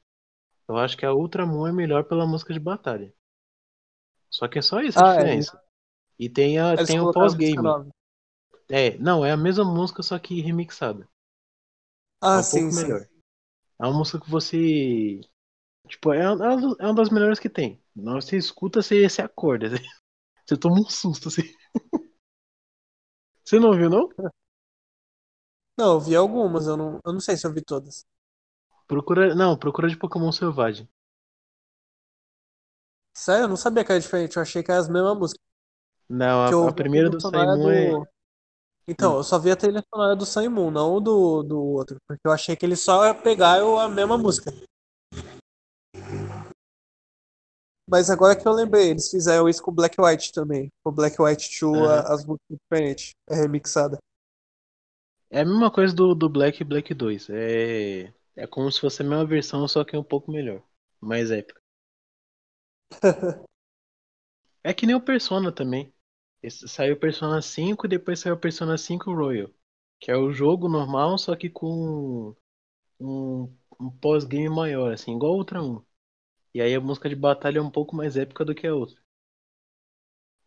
Eu 0.68 0.76
acho 0.78 0.96
que 0.96 1.06
a 1.06 1.14
Ultra 1.14 1.46
Moon 1.46 1.66
é 1.68 1.72
melhor 1.72 2.04
pela 2.04 2.26
música 2.26 2.54
de 2.54 2.60
batalha. 2.60 3.14
Só 4.28 4.46
que 4.48 4.58
é 4.58 4.62
só 4.62 4.80
essa 4.82 5.00
a 5.00 5.02
Ah, 5.02 5.14
é. 5.22 5.44
diferença. 5.44 5.58
E 6.18 6.28
tem, 6.28 6.58
a, 6.58 6.76
Eles 6.76 6.90
tem 6.90 7.00
o 7.00 7.08
pós-game. 7.08 7.76
É, 8.70 8.98
não, 8.98 9.24
é 9.24 9.30
a 9.32 9.36
mesma 9.38 9.64
música, 9.64 10.02
só 10.02 10.18
que 10.18 10.40
remixada. 10.42 11.08
É 12.32 12.38
Ah, 12.38 12.42
um 12.42 12.42
sim, 12.42 12.72
melhor. 12.72 13.08
É 13.80 13.84
uma 13.86 13.98
música 13.98 14.20
que 14.20 14.30
você. 14.30 15.20
Tipo, 15.88 16.12
é 16.14 16.30
uma, 16.32 16.76
é 16.80 16.86
uma 16.86 16.94
das 16.94 17.10
melhores 17.10 17.38
que 17.40 17.50
tem. 17.50 17.82
Na 17.96 18.12
hora 18.12 18.20
que 18.20 18.26
você 18.28 18.38
escuta, 18.38 18.82
você, 18.82 19.08
você 19.08 19.22
acorda. 19.22 19.68
Você 20.46 20.56
toma 20.58 20.80
um 20.80 20.84
susto, 20.90 21.28
assim. 21.28 21.42
Você 23.44 23.58
não 23.58 23.68
ouviu, 23.70 23.88
não? 23.88 24.08
Não, 25.78 25.92
eu 25.94 26.00
vi 26.00 26.16
algumas, 26.16 26.66
eu 26.66 26.76
não, 26.76 26.98
eu 27.04 27.12
não 27.12 27.20
sei 27.20 27.36
se 27.36 27.46
eu 27.46 27.52
vi 27.52 27.62
todas. 27.62 28.04
Procura. 28.86 29.34
Não, 29.34 29.58
procura 29.58 29.90
de 29.90 29.96
Pokémon 29.98 30.32
Selvagem. 30.32 30.88
Sério, 33.12 33.44
eu 33.44 33.48
não 33.48 33.56
sabia 33.56 33.84
que 33.84 33.90
era 33.92 34.00
diferente, 34.00 34.36
eu 34.36 34.42
achei 34.42 34.62
que 34.62 34.70
era 34.70 34.80
as 34.80 34.88
mesmas 34.88 35.16
músicas. 35.18 35.44
Não, 36.08 36.42
a, 36.42 36.68
a 36.68 36.72
primeira 36.72 37.10
do 37.10 37.20
Saimon 37.20 37.70
é. 37.70 37.90
do. 37.90 38.06
Então, 38.88 39.14
Hum. 39.14 39.18
eu 39.18 39.24
só 39.24 39.38
vi 39.38 39.50
a 39.50 39.56
trilha 39.56 39.82
sonora 39.92 40.16
do 40.16 40.26
Moon, 40.50 40.70
não 40.70 41.00
do, 41.00 41.42
do 41.42 41.60
outro. 41.62 41.96
Porque 42.06 42.22
eu 42.26 42.32
achei 42.32 42.56
que 42.56 42.66
eles 42.66 42.80
só 42.80 43.14
pegaram 43.14 43.78
a 43.78 43.88
mesma 43.88 44.18
música. 44.18 44.52
Mas 47.88 48.08
agora 48.10 48.34
que 48.36 48.46
eu 48.46 48.52
lembrei, 48.52 48.90
eles 48.90 49.10
fizeram 49.10 49.48
isso 49.48 49.62
com 49.62 49.70
o 49.70 49.74
Black 49.74 50.00
White 50.00 50.32
também. 50.32 50.70
O 50.84 50.90
Black 50.90 51.20
White 51.20 51.50
2, 51.60 51.80
Aham. 51.80 51.88
a- 51.90 52.14
as 52.14 52.24
músicas 52.24 52.58
diferentes. 52.70 53.12
É 53.28 53.34
remixada. 53.34 53.98
É 55.30 55.40
a 55.40 55.44
mesma 55.44 55.70
coisa 55.70 55.94
do, 55.94 56.14
do 56.14 56.28
Black 56.30 56.62
e 56.62 56.64
Black 56.64 56.94
2. 56.94 57.28
É, 57.28 58.12
é 58.36 58.46
como 58.46 58.70
se 58.72 58.80
fosse 58.80 59.02
a 59.02 59.04
mesma 59.04 59.26
versão, 59.26 59.66
só 59.68 59.84
que 59.84 59.96
um 59.96 60.02
pouco 60.04 60.30
melhor. 60.32 60.62
Mais 61.00 61.30
épica. 61.30 61.60
É 64.64 64.74
que 64.74 64.84
nem 64.84 64.94
o 64.94 65.00
Persona 65.00 65.50
também. 65.52 65.93
Esse- 66.46 66.68
saiu 66.68 66.96
Persona 66.98 67.42
5 67.42 67.86
e 67.86 67.88
depois 67.88 68.20
saiu 68.20 68.36
Persona 68.38 68.78
5 68.78 69.12
Royal. 69.14 69.50
Que 70.00 70.10
é 70.10 70.16
o 70.16 70.32
jogo 70.32 70.68
normal, 70.68 71.18
só 71.18 71.34
que 71.36 71.48
com 71.50 72.36
um, 73.00 73.54
um 73.80 73.90
pós-game 74.00 74.48
maior, 74.50 74.92
assim, 74.92 75.16
igual 75.16 75.34
o 75.34 75.38
Ultra 75.38 75.62
1. 75.62 75.84
E 76.54 76.62
aí 76.62 76.74
a 76.74 76.80
música 76.80 77.08
de 77.08 77.16
batalha 77.16 77.58
é 77.58 77.62
um 77.62 77.70
pouco 77.70 77.96
mais 77.96 78.16
épica 78.16 78.44
do 78.44 78.54
que 78.54 78.66
a 78.66 78.74
outra. 78.74 79.00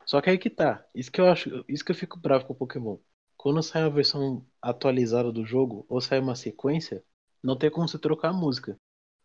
Só 0.06 0.22
que 0.22 0.30
aí 0.30 0.38
que 0.38 0.49
tá. 0.49 0.86
Isso 0.95 1.11
que 1.11 1.19
eu 1.22 1.28
acho. 1.28 1.64
Isso 1.68 1.84
que 1.84 1.91
eu 1.91 1.95
fico 1.95 2.19
bravo 2.19 2.45
com 2.45 2.53
o 2.53 2.56
Pokémon. 2.56 2.98
Quando 3.36 3.61
sai 3.61 3.84
uma 3.84 3.90
versão 3.91 4.45
atualizada 4.61 5.32
do 5.32 5.45
jogo, 5.45 5.86
ou 5.90 6.02
sai 6.02 6.19
uma 6.19 6.36
sequência, 6.36 7.03
não 7.44 7.57
tem 7.57 7.69
como 7.69 7.88
você 7.88 7.99
trocar 7.99 8.30
a 8.30 8.34
música. 8.34 8.80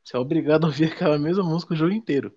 Você 0.05 0.17
é 0.17 0.21
obrigado 0.21 0.65
a 0.65 0.69
ouvir 0.69 0.87
aquela 0.93 1.19
mesma 1.19 1.45
música 1.45 1.75
o 1.75 1.77
jogo 1.77 1.93
inteiro. 1.93 2.37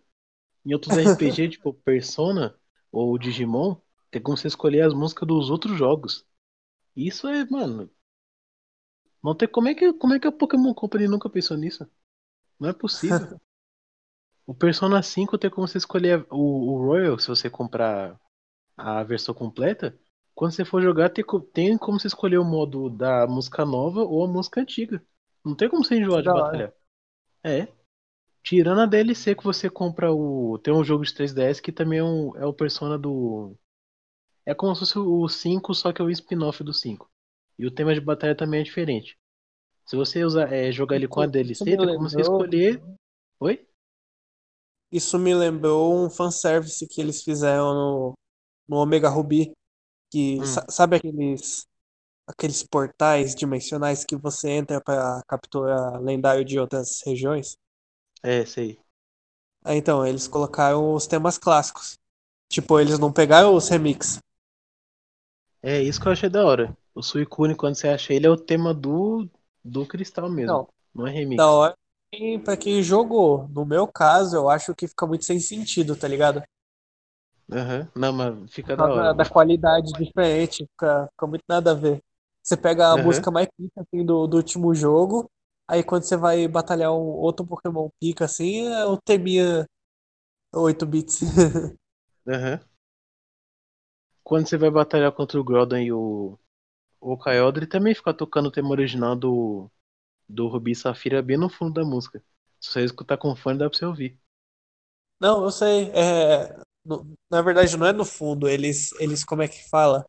Em 0.66 0.74
outros 0.74 0.98
RPG, 0.98 1.50
tipo 1.50 1.74
Persona 1.74 2.56
ou 2.92 3.18
Digimon, 3.20 3.78
tem 4.16 4.22
como 4.22 4.38
você 4.38 4.48
escolher 4.48 4.82
as 4.84 4.94
músicas 4.94 5.28
dos 5.28 5.50
outros 5.50 5.78
jogos. 5.78 6.26
Isso 6.96 7.28
é, 7.28 7.44
mano. 7.50 7.92
Não 9.22 9.36
tem 9.36 9.46
como 9.46 9.68
é 9.68 9.76
que 9.76 9.92
como 9.92 10.14
é 10.14 10.20
que 10.20 10.28
a 10.28 10.32
Pokémon 10.32 10.74
Company 10.74 11.06
nunca 11.06 11.30
pensou 11.30 11.58
nisso? 11.58 11.86
Não 12.58 12.70
é 12.70 12.74
possível. 12.74 13.38
O 14.48 14.54
Persona 14.54 15.02
5 15.02 15.40
tem 15.40 15.50
como 15.50 15.68
você 15.68 15.80
escolher 15.80 16.24
o, 16.30 16.38
o 16.38 16.86
Royal 16.86 17.18
se 17.18 17.28
você 17.28 17.50
comprar 17.50 18.16
a 18.78 19.02
versão 19.02 19.34
completa. 19.34 19.98
Quando 20.36 20.52
você 20.52 20.64
for 20.64 20.84
jogar, 20.84 21.10
tem, 21.10 21.26
tem 21.52 21.76
como 21.80 22.00
você 22.00 22.06
escolher 22.06 22.38
o 22.38 22.46
modo 22.46 22.88
da 22.88 23.26
música 23.26 23.66
nova 23.66 24.02
ou 24.02 24.24
a 24.24 24.28
música 24.28 24.62
antiga. 24.62 25.04
Não 25.44 25.56
tem 25.56 25.68
como 25.68 25.84
você 25.84 25.96
enjoar 25.96 26.20
de 26.20 26.26
da 26.26 26.36
hora. 26.36 26.44
batalhar. 26.44 26.74
É. 27.44 27.68
Tirando 28.44 28.82
a 28.82 28.86
DLC 28.86 29.34
que 29.34 29.44
você 29.44 29.68
compra 29.68 30.14
o. 30.14 30.60
Tem 30.60 30.72
um 30.72 30.84
jogo 30.84 31.04
de 31.04 31.12
3DS 31.12 31.60
que 31.60 31.72
também 31.72 31.98
é, 31.98 32.04
um, 32.04 32.38
é 32.38 32.46
o 32.46 32.54
Persona 32.54 33.00
do. 33.00 33.58
É 34.46 34.54
como 34.54 34.74
se 34.76 34.80
fosse 34.82 35.00
o 35.00 35.28
5, 35.28 35.74
só 35.74 35.92
que 35.92 36.02
é 36.02 36.06
o 36.06 36.10
spin-off 36.10 36.64
do 36.64 36.74
5. 36.74 37.10
E 37.58 37.66
o 37.66 37.72
tema 37.72 37.94
de 37.94 38.02
batalha 38.02 38.36
também 38.36 38.62
é 38.62 38.64
diferente. 38.64 39.18
Se 39.86 39.96
você 39.96 40.24
usar, 40.24 40.52
é, 40.54 40.72
jogar 40.72 40.96
ele 40.98 41.08
com 41.08 41.22
a 41.22 41.26
DLC, 41.26 41.64
me 41.66 41.78
tem 41.78 41.88
como 41.88 42.10
você 42.10 42.18
lembrou- 42.18 42.22
escolher. 42.22 42.84
Oi? 43.40 43.68
Isso 44.92 45.18
me 45.20 45.34
lembrou 45.34 45.94
um 46.06 46.10
fanservice 46.10 46.88
que 46.88 47.02
eles 47.02 47.24
fizeram 47.24 47.74
no, 47.74 48.14
no 48.68 48.78
Omega 48.78 49.10
Ruby. 49.10 49.52
Que, 50.12 50.40
Hum. 50.40 50.46
sa- 50.46 50.66
sabe 50.70 50.98
aqueles, 50.98 51.66
aqueles 52.28 52.64
portais 52.64 53.36
dimensionais 53.36 54.06
que 54.06 54.16
você 54.16 54.50
entra 54.52 54.82
para 54.82 55.22
capturar 55.28 56.02
lendário 56.02 56.46
de 56.46 56.60
outras 56.60 57.02
regiões? 57.06 57.58
É, 58.24 58.46
sei. 58.46 58.80
Ah, 59.64 59.76
então, 59.76 60.06
eles 60.06 60.28
colocaram 60.28 60.94
os 60.94 61.08
temas 61.08 61.38
clássicos. 61.38 61.98
Tipo, 62.50 62.80
eles 62.80 63.00
não 63.00 63.12
pegaram 63.12 63.56
os 63.56 63.68
remix. 63.70 64.20
É 65.66 65.82
isso 65.82 66.00
que 66.00 66.08
eu 66.08 66.12
achei 66.14 66.30
da 66.30 66.46
hora. 66.46 66.78
O 66.94 67.02
Suicune, 67.04 67.56
quando 67.56 67.76
você 67.76 67.90
acha 67.90 68.14
ele, 68.14 68.26
é 68.26 68.30
o 68.30 68.38
tema 68.38 68.74
do, 68.74 69.30
do 69.64 69.86
cristal 69.86 70.30
mesmo. 70.30 70.58
Não, 70.58 70.68
Não 70.94 71.06
é 71.08 71.12
remix. 71.12 71.46
da 71.46 71.52
hora 71.52 71.76
pra 72.44 72.58
quem 72.58 72.84
jogou. 72.84 73.48
No 73.50 73.66
meu 73.66 73.88
caso, 73.88 74.36
eu 74.38 74.50
acho 74.50 74.76
que 74.76 74.88
fica 74.88 75.08
muito 75.08 75.26
sem 75.26 75.40
sentido, 75.40 75.96
tá 75.98 76.08
ligado? 76.08 76.44
Aham. 77.52 77.92
Não, 77.96 78.14
mas 78.14 78.54
fica 78.54 78.78
da 78.78 78.88
causa 78.88 78.92
hora. 78.92 79.14
da 79.14 79.26
qualidade 79.30 79.92
diferente, 79.94 80.66
fica, 80.66 81.08
fica 81.12 81.28
muito 81.28 81.44
nada 81.48 81.72
a 81.72 81.74
ver. 81.74 82.02
Você 82.44 82.56
pega 82.58 82.92
a 82.94 82.98
Aham. 82.98 82.98
música 82.98 83.32
mais 83.32 83.48
pica 83.58 83.82
assim, 83.82 84.06
do, 84.06 84.28
do 84.28 84.38
último 84.38 84.74
jogo, 84.76 85.30
aí 85.68 85.84
quando 85.84 86.04
você 86.04 86.16
vai 86.18 86.48
batalhar 86.48 86.92
um 86.94 86.98
outro 86.98 87.46
Pokémon 87.46 87.90
pica 88.00 88.26
assim, 88.26 88.68
é 88.68 88.86
o 88.86 88.98
teminha 88.98 89.66
8 90.56 90.86
bits. 90.86 91.22
Aham. 92.28 92.60
Quando 94.26 94.50
você 94.50 94.58
vai 94.58 94.72
batalhar 94.72 95.14
contra 95.14 95.40
o 95.42 95.46
Groudon 95.46 95.78
e 95.80 95.94
o, 95.94 96.38
o 97.02 97.18
Kyogre, 97.18 97.68
também 97.68 97.96
fica 97.96 98.14
tocando 98.14 98.48
o 98.48 98.52
tema 98.52 98.70
original 98.72 99.16
do, 99.16 99.72
do 100.30 100.48
Rubi 100.50 100.72
e 100.74 100.76
Safira 100.76 101.22
bem 101.24 101.38
no 101.38 101.50
fundo 101.50 101.74
da 101.76 101.86
música. 101.86 102.24
Se 102.62 102.72
você 102.72 102.84
escutar 102.86 103.18
com 103.18 103.36
fone, 103.36 103.60
dá 103.60 103.70
pra 103.70 103.78
você 103.80 103.86
ouvir. 103.86 104.20
Não, 105.20 105.44
eu 105.44 105.52
sei. 105.52 105.92
É, 105.92 106.56
no- 106.86 107.14
na 107.30 107.42
verdade, 107.42 107.78
não 107.78 107.88
é 107.88 107.94
no 107.94 108.06
fundo. 108.06 108.48
Eles, 108.50 108.92
eles 109.00 109.24
como 109.24 109.42
é 109.42 109.48
que 109.48 109.68
fala? 109.70 110.06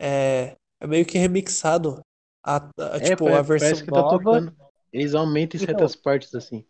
É, 0.00 0.56
é 0.80 0.86
meio 0.86 1.06
que 1.06 1.18
remixado. 1.18 2.02
A, 2.44 2.56
a- 2.96 3.00
É, 3.00 3.16
tipo, 3.16 3.32
pa- 3.32 3.32
a 3.34 3.42
versão 3.42 3.58
parece 3.58 3.82
que 3.84 3.92
tá 3.92 4.02
nova. 4.02 4.04
tocando. 4.04 4.54
Eles 4.92 5.14
aumentam 5.14 5.58
em 5.58 5.60
Então. 5.60 5.64
certas 5.64 5.96
partes 5.96 6.34
assim. 6.34 6.64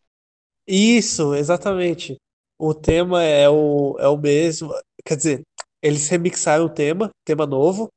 Isso, 0.67 1.35
exatamente. 1.35 2.17
O 2.59 2.75
tema 2.75 3.23
é 3.23 3.49
o, 3.49 3.97
é 3.99 4.09
o 4.09 4.17
mesmo. 4.17 4.71
Quer 5.05 5.17
dizer, 5.17 5.43
eles 5.83 6.09
remixaram 6.09 6.67
o 6.67 6.71
tema, 6.75 7.11
tema 7.25 7.47
novo, 7.47 7.89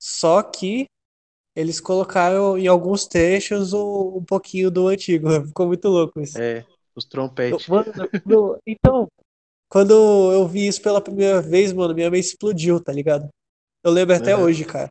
só 0.00 0.42
que 0.42 0.86
eles 1.56 1.80
colocaram 1.80 2.58
em 2.58 2.66
alguns 2.68 3.06
trechos 3.06 3.72
o- 3.72 4.18
um 4.18 4.24
pouquinho 4.24 4.70
do 4.70 4.88
antigo. 4.88 5.28
Ficou 5.48 5.66
muito 5.66 5.88
louco 5.88 6.20
isso. 6.20 6.38
É, 6.38 6.64
os 6.96 7.04
trompetes. 7.04 7.66
mano, 7.68 7.92
no- 8.24 8.58
então, 8.66 9.08
quando 9.70 9.92
eu 10.32 10.46
vi 10.48 10.66
isso 10.68 10.82
pela 10.82 11.00
primeira 11.02 11.42
vez, 11.42 11.72
mano, 11.72 11.94
minha 11.94 12.10
mente 12.10 12.26
explodiu, 12.26 12.82
tá 12.82 12.92
ligado? 12.92 13.28
Eu 13.84 13.92
lembro 13.92 14.16
até 14.16 14.36
Aham. 14.36 14.44
hoje, 14.44 14.64
cara. 14.64 14.88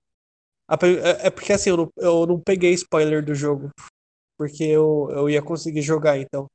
É 0.69 1.27
é 1.27 1.29
porque 1.29 1.53
assim, 1.53 1.69
eu 1.69 1.77
não, 1.77 1.89
eu 1.97 2.25
não 2.25 2.39
peguei 2.39 2.71
spoiler 2.73 3.23
do 3.23 3.35
jogo, 3.35 3.69
porque 4.37 4.63
eu, 4.63 5.09
eu 5.11 5.29
ia 5.29 5.41
conseguir 5.41 5.81
jogar, 5.81 6.17
então. 6.19 6.47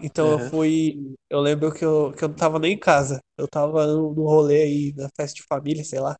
Então 0.00 0.30
eu 0.32 0.38
fui. 0.38 1.14
Eu 1.30 1.40
lembro 1.40 1.72
que 1.72 1.84
eu, 1.84 2.12
que 2.12 2.22
eu 2.24 2.28
não 2.28 2.36
tava 2.36 2.58
nem 2.58 2.74
em 2.74 2.78
casa. 2.78 3.20
Eu 3.38 3.48
tava 3.48 3.86
no, 3.86 4.14
no 4.14 4.24
rolê 4.24 4.62
aí, 4.62 4.92
na 4.96 5.08
festa 5.16 5.36
de 5.36 5.42
família, 5.44 5.84
sei 5.84 6.00
lá, 6.00 6.16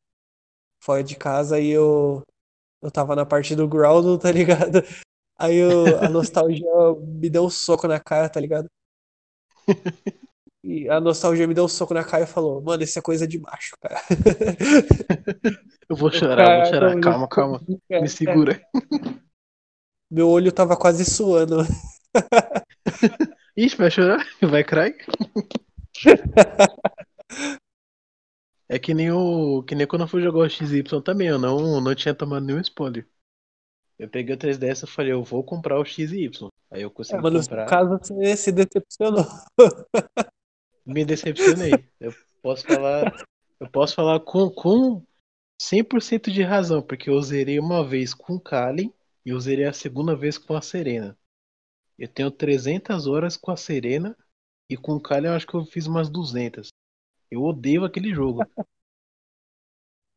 fora 0.83 1.05
de 1.05 1.17
casa, 1.17 1.61
e 1.61 1.71
eu, 1.71 2.23
eu 2.83 2.91
tava 2.91 3.17
na 3.17 3.27
parte 3.27 3.57
do 3.57 3.69
Groudon, 3.69 4.19
tá 4.19 4.31
ligado? 4.33 4.83
Aí 5.39 5.57
eu, 5.57 5.99
a 6.01 6.09
nostalgia 6.09 6.67
me 7.03 7.31
deu 7.31 7.45
um 7.47 7.51
soco 7.51 7.89
na 7.89 8.01
cara, 8.01 8.29
tá 8.29 8.41
ligado? 8.41 8.69
E 10.63 10.89
a 10.89 11.01
nostalgia 11.01 11.47
me 11.47 11.55
deu 11.55 11.65
um 11.65 11.69
soco 11.69 11.95
na 11.95 12.03
cara 12.03 12.25
e 12.25 12.27
falou, 12.27 12.61
mano, 12.61 12.83
isso 12.83 12.99
é 12.99 13.03
coisa 13.03 13.27
de 13.27 13.39
macho, 13.39 13.77
cara. 13.81 14.01
Eu 15.89 15.95
vou 15.95 16.11
chorar, 16.11 16.51
eu 16.51 16.57
vou 16.57 16.65
chorar. 16.65 16.91
Cara, 16.91 17.01
Calma, 17.01 17.29
calma. 17.29 17.61
é, 17.89 18.01
Me 18.01 18.09
segura. 18.09 18.61
Meu 20.11 20.29
olho 20.29 20.51
tava 20.51 20.77
quase 20.77 21.05
suando. 21.05 21.59
Ixi, 23.65 23.77
vai 23.77 23.91
chorar? 23.91 24.25
Vai 24.53 24.65
cry? 24.65 24.95
É 28.69 28.79
que 28.79 28.95
nem 28.95 29.11
o. 29.11 29.63
Que 29.65 29.75
nem 29.75 29.87
quando 29.89 30.03
eu 30.03 30.09
fui 30.09 30.23
jogar 30.23 30.39
o 30.41 30.49
XY 30.49 31.03
também, 31.03 31.27
eu 31.29 31.39
não, 31.39 31.81
não 31.81 31.95
tinha 31.97 32.15
tomado 32.15 32.45
nenhum 32.47 32.61
spoiler. 32.61 33.07
Eu 33.99 34.09
peguei 34.09 34.35
o 34.35 34.39
3DS 34.39 34.83
e 34.85 34.87
falei, 34.87 35.13
eu 35.13 35.23
vou 35.23 35.45
comprar 35.45 35.79
o 35.79 35.85
XY. 35.85 36.51
Aí 36.71 36.83
eu 36.83 36.91
É, 37.09 37.17
consegui 37.17 37.23
mas 37.23 37.33
no 37.33 37.43
seu 37.43 37.51
comprar. 37.51 37.67
caso 37.67 37.99
você 37.99 38.37
se 38.37 38.53
decepcionou. 38.53 39.25
Me 40.85 41.05
decepcionei. 41.05 41.89
Eu 42.01 42.15
posso 42.43 42.65
falar. 42.67 43.27
Eu 43.61 43.69
posso 43.71 43.95
falar 43.95 44.21
com, 44.21 44.51
com 44.51 45.03
100% 45.61 46.31
de 46.31 46.43
razão, 46.43 46.83
porque 46.83 47.11
eu 47.11 47.21
zerei 47.23 47.59
uma 47.59 47.87
vez 47.87 48.15
com 48.15 48.35
o 48.35 48.41
Kallen 48.41 48.93
e 49.25 49.31
eu 49.31 49.41
zerei 49.41 49.65
a 49.67 49.73
segunda 49.73 50.15
vez 50.17 50.39
com 50.39 50.55
a 50.55 50.63
Serena. 50.63 51.19
Eu 51.99 52.09
tenho 52.09 52.31
300 52.31 53.07
horas 53.07 53.37
com 53.37 53.51
a 53.51 53.57
Serena 53.57 54.17
e 54.71 54.77
com 54.77 54.93
o 54.93 55.01
Kallen 55.01 55.31
eu 55.31 55.37
acho 55.37 55.47
que 55.47 55.55
eu 55.55 55.65
fiz 55.65 55.87
umas 55.87 56.09
200. 56.11 56.69
Eu 57.31 57.43
odeio 57.43 57.85
aquele 57.85 58.15
jogo. 58.15 58.43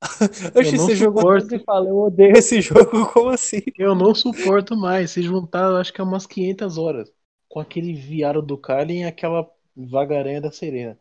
Oxi, 0.56 0.78
não 0.78 0.86
você 0.86 0.96
suporto. 0.96 1.56
e 1.56 1.60
fala, 1.64 1.90
eu 1.90 1.98
odeio 1.98 2.38
esse 2.38 2.62
jogo, 2.62 3.12
como 3.14 3.30
assim? 3.30 3.62
Eu 3.78 3.94
não 3.96 4.14
suporto 4.16 4.76
mais. 4.76 5.12
Se 5.12 5.22
juntar, 5.22 5.70
eu 5.72 5.78
acho 5.78 5.92
que 5.94 6.00
é 6.02 6.04
umas 6.04 6.26
500 6.26 6.78
horas. 6.78 7.12
Com 7.48 7.60
aquele 7.60 7.94
viado 7.94 8.42
do 8.42 8.58
Kallen 8.58 9.02
e 9.02 9.06
aquela 9.06 9.50
vagaranha 9.76 10.40
da 10.42 10.52
Serena. 10.52 10.98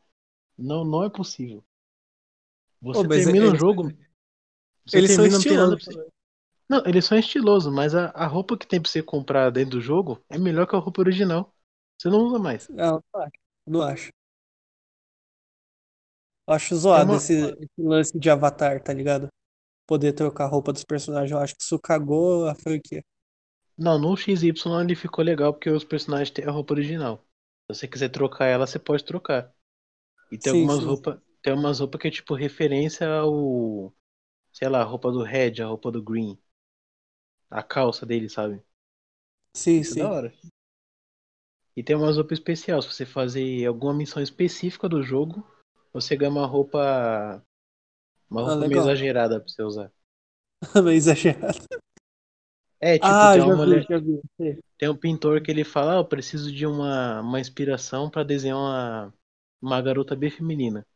Não, 0.57 0.85
não 0.85 1.05
é 1.05 1.11
possível. 1.11 1.65
Você 2.81 3.07
termina 3.09 3.47
o 3.47 3.49
eles- 3.51 3.61
jogo. 3.61 3.93
Você 4.87 4.99
Eles 4.99 5.11
são 5.13 5.25
termina, 5.29 5.37
não 5.39 5.45
tem 5.45 5.57
nada 5.57 5.77
pra 5.77 6.18
estilosos. 6.69 6.81
você. 6.81 6.83
Não, 6.83 6.83
eles 6.87 7.05
são 7.05 7.19
estilosos, 7.19 7.73
mas 7.73 7.95
a, 7.95 8.07
a 8.11 8.27
roupa 8.27 8.57
que 8.59 8.67
tem 8.67 8.81
pra 8.81 8.91
você 8.91 9.03
comprar 9.03 9.51
dentro 9.51 9.73
do 9.73 9.81
jogo 9.81 10.23
é 10.29 10.39
melhor 10.39 10.67
que 10.67 10.77
a 10.77 10.79
roupa 10.79 11.01
original. 11.03 11.55
Você 11.99 12.09
não 12.09 12.21
usa 12.21 12.39
mais. 12.39 12.71
Não, 12.71 13.03
não 13.13 13.21
acho. 13.23 13.33
Não 13.67 13.83
acho. 13.83 14.11
Eu 16.47 16.55
acho 16.55 16.75
zoado 16.77 17.15
uma- 17.15 17.17
esse, 17.17 17.33
esse 17.61 17.83
lance 17.83 18.19
de 18.19 18.31
avatar, 18.31 18.83
tá 18.83 18.93
ligado? 18.93 19.29
Poder 19.87 20.13
trocar 20.15 20.45
a 20.47 20.49
roupa 20.49 20.73
dos 20.73 20.85
personagens. 20.85 21.33
Eu 21.33 21.39
acho 21.39 21.57
que 21.57 21.63
isso 21.63 21.79
cagou 21.81 22.49
a 22.49 22.55
franquia. 22.57 23.03
Não, 23.77 23.99
no 23.99 24.17
XY 24.17 24.81
ele 24.83 24.95
ficou 24.97 25.25
legal 25.25 25.53
porque 25.55 25.71
os 25.71 25.85
personagens 25.85 26.31
têm 26.31 26.45
a 26.45 26.51
roupa 26.51 26.75
original. 26.75 27.25
Se 27.71 27.75
você 27.81 27.89
quiser 27.89 28.09
trocar 28.11 28.47
ela, 28.47 28.67
você 28.67 28.79
pode 28.79 29.05
trocar. 29.05 29.53
E 30.31 30.39
tem 30.39 30.51
Sim, 30.51 30.69
algumas 30.71 30.85
roupas. 30.85 31.21
Tem 31.43 31.53
umas 31.55 31.81
roupas 31.81 32.01
que 32.03 32.09
é 32.09 32.11
tipo 32.13 32.35
referência 32.35 33.09
ao. 33.09 33.95
Sei 34.53 34.69
lá, 34.69 34.83
a 34.83 34.85
roupa 34.85 35.13
do 35.13 35.23
Red, 35.25 35.63
a 35.63 35.67
roupa 35.69 35.91
do 35.93 36.03
Green. 36.03 36.39
A 37.51 37.63
calça 37.63 38.07
dele, 38.07 38.29
sabe? 38.31 38.63
Sim, 39.55 39.83
Isso 39.83 39.93
é 39.95 39.97
sim. 39.97 39.97
da 39.97 40.11
hora. 40.11 40.33
E 41.75 41.83
tem 41.83 41.97
umas 41.97 42.17
roupas 42.19 42.39
especiais. 42.39 42.85
Se 42.85 42.93
você 42.93 43.07
fazer 43.07 43.65
alguma 43.65 43.95
missão 43.95 44.23
específica 44.23 44.87
do 44.87 45.03
jogo, 45.03 45.43
você 45.93 46.15
ganha 46.15 46.31
uma 46.31 46.47
roupa. 46.47 47.43
Uma 48.31 48.43
Ah, 48.43 48.43
roupa 48.43 48.65
meio 48.65 48.79
legal. 48.79 48.79
exagerada 48.79 49.41
pra 49.41 49.49
você 49.49 49.63
usar. 49.63 49.93
Meio 50.83 50.97
exagerado. 50.97 51.59
É, 52.81 52.99
tipo, 52.99 53.29
Ah, 53.29 53.31
tem 53.31 53.43
uma 53.43 53.53
vi, 53.57 53.57
mulher. 53.57 53.89
vi. 54.01 54.21
Sei. 54.37 54.63
Tem 54.79 54.89
um 54.89 54.97
pintor 54.97 55.43
que 55.43 55.51
ele 55.51 55.65
fala, 55.65 55.95
ah, 55.95 55.99
eu 55.99 56.05
preciso 56.07 56.53
de 56.53 56.67
uma, 56.67 57.21
uma 57.23 57.41
inspiração 57.41 58.11
pra 58.11 58.23
desenhar 58.25 58.59
uma, 58.59 59.15
uma 59.63 59.83
garota 59.83 60.17
bem 60.17 60.31
feminina. 60.31 60.87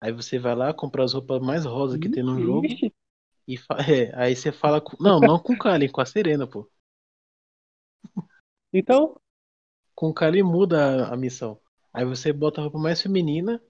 Aí 0.00 0.12
você 0.12 0.38
vai 0.38 0.54
lá, 0.56 0.74
compra 0.74 1.04
as 1.04 1.14
roupas 1.14 1.40
mais 1.42 1.64
rosa 1.66 1.98
que 1.98 2.08
tem 2.10 2.22
no 2.24 2.40
jogo 2.40 2.68
Ixi, 2.68 2.92
e 3.46 3.56
é, 3.88 4.12
aí 4.16 4.36
você 4.36 4.52
fala 4.52 4.80
com... 4.80 4.96
Não, 5.02 5.20
não 5.20 5.38
com 5.38 5.54
o 5.54 5.58
Kali, 5.58 5.88
com 5.90 6.00
a 6.00 6.06
Serena, 6.06 6.46
pô. 6.46 6.70
Então, 8.72 9.20
Com 9.94 10.10
o 10.10 10.14
Kali 10.14 10.42
muda 10.42 11.08
a, 11.08 11.14
a 11.14 11.16
missão. 11.16 11.60
Aí 11.92 12.04
você 12.04 12.32
bota 12.32 12.60
a 12.60 12.64
roupa 12.64 12.78
mais 12.78 13.02
feminina, 13.02 13.62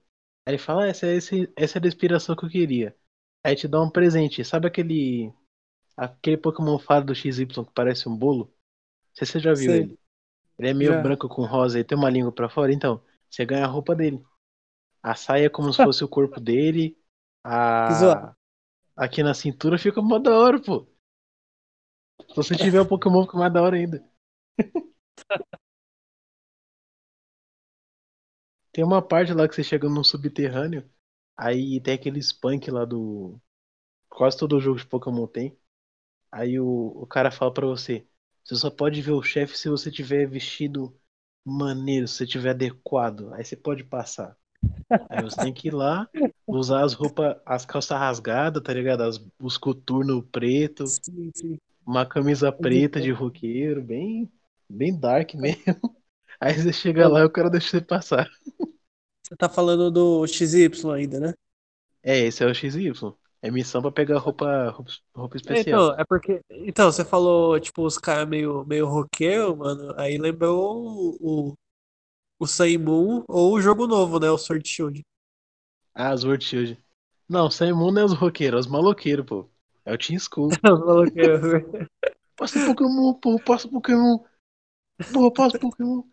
aí 0.45 0.53
ele 0.55 0.59
fala, 0.59 0.85
ah, 0.85 0.87
essa, 0.89 1.07
é 1.07 1.15
esse, 1.15 1.51
essa 1.57 1.79
é 1.79 1.83
a 1.85 1.87
inspiração 1.87 2.35
que 2.35 2.45
eu 2.45 2.49
queria. 2.49 2.95
Aí 3.43 3.55
te 3.55 3.67
dá 3.67 3.81
um 3.81 3.91
presente. 3.91 4.43
Sabe 4.45 4.67
aquele 4.67 5.33
aquele 5.97 6.37
Pokémon 6.37 6.79
fado 6.79 7.07
do 7.07 7.15
XY 7.15 7.65
que 7.65 7.73
parece 7.73 8.09
um 8.09 8.17
bolo? 8.17 8.45
Não 9.09 9.15
sei 9.15 9.27
se 9.27 9.33
você 9.33 9.39
já 9.41 9.53
viu 9.55 9.73
Sei. 9.73 9.81
ele. 9.81 9.99
Ele 10.59 10.69
é 10.69 10.73
meio 10.75 10.93
Já. 10.93 11.01
branco 11.01 11.29
com 11.29 11.45
rosa 11.45 11.79
e 11.79 11.83
tem 11.83 11.97
uma 11.97 12.09
língua 12.09 12.31
pra 12.33 12.49
fora, 12.49 12.73
então 12.73 13.03
você 13.29 13.45
ganha 13.45 13.65
a 13.65 13.69
roupa 13.69 13.95
dele. 13.95 14.23
A 15.03 15.15
saia 15.15 15.47
é 15.47 15.49
como 15.49 15.73
se 15.73 15.79
fosse 15.83 16.03
o 16.03 16.09
corpo 16.09 16.39
dele. 16.39 16.97
A 17.43 18.35
aqui 19.01 19.21
na 19.23 19.33
cintura 19.33 19.77
fica 19.77 20.01
mó 20.01 20.17
da 20.19 20.31
hora, 20.37 20.59
pô. 20.61 20.87
Se 22.29 22.35
você 22.35 22.55
tiver 22.55 22.81
um 22.81 22.85
Pokémon 22.87 23.21
fica 23.25 23.37
mais 23.37 23.53
da 23.53 23.61
hora 23.61 23.75
ainda. 23.77 24.03
Tem 28.71 28.83
uma 28.83 29.01
parte 29.01 29.33
lá 29.33 29.47
que 29.47 29.55
você 29.55 29.63
chega 29.63 29.87
num 29.89 30.03
subterrâneo, 30.03 30.89
aí 31.37 31.79
tem 31.81 31.93
aquele 31.95 32.19
spunk 32.21 32.69
lá 32.71 32.85
do. 32.85 33.39
Quase 34.09 34.37
todo 34.37 34.59
jogo 34.61 34.79
de 34.79 34.87
Pokémon 34.87 35.27
tem. 35.27 35.57
Aí 36.31 36.59
o, 36.59 36.67
o 36.67 37.07
cara 37.07 37.31
fala 37.31 37.53
pra 37.53 37.67
você: 37.67 38.07
Você 38.45 38.55
só 38.57 38.71
pode 38.71 39.01
ver 39.01 39.13
o 39.13 39.23
chefe 39.23 39.57
se 39.57 39.69
você 39.69 39.91
tiver 39.91 40.27
vestido 40.27 40.95
maneiro, 41.45 42.07
se 42.07 42.17
você 42.17 42.27
tiver 42.27 42.51
adequado. 42.51 43.33
Aí 43.35 43.45
você 43.45 43.57
pode 43.57 43.83
passar. 43.85 44.37
Aí 45.09 45.21
você 45.21 45.39
tem 45.39 45.53
que 45.53 45.67
ir 45.69 45.73
lá, 45.73 46.09
usar 46.49 46.83
as 46.83 46.93
roupas, 46.93 47.35
as 47.45 47.65
calças 47.65 47.97
rasgadas, 47.99 48.61
tá 48.63 48.73
ligado? 48.73 49.03
As, 49.03 49.19
os 49.39 49.57
coturnos 49.57 50.23
preto, 50.31 50.97
Sim, 51.03 51.31
sim. 51.35 51.57
uma 51.85 52.05
camisa 52.05 52.51
preta 52.51 53.01
de 53.01 53.11
roqueiro, 53.11 53.83
bem, 53.83 54.31
bem 54.69 54.97
dark 54.99 55.33
mesmo. 55.35 55.97
Aí 56.39 56.53
você 56.55 56.73
chega 56.73 57.07
lá 57.09 57.21
e 57.21 57.25
o 57.25 57.31
cara 57.31 57.49
deixa 57.49 57.69
você 57.69 57.81
passar. 57.81 58.29
Você 59.23 59.35
tá 59.35 59.49
falando 59.49 59.89
do 59.89 60.27
XY 60.27 60.91
ainda, 60.91 61.19
né? 61.19 61.33
É, 62.03 62.19
esse 62.19 62.43
é 62.43 62.47
o 62.47 62.53
XY. 62.53 63.17
É 63.41 63.49
missão 63.51 63.81
pra 63.81 63.91
pegar 63.91 64.17
roupa, 64.19 64.69
roupa, 64.71 64.91
roupa 65.15 65.37
especial. 65.37 65.81
Então, 65.81 65.93
é 65.99 66.05
porque. 66.05 66.41
Então, 66.49 66.91
você 66.91 67.03
falou, 67.03 67.59
tipo, 67.59 67.83
os 67.83 67.97
caras 67.97 68.27
meio, 68.27 68.65
meio 68.65 68.87
roqueiro, 68.87 69.55
mano. 69.57 69.93
Aí 69.99 70.17
lembrou 70.17 71.17
o, 71.19 71.53
o, 72.41 72.47
Saimun 72.47 73.23
ou 73.27 73.53
o 73.53 73.61
jogo 73.61 73.87
novo, 73.87 74.19
né? 74.19 74.29
O 74.29 74.37
Sword 74.37 74.67
Shield. 74.67 75.01
Ah, 75.93 76.13
os 76.13 76.23
World 76.23 76.43
Shield. 76.43 76.77
Não, 77.29 77.49
Saimon 77.49 77.91
não 77.91 78.01
é 78.01 78.05
os 78.05 78.13
roqueiros, 78.13 78.57
é 78.57 78.59
os 78.61 78.67
maloqueiros, 78.67 79.25
pô. 79.25 79.49
É 79.85 79.93
o 79.93 79.97
Team 79.97 80.19
School. 80.19 80.49
Os 80.63 80.79
maloqueiros. 80.79 81.63
Passa 82.35 82.59
Pokémon, 82.65 83.13
pô, 83.15 83.39
passa 83.39 83.67
Pokémon. 83.67 84.19
Pô, 85.13 85.31
passa 85.31 85.57
Pokémon. 85.57 86.03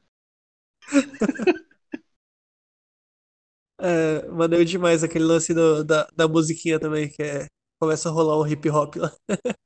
É, 3.80 4.26
maneiro 4.28 4.64
demais 4.64 5.04
aquele 5.04 5.24
lance 5.24 5.54
do- 5.54 5.84
da, 5.84 6.08
da 6.16 6.26
musiquinha 6.28 6.78
também, 6.80 7.08
que 7.08 7.22
é. 7.22 7.46
Começa 7.80 8.08
a 8.08 8.12
rolar 8.12 8.40
um 8.40 8.46
hip 8.46 8.68
hop 8.70 8.96
lá. 8.96 9.12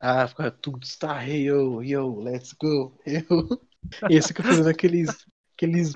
Ah, 0.00 0.28
fica 0.28 0.50
tudo 0.50 0.84
está, 0.84 1.24
hey, 1.26 1.44
yo, 1.48 1.82
yo, 1.82 2.20
let's 2.20 2.52
go, 2.52 2.96
yo. 3.04 3.48
E 4.08 4.14
esse 4.16 4.28
fica 4.28 4.44
fazendo 4.44 4.68
aqueles, 4.68 5.08
aqueles 5.58 5.92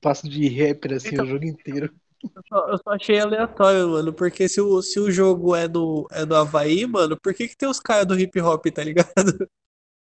passos 0.00 0.28
de 0.30 0.48
rapper 0.48 0.94
assim 0.94 1.10
Então- 1.12 1.24
o 1.24 1.28
jogo 1.28 1.44
inteiro. 1.44 1.92
Eu 2.22 2.42
só, 2.50 2.68
eu 2.68 2.78
só 2.78 2.90
achei 2.90 3.18
aleatório, 3.18 3.88
mano, 3.88 4.12
porque 4.12 4.46
se 4.46 4.60
o, 4.60 4.82
se 4.82 5.00
o 5.00 5.10
jogo 5.10 5.56
é 5.56 5.66
do, 5.66 6.06
é 6.10 6.26
do 6.26 6.36
Havaí, 6.36 6.84
mano, 6.86 7.18
por 7.18 7.32
que 7.32 7.48
que 7.48 7.56
tem 7.56 7.66
os 7.66 7.80
caras 7.80 8.04
do 8.06 8.18
hip 8.18 8.38
hop, 8.40 8.66
tá 8.66 8.82
ligado? 8.84 9.08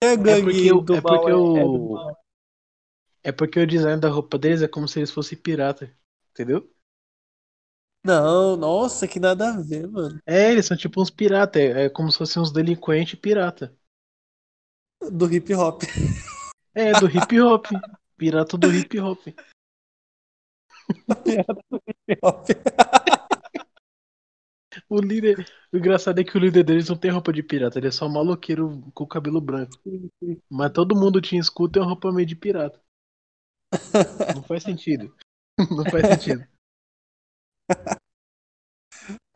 É 0.03 0.11
a 0.11 0.17
gangue 0.17 0.43
porque 0.53 0.73
o- 0.73 0.81
do 0.81 0.95
é 0.97 1.01
mal, 1.01 1.19
porque 1.19 1.31
é- 1.31 1.35
o- 1.35 1.57
é 1.57 1.63
do 1.63 1.93
mal. 1.93 2.17
É 3.23 3.33
porque 3.33 3.59
o 3.59 3.67
design 3.67 3.99
da 4.01 4.09
roupa 4.11 4.37
deles 4.39 4.61
é 4.61 4.69
como 4.69 4.87
se 4.87 4.99
eles 4.99 5.11
fossem 5.11 5.39
pirata, 5.39 5.91
entendeu? 6.31 6.71
Não, 8.05 8.55
nossa, 8.57 9.09
que 9.09 9.19
nada 9.19 9.55
a 9.55 9.61
ver, 9.63 9.89
mano. 9.89 10.21
É, 10.27 10.51
eles 10.53 10.67
são 10.67 10.77
tipo 10.77 11.01
uns 11.01 11.09
pirata, 11.11 11.59
é, 11.59 11.87
é 11.87 11.89
como 11.89 12.13
se 12.13 12.19
fossem 12.19 12.43
uns 12.43 12.53
delinquentes 12.53 13.19
pirata. 13.19 13.75
Do 15.11 15.33
hip 15.33 15.53
hop. 15.55 15.83
É, 16.75 16.93
do 17.01 17.07
hip 17.09 17.41
hop. 17.41 17.67
Pirata 18.17 18.57
do 18.57 18.73
hip 18.73 18.99
hop. 19.01 19.21
Hip 22.07 22.19
hop. 22.23 22.47
O 24.89 25.01
líder. 25.01 25.47
O 25.73 25.77
engraçado 25.77 26.21
é 26.21 26.25
que 26.25 26.37
o 26.37 26.41
líder 26.41 26.65
deles 26.65 26.89
não 26.89 26.97
tem 26.97 27.11
roupa 27.11 27.33
de 27.33 27.43
pirata, 27.43 27.79
ele 27.79 27.89
é 27.89 27.91
só 27.91 28.07
um 28.07 28.13
maloqueiro 28.13 28.83
com 28.93 29.07
cabelo 29.07 29.41
branco. 29.41 29.73
Mas 30.51 30.73
todo 30.73 30.97
mundo 30.97 31.21
tinha 31.21 31.41
escudo 31.41 31.71
e 31.71 31.73
tem 31.75 31.83
uma 31.83 31.89
roupa 31.89 32.13
meio 32.13 32.27
de 32.27 32.37
pirata. 32.37 32.81
Não 34.35 34.43
faz 34.43 34.63
sentido. 34.63 35.15
Não 35.71 35.85
faz 35.91 36.07
sentido. 36.07 36.47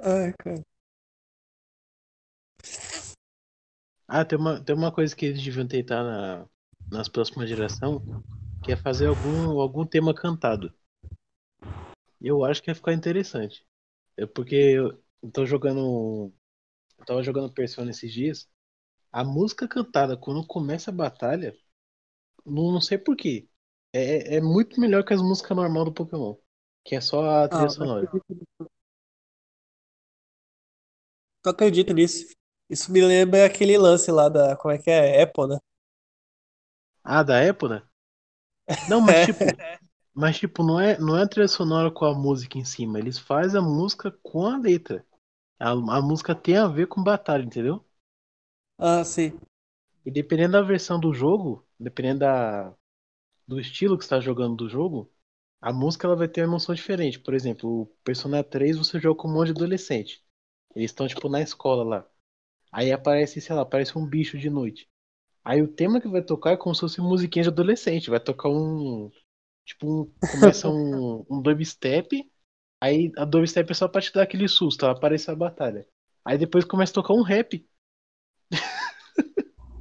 Ai, 0.00 0.32
cara. 0.38 0.64
Ah, 4.06 4.24
tem 4.24 4.38
uma, 4.38 4.62
tem 4.62 4.74
uma 4.74 4.92
coisa 4.92 5.14
que 5.14 5.26
eles 5.26 5.42
deviam 5.42 5.66
tentar 5.66 6.02
na, 6.02 6.48
nas 6.90 7.08
próximas 7.08 7.48
gerações, 7.48 8.00
que 8.62 8.72
é 8.72 8.76
fazer 8.76 9.06
algum, 9.08 9.60
algum 9.60 9.84
tema 9.86 10.14
cantado. 10.14 10.72
Eu 12.20 12.44
acho 12.44 12.62
que 12.62 12.70
ia 12.70 12.74
ficar 12.74 12.92
interessante. 12.92 13.64
É 14.16 14.26
porque 14.26 14.56
eu 14.56 15.02
tô 15.32 15.46
jogando. 15.46 16.32
Eu 16.98 17.04
tava 17.06 17.22
jogando 17.22 17.52
Persona 17.52 17.90
esses 17.90 18.12
dias. 18.12 18.48
A 19.12 19.24
música 19.24 19.68
cantada, 19.68 20.16
quando 20.16 20.46
começa 20.46 20.90
a 20.90 20.94
batalha, 20.94 21.54
não, 22.46 22.72
não 22.72 22.80
sei 22.80 22.98
porquê. 22.98 23.48
É, 23.92 24.36
é 24.36 24.40
muito 24.40 24.80
melhor 24.80 25.04
que 25.04 25.14
as 25.14 25.22
músicas 25.22 25.56
normais 25.56 25.86
do 25.86 25.94
Pokémon. 25.94 26.36
Que 26.84 26.96
é 26.96 27.00
só 27.00 27.44
a 27.44 27.48
trilha 27.48 27.66
Ah, 27.66 27.70
sonora. 27.70 28.10
Tu 31.42 31.50
acredita 31.50 31.92
nisso? 31.92 32.26
Isso 32.70 32.90
me 32.92 33.00
lembra 33.02 33.44
aquele 33.44 33.76
lance 33.78 34.10
lá 34.10 34.28
da. 34.28 34.56
Como 34.56 34.72
é 34.72 34.78
que 34.78 34.90
é? 34.90 35.22
Apple, 35.22 35.48
né? 35.48 35.58
Ah, 37.04 37.22
da 37.24 37.40
Apple, 37.48 37.68
né? 37.68 37.87
Não, 38.86 39.00
mas 39.00 39.20
tipo. 39.24 39.62
Mas 40.14 40.38
tipo, 40.38 40.64
não 40.64 40.80
é, 40.80 40.98
não 40.98 41.16
é 41.18 41.22
a 41.24 41.28
trilha 41.28 41.48
sonora 41.48 41.90
com 41.92 42.04
a 42.04 42.14
música 42.14 42.58
em 42.58 42.64
cima. 42.64 42.98
Eles 42.98 43.18
fazem 43.18 43.60
a 43.60 43.62
música 43.64 44.10
com 44.22 44.46
a 44.46 44.58
letra. 44.58 45.06
A, 45.58 45.70
a 45.72 46.02
música 46.02 46.34
tem 46.34 46.56
a 46.58 46.68
ver 46.68 46.88
com 46.88 47.02
batalha, 47.02 47.44
entendeu? 47.44 47.84
Ah, 48.78 49.04
sim. 49.04 49.38
E 50.04 50.10
dependendo 50.10 50.52
da 50.52 50.62
versão 50.62 50.98
do 50.98 51.12
jogo, 51.12 51.66
dependendo 51.78 52.20
da, 52.20 52.74
do 53.46 53.60
estilo 53.60 53.96
que 53.98 54.04
você 54.04 54.08
está 54.08 54.20
jogando 54.20 54.56
do 54.56 54.68
jogo, 54.68 55.12
a 55.60 55.72
música 55.72 56.06
ela 56.06 56.16
vai 56.16 56.28
ter 56.28 56.42
uma 56.42 56.48
emoção 56.54 56.74
diferente. 56.74 57.20
Por 57.20 57.34
exemplo, 57.34 57.82
o 57.82 57.86
Persona 58.04 58.44
3 58.44 58.76
você 58.78 59.00
joga 59.00 59.20
com 59.20 59.28
um 59.28 59.34
monte 59.34 59.48
de 59.48 59.52
adolescente. 59.54 60.24
Eles 60.74 60.90
estão 60.92 61.08
tipo 61.08 61.28
na 61.28 61.42
escola 61.42 61.84
lá. 61.84 62.10
Aí 62.72 62.92
aparece, 62.92 63.40
sei 63.40 63.56
lá, 63.56 63.62
aparece 63.62 63.98
um 63.98 64.06
bicho 64.06 64.38
de 64.38 64.50
noite. 64.50 64.90
Aí 65.48 65.62
o 65.62 65.66
tema 65.66 65.98
que 65.98 66.06
vai 66.06 66.20
tocar 66.20 66.50
é 66.50 66.56
como 66.58 66.74
se 66.74 66.82
fosse 66.82 67.00
musiquinha 67.00 67.42
de 67.44 67.48
adolescente. 67.48 68.10
Vai 68.10 68.20
tocar 68.20 68.50
um. 68.50 69.10
Tipo, 69.64 70.02
um, 70.02 70.12
começa 70.30 70.68
um, 70.68 71.24
um 71.30 71.40
dubstep. 71.40 72.22
Aí 72.78 73.10
a 73.16 73.24
dubstep 73.24 73.70
é 73.70 73.74
só 73.74 73.88
pra 73.88 74.02
te 74.02 74.12
dar 74.12 74.24
aquele 74.24 74.46
susto, 74.46 74.84
ó, 74.84 74.90
aparece 74.90 75.30
a 75.30 75.34
batalha. 75.34 75.86
Aí 76.22 76.36
depois 76.36 76.66
começa 76.66 76.92
a 76.92 76.94
tocar 76.96 77.14
um 77.14 77.22
rap. 77.22 77.66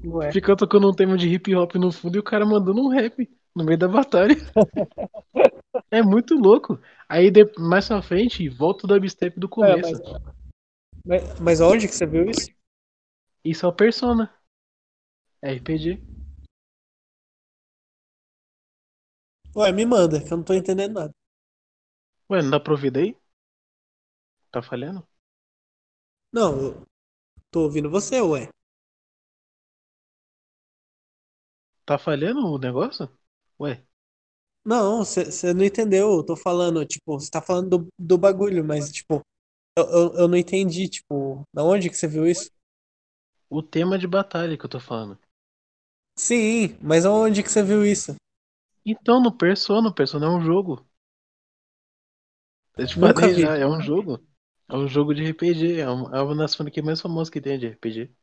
Ué. 0.06 0.32
Fica 0.32 0.56
tocando 0.56 0.90
um 0.90 0.96
tema 0.96 1.18
de 1.18 1.28
hip 1.28 1.54
hop 1.54 1.76
no 1.76 1.92
fundo 1.92 2.16
e 2.16 2.20
o 2.20 2.24
cara 2.24 2.46
mandando 2.46 2.82
um 2.82 2.88
rap 2.88 3.30
no 3.54 3.66
meio 3.66 3.78
da 3.78 3.90
batalha. 3.90 4.36
É 5.92 6.02
muito 6.02 6.34
louco. 6.36 6.80
Aí 7.08 7.30
de- 7.30 7.52
mais 7.58 7.88
pra 7.88 8.02
frente, 8.02 8.50
volta 8.50 8.86
o 8.86 8.88
dubstep 8.88 9.40
do 9.40 9.48
É, 9.48 9.50
começo. 9.50 10.02
mas, 11.06 11.24
mas, 11.24 11.40
mas 11.40 11.62
onde 11.62 11.88
que 11.88 11.94
você 11.94 12.06
viu 12.06 12.26
isso? 12.26 12.50
Isso 13.44 13.66
é 13.66 13.70
o 13.70 13.74
Persona. 13.74 14.37
É 15.42 15.52
RPG. 15.54 16.02
Ué, 19.58 19.72
me 19.74 19.86
manda, 19.86 20.24
que 20.24 20.32
eu 20.32 20.38
não 20.38 20.44
tô 20.46 20.54
entendendo 20.54 20.94
nada. 20.94 21.14
Ué, 22.30 22.42
não 22.42 22.50
dá 22.52 22.60
pra 22.60 22.72
ouvir 22.74 22.90
daí? 22.92 23.18
Tá 24.52 24.62
falhando? 24.62 25.08
Não, 26.32 26.58
eu 26.62 26.84
tô 27.52 27.64
ouvindo 27.64 27.90
você, 27.90 28.22
ué. 28.22 28.50
Tá 31.86 31.98
falhando 31.98 32.46
o 32.46 32.60
negócio? 32.60 33.10
Ué, 33.60 33.84
Não, 34.66 35.04
você 35.06 35.54
não 35.54 35.64
entendeu. 35.64 36.12
Eu 36.18 36.24
tô 36.26 36.36
falando, 36.36 36.86
tipo, 36.86 37.20
você 37.20 37.30
tá 37.30 37.42
falando 37.42 37.70
do, 37.80 37.88
do 37.98 38.18
bagulho, 38.18 38.64
mas, 38.64 38.92
tipo, 38.92 39.22
eu, 39.78 39.86
eu, 39.86 40.14
eu 40.22 40.28
não 40.30 40.38
entendi, 40.38 40.90
tipo, 40.90 41.44
da 41.54 41.64
onde 41.64 41.90
que 41.90 41.98
você 41.98 42.08
viu 42.08 42.28
isso? 42.28 42.52
o 43.50 43.62
tema 43.62 43.98
de 44.00 44.08
batalha 44.08 44.58
que 44.58 44.64
eu 44.64 44.70
tô 44.70 44.80
falando. 44.80 45.20
Sim, 46.18 46.78
mas 46.82 47.06
aonde 47.06 47.42
que 47.44 47.50
você 47.52 47.64
viu 47.64 47.86
isso? 47.86 48.16
Então, 48.84 49.22
no 49.22 49.32
Persona, 49.38 49.90
o 49.90 49.94
Persona 49.94 50.26
é 50.26 50.30
um 50.30 50.42
jogo. 50.42 50.84
Eu 52.78 52.88
te 52.88 52.96
falei 52.96 53.36
já, 53.36 53.56
é 53.58 53.66
um 53.68 53.82
jogo. 53.82 54.26
É 54.70 54.76
um 54.76 54.88
jogo 54.88 55.14
de 55.14 55.24
RPG, 55.24 55.80
é 55.82 55.90
uma, 55.90 56.18
é 56.18 56.22
uma 56.22 56.36
das 56.36 56.56
franquias 56.56 56.86
mais 56.86 57.02
famosas 57.02 57.30
que 57.30 57.42
tem 57.42 57.58
de 57.60 57.68
RPG. 57.68 58.16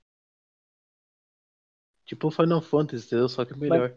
Tipo 2.06 2.30
Final 2.30 2.62
Fantasy, 2.62 3.04
entendeu? 3.06 3.28
Só 3.28 3.44
que 3.44 3.54
melhor. 3.54 3.94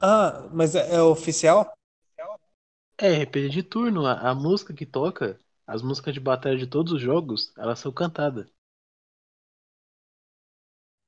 Ah, 0.00 0.48
mas 0.52 0.74
é, 0.74 0.94
é 0.96 1.02
oficial? 1.02 1.72
É, 2.98 3.08
RPG 3.22 3.48
de 3.48 3.62
turno. 3.64 4.06
A, 4.06 4.30
a 4.30 4.34
música 4.34 4.72
que 4.74 4.86
toca, 4.86 5.38
as 5.66 5.82
músicas 5.82 6.14
de 6.14 6.20
batalha 6.20 6.56
de 6.56 6.66
todos 6.66 6.92
os 6.92 7.00
jogos, 7.02 7.52
elas 7.58 7.78
são 7.80 7.90
cantadas. 7.92 8.48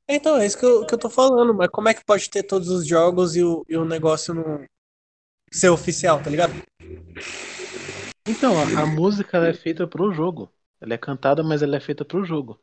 Então, 0.09 0.36
é 0.36 0.47
isso 0.47 0.59
que 0.59 0.64
eu, 0.64 0.86
que 0.86 0.94
eu 0.94 0.98
tô 0.98 1.09
falando, 1.09 1.55
mas 1.55 1.68
como 1.70 1.89
é 1.89 1.94
que 1.94 2.05
pode 2.05 2.28
ter 2.28 2.43
todos 2.43 2.68
os 2.68 2.86
jogos 2.86 3.36
e 3.36 3.43
o, 3.43 3.64
e 3.68 3.76
o 3.76 3.85
negócio 3.85 4.35
não 4.35 4.64
ser 5.52 5.70
oficial, 5.70 6.22
tá 6.22 6.31
ligado? 6.31 6.55
Então, 8.26 8.59
a, 8.59 8.82
a 8.82 8.86
música 8.86 9.39
é 9.47 9.55
feita 9.55 9.86
pro 9.86 10.12
jogo. 10.12 10.52
Ela 10.81 10.93
é 10.94 10.98
cantada, 10.98 11.43
mas 11.43 11.62
ela 11.62 11.76
é 11.76 11.81
feita 11.81 12.05
pro 12.05 12.22
jogo. 12.24 12.60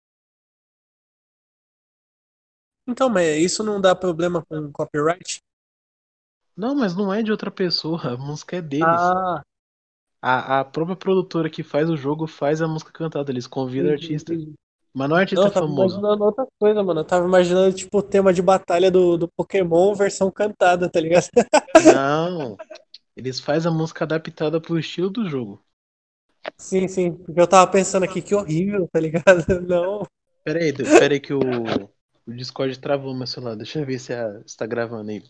Então, 2.87 3.09
mas 3.09 3.37
isso 3.39 3.63
não 3.63 3.81
dá 3.81 3.95
problema 3.95 4.45
com 4.45 4.71
copyright? 4.71 5.41
Não, 6.55 6.73
mas 6.73 6.95
não 6.95 7.13
é 7.13 7.21
de 7.21 7.29
outra 7.29 7.51
pessoa, 7.51 8.13
a 8.13 8.17
música 8.17 8.55
é 8.55 8.61
deles. 8.61 9.13
Ah, 9.13 9.43
A, 10.19 10.61
a 10.61 10.65
própria 10.65 10.95
produtora 10.95 11.47
que 11.47 11.61
faz 11.61 11.87
o 11.87 11.95
jogo 11.95 12.25
faz 12.25 12.59
a 12.59 12.67
música 12.67 12.91
cantada, 12.91 13.31
eles 13.31 13.45
convidam 13.45 13.91
entendi, 13.91 13.91
artista. 13.91 14.35
entendi. 14.35 14.55
Mas 14.93 15.09
não 15.09 15.17
é 15.17 15.21
artista 15.21 15.43
Não, 15.43 15.49
eu 15.49 15.51
tava 15.53 15.67
famoso. 15.67 16.05
imaginando 16.05 16.23
outra 16.25 16.45
coisa, 16.59 16.83
mano. 16.83 16.99
Eu 17.01 17.05
tava 17.05 17.25
imaginando, 17.25 17.73
tipo, 17.75 17.97
o 17.99 18.03
tema 18.03 18.33
de 18.33 18.41
batalha 18.41 18.91
do, 18.91 19.17
do 19.17 19.27
Pokémon 19.29 19.93
versão 19.95 20.29
cantada, 20.31 20.89
tá 20.89 20.99
ligado? 20.99 21.29
Não. 21.75 22.61
Eles 23.15 23.39
fazem 23.39 23.71
a 23.71 23.75
música 23.75 24.05
adaptada 24.05 24.61
pro 24.61 24.79
estilo 24.79 25.09
do 25.09 25.29
jogo. 25.29 25.65
Sim, 26.57 26.87
sim. 26.87 27.13
Porque 27.13 27.39
eu 27.41 27.47
tava 27.47 27.69
pensando 27.71 28.03
aqui, 28.03 28.21
que 28.21 28.33
horrível, 28.35 28.87
tá 28.91 28.99
ligado? 28.99 29.43
Não. 29.67 30.05
Pera 30.43 30.59
aí, 30.59 30.71
pera 30.97 31.13
aí 31.15 31.19
que 31.19 31.33
o, 31.33 31.39
o 32.27 32.33
Discord 32.33 32.79
travou 32.79 33.15
meu 33.15 33.25
celular. 33.27 33.55
Deixa 33.55 33.79
eu 33.79 33.85
ver 33.85 33.99
se, 33.99 34.13
a, 34.13 34.41
se 34.47 34.55
tá 34.57 34.65
gravando 34.67 35.09
aí. 35.11 35.23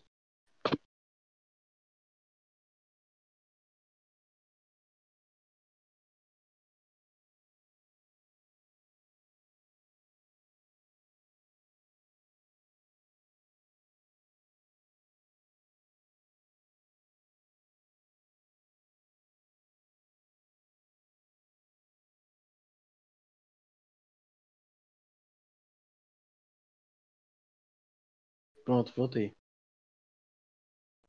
Pronto, 28.65 28.91
voltei. 28.95 29.35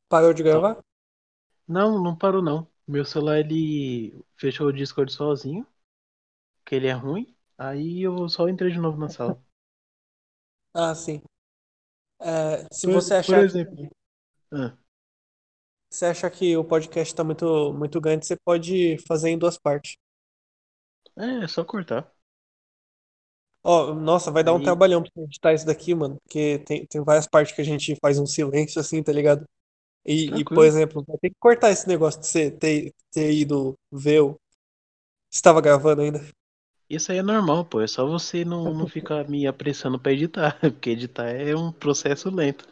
Parou 0.08 0.32
de 0.32 0.44
gravar? 0.44 0.78
Não, 1.66 2.00
não 2.02 2.16
parou 2.16 2.40
não. 2.42 2.68
Meu 2.86 3.04
celular 3.04 3.38
ele 3.40 4.24
fechou 4.36 4.68
o 4.68 4.72
Discord 4.72 5.12
sozinho, 5.12 5.66
que 6.66 6.74
ele 6.74 6.88
é 6.88 6.92
ruim. 6.92 7.34
Aí 7.58 8.02
eu 8.02 8.28
só 8.28 8.48
entrei 8.48 8.72
de 8.72 8.78
novo 8.80 8.98
na 8.98 9.08
sala. 9.10 9.40
Ah, 10.74 10.94
sim. 10.94 11.22
É, 12.20 12.66
se 12.72 12.86
Por- 12.86 12.88
você 12.88 13.14
por 13.24 13.38
achar 13.38 13.44
exemplo. 13.44 13.76
que, 13.76 13.90
Ah, 14.52 14.76
você 15.88 16.06
acha 16.06 16.28
que 16.30 16.56
o 16.56 16.64
podcast 16.64 17.14
tá 17.14 17.22
muito, 17.22 17.72
muito 17.72 18.00
grande, 18.00 18.26
você 18.26 18.36
pode 18.44 18.98
fazer 19.06 19.28
em 19.30 19.38
duas 19.38 19.56
partes. 19.58 19.96
é, 21.16 21.44
é 21.44 21.48
só 21.48 21.64
cortar. 21.64 22.11
Ó, 23.64 23.94
nossa, 23.94 24.30
vai 24.30 24.43
dar 24.43 24.52
um 24.55 24.59
Aí- 24.59 24.64
trabalhão 24.64 25.02
pra 25.02 25.22
editar 25.22 25.55
isso 25.55 25.66
daqui, 25.66 25.94
mano. 25.94 26.16
Porque 26.24 26.59
tem, 26.66 26.86
tem 26.86 27.02
várias 27.02 27.26
partes 27.26 27.55
que 27.55 27.60
a 27.60 27.64
gente 27.64 27.97
faz 28.01 28.18
um 28.18 28.26
silêncio 28.26 28.80
assim, 28.80 29.02
tá 29.02 29.12
ligado? 29.12 29.44
E, 30.05 30.26
e, 30.40 30.44
por 30.44 30.64
exemplo, 30.64 31.05
vai 31.06 31.16
ter 31.18 31.30
que 31.30 31.36
cortar 31.39 31.70
esse 31.70 31.86
negócio 31.86 32.20
de 32.20 32.26
você 32.26 32.51
ter, 32.51 32.93
ter 33.12 33.32
ido 33.32 33.74
ver 33.90 34.20
o. 34.20 34.36
Estava 35.32 35.60
gravando 35.60 36.02
ainda. 36.02 36.20
Isso 36.90 37.12
aí 37.12 37.18
é 37.18 37.22
normal, 37.22 37.64
pô. 37.64 37.80
É 37.80 37.86
só 37.86 38.05
você 38.06 38.44
não, 38.44 38.74
não 38.74 38.86
ficar 38.86 39.28
me 39.28 39.47
apressando 39.47 39.98
pra 39.98 40.12
editar. 40.12 40.59
Porque 40.60 40.90
editar 40.90 41.28
é 41.28 41.55
um 41.55 41.72
processo 41.72 42.28
lento. 42.30 42.66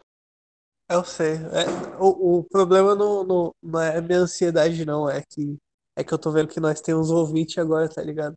Eu 0.90 1.04
sei. 1.04 1.34
É, 1.34 2.00
o, 2.00 2.38
o 2.40 2.44
problema 2.44 2.96
não, 2.96 3.22
não, 3.24 3.54
não 3.62 3.80
é 3.80 4.00
minha 4.00 4.18
ansiedade, 4.18 4.84
não. 4.84 5.08
É 5.08 5.22
que, 5.22 5.56
é 5.96 6.02
que 6.02 6.12
eu 6.12 6.18
tô 6.18 6.32
vendo 6.32 6.48
que 6.48 6.58
nós 6.58 6.80
temos 6.80 7.10
ouvinte 7.10 7.60
agora, 7.60 7.88
tá 7.88 8.02
ligado? 8.02 8.34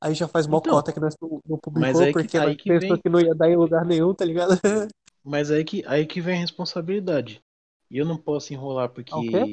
Aí 0.00 0.14
já 0.14 0.28
faz 0.28 0.46
mó 0.46 0.60
Então, 0.60 0.62
cota 0.62 0.92
que 0.92 1.00
nós 1.00 1.14
não, 1.20 1.40
não 1.46 1.58
mas 1.74 1.98
publicou, 1.98 2.06
que- 2.16 2.28
porque 2.28 2.40
nós 2.40 2.56
que 2.56 2.70
pensou 2.70 2.96
vem- 2.96 3.02
que 3.02 3.08
não 3.08 3.20
ia 3.20 3.34
dar 3.34 3.48
em 3.50 3.56
lugar 3.56 3.84
nenhum, 3.84 4.14
tá 4.14 4.24
ligado? 4.24 4.50
Mas 5.22 5.48
aí 5.52 5.64
que, 5.64 5.84
aí 5.86 6.04
que 6.04 6.20
vem 6.20 6.38
a 6.38 6.40
responsabilidade. 6.40 7.40
E 7.88 7.98
eu 7.98 8.04
não 8.04 8.18
posso 8.18 8.52
enrolar 8.52 8.88
porque. 8.88 9.12
Ah, 9.12 9.18
o 9.20 9.24
quê? 9.24 9.44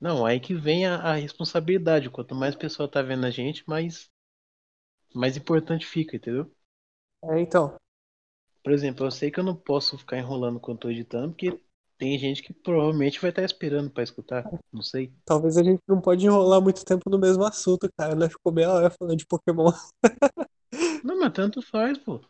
Não, 0.00 0.26
aí 0.26 0.38
que 0.40 0.54
vem 0.54 0.86
a, 0.86 0.96
a 0.96 1.14
responsabilidade. 1.14 2.10
Quanto 2.10 2.34
mais 2.34 2.54
pessoa 2.56 2.90
tá 2.90 3.02
vendo 3.02 3.26
a 3.26 3.30
gente, 3.30 3.66
mais, 3.68 4.10
mais 5.14 5.38
importante 5.38 5.86
fica, 5.86 6.16
entendeu? 6.16 6.54
É, 7.22 7.40
então. 7.40 7.76
Por 8.64 8.72
exemplo, 8.72 9.06
eu 9.06 9.10
sei 9.12 9.30
que 9.30 9.38
eu 9.38 9.44
não 9.44 9.54
posso 9.54 9.96
ficar 9.96 10.18
enrolando 10.18 10.58
quando 10.58 10.80
tô 10.80 10.90
editando, 10.90 11.28
porque 11.32 11.60
tem 12.02 12.18
gente 12.18 12.42
que 12.42 12.52
provavelmente 12.52 13.20
vai 13.20 13.30
estar 13.30 13.44
esperando 13.44 13.88
pra 13.88 14.02
escutar. 14.02 14.44
Não 14.72 14.82
sei. 14.82 15.14
Talvez 15.24 15.56
a 15.56 15.62
gente 15.62 15.80
não 15.86 16.00
pode 16.00 16.26
enrolar 16.26 16.60
muito 16.60 16.84
tempo 16.84 17.08
no 17.08 17.16
mesmo 17.16 17.44
assunto, 17.44 17.88
cara. 17.96 18.16
Nós 18.16 18.32
ficou 18.32 18.52
meia 18.52 18.72
hora 18.72 18.90
falando 18.90 19.16
de 19.16 19.24
Pokémon. 19.24 19.70
Não, 21.04 21.20
mas 21.20 21.32
tanto 21.32 21.62
faz, 21.62 21.98
pô. 21.98 22.20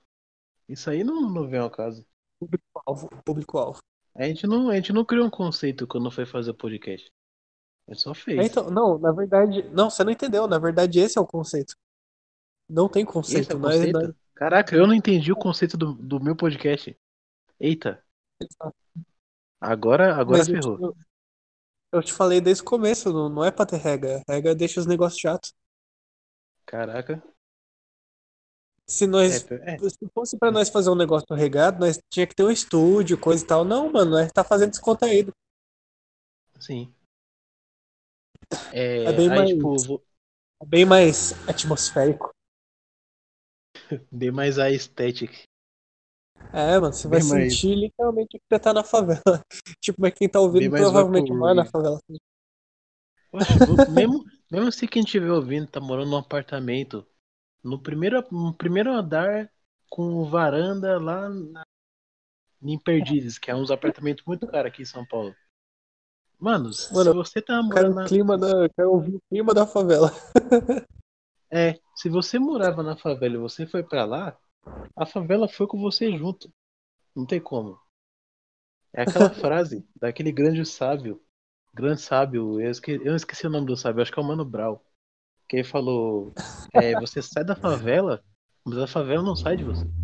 Isso 0.69 0.91
aí 0.91 1.05
não, 1.05 1.31
não 1.31 1.47
vem 1.47 1.61
ao 1.61 1.71
caso. 1.71 2.05
Público-alvo, 2.41 3.09
público-alvo. 3.25 3.79
A 4.15 4.25
gente 4.25 4.47
não, 4.47 4.71
a 4.71 4.77
gente 4.77 4.93
não 4.93 5.05
criou 5.05 5.27
um 5.27 5.31
conceito 5.31 5.87
quando 5.87 6.11
foi 6.11 6.25
fazer 6.27 6.51
o 6.51 6.55
podcast. 6.55 7.11
A 7.87 7.93
gente 7.93 8.03
só 8.03 8.15
fez. 8.15 8.39
É, 8.39 8.45
então, 8.45 8.71
não, 8.71 8.99
na 8.99 9.13
verdade. 9.13 9.63
Não, 9.71 9.89
você 9.91 10.03
não 10.03 10.11
entendeu. 10.11 10.47
Na 10.47 10.59
verdade, 10.59 10.99
esse 10.99 11.19
é 11.19 11.21
o 11.21 11.27
conceito. 11.27 11.75
Não 12.69 12.89
tem 12.89 13.05
conceito. 13.05 13.53
é 13.53 13.55
nós- 13.55 13.77
conceito? 13.77 13.99
nós- 13.99 14.15
Caraca, 14.35 14.75
eu 14.75 14.87
não 14.87 14.95
entendi 14.95 15.31
o 15.31 15.37
conceito 15.37 15.77
do, 15.77 15.93
do 15.95 16.19
meu 16.19 16.35
podcast. 16.35 16.97
Eita, 17.61 18.03
agora, 19.63 20.15
agora 20.15 20.39
Mas 20.39 20.49
ferrou. 20.49 20.79
eu- 20.81 20.97
eu 21.93 22.03
te 22.03 22.13
falei 22.13 22.41
desde 22.41 22.63
o 22.63 22.67
começo, 22.67 23.13
não, 23.13 23.29
não 23.29 23.45
é 23.45 23.51
pra 23.51 23.67
ter 23.67 23.77
regra. 23.77 24.23
Regra 24.29 24.55
deixa 24.55 24.81
os 24.81 24.87
negócios 24.87 25.21
chatos. 25.21 25.53
Caraca. 26.67 27.23
Se 28.89 29.07
nós. 29.07 29.51
É, 29.51 29.75
é, 29.75 29.79
Se 29.79 30.09
fosse 30.13 30.39
pra 30.39 30.51
nós 30.51 30.69
fazer 30.69 30.91
um 30.91 30.95
negócio 30.95 31.35
regado, 31.35 31.81
nós 31.81 31.99
tinha 32.11 32.27
que 32.27 32.35
ter 32.35 32.45
um 32.45 32.51
estúdio, 32.51 33.19
coisa 33.19 33.45
e 33.45 33.47
tal. 33.47 33.65
Não, 33.65 33.91
mano, 33.91 34.13
nós 34.13 34.31
tá 34.33 34.43
fazendo 34.45 34.71
descontraído. 34.71 35.33
sim. 36.61 36.93
É, 38.73 39.05
É 39.05 39.13
bem 39.13 39.31
aí, 39.31 39.37
mais- 39.39 39.51
tipo, 39.51 39.77
vou, 39.87 40.03
É 40.63 40.67
bem 40.67 40.85
mais 40.85 41.33
atmosférico. 41.49 42.31
dei 44.13 44.31
mais 44.31 44.59
a 44.59 44.71
estética. 44.71 45.35
É, 46.53 46.79
mano, 46.79 46.93
você 46.93 47.09
vai 47.09 47.21
Bem 47.21 47.29
mais- 47.29 47.53
sentir 47.53 47.75
literalmente 47.75 48.39
que 48.39 48.45
você 48.49 48.59
tá 48.59 48.73
na 48.73 48.85
favela. 48.85 49.23
Tipo, 49.81 50.01
mas 50.01 50.15
quem 50.15 50.29
tá 50.29 50.41
ouvindo 50.41 50.61
Bem 50.61 50.71
mais 50.71 50.83
provavelmente 50.85 51.29
vapor, 51.29 51.39
mora 51.39 51.55
na 51.55 51.65
favela. 51.65 51.99
Vou- 53.31 53.91
mesmo, 53.91 54.25
mesmo 54.51 54.73
se 54.73 54.87
quem 54.87 55.03
estiver 55.03 55.31
ouvindo 55.31 55.67
tá 55.67 55.81
morando 55.81 56.11
num 56.11 56.17
apartamento, 56.19 57.07
no 57.65 57.79
primeiro, 57.79 58.23
no 58.31 58.53
primeiro 58.55 58.93
andar, 58.93 59.51
com 59.89 60.25
varanda 60.25 60.99
lá 60.99 61.29
na, 61.29 61.63
em 62.63 62.79
Perdizes, 62.79 63.39
que 63.39 63.51
é 63.51 63.55
uns 63.55 63.71
apartamentos 63.71 64.25
muito 64.27 64.47
caros 64.47 64.71
aqui 64.71 64.83
em 64.83 64.87
São 64.87 65.07
Paulo. 65.07 65.35
Mano, 66.39 66.73
se 66.73 66.93
Mano, 66.93 67.15
você 67.15 67.41
tá 67.41 67.63
morando 67.63 67.95
na, 67.95 68.05
clima 68.07 68.37
da, 68.37 68.69
quero 68.71 68.91
ouvir 68.91 69.15
o 69.17 69.23
clima 69.31 69.55
da 69.55 69.67
favela. 69.67 70.11
É, 71.55 71.79
se 71.95 72.09
você 72.09 72.39
morava 72.39 72.83
na 72.83 72.97
favela 72.97 73.35
e 73.35 73.39
você 73.39 73.67
foi 73.67 73.83
pra 73.83 74.07
lá, 74.07 74.35
a 74.97 75.07
favela 75.07 75.49
foi 75.49 75.67
com 75.67 75.79
você 75.81 76.17
junto. 76.17 76.53
Não 77.15 77.27
tem 77.27 77.41
como. 77.41 77.79
É 78.93 79.03
aquela 79.03 79.31
frase 79.35 79.87
daquele 79.97 80.33
grande 80.33 80.65
sábio, 80.65 81.23
grande 81.75 82.01
sábio, 82.01 82.61
eu 82.61 82.71
esqueci, 82.71 83.05
eu 83.05 83.17
esqueci 83.17 83.47
o 83.47 83.51
nome 83.51 83.67
do 83.67 83.77
sábio, 83.77 84.03
acho 84.03 84.13
que 84.13 84.19
é 84.19 84.23
o 84.23 84.27
Mano 84.27 84.45
Brown. 84.45 84.79
Que 85.49 85.57
ele 85.57 85.65
falou: 85.65 86.33
é, 86.73 86.99
você 86.99 87.23
sai 87.23 87.45
da 87.45 87.57
favela, 87.57 88.23
mas 88.65 88.79
a 88.79 88.87
favela 88.87 89.23
não 89.23 89.37
sai 89.37 89.57
de 89.57 89.65
você. 89.65 89.85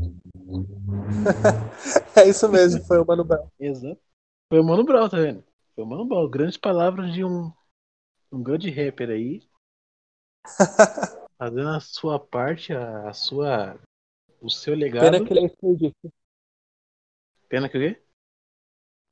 É 2.16 2.28
isso 2.28 2.48
mesmo, 2.48 2.84
foi 2.84 2.98
o 2.98 3.06
Mano 3.06 3.24
Brown. 3.24 3.48
Exato. 3.60 4.00
Foi 4.48 4.60
o 4.60 4.64
Mano 4.64 4.84
Brown, 4.84 5.08
tá 5.08 5.18
vendo? 5.18 5.44
Foi 5.74 5.84
o 5.84 5.86
Mano 5.86 6.04
Brown. 6.04 6.28
Grandes 6.28 6.56
palavras 6.56 7.12
de 7.12 7.22
um, 7.22 7.52
um 8.32 8.42
grande 8.42 8.70
rapper 8.70 9.10
aí, 9.10 9.40
fazendo 11.38 11.68
a 11.68 11.80
sua 11.80 12.18
parte, 12.18 12.72
a, 12.72 13.08
a 13.08 13.12
sua. 13.12 13.78
O 14.40 14.50
seu 14.50 14.74
legado. 14.74 15.10
Pena 15.10 15.24
que 15.24 15.32
ele 15.32 15.40
é 15.40 15.46
esquerdista. 15.46 16.08
Pena 17.48 17.68
que 17.68 17.78
o 17.78 17.80
quê? 17.80 18.02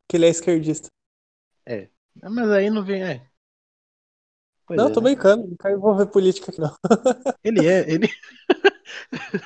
Que 0.08 0.16
ele 0.16 0.26
é 0.26 0.30
esquerdista. 0.30 0.88
Ah, 2.22 2.30
Mas 2.30 2.50
aí 2.50 2.70
não 2.70 2.84
vem, 2.84 3.02
é. 3.02 3.28
Pois 4.66 4.78
não, 4.78 4.88
é, 4.88 4.92
tô 4.92 5.00
né? 5.00 5.10
brincando, 5.10 5.46
não 5.48 5.56
quero 5.56 5.74
envolver 5.76 6.06
política 6.06 6.50
aqui, 6.50 6.60
não. 6.60 6.74
Ele 7.44 7.66
é, 7.66 7.88
ele. 7.88 8.08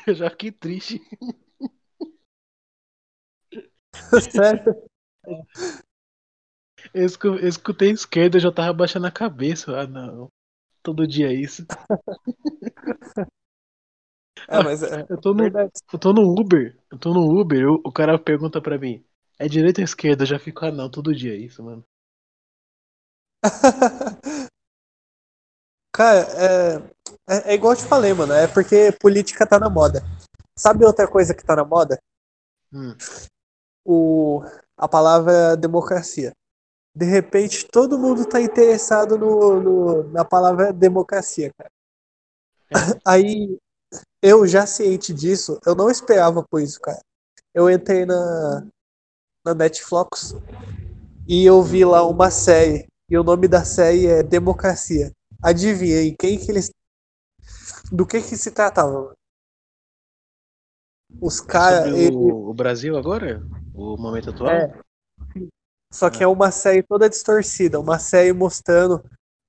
Eu 0.07 0.15
já 0.15 0.31
fiquei 0.31 0.51
triste. 0.51 1.01
Sério. 4.32 4.82
Escu- 6.94 7.39
eu 7.39 7.48
escutei 7.48 7.90
esquerda, 7.90 8.36
eu 8.36 8.40
já 8.40 8.52
tava 8.52 8.73
baixando 8.73 9.07
a 9.07 9.11
cabeça. 9.11 9.78
Ah, 9.81 9.86
não. 9.86 10.28
Todo 10.82 11.07
dia 11.07 11.28
é 11.28 11.35
isso. 11.35 11.66
É, 14.48 14.62
mas 14.62 14.82
é 14.82 15.06
Eu 15.08 15.18
tô 15.18 15.34
no, 15.34 15.42
verdade. 15.42 15.72
eu 15.92 15.98
tô 15.98 16.12
no 16.12 16.22
Uber. 16.40 16.76
Eu 16.90 16.98
tô 16.98 17.12
no 17.14 17.40
Uber, 17.40 17.60
eu- 17.60 17.80
o 17.84 17.92
cara 17.92 18.18
pergunta 18.18 18.60
pra 18.60 18.78
mim: 18.78 19.04
é 19.38 19.48
direita 19.48 19.80
ou 19.80 19.84
esquerda? 19.84 20.22
Eu 20.22 20.26
já 20.26 20.38
fico, 20.38 20.64
ah, 20.64 20.70
não, 20.72 20.90
todo 20.90 21.14
dia 21.14 21.34
é 21.34 21.36
isso, 21.38 21.62
mano. 21.62 21.84
Cara, 25.92 26.20
é, 26.38 26.76
é, 27.28 27.52
é 27.52 27.54
igual 27.54 27.72
eu 27.72 27.78
te 27.78 27.84
falei, 27.84 28.12
mano. 28.12 28.32
É 28.32 28.46
porque 28.46 28.92
política 29.00 29.46
tá 29.46 29.58
na 29.58 29.68
moda. 29.68 30.02
Sabe 30.56 30.84
outra 30.84 31.08
coisa 31.08 31.34
que 31.34 31.44
tá 31.44 31.56
na 31.56 31.64
moda? 31.64 31.98
Hum. 32.72 32.96
O, 33.84 34.42
a 34.76 34.88
palavra 34.88 35.56
democracia. 35.56 36.32
De 36.94 37.06
repente, 37.06 37.66
todo 37.68 37.98
mundo 37.98 38.26
tá 38.26 38.40
interessado 38.40 39.18
no, 39.18 39.60
no- 39.62 40.04
na 40.12 40.24
palavra 40.24 40.72
democracia, 40.72 41.52
cara. 41.56 41.70
É. 42.70 42.74
Aí, 43.06 43.58
eu 44.22 44.46
já 44.46 44.66
ciente 44.66 45.12
disso, 45.12 45.58
eu 45.66 45.74
não 45.74 45.90
esperava 45.90 46.42
por 46.42 46.60
isso, 46.60 46.80
cara. 46.80 47.00
Eu 47.54 47.70
entrei 47.70 48.04
na, 48.06 48.66
na 49.44 49.54
Netflix 49.54 50.34
e 51.26 51.44
eu 51.44 51.62
vi 51.62 51.84
lá 51.84 52.06
uma 52.06 52.30
série. 52.30 52.86
E 53.08 53.18
o 53.18 53.24
nome 53.24 53.48
da 53.48 53.64
série 53.64 54.06
é 54.06 54.22
Democracia. 54.22 55.10
Adivinhei 55.42 56.14
quem 56.18 56.38
que 56.38 56.50
eles. 56.50 56.70
Do 57.90 58.06
que 58.06 58.20
que 58.20 58.36
se 58.36 58.50
tratava? 58.52 59.14
Os 61.20 61.40
caras. 61.40 61.90
sobre 61.90 62.14
o, 62.14 62.50
o 62.50 62.54
Brasil 62.54 62.96
agora? 62.96 63.42
O 63.74 63.96
momento 63.96 64.30
atual? 64.30 64.50
É. 64.50 64.80
Só 65.92 66.08
que 66.08 66.22
é 66.22 66.26
uma 66.26 66.52
série 66.52 66.84
toda 66.84 67.08
distorcida, 67.08 67.80
uma 67.80 67.98
série 67.98 68.32
mostrando 68.32 69.04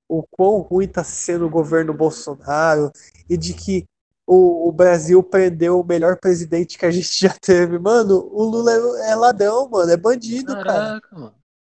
o 0.08 0.24
quão 0.28 0.60
ruim 0.60 0.88
tá 0.88 1.04
sendo 1.04 1.46
o 1.46 1.50
governo 1.50 1.94
Bolsonaro 1.94 2.90
e 3.30 3.36
de 3.36 3.54
que 3.54 3.84
o, 4.26 4.68
o 4.68 4.72
Brasil 4.72 5.22
prendeu 5.22 5.80
o 5.80 5.86
melhor 5.86 6.18
presidente 6.18 6.78
que 6.78 6.86
a 6.86 6.90
gente 6.90 7.18
já 7.18 7.34
teve. 7.40 7.78
Mano, 7.78 8.28
o 8.32 8.44
Lula 8.44 8.72
é, 8.72 9.10
é 9.10 9.14
ladrão, 9.14 9.68
mano, 9.68 9.90
é 9.90 9.96
bandido, 9.96 10.54
cara. 10.54 10.64
Caraca, 10.64 11.18
mano. 11.18 11.34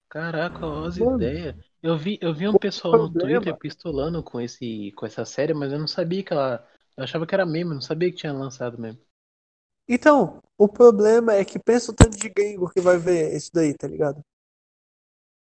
Caraca, 0.09 0.87
as 0.87 0.97
ideias. 0.97 1.57
Eu 1.83 1.97
vi, 1.97 2.19
eu 2.21 2.35
vi 2.35 2.47
um 2.47 2.59
pessoal 2.59 2.97
no 2.99 3.13
Twitter 3.13 3.57
pistolando 3.57 4.23
com 4.23 4.41
esse, 4.41 4.93
com 4.93 5.07
essa 5.07 5.25
série, 5.25 5.55
mas 5.55 5.73
eu 5.73 5.79
não 5.79 5.89
sabia 5.89 6.23
que 6.23 6.33
ela. 6.33 6.67
Eu 6.97 7.05
achava 7.05 7.27
que 7.27 7.35
era 7.35 7.47
meme, 7.47 7.71
eu 7.71 7.75
não 7.75 7.81
sabia 7.81 8.11
que 8.11 8.19
tinha 8.19 8.33
lançado 8.33 8.79
mesmo. 8.79 9.01
Então, 9.89 10.41
o 10.57 10.69
problema 10.69 11.35
é 11.35 11.45
que 11.45 11.59
pensa 11.59 11.91
o 11.91 11.95
tanto 11.95 12.17
de 12.17 12.29
gringo 12.29 12.71
que 12.71 12.81
vai 12.81 12.99
ver 12.99 13.35
isso 13.35 13.51
daí, 13.53 13.75
tá 13.75 13.89
ligado? 13.89 14.23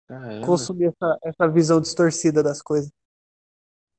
Caramba. 0.09 0.47
Consumir 0.47 0.87
essa, 0.87 1.19
essa 1.23 1.49
visão 1.49 1.81
distorcida 1.81 2.43
das 2.43 2.61
coisas. 2.61 2.91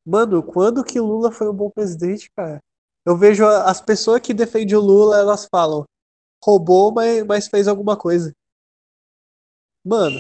Mano, 0.06 0.44
quando 0.44 0.84
que 0.84 1.00
Lula 1.00 1.32
foi 1.32 1.50
um 1.50 1.54
bom 1.54 1.70
presidente, 1.70 2.30
cara? 2.36 2.62
Eu 3.06 3.18
vejo 3.18 3.46
as 3.46 3.82
pessoas 3.82 4.22
que 4.22 4.34
defendem 4.34 4.76
o 4.76 4.82
Lula, 4.82 5.18
elas 5.18 5.48
falam, 5.52 5.84
roubou, 6.44 6.94
mas, 6.94 7.26
mas 7.26 7.48
fez 7.48 7.68
alguma 7.68 7.98
coisa. 7.98 8.34
Mano, 9.86 10.20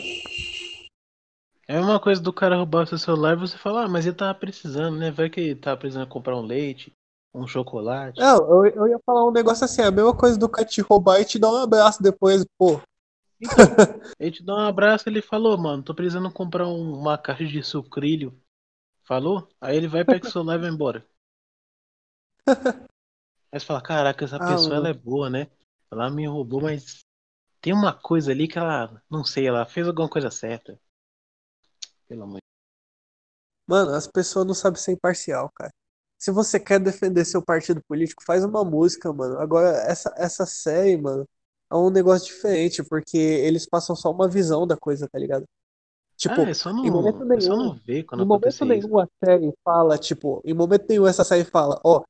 É 1.68 1.77
uma 1.77 1.99
coisa 1.99 2.22
do 2.22 2.31
cara 2.31 2.55
roubar 2.55 2.84
o 2.84 2.88
seu 2.88 2.97
celular 2.97 3.34
e 3.34 3.39
você 3.41 3.57
falar, 3.57 3.84
ah, 3.84 3.88
mas 3.89 4.05
ele 4.05 4.15
tava 4.15 4.34
precisando, 4.34 4.97
né? 4.97 5.11
Vai 5.11 5.30
que 5.30 5.41
ele 5.41 5.55
tava 5.60 5.76
precisando 5.77 6.07
comprar 6.07 6.38
um 6.38 6.41
leite, 6.41 6.95
um 7.34 7.45
chocolate. 7.45 8.18
não, 8.18 8.65
eu, 8.65 8.65
eu 8.76 8.88
ia 8.88 8.99
falar 9.05 9.26
um 9.27 9.31
negócio 9.31 9.65
assim, 9.65 9.81
a 9.81 9.91
mesma 9.91 10.15
coisa 10.15 10.38
do 10.38 10.47
cara 10.49 10.68
te 10.68 10.81
roubar 10.81 11.19
e 11.22 11.26
te 11.26 11.39
dar 11.39 11.51
um 11.51 11.57
abraço 11.57 12.01
depois, 12.01 12.45
pô. 12.57 12.80
Então, 13.39 13.76
ele 14.19 14.31
te 14.31 14.43
dá 14.43 14.55
um 14.55 14.60
abraço 14.60 15.07
ele 15.10 15.22
falou, 15.22 15.57
mano, 15.57 15.84
tô 15.84 15.93
precisando 15.93 16.31
comprar 16.31 16.68
um- 16.68 16.93
uma 16.99 17.18
caixa 17.18 17.45
de 17.45 17.61
sucrilho. 17.64 18.39
Falou? 19.05 19.49
Aí 19.61 19.77
ele 19.77 19.88
vai, 19.89 20.05
pega 20.05 20.26
o 20.26 20.27
celular 20.27 20.55
e 20.57 20.60
vai 20.61 20.69
embora. 20.72 21.07
Aí 23.52 23.60
você 23.60 23.65
fala, 23.65 23.82
caraca, 23.82 24.26
essa 24.26 24.40
Ah, 24.40 24.48
pessoa 24.48 24.76
ela 24.76 24.90
é 24.90 24.94
boa, 24.94 25.30
né? 25.30 25.48
Ela 25.91 26.10
me 26.10 26.28
roubou, 26.28 26.61
mas 26.61 27.06
tem 27.61 27.72
uma 27.74 27.94
coisa 27.94 28.32
ali 28.32 28.48
que 28.48 28.57
ela, 28.57 29.02
não 29.10 29.24
sei, 29.24 29.48
ela 29.48 29.65
fez 29.65 29.88
alguma 29.88 30.10
coisa 30.10 30.30
certa. 30.32 30.80
Pelo 32.07 32.24
amor 32.24 32.38
de 32.38 32.44
Mano, 33.68 33.91
as 33.91 34.07
pessoas 34.07 34.45
não 34.45 34.53
sabem 34.53 34.80
ser 34.80 34.91
imparcial, 34.91 35.49
cara. 35.56 35.72
Se 36.18 36.32
você 36.32 36.60
quer 36.60 36.80
defender 36.80 37.26
seu 37.26 37.41
partido 37.41 37.82
político, 37.88 38.24
faz 38.26 38.44
uma 38.44 38.64
música, 38.64 39.11
mano. 39.14 39.40
Agora, 39.40 39.70
essa, 39.90 40.14
essa 40.18 40.45
série, 40.45 40.98
mano, 40.98 41.26
é 41.72 41.76
um 41.76 41.90
negócio 41.90 42.28
diferente, 42.34 42.84
porque 42.84 43.18
eles 43.18 43.65
passam 43.68 43.95
só 43.95 44.11
uma 44.11 44.28
visão 44.28 44.65
da 44.68 44.76
coisa, 44.78 45.07
tá 45.10 45.18
ligado? 45.20 45.45
Tipo, 46.18 46.41
Ah, 46.41 46.49
é 46.49 46.53
só 46.53 46.72
em 46.84 46.91
momento 46.91 47.26
não, 47.26 47.38
é 47.38 47.41
só 47.41 47.56
nenhum, 47.56 47.57
não 47.57 47.74
ver 47.76 48.03
quando 48.03 48.22
em 48.22 48.26
momento 48.26 48.45
acontecer 48.45 48.65
isso. 48.65 48.88
nenhum 48.88 48.99
a 48.99 49.07
série 49.24 49.53
fala, 49.64 49.98
tipo, 49.98 50.41
em 50.45 50.53
momento 50.53 50.86
nenhum 50.90 51.07
essa 51.07 51.24
série 51.24 51.45
fala, 51.45 51.80
ó, 51.84 52.03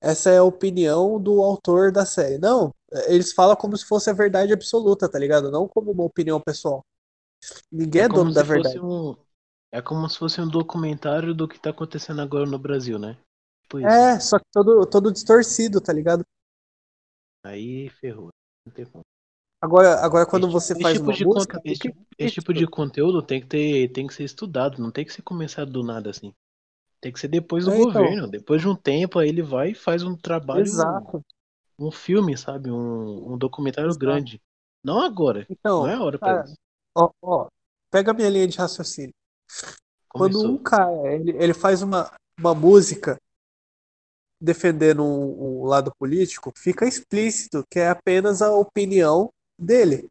essa 0.00 0.30
é 0.30 0.38
a 0.38 0.44
opinião 0.44 1.20
do 1.20 1.42
autor 1.42 1.92
da 1.92 2.06
série. 2.06 2.38
Não, 2.38 2.72
eles 3.08 3.32
falam 3.32 3.56
como 3.56 3.76
se 3.76 3.84
fosse 3.86 4.10
a 4.10 4.12
verdade 4.14 4.52
absoluta, 4.52 5.08
tá 5.10 5.18
ligado? 5.18 5.50
Não 5.50 5.68
como 5.68 5.90
uma 5.92 6.04
opinião 6.04 6.40
pessoal. 6.40 6.84
Ninguém 7.72 8.02
é, 8.02 8.04
É 8.04 8.08
dono 8.08 8.32
da 8.32 8.42
verdade. 8.42 8.80
um, 8.82 9.16
é 9.72 9.82
como 9.82 10.08
se 10.08 10.18
fosse 10.18 10.40
um 10.40 10.48
documentário 10.48 11.34
do 11.34 11.48
que 11.48 11.60
tá 11.60 11.70
acontecendo 11.70 12.20
agora 12.22 12.46
no 12.46 12.58
Brasil, 12.58 12.98
né? 12.98 13.16
Tipo. 13.62 13.78
É, 13.80 14.18
só 14.20 14.38
que 14.38 14.44
todo, 14.52 14.86
todo 14.86 15.12
distorcido, 15.12 15.80
tá 15.80 15.92
ligado? 15.92 16.24
Aí 17.44 17.88
ferrou. 17.90 18.28
Não 18.66 18.72
tem 18.74 18.84
como. 18.84 19.04
Agora, 19.60 20.00
agora 20.04 20.26
quando 20.26 20.48
Esse- 20.48 20.52
você 20.52 20.74
esse 20.74 20.82
faz 20.82 20.98
tipo 20.98 21.04
uma 21.04 21.12
de 21.12 21.24
música, 21.24 21.60
esse, 21.64 21.80
tipo- 21.82 22.06
esse 22.18 22.34
tipo 22.34 22.54
de 22.54 22.66
conteúdo 22.66 23.22
tem 23.22 23.40
que 23.40 23.46
ter, 23.46 23.88
tem 23.92 24.06
que 24.06 24.14
ser 24.14 24.24
estudado, 24.24 24.80
não 24.80 24.90
tem 24.90 25.04
que 25.04 25.12
ser 25.12 25.22
começado 25.22 25.70
do 25.70 25.82
nada 25.82 26.10
assim. 26.10 26.32
Tem 27.00 27.12
que 27.12 27.20
ser 27.20 27.28
depois 27.28 27.64
do 27.64 27.70
É, 27.70 27.78
então. 27.78 28.02
governo. 28.02 28.28
Depois 28.28 28.60
de 28.60 28.68
um 28.68 28.74
tempo, 28.74 29.18
aí 29.18 29.28
ele 29.28 29.42
vai 29.42 29.70
e 29.70 29.74
faz 29.74 30.02
um 30.02 30.16
trabalho, 30.16 30.62
Exato. 30.62 31.22
um 31.78 31.90
filme, 31.90 32.36
sabe? 32.36 32.70
Um, 32.70 33.32
um 33.34 33.38
documentário 33.38 33.88
Exato. 33.88 34.00
grande. 34.00 34.40
Não 34.82 35.00
agora. 35.00 35.46
Então, 35.48 35.82
Não 35.82 35.88
é 35.88 35.98
hora 35.98 36.18
pra 36.18 36.32
cara, 36.32 36.44
ó, 36.94 37.10
ó, 37.22 37.48
pega 37.90 38.10
a 38.10 38.14
minha 38.14 38.28
linha 38.30 38.46
de 38.48 38.56
raciocínio. 38.58 39.14
Quando 40.08 40.40
um 40.40 40.56
Começou. 40.56 40.58
cara, 40.58 41.14
ele, 41.14 41.30
ele 41.32 41.54
faz 41.54 41.82
uma, 41.82 42.10
uma 42.38 42.54
música 42.54 43.18
defendendo 44.40 45.02
um, 45.02 45.62
um 45.62 45.64
lado 45.64 45.90
político, 45.98 46.52
fica 46.56 46.86
explícito 46.86 47.64
que 47.70 47.78
é 47.78 47.88
apenas 47.88 48.42
a 48.42 48.54
opinião 48.54 49.30
dele. 49.58 50.08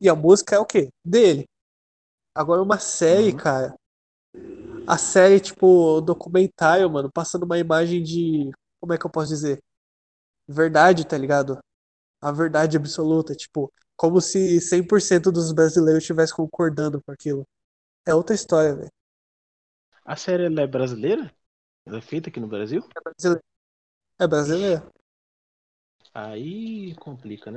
E 0.00 0.08
a 0.08 0.14
música 0.14 0.56
é 0.56 0.58
o 0.58 0.66
quê? 0.66 0.88
Dele. 1.04 1.44
Agora 2.34 2.62
uma 2.62 2.78
série, 2.78 3.32
Uhum. 3.32 3.38
cara, 3.38 3.74
a 4.86 4.98
série, 4.98 5.40
tipo, 5.40 6.00
documentário, 6.00 6.90
mano, 6.90 7.10
passando 7.12 7.44
uma 7.44 7.58
imagem 7.58 8.02
de, 8.02 8.50
como 8.80 8.92
é 8.92 8.98
que 8.98 9.06
eu 9.06 9.10
posso 9.10 9.28
dizer? 9.28 9.60
Verdade, 10.48 11.06
tá 11.06 11.18
ligado? 11.18 11.58
A 12.20 12.32
verdade 12.32 12.76
absoluta, 12.76 13.34
tipo, 13.34 13.72
como 13.96 14.20
se 14.20 14.60
100% 14.60 15.32
dos 15.32 15.52
brasileiros 15.52 16.02
estivessem 16.02 16.36
concordando 16.36 17.02
com 17.02 17.12
aquilo. 17.12 17.44
É 18.06 18.14
outra 18.14 18.34
história, 18.34 18.74
velho. 18.76 18.90
A 20.04 20.16
série 20.16 20.44
ela 20.44 20.62
é 20.62 20.66
brasileira? 20.66 21.34
Ela 21.84 21.98
é 21.98 22.02
feita 22.02 22.28
aqui 22.28 22.38
no 22.38 22.46
Brasil? 22.46 22.82
É 22.96 23.00
brasileiro. 23.02 23.44
É 24.18 24.26
brasileiro. 24.26 24.90
Aí 26.14 26.94
complica, 26.96 27.50
né? 27.50 27.56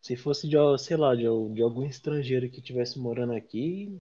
Se 0.00 0.16
fosse 0.16 0.48
de, 0.48 0.56
sei 0.78 0.96
lá, 0.96 1.14
de, 1.14 1.22
de 1.22 1.62
algum 1.62 1.84
estrangeiro 1.84 2.48
que 2.50 2.60
estivesse 2.60 2.98
morando 2.98 3.32
aqui, 3.32 3.98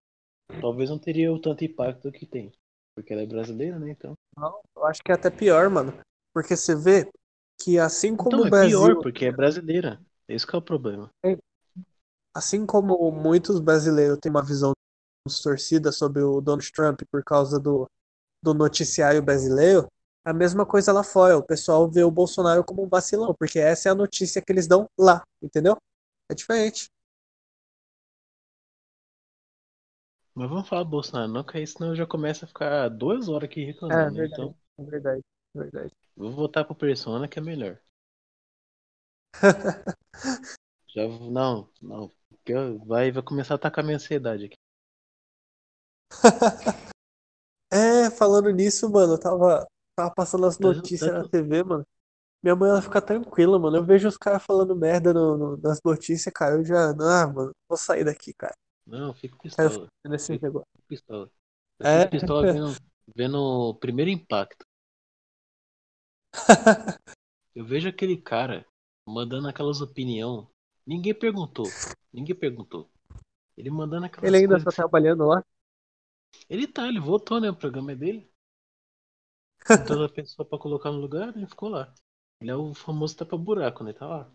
talvez 0.62 0.90
não 0.90 1.00
teria 1.00 1.32
o 1.32 1.40
tanto 1.40 1.64
impacto 1.64 2.12
que 2.12 2.26
tem. 2.26 2.52
Porque 2.96 3.12
ela 3.14 3.24
é 3.24 3.26
brasileira, 3.26 3.78
né? 3.78 3.92
Então. 3.92 4.14
Não, 4.38 4.60
eu 4.76 4.86
acho 4.86 5.02
que 5.04 5.12
é 5.12 5.16
até 5.16 5.30
pior, 5.30 5.70
mano. 5.70 5.94
Porque 6.34 6.56
você 6.56 6.76
vê 6.76 7.10
que 7.62 7.80
assim 7.80 8.16
como 8.16 8.30
Então 8.30 8.42
o 8.42 8.48
é 8.48 8.50
Brasil, 8.50 8.80
pior, 8.80 9.02
porque 9.02 9.26
é 9.26 9.32
brasileira. 9.32 10.02
Esse 10.28 10.46
que 10.46 10.56
é 10.56 10.60
o 10.60 10.62
problema. 10.62 11.10
assim 12.34 12.66
como 12.66 13.12
muitos 13.12 13.60
brasileiros 13.60 14.18
têm 14.20 14.30
uma 14.30 14.44
visão 14.44 14.74
distorcida 15.28 15.92
sobre 15.92 16.22
o 16.22 16.42
Donald 16.42 16.72
Trump 16.72 17.02
por 17.12 17.24
causa 17.24 17.60
do, 17.60 17.88
do 18.44 18.54
noticiário 18.54 19.22
brasileiro, 19.22 19.88
a 20.26 20.34
mesma 20.34 20.66
coisa 20.66 20.92
lá 20.92 21.04
fora. 21.04 21.38
O 21.38 21.44
pessoal 21.44 21.90
vê 21.90 22.04
o 22.04 22.12
Bolsonaro 22.12 22.64
como 22.64 22.84
um 22.84 22.90
vacilão, 22.90 23.34
porque 23.38 23.60
essa 23.60 23.90
é 23.90 23.92
a 23.92 23.96
notícia 23.96 24.42
que 24.42 24.52
eles 24.52 24.68
dão 24.68 24.88
lá, 24.98 25.24
entendeu? 25.42 25.78
É 26.30 26.36
diferente. 26.36 26.88
Mas 30.36 30.48
vamos 30.50 30.70
falar 30.70 30.84
Bolsonaro, 30.84 31.32
não, 31.32 31.44
que 31.44 31.58
aí 31.58 31.66
senão 31.66 31.90
eu 31.90 31.96
já 31.96 32.06
começo 32.06 32.46
a 32.46 32.48
ficar 32.48 32.90
duas 32.90 33.28
horas 33.28 33.50
aqui 33.50 33.66
É 33.90 34.10
reclamando. 34.10 34.12
verdade, 34.12 34.44
Então, 34.44 34.56
é 34.80 34.84
verdade, 34.84 35.22
é 35.56 35.60
verdade. 35.60 35.92
vou 36.14 36.30
voltar 36.34 36.66
pro 36.66 36.76
Persona 36.76 37.26
que 37.26 37.40
é 37.40 37.42
melhor. 37.42 37.80
Já, 40.96 41.08
não, 41.08 41.70
não. 41.82 42.12
porque 42.30 42.54
Vai, 42.88 43.12
vai 43.12 43.22
começar 43.24 43.54
a 43.54 43.58
atacar 43.58 43.84
minha 43.84 43.98
ansiedade 43.98 44.46
aqui. 44.46 44.58
É, 47.72 48.10
falando 48.12 48.50
nisso, 48.52 48.90
mano, 48.90 49.14
eu 49.14 49.20
tava, 49.20 49.68
tava 49.96 50.12
passando 50.14 50.46
as 50.46 50.58
Tanto- 50.58 50.82
notícias 50.82 51.14
na 51.14 51.24
TV, 51.26 51.64
mano. 51.64 51.86
Minha 52.44 52.56
mãe, 52.56 52.70
ela 52.72 52.82
fica 52.82 53.02
tranquila, 53.02 53.60
mano. 53.60 53.78
Eu 53.78 53.86
vejo 53.86 54.08
os 54.10 54.18
caras 54.18 54.44
falando 54.44 54.76
merda 54.76 55.14
no, 55.14 55.38
no- 55.38 55.58
nas 55.58 55.80
notícias, 55.84 56.34
cara. 56.34 56.56
Eu 56.58 56.66
já, 56.66 56.92
ah, 56.92 57.28
mano, 57.28 57.52
vou 57.70 57.78
sair 57.78 58.04
daqui, 58.06 58.34
cara. 58.34 58.56
Não, 58.86 59.14
fico 59.14 59.38
pistola. 59.38 59.70
negócio. 60.42 60.68
Fico 60.76 60.88
pistola. 60.88 61.32
Eu 61.80 61.88
É? 61.88 62.00
fico 62.02 62.12
pistola 62.12 62.42
vendo, 62.54 62.76
vendo 63.16 63.38
o 63.38 63.74
primeiro 63.76 64.12
impacto. 64.12 64.66
Eu 67.56 67.66
vejo 67.66 67.88
aquele 67.88 68.18
cara 68.18 68.66
mandando 69.08 69.48
aquelas 69.48 69.82
opinião. 69.82 70.50
Ninguém 70.86 71.14
perguntou. 71.14 71.66
Ninguém 72.14 72.36
perguntou. 72.36 72.90
Ele 73.58 73.70
mandando 73.70 74.06
aquelas 74.06 74.28
Ele 74.28 74.38
ainda 74.38 74.56
coisas. 74.56 74.66
tá 74.66 74.72
trabalhando 74.72 75.26
lá? 75.26 75.44
Ele 76.50 76.68
tá, 76.68 76.88
ele 76.88 77.00
voltou, 77.00 77.40
né? 77.40 77.50
O 77.50 77.56
programa 77.56 77.94
é 77.94 77.96
dele. 77.96 78.30
Então 79.84 80.04
a 80.04 80.10
pessoa 80.10 80.48
pra 80.48 80.60
colocar 80.60 80.92
no 80.92 81.00
lugar, 81.00 81.36
ele 81.36 81.48
ficou 81.48 81.70
lá. 81.70 81.92
Ele 82.40 82.52
é 82.52 82.56
o 82.56 82.74
famoso 82.74 83.16
tapa-buraco, 83.18 83.84
né? 83.84 83.94
Tá 83.94 84.06
lá. 84.06 84.32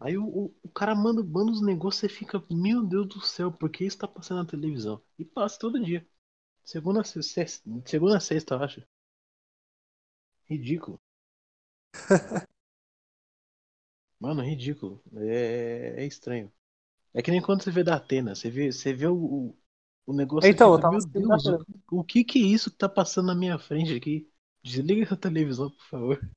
Aí 0.00 0.16
o, 0.16 0.24
o, 0.24 0.54
o 0.62 0.68
cara 0.68 0.94
manda, 0.94 1.22
manda 1.22 1.52
os 1.52 1.62
negócios 1.62 2.04
e 2.04 2.14
fica, 2.14 2.42
meu 2.50 2.84
Deus 2.84 3.08
do 3.08 3.20
céu, 3.20 3.50
por 3.52 3.70
que 3.70 3.84
isso 3.84 3.98
tá 3.98 4.08
passando 4.08 4.38
na 4.38 4.46
televisão? 4.46 5.02
E 5.18 5.24
passa 5.24 5.58
todo 5.58 5.82
dia. 5.82 6.06
Segunda 6.64 7.00
a 7.00 7.04
sexta, 7.04 7.70
segunda 7.86 8.20
sexta, 8.20 8.54
eu 8.54 8.62
acho. 8.62 8.82
Ridículo. 10.50 11.00
Mano, 14.20 14.42
ridículo. 14.42 15.02
É, 15.16 16.02
é 16.02 16.06
estranho. 16.06 16.52
É 17.14 17.22
que 17.22 17.30
nem 17.30 17.42
quando 17.42 17.62
você 17.62 17.70
vê 17.70 17.84
da 17.84 17.96
Atena, 17.96 18.34
você 18.34 18.50
vê, 18.50 18.72
você 18.72 18.92
vê 18.92 19.06
o, 19.06 19.54
o 20.06 20.12
negócio 20.12 20.50
Então, 20.50 20.72
eu 20.72 20.78
fica, 20.78 20.80
tava 20.80 20.98
Deus, 21.00 21.46
o, 21.90 21.98
o 22.00 22.04
que 22.04 22.24
que 22.24 22.38
é 22.38 22.42
isso 22.42 22.70
que 22.70 22.76
tá 22.78 22.88
passando 22.88 23.26
na 23.26 23.34
minha 23.34 23.58
frente 23.58 23.94
aqui? 23.94 24.28
Desliga 24.62 25.02
essa 25.02 25.16
televisão, 25.16 25.70
por 25.70 25.86
favor. 25.86 26.30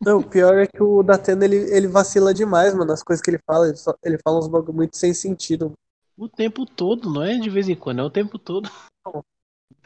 Não, 0.00 0.18
o 0.18 0.28
pior 0.28 0.56
é 0.58 0.66
que 0.66 0.82
o 0.82 1.02
Datena 1.02 1.44
ele, 1.44 1.56
ele 1.74 1.88
vacila 1.88 2.32
demais, 2.32 2.72
mano, 2.72 2.86
nas 2.86 3.02
coisas 3.02 3.22
que 3.22 3.30
ele 3.30 3.40
fala. 3.44 3.66
Ele, 3.68 3.76
só- 3.76 3.94
ele 4.04 4.18
fala 4.18 4.38
uns 4.38 4.48
bagulho 4.48 4.72
muito 4.72 4.96
sem 4.96 5.12
sentido. 5.12 5.72
O 6.16 6.28
tempo 6.28 6.64
todo, 6.64 7.10
não 7.12 7.22
é 7.22 7.36
de 7.36 7.50
vez 7.50 7.68
em 7.68 7.74
quando, 7.76 8.00
é 8.00 8.04
o 8.04 8.10
tempo 8.10 8.38
todo. 8.38 8.68
Não 9.06 9.22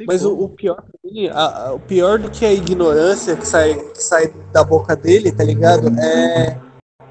Mas 0.06 0.24
o, 0.24 0.32
o 0.44 0.48
pior 0.48 0.82
dele, 1.02 1.28
a- 1.30 1.66
a- 1.68 1.74
o 1.74 1.80
pior 1.80 2.18
do 2.18 2.30
que 2.30 2.44
a 2.44 2.52
ignorância 2.52 3.36
que 3.36 3.46
sai, 3.46 3.74
que 3.92 4.02
sai 4.02 4.28
da 4.52 4.64
boca 4.64 4.96
dele, 4.96 5.30
tá 5.34 5.44
ligado? 5.44 5.88
É, 5.98 6.60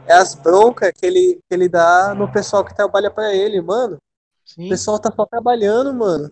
é 0.07 0.13
as 0.13 0.33
broncas 0.35 0.91
que 0.91 1.05
ele, 1.05 1.35
que 1.47 1.53
ele 1.55 1.69
dá 1.69 2.13
no 2.15 2.31
pessoal 2.31 2.65
que 2.65 2.75
trabalha 2.75 3.09
pra 3.11 3.33
ele, 3.33 3.61
mano. 3.61 3.95
O 3.95 3.99
Sim, 4.45 4.69
pessoal 4.69 4.99
tá 4.99 5.11
só 5.15 5.25
trabalhando, 5.25 5.93
mano. 5.93 6.29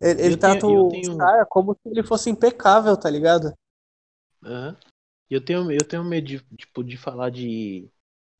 Ele, 0.00 0.34
Eu 0.34 0.38
trata 0.38 0.66
tenho- 0.66 0.86
os 0.86 0.92
tenho- 0.92 1.16
caras 1.16 1.46
como 1.48 1.72
se 1.74 1.88
ele 1.88 2.02
fosse 2.02 2.28
impecável, 2.28 2.96
tá 2.96 3.08
ligado? 3.08 3.54
aham. 4.44 4.76
Eu 5.34 5.44
tenho, 5.44 5.70
eu 5.72 5.86
tenho 5.86 6.04
medo 6.04 6.26
de, 6.26 6.40
tipo, 6.56 6.82
de 6.84 6.96
falar 6.96 7.30
de, 7.30 7.88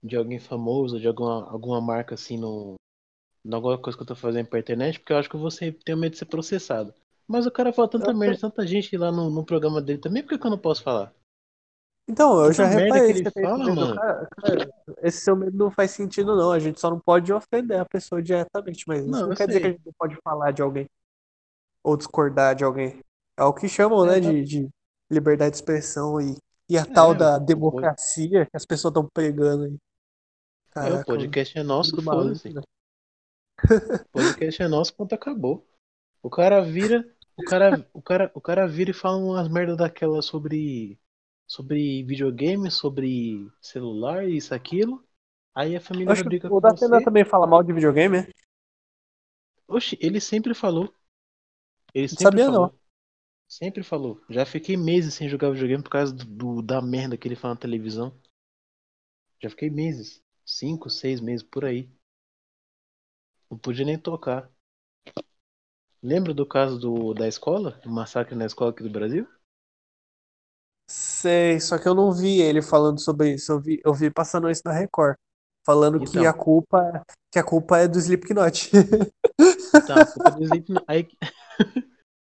de 0.03 0.17
alguém 0.17 0.39
famoso, 0.41 1.01
de 1.01 1.09
alguma, 1.09 1.51
alguma 1.51 1.81
marca 1.81 2.15
assim 2.17 2.39
no, 2.39 2.77
alguma 3.53 3.79
coisa 3.79 3.97
que 3.99 4.03
eu 4.03 4.09
tô 4.09 4.17
fazendo 4.17 4.49
pra 4.49 4.59
internet, 4.61 5.01
porque 5.01 5.13
eu 5.13 5.19
acho 5.19 5.31
que 5.31 5.37
você 5.37 5.73
tem 5.73 5.97
medo 5.97 6.13
de 6.13 6.19
ser 6.19 6.27
processado. 6.27 6.95
Mas 7.29 7.45
o 7.47 7.51
cara 7.51 7.73
fala 7.73 7.87
tanta 7.91 8.13
Eu 8.13 8.15
merda, 8.15 8.39
tanta 8.41 8.67
gente 8.67 8.97
lá 8.97 9.13
no, 9.13 9.29
no 9.31 9.45
programa 9.45 9.83
dele 9.83 9.99
também, 10.01 10.23
por 10.23 10.31
que 10.31 10.39
que 10.39 10.47
eu 10.47 10.51
não 10.51 10.59
posso 10.59 10.83
falar? 10.83 11.15
Então, 12.09 12.43
eu 12.45 12.53
Tanta 12.53 12.65
já 12.65 12.67
reparei 12.67 13.15
que 13.27 13.33
fala, 13.41 13.71
mano. 13.71 14.03
Cara, 14.03 14.29
cara, 14.41 14.71
esse 15.03 15.21
seu 15.23 15.35
medo 15.37 15.57
não 15.57 15.71
faz 15.71 15.91
sentido, 15.93 16.37
não. 16.37 16.53
A 16.53 16.59
gente 16.59 16.79
só 16.81 16.91
não 16.91 17.01
pode 17.01 17.33
ofender 17.33 17.79
a 17.81 17.85
pessoa 17.87 18.23
diretamente, 18.23 18.85
mas 18.87 19.05
isso 19.07 19.23
Não, 19.23 19.33
não 19.33 19.35
quer 19.35 19.47
dizer 19.47 19.61
que 19.61 19.67
a 19.67 19.71
sei. 19.71 19.73
gente 19.73 19.85
não 19.87 19.93
pode 19.99 20.17
falar 20.23 20.51
de 20.53 20.61
alguém 20.63 20.87
ou 21.85 21.97
discordar 21.97 22.55
de 22.57 22.65
alguém. 22.65 23.01
É 23.39 23.45
o 23.45 23.55
que 23.55 23.69
chamam, 23.69 24.05
É, 24.05 24.07
né, 24.07 24.21
tá. 24.21 24.21
de, 24.21 24.45
de 24.45 24.71
liberdade 25.11 25.53
de 25.53 25.57
expressão 25.59 26.21
e, 26.21 26.37
e 26.69 26.79
a 26.79 26.83
É, 26.83 26.85
tal 26.87 27.15
da 27.15 27.39
democracia 27.39 28.47
que 28.47 28.57
as 28.57 28.67
pessoas 28.67 28.93
estão 28.93 29.09
pregando 29.09 29.65
aí. 29.65 29.79
É, 30.81 30.93
o 30.93 30.99
Caraca, 30.99 31.05
podcast 31.05 31.59
é 31.59 31.63
nosso, 31.65 31.97
foda-se. 32.01 32.53
né? 32.53 32.63
O 34.05 34.09
podcast 34.13 34.63
é 34.63 34.69
nosso, 34.69 34.95
ponto 34.95 35.15
acabou. 35.15 35.67
O 36.23 36.31
cara 36.31 36.63
vira, 36.63 37.05
o 37.37 37.43
cara, 37.45 37.89
o 37.93 38.03
cara, 38.03 38.31
o 38.35 38.41
cara 38.41 38.67
vira 38.67 38.91
e 38.91 38.95
fala 38.95 39.17
umas 39.19 39.49
merda 39.49 39.77
daquela 39.77 40.23
sobre 40.23 40.99
sobre 41.47 42.03
videogame, 42.05 42.71
sobre 42.71 43.53
celular, 43.61 44.29
isso 44.29 44.55
aquilo. 44.55 45.05
Aí 45.55 45.77
a 45.77 45.81
família 45.81 46.15
vai 46.15 46.23
que 46.23 46.25
brigar 46.25 46.53
o 46.53 46.61
com 46.61 46.61
Datena 46.61 47.01
você. 47.01 47.05
também 47.05 47.25
fala 47.25 47.47
mal 47.47 47.63
de 47.63 47.73
videogame, 47.73 48.23
né? 48.23 48.29
Oxi, 49.69 49.99
ele 50.01 50.21
sempre 50.21 50.55
falou. 50.55 50.91
Ele 51.95 52.09
Não 52.11 52.17
sempre 52.17 52.23
sabia, 52.23 52.45
falou. 52.47 52.75
Sempre 53.57 53.85
falou. 53.85 54.21
Já 54.29 54.45
fiquei 54.45 54.77
meses 54.77 55.15
sem 55.15 55.29
jogar 55.29 55.49
videogame 55.53 55.81
por 55.81 55.89
causa 55.91 56.13
do, 56.13 56.25
do- 56.25 56.61
da 56.63 56.83
merda 56.83 57.17
que 57.17 57.29
ele 57.29 57.37
fala 57.37 57.55
na 57.55 57.61
televisão. 57.61 58.13
Já 59.41 59.49
fiquei 59.49 59.71
meses. 59.71 60.21
Cinco, 60.45 60.91
seis 60.91 61.21
meses 61.21 61.47
por 61.47 61.65
aí. 61.65 61.89
Não 63.49 63.57
podia 63.57 63.85
nem 63.87 63.97
tocar. 63.97 64.51
Lembra 66.03 66.35
do 66.35 66.45
caso 66.45 66.81
do, 66.81 67.15
da 67.15 67.29
escola? 67.29 67.81
O 67.87 67.91
massacre 67.91 68.35
na 68.35 68.45
escola 68.45 68.73
aqui 68.73 68.83
do 68.83 68.91
Brasil? 68.91 69.25
Sei, 70.91 71.61
só 71.61 71.79
que 71.79 71.87
eu 71.89 71.95
não 71.95 72.13
vi 72.13 72.41
ele 72.41 72.61
falando 72.61 73.01
sobre 73.01 73.35
isso. 73.35 73.53
Eu 73.53 73.61
vi, 73.61 73.81
eu 73.85 73.95
vi 73.95 74.11
passando 74.11 74.51
isso 74.51 74.63
na 74.65 74.73
Record, 74.73 75.17
falando 75.65 76.01
que 76.01 76.19
Então. 76.19 76.27
a 76.29 76.33
culpa, 76.33 77.05
que 77.33 77.39
a 77.39 77.45
culpa 77.45 77.79
é 77.79 77.87
do 77.87 78.01
Slipknot. 78.01 78.73
Então, 78.75 79.97
a 79.97 80.05
culpa 80.13 80.31
do 80.33 80.43
Slipknot. 80.43 80.85
Aí, 80.89 81.05
que- 81.05 81.17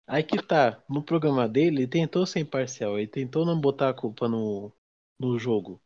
aí 0.09 0.23
que 0.25 0.39
tá. 0.43 0.83
No 0.89 1.03
programa 1.03 1.49
dele, 1.49 1.79
ele 1.83 1.87
tentou 1.89 2.27
ser 2.27 2.41
imparcial. 2.41 2.99
Ele 2.99 3.07
tentou 3.09 3.45
não 3.47 3.61
botar 3.61 3.91
a 3.91 3.95
culpa 3.95 4.29
no, 4.29 4.73
no 5.19 5.39
jogo. 5.39 5.81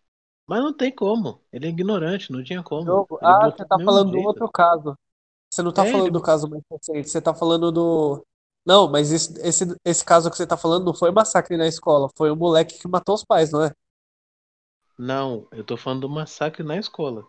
Mas 0.46 0.60
não 0.62 0.74
tem 0.76 0.94
como. 0.94 1.42
Ele 1.52 1.66
é 1.66 1.70
ignorante, 1.70 2.32
não 2.32 2.44
tinha 2.44 2.62
como. 2.62 3.06
Jogo. 3.06 3.18
Ele 3.22 3.34
Ah, 3.34 3.50
você 3.50 3.64
do 3.66 3.66
tá 3.66 3.78
falando 3.84 4.12
do 4.12 4.20
jeito. 4.20 4.22
outro 4.22 4.50
caso. 4.50 4.96
Você 5.50 5.62
não 5.62 5.72
tá 5.72 5.84
É, 5.84 5.86
falando 5.86 6.08
ele- 6.08 6.12
do 6.12 6.22
caso 6.22 6.48
mais 6.48 6.62
recente, 6.70 7.08
você 7.10 7.20
tá 7.20 7.34
falando 7.34 7.70
do. 7.72 8.24
Não, 8.66 8.88
mas 8.90 9.12
esse, 9.12 9.34
esse, 9.46 9.64
esse 9.84 10.04
caso 10.04 10.30
que 10.30 10.36
você 10.36 10.46
tá 10.46 10.56
falando 10.56 10.84
não 10.86 10.94
foi 10.94 11.10
massacre 11.10 11.56
na 11.56 11.66
escola, 11.66 12.08
foi 12.16 12.30
o 12.30 12.36
moleque 12.36 12.78
que 12.78 12.88
matou 12.88 13.14
os 13.14 13.24
pais, 13.24 13.50
não 13.52 13.64
é? 13.64 13.72
Não, 14.98 15.46
eu 15.52 15.62
tô 15.62 15.76
falando 15.76 16.00
do 16.00 16.08
massacre 16.08 16.62
na 16.62 16.78
escola. 16.78 17.26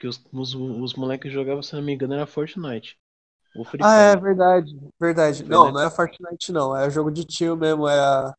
Que 0.00 0.08
os, 0.08 0.20
os, 0.32 0.52
os 0.56 0.94
moleques 0.94 1.32
jogavam, 1.32 1.62
se 1.62 1.76
não 1.76 1.82
me 1.82 1.92
engano, 1.94 2.14
era 2.14 2.26
Fortnite. 2.26 2.98
O 3.54 3.64
Free 3.64 3.82
Ah, 3.82 3.94
é 4.12 4.16
Fire. 4.16 4.16
verdade, 4.16 4.78
verdade. 5.00 5.44
Foi, 5.44 5.48
Não, 5.48 5.66
né? 5.66 5.72
não 5.72 5.80
é 5.80 5.90
Fortnite, 5.90 6.52
não. 6.52 6.76
É 6.76 6.90
jogo 6.90 7.10
de 7.10 7.24
tiro 7.24 7.56
mesmo. 7.56 7.88
É 7.88 7.98
a... 7.98 8.34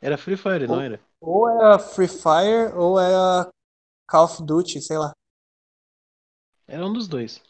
Era 0.00 0.16
Free 0.16 0.36
Fire, 0.36 0.68
não 0.68 0.80
era? 0.80 1.00
Ou 1.20 1.48
é 1.48 1.74
a 1.74 1.78
Free 1.78 2.08
Fire 2.08 2.72
ou 2.76 3.00
é 3.00 3.14
a 3.14 3.50
Call 4.08 4.24
of 4.24 4.42
Duty, 4.44 4.80
sei 4.82 4.98
lá. 4.98 5.12
Era 6.68 6.84
um 6.86 6.92
dos 6.92 7.08
dois. 7.08 7.42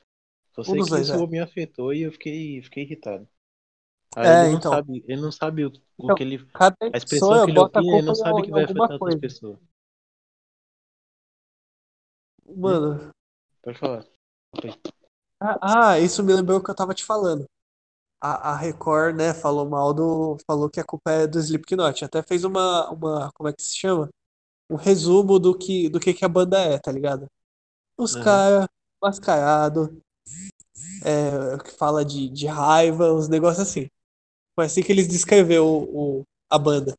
Só 0.54 0.62
Um 0.62 0.70
sei 0.70 0.80
dos 0.80 0.88
que 0.88 0.90
dois, 0.90 1.08
isso 1.08 1.16
é. 1.16 1.26
me 1.26 1.40
afetou 1.40 1.92
e 1.92 2.02
eu 2.02 2.12
fiquei, 2.12 2.62
fiquei 2.62 2.84
irritado. 2.84 3.28
Aí 4.16 4.28
É, 4.28 4.44
ele 4.44 4.52
não 4.52 4.58
então. 4.58 4.70
sabe, 4.70 5.04
ele 5.08 5.20
não 5.20 5.32
sabe 5.32 5.64
o, 5.66 5.72
o 5.98 6.04
Então, 6.04 6.16
que 6.16 6.22
ele. 6.22 6.46
A 6.92 6.96
expressão 6.96 7.44
que 7.44 7.50
ele 7.50 7.58
opina, 7.58 7.92
ele 7.98 8.02
não 8.06 8.14
sabe 8.14 8.42
que 8.42 8.50
vai 8.52 8.64
afetar 8.64 8.92
outras 8.92 9.00
coisa. 9.00 9.20
pessoas. 9.20 9.58
Mano, 12.56 13.12
Pode 13.62 13.78
falar. 13.78 14.04
Ah, 15.44 15.90
ah, 15.92 16.00
isso 16.00 16.22
me 16.22 16.32
lembrou 16.32 16.58
o 16.58 16.62
que 16.64 16.70
eu 16.70 16.74
tava 16.74 16.94
te 16.94 17.04
falando. 17.04 17.46
A, 18.22 18.52
a 18.52 18.56
Record, 18.56 19.16
né, 19.16 19.34
falou 19.34 19.68
mal 19.68 19.94
do. 19.94 20.38
Falou 20.46 20.70
que 20.70 20.80
a 20.80 20.84
culpa 20.84 21.10
é 21.12 21.26
do 21.26 21.38
Slipknot. 21.40 22.04
Até 22.04 22.22
fez 22.22 22.44
uma, 22.44 22.90
uma. 22.90 23.30
Como 23.34 23.48
é 23.48 23.52
que 23.52 23.62
se 23.62 23.76
chama? 23.76 24.10
Um 24.70 24.76
resumo 24.76 25.38
do 25.38 25.56
que, 25.58 25.88
do 25.90 26.00
que, 26.00 26.14
que 26.14 26.24
a 26.24 26.28
banda 26.28 26.58
é, 26.60 26.78
tá 26.78 26.92
ligado? 26.92 27.26
Os 27.98 28.14
Aham. 28.14 28.16
caras 28.16 28.66
mascarados, 29.02 29.90
é, 31.04 31.58
que 31.62 31.70
fala 31.72 32.04
de, 32.04 32.28
de 32.28 32.46
raiva, 32.46 33.12
uns 33.12 33.28
negócios 33.28 33.68
assim. 33.68 33.88
Foi 34.56 34.66
assim 34.66 34.82
que 34.82 34.92
eles 34.92 35.08
descreveu 35.08 35.66
o, 35.66 36.20
o- 36.20 36.24
a 36.50 36.58
banda. 36.58 36.94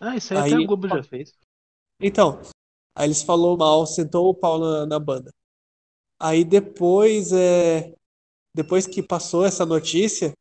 Ah, 0.00 0.14
isso 0.16 0.32
aí 0.34 0.40
até 0.40 0.54
a 0.54 0.60
Aí, 0.60 0.62
Globo 0.62 0.88
já 0.88 1.02
fez. 1.02 1.34
então, 2.00 2.40
aí 2.96 3.06
eles 3.08 3.22
falou 3.22 3.56
mal, 3.56 3.86
sentou 3.86 4.28
o 4.30 4.34
pau 4.34 4.58
na, 4.58 4.86
na 4.86 4.98
banda. 4.98 5.32
Aí 6.24 6.44
depois, 6.44 7.32
é, 7.32 7.92
depois 8.54 8.86
que 8.86 9.02
passou 9.02 9.44
essa 9.44 9.66
notícia, 9.66 10.32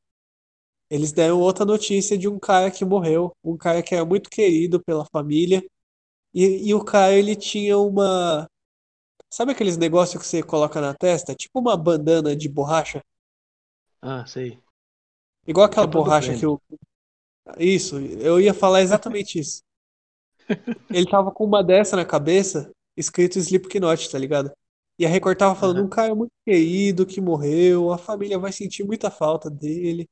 eles 0.89 1.11
deram 1.11 1.39
outra 1.39 1.65
notícia 1.65 2.17
de 2.17 2.27
um 2.27 2.39
cara 2.39 2.71
que 2.71 2.85
morreu, 2.85 3.31
um 3.43 3.57
cara 3.57 3.83
que 3.83 3.95
era 3.95 4.05
muito 4.05 4.29
querido 4.29 4.81
pela 4.83 5.05
família, 5.11 5.63
e, 6.33 6.69
e 6.69 6.73
o 6.75 6.83
cara 6.83 7.13
ele 7.13 7.35
tinha 7.35 7.77
uma, 7.77 8.47
sabe 9.31 9.53
aqueles 9.53 9.77
negócios 9.77 10.21
que 10.21 10.27
você 10.27 10.43
coloca 10.43 10.81
na 10.81 10.93
testa, 10.95 11.35
tipo 11.35 11.59
uma 11.59 11.77
bandana 11.77 12.35
de 12.35 12.49
borracha, 12.49 13.01
Ah, 14.01 14.23
sei. 14.27 14.61
igual 15.47 15.65
aquela 15.65 15.87
do 15.87 15.87
borracha 15.87 16.33
que 16.33 16.45
eu, 16.45 16.61
isso, 17.59 17.99
eu 17.99 18.39
ia 18.41 18.53
falar 18.53 18.81
exatamente 18.81 19.39
isso. 19.39 19.61
Ele 20.91 21.07
tava 21.07 21.31
com 21.31 21.43
uma 21.45 21.63
dessa 21.63 21.95
na 21.95 22.05
cabeça, 22.05 22.71
escrito 22.95 23.37
Slipknot, 23.39 24.09
tá 24.09 24.17
ligado? 24.17 24.51
E 24.99 25.05
a 25.05 25.09
Record 25.09 25.37
tava 25.37 25.55
falando, 25.55 25.83
um 25.83 25.89
cara 25.89 26.13
muito 26.15 26.31
querido 26.45 27.05
que 27.05 27.19
morreu, 27.21 27.91
a 27.91 27.97
família 27.97 28.39
vai 28.39 28.51
sentir 28.51 28.83
muita 28.83 29.09
falta 29.11 29.49
dele. 29.49 30.07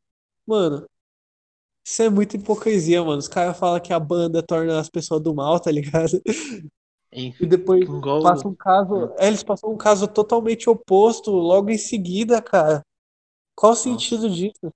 Mano, 0.47 0.87
isso 1.85 2.01
é 2.03 2.09
muita 2.09 2.37
hipocrisia, 2.37 3.03
mano. 3.03 3.17
Os 3.19 3.27
caras 3.27 3.57
falam 3.57 3.79
que 3.79 3.93
a 3.93 3.99
banda 3.99 4.43
torna 4.43 4.79
as 4.79 4.89
pessoas 4.89 5.21
do 5.21 5.33
mal, 5.35 5.59
tá 5.59 5.71
ligado? 5.71 6.21
Em- 7.11 7.33
E 7.39 7.45
depois 7.45 7.89
passa 8.21 8.47
um 8.47 8.55
caso. 8.55 9.13
é, 9.17 9.27
Eles 9.27 9.43
passam 9.43 9.71
um 9.71 9.77
caso 9.77 10.07
totalmente 10.07 10.69
oposto 10.69 11.31
logo 11.31 11.69
em 11.69 11.77
seguida, 11.77 12.41
cara. 12.41 12.81
Qual 13.55 13.73
o 13.73 13.75
Nossa. 13.75 13.83
sentido 13.83 14.29
disso? 14.29 14.71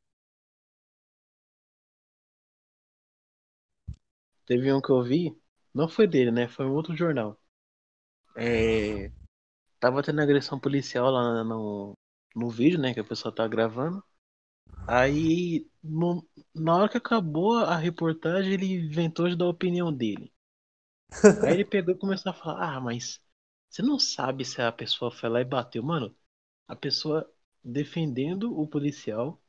Teve 4.48 4.74
um 4.74 4.82
que 4.82 4.90
eu 4.90 5.04
vi, 5.04 5.38
não 5.72 5.88
foi 5.88 6.08
dele, 6.08 6.32
né? 6.32 6.48
Foi 6.48 6.66
um 6.66 6.74
outro 6.74 6.96
jornal. 6.96 7.40
É, 8.36 9.12
tava 9.86 10.04
tendo 10.04 10.22
agressão 10.22 10.60
policial 10.60 11.10
lá 11.12 11.44
no, 11.44 11.94
no 12.36 12.50
vídeo, 12.50 12.80
né? 12.80 12.94
Que 12.94 13.00
a 13.00 13.04
pessoa 13.04 13.34
tá 13.34 13.48
gravando. 13.48 14.04
Aí, 14.88 15.68
no- 15.84 16.28
na 16.56 16.76
hora 16.78 16.90
que 16.90 16.98
acabou 16.98 17.58
a 17.60 17.78
reportagem, 17.78 18.54
ele 18.54 18.66
inventou 18.88 19.30
de 19.30 19.36
dar 19.38 19.46
a 19.46 19.50
opinião 19.50 19.94
dele. 19.94 20.34
Aí 21.42 21.54
ele 21.54 21.66
pegou 21.66 21.94
e 21.96 21.98
começou 21.98 22.32
a 22.32 22.36
falar: 22.36 22.76
Ah, 22.78 22.82
mas 22.82 23.22
você 23.70 23.82
não 23.82 23.98
sabe 24.00 24.44
se 24.46 24.62
a 24.62 24.72
pessoa 24.72 25.12
foi 25.12 25.30
lá 25.30 25.42
e 25.42 25.46
bateu. 25.46 25.82
Mano, 25.84 26.16
a 26.68 26.76
pessoa 26.76 27.30
defendendo 27.64 28.58
o 28.60 28.68
policial, 28.68 29.42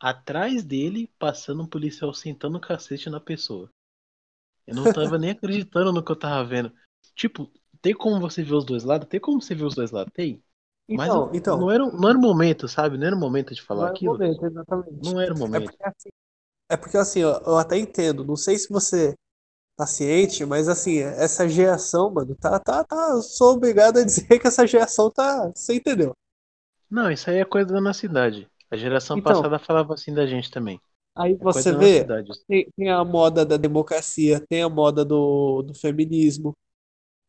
atrás 0.00 0.64
dele, 0.64 1.08
passando 1.18 1.62
um 1.64 1.68
policial 1.68 2.14
sentando 2.14 2.58
o 2.58 2.62
cacete 2.62 3.10
na 3.10 3.20
pessoa. 3.20 3.70
Eu 4.66 4.74
não 4.74 4.88
tava 4.88 5.18
nem 5.18 5.30
acreditando 5.32 5.92
no 5.92 6.04
que 6.04 6.12
eu 6.12 6.16
tava 6.18 6.44
vendo. 6.48 6.72
Tipo, 7.14 7.52
tem 7.82 7.94
como 7.94 8.20
você 8.20 8.42
ver 8.42 8.54
os 8.54 8.64
dois 8.64 8.84
lados? 8.84 9.08
Tem 9.08 9.20
como 9.20 9.40
você 9.40 9.54
ver 9.54 9.64
os 9.64 9.74
dois 9.74 9.90
lados? 9.90 10.12
Tem. 10.14 10.42
Mas 10.92 11.14
Então, 11.14 11.30
eu- 11.34 11.34
então. 11.34 11.58
não, 11.58 11.70
era, 11.70 11.86
não 11.90 12.08
era 12.08 12.18
o 12.18 12.20
momento, 12.20 12.68
sabe? 12.68 12.98
Não 12.98 13.06
era 13.06 13.16
o 13.16 13.18
momento 13.20 13.54
de 13.54 13.62
falar 13.62 13.86
Não 13.86 13.88
é 13.88 13.92
o 13.94 13.98
aquilo. 13.98 14.04
momento, 14.04 14.46
exatamente. 14.46 15.00
Não 15.02 15.20
era 15.20 15.34
o 15.34 15.38
É 15.52 15.60
momento. 15.60 15.76
porque 15.76 15.82
assim, 15.84 16.08
é 16.70 16.76
porque, 16.78 16.96
assim, 16.98 17.24
ó, 17.24 17.38
eu 17.46 17.58
até 17.58 17.78
entendo. 17.78 18.24
Não 18.24 18.36
sei 18.36 18.58
se 18.58 18.68
você 18.70 19.14
tá 19.76 19.86
ciente, 19.86 20.44
mas 20.46 20.68
assim, 20.68 20.98
essa 21.00 21.48
geração, 21.48 22.10
mano, 22.12 22.36
tá, 22.36 22.58
tá, 22.60 22.84
tá. 22.84 23.22
Sou 23.22 23.54
obrigado 23.54 23.98
a 23.98 24.04
dizer 24.04 24.38
que 24.40 24.48
essa 24.48 24.66
geração 24.66 25.10
tá. 25.10 25.48
Você 25.54 25.74
entendeu? 25.76 26.14
Não, 26.90 27.10
isso 27.10 27.30
aí 27.30 27.38
é 27.38 27.44
coisa 27.44 27.72
da 27.72 27.80
nossa 27.80 28.06
idade. 28.06 28.48
A 28.70 28.76
geração 28.76 29.18
Então. 29.18 29.18
passada 29.18 29.58
falava 29.58 29.94
assim 29.94 30.14
da 30.14 30.26
gente 30.26 30.50
também. 30.50 30.80
Aí 31.16 31.34
É 31.40 31.44
você 31.44 31.72
vê, 31.72 32.14
tem, 32.48 32.70
tem 32.76 32.90
a 32.90 33.04
moda 33.04 33.44
da 33.44 33.56
democracia, 33.56 34.40
tem 34.48 34.62
a 34.62 34.68
moda 34.68 35.04
do, 35.04 35.62
do 35.62 35.74
feminismo, 35.74 36.56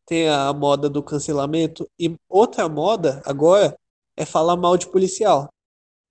tem 0.06 0.28
a 0.28 0.52
moda 0.52 0.88
do 0.90 1.02
cancelamento, 1.02 1.88
e 1.98 2.14
outra 2.28 2.68
moda 2.68 3.22
agora 3.24 3.76
é 4.16 4.24
falar 4.24 4.56
mal 4.56 4.76
de 4.76 4.88
policial. 4.90 5.48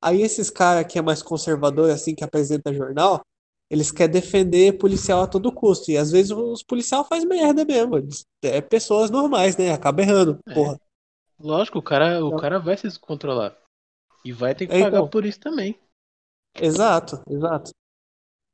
Aí 0.01 0.21
esses 0.21 0.49
caras 0.49 0.91
que 0.91 0.97
é 0.99 1.01
mais 1.01 1.21
conservador, 1.23 1.91
assim, 1.91 2.15
que 2.15 2.23
apresenta 2.23 2.73
jornal, 2.73 3.21
eles 3.69 3.91
querem 3.91 4.13
defender 4.13 4.77
policial 4.77 5.21
a 5.23 5.27
todo 5.27 5.51
custo. 5.51 5.91
E 5.91 5.97
às 5.97 6.11
vezes 6.11 6.31
os 6.31 6.63
policial 6.63 7.05
faz 7.05 7.23
merda 7.23 7.63
mesmo. 7.65 7.97
Eles- 7.97 8.25
É 8.43 8.61
pessoas 8.61 9.09
normais, 9.11 9.55
né? 9.57 9.71
Acaba 9.71 10.01
errando, 10.01 10.39
É. 10.47 10.53
porra. 10.53 10.79
Lógico, 11.39 11.79
o 11.79 11.83
cara, 11.83 12.23
o 12.23 12.27
Então. 12.27 12.39
cara 12.39 12.59
vai 12.59 12.77
se 12.77 12.87
descontrolar. 12.87 13.57
E 14.23 14.31
vai 14.31 14.55
ter 14.55 14.67
que 14.67 14.73
É, 14.73 14.79
pagar 14.81 14.99
então. 14.99 15.09
por 15.09 15.25
isso 15.25 15.39
também. 15.39 15.79
Exato, 16.55 17.21
exato. 17.29 17.71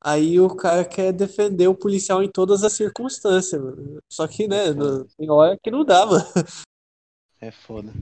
Aí 0.00 0.38
o 0.40 0.54
cara 0.54 0.84
quer 0.84 1.12
defender 1.12 1.66
o 1.66 1.74
policial 1.74 2.22
em 2.22 2.30
todas 2.30 2.62
as 2.62 2.72
circunstâncias, 2.72 3.60
mano. 3.60 3.98
Só 4.08 4.28
que, 4.28 4.46
né, 4.46 4.68
É 4.68 4.72
tem 5.16 5.30
hora 5.30 5.58
que 5.62 5.70
não 5.70 5.84
dá, 5.84 6.06
mano. 6.06 6.24
É 7.40 7.50
foda. 7.50 7.92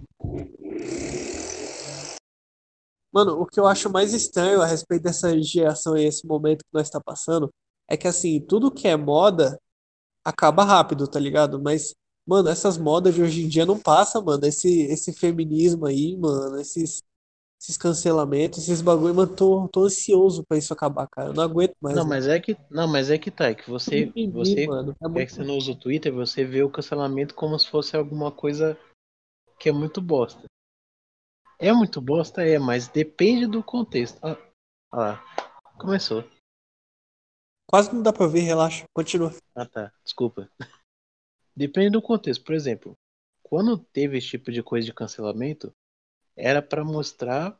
Mano, 3.13 3.41
o 3.41 3.47
que 3.47 3.59
eu 3.59 3.67
acho 3.67 3.91
mais 3.91 4.13
estranho 4.13 4.61
a 4.61 4.67
respeito 4.67 5.03
dessa 5.03 5.41
geração 5.41 5.97
e 5.97 6.05
esse 6.05 6.27
momento 6.27 6.65
que 6.65 6.73
nós 6.73 6.91
tá 6.91 7.01
passando 7.01 7.51
é 7.89 7.97
que, 7.97 8.07
assim, 8.07 8.41
tudo 8.41 8.71
que 8.71 8.87
é 8.89 8.97
moda 8.97 9.59
acaba 10.25 10.65
rápido, 10.65 11.09
tá 11.09 11.19
ligado? 11.19 11.63
Mas, 11.63 11.95
mano, 12.27 12.49
essas 12.49 12.77
modas 12.77 13.15
de 13.15 13.23
hoje 13.23 13.45
em 13.45 13.49
dia 13.49 13.65
não 13.65 13.79
passam, 13.79 14.23
mano. 14.23 14.45
Esse, 14.45 14.83
esse 14.83 15.13
feminismo 15.13 15.87
aí, 15.87 16.17
mano, 16.17 16.61
esses, 16.61 17.03
esses 17.61 17.77
cancelamentos, 17.77 18.59
esses 18.61 18.83
bagulho, 18.83 19.15
mano, 19.15 19.35
tô, 19.35 19.69
tô 19.69 19.85
ansioso 19.85 20.45
pra 20.47 20.59
isso 20.59 20.73
acabar, 20.73 21.07
cara. 21.09 21.31
Eu 21.31 21.35
não 21.35 21.43
aguento 21.43 21.75
mais, 21.81 21.97
Não, 21.97 22.05
mano. 22.05 22.15
mas 22.15 22.29
é 22.29 22.39
que, 22.39 22.57
não, 22.71 22.87
mas 22.87 23.11
é 23.11 23.19
que 23.19 23.31
tá, 23.31 23.47
é 23.47 23.55
que 23.55 23.69
você, 23.69 24.07
Mimimi, 24.07 24.33
você, 24.33 24.67
mano. 24.67 24.95
É 25.01 25.05
é 25.05 25.09
muito 25.09 25.27
que 25.27 25.33
você 25.35 25.45
não 25.45 25.57
usa 25.57 25.73
o 25.73 25.77
Twitter, 25.77 26.13
você 26.13 26.45
vê 26.45 26.63
o 26.63 26.71
cancelamento 26.71 27.35
como 27.35 27.59
se 27.59 27.69
fosse 27.69 27.97
alguma 27.97 28.31
coisa 28.31 28.79
que 29.59 29.69
é 29.69 29.73
muito 29.73 30.01
bosta. 30.01 30.45
É 31.59 31.73
muito 31.73 32.01
bosta, 32.01 32.43
é, 32.45 32.59
mas 32.59 32.89
depende 32.89 33.47
do 33.47 33.63
contexto. 33.63 34.19
Ah, 34.23 34.37
ah 34.93 34.97
lá, 34.97 35.25
começou. 35.79 36.23
Quase 37.67 37.93
não 37.93 38.03
dá 38.03 38.13
pra 38.13 38.27
ver, 38.27 38.41
relaxa. 38.41 38.85
Continua. 38.95 39.35
Ah 39.55 39.67
tá, 39.67 39.93
desculpa. 40.05 40.49
Depende 41.57 41.91
do 41.91 42.03
contexto. 42.03 42.45
Por 42.45 42.55
exemplo, 42.55 42.95
quando 43.43 43.79
teve 43.79 44.19
esse 44.19 44.29
tipo 44.29 44.53
de 44.53 44.63
coisa 44.63 44.85
de 44.85 44.93
cancelamento, 44.93 45.73
era 46.37 46.63
pra 46.63 46.85
mostrar 46.85 47.59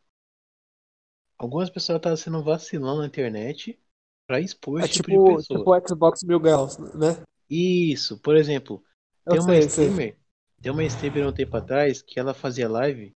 algumas 1.39 1.71
pessoas 1.71 1.97
estavam 1.97 2.17
sendo 2.19 2.43
vacilão 2.45 2.99
na 2.99 3.07
internet 3.07 3.81
pra 4.27 4.39
expor 4.39 4.81
É 4.81 4.87
esse 4.87 4.93
tipo, 4.93 5.11
tipo, 5.11 5.11
de 5.11 5.19
pessoa. 5.37 5.59
tipo 5.59 5.71
o 5.75 5.89
Xbox 5.89 6.23
Mil 6.23 6.41
Graus, 6.41 6.79
né? 6.79 7.23
Isso, 7.49 8.19
por 8.21 8.37
exemplo, 8.37 8.83
Eu 9.25 9.33
tem 9.33 9.41
uma 9.41 9.57
sei, 9.57 9.69
sei. 9.69 9.89
streamer, 9.89 10.19
tem 10.61 10.73
uma 10.73 10.85
streamer 10.85 11.27
um 11.29 11.33
tempo 11.33 11.57
atrás 11.57 12.03
que 12.03 12.19
ela 12.19 12.35
fazia 12.35 12.69
live 12.69 13.13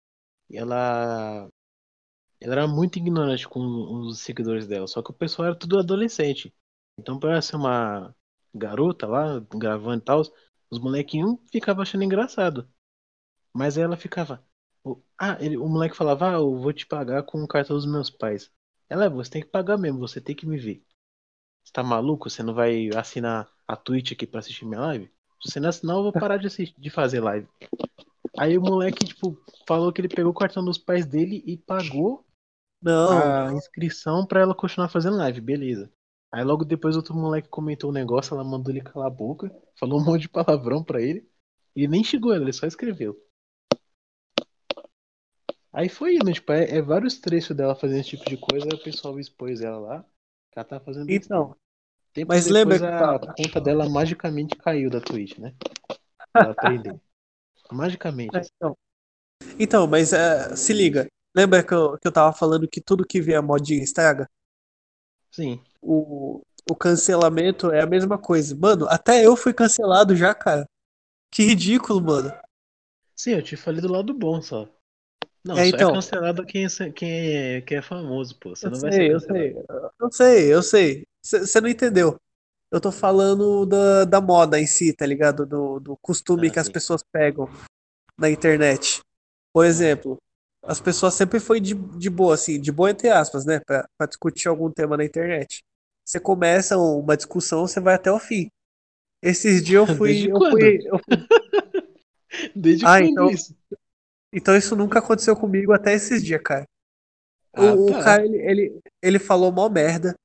e 0.49 0.57
ela 0.57 1.49
ela 2.39 2.53
era 2.53 2.67
muito 2.67 2.97
ignorante 2.99 3.47
com 3.47 3.61
os 3.61 4.19
seguidores 4.21 4.67
dela, 4.67 4.87
só 4.87 5.01
que 5.03 5.11
o 5.11 5.13
pessoal 5.13 5.49
era 5.49 5.57
tudo 5.57 5.79
adolescente. 5.79 6.53
Então, 6.97 7.19
pra 7.19 7.31
ela 7.33 7.41
ser 7.41 7.55
uma 7.55 8.15
garota 8.53 9.07
lá, 9.07 9.39
gravando 9.55 10.01
e 10.01 10.05
tal, 10.05 10.21
os 10.69 10.79
molequinhos 10.79 11.39
ficavam 11.51 11.83
achando 11.83 12.03
engraçado. 12.03 12.69
Mas 13.53 13.77
ela 13.77 13.97
ficava. 13.97 14.45
Ah, 15.17 15.37
ele, 15.39 15.57
o 15.57 15.67
moleque 15.67 15.95
falava, 15.95 16.29
ah, 16.31 16.33
eu 16.33 16.57
vou 16.57 16.73
te 16.73 16.85
pagar 16.85 17.23
com 17.23 17.43
o 17.43 17.47
cartão 17.47 17.75
dos 17.75 17.85
meus 17.85 18.09
pais. 18.09 18.51
Ela, 18.89 19.09
você 19.09 19.29
tem 19.31 19.41
que 19.41 19.47
pagar 19.49 19.77
mesmo, 19.77 19.99
você 19.99 20.19
tem 20.19 20.35
que 20.35 20.45
me 20.45 20.57
ver. 20.57 20.83
Você 21.63 21.73
tá 21.73 21.83
maluco? 21.83 22.29
Você 22.29 22.43
não 22.43 22.53
vai 22.53 22.89
assinar 22.95 23.49
a 23.67 23.75
Twitch 23.75 24.11
aqui 24.13 24.27
pra 24.27 24.39
assistir 24.39 24.65
minha 24.65 24.81
live? 24.81 25.07
Se 25.41 25.51
você 25.51 25.59
não 25.59 25.69
assinar, 25.69 25.95
eu 25.97 26.03
vou 26.03 26.13
parar 26.13 26.37
de, 26.37 26.47
assistir, 26.47 26.75
de 26.79 26.89
fazer 26.89 27.19
live. 27.21 27.47
Aí 28.37 28.57
o 28.57 28.61
moleque, 28.61 29.05
tipo, 29.05 29.37
falou 29.67 29.91
que 29.93 30.01
ele 30.01 30.09
pegou 30.09 30.31
o 30.31 30.35
cartão 30.35 30.63
dos 30.63 30.77
pais 30.77 31.05
dele 31.05 31.43
e 31.45 31.57
pagou 31.57 32.25
Não, 32.81 33.39
a 33.47 33.53
inscrição 33.53 34.25
pra 34.25 34.41
ela 34.41 34.55
continuar 34.55 34.89
fazendo 34.89 35.17
live, 35.17 35.41
beleza. 35.41 35.91
Aí 36.31 36.43
logo 36.43 36.65
depois 36.65 36.95
outro 36.95 37.15
moleque 37.15 37.49
comentou 37.49 37.89
um 37.89 37.93
negócio, 37.93 38.33
ela 38.33 38.43
mandou 38.43 38.71
ele 38.73 38.81
calar 38.81 39.07
a 39.07 39.11
boca, 39.11 39.51
falou 39.79 39.99
um 39.99 40.05
monte 40.05 40.23
de 40.23 40.29
palavrão 40.29 40.83
pra 40.83 41.01
ele. 41.01 41.29
E 41.75 41.87
nem 41.87 42.03
xingou 42.03 42.33
ele, 42.33 42.45
ele 42.45 42.53
só 42.53 42.67
escreveu. 42.67 43.15
Aí 45.73 45.89
foi 45.89 46.15
indo, 46.15 46.31
tipo, 46.33 46.51
é, 46.51 46.77
é 46.77 46.81
vários 46.81 47.17
trechos 47.19 47.55
dela 47.55 47.75
fazendo 47.75 47.99
esse 48.01 48.11
tipo 48.11 48.25
de 48.29 48.37
coisa, 48.37 48.67
aí 48.67 48.77
o 48.77 48.83
pessoal 48.83 49.19
expôs 49.19 49.61
ela 49.61 49.79
lá, 49.79 50.03
que 50.51 50.59
ela 50.59 50.65
tá 50.65 50.79
fazendo 50.79 51.09
então. 51.09 51.55
Tempos 52.13 52.37
mas 52.37 52.47
lembra 52.47 52.79
que 52.79 52.85
a 52.85 53.19
tá- 53.19 53.35
conta 53.37 53.61
dela 53.61 53.89
magicamente 53.89 54.55
caiu 54.57 54.89
da 54.89 55.01
Twitch, 55.01 55.37
né? 55.39 55.53
Ela 56.37 56.51
aprendeu. 56.53 57.01
Magicamente. 57.71 58.51
Então, 58.55 58.77
então 59.59 59.87
mas 59.87 60.13
é, 60.13 60.55
se 60.55 60.73
liga. 60.73 61.07
Lembra 61.35 61.63
que 61.63 61.73
eu, 61.73 61.97
que 61.97 62.07
eu 62.07 62.11
tava 62.11 62.33
falando 62.33 62.67
que 62.67 62.81
tudo 62.81 63.05
que 63.07 63.21
vier 63.21 63.41
modinha 63.41 63.83
estraga? 63.83 64.27
Sim. 65.31 65.61
O, 65.81 66.41
o 66.69 66.75
cancelamento 66.75 67.71
é 67.71 67.81
a 67.81 67.85
mesma 67.87 68.17
coisa. 68.17 68.55
Mano, 68.55 68.87
até 68.89 69.25
eu 69.25 69.35
fui 69.35 69.53
cancelado 69.53 70.15
já, 70.15 70.33
cara. 70.33 70.65
Que 71.31 71.43
ridículo, 71.43 72.01
mano. 72.01 72.31
Sim, 73.15 73.31
eu 73.35 73.41
te 73.41 73.55
falei 73.55 73.79
do 73.79 73.87
lado 73.89 74.13
bom 74.13 74.41
só. 74.41 74.67
Não, 75.43 75.57
É, 75.57 75.69
só 75.69 75.75
então. 75.75 75.89
é 75.89 75.93
cancelado 75.95 76.45
quem, 76.45 76.65
é- 76.65 76.89
quem, 76.91 77.09
é, 77.35 77.61
quem 77.61 77.77
é 77.77 77.81
famoso, 77.81 78.37
pô. 78.39 78.55
Você 78.55 78.67
Eu 78.67 78.71
não 78.71 78.79
vai 78.79 78.91
sei, 78.91 78.99
ser 79.07 79.11
eu 79.11 79.19
cancelado. 79.19 79.43
sei. 79.57 79.91
Eu 79.99 80.11
sei, 80.11 80.53
eu 80.53 80.63
sei. 80.63 81.07
Você 81.23 81.61
não 81.61 81.69
entendeu. 81.69 82.15
Eu 82.71 82.79
tô 82.79 82.91
falando 82.91 83.65
da, 83.65 84.05
da 84.05 84.21
moda 84.21 84.59
em 84.59 84.65
si, 84.67 84.93
tá 84.93 85.05
ligado? 85.05 85.45
Do, 85.45 85.79
do 85.79 85.97
costume 85.97 86.47
Ah, 86.47 86.51
que 86.51 86.59
as 86.59 86.67
sim. 86.67 86.71
pessoas 86.71 87.03
pegam 87.11 87.49
na 88.17 88.29
internet. 88.29 89.01
Por 89.53 89.65
exemplo, 89.65 90.17
as 90.63 90.79
pessoas 90.79 91.13
sempre 91.15 91.39
foi 91.39 91.59
de, 91.59 91.73
de 91.73 92.09
boa, 92.09 92.35
assim, 92.35 92.61
de 92.61 92.71
boa 92.71 92.89
entre 92.91 93.09
aspas, 93.09 93.43
né? 93.45 93.59
Pra, 93.65 93.85
pra 93.97 94.07
discutir 94.07 94.47
algum 94.47 94.71
tema 94.71 94.95
na 94.95 95.03
internet. 95.03 95.61
Você 96.05 96.19
começa 96.19 96.77
uma 96.77 97.17
discussão, 97.17 97.67
você 97.67 97.79
vai 97.79 97.95
até 97.95 98.11
o 98.11 98.19
fim. 98.19 98.47
Esses 99.21 99.63
dias 99.63 99.87
eu 99.89 99.95
fui, 99.95 100.09
Desde 100.13 100.29
eu 100.29 100.37
quando? 100.37 100.51
fui, 100.51 100.79
eu 100.85 100.99
fui- 100.99 101.27
Desde 102.55 102.85
Ah, 102.85 102.99
quando 102.99 103.09
então- 103.09 103.29
isso? 103.29 103.55
Então 104.33 104.55
isso 104.55 104.75
nunca 104.75 104.99
aconteceu 104.99 105.35
comigo 105.35 105.73
até 105.73 105.93
esses 105.93 106.23
dias, 106.23 106.41
cara. 106.43 106.65
O, 107.55 107.65
Ah, 107.67 107.77
o 107.91 107.95
tá. 107.95 107.97
cara, 107.97 108.25
ele, 108.25 108.37
ele, 108.39 108.79
ele 109.01 109.19
falou 109.19 109.51
mó 109.51 109.69
merda. 109.69 110.15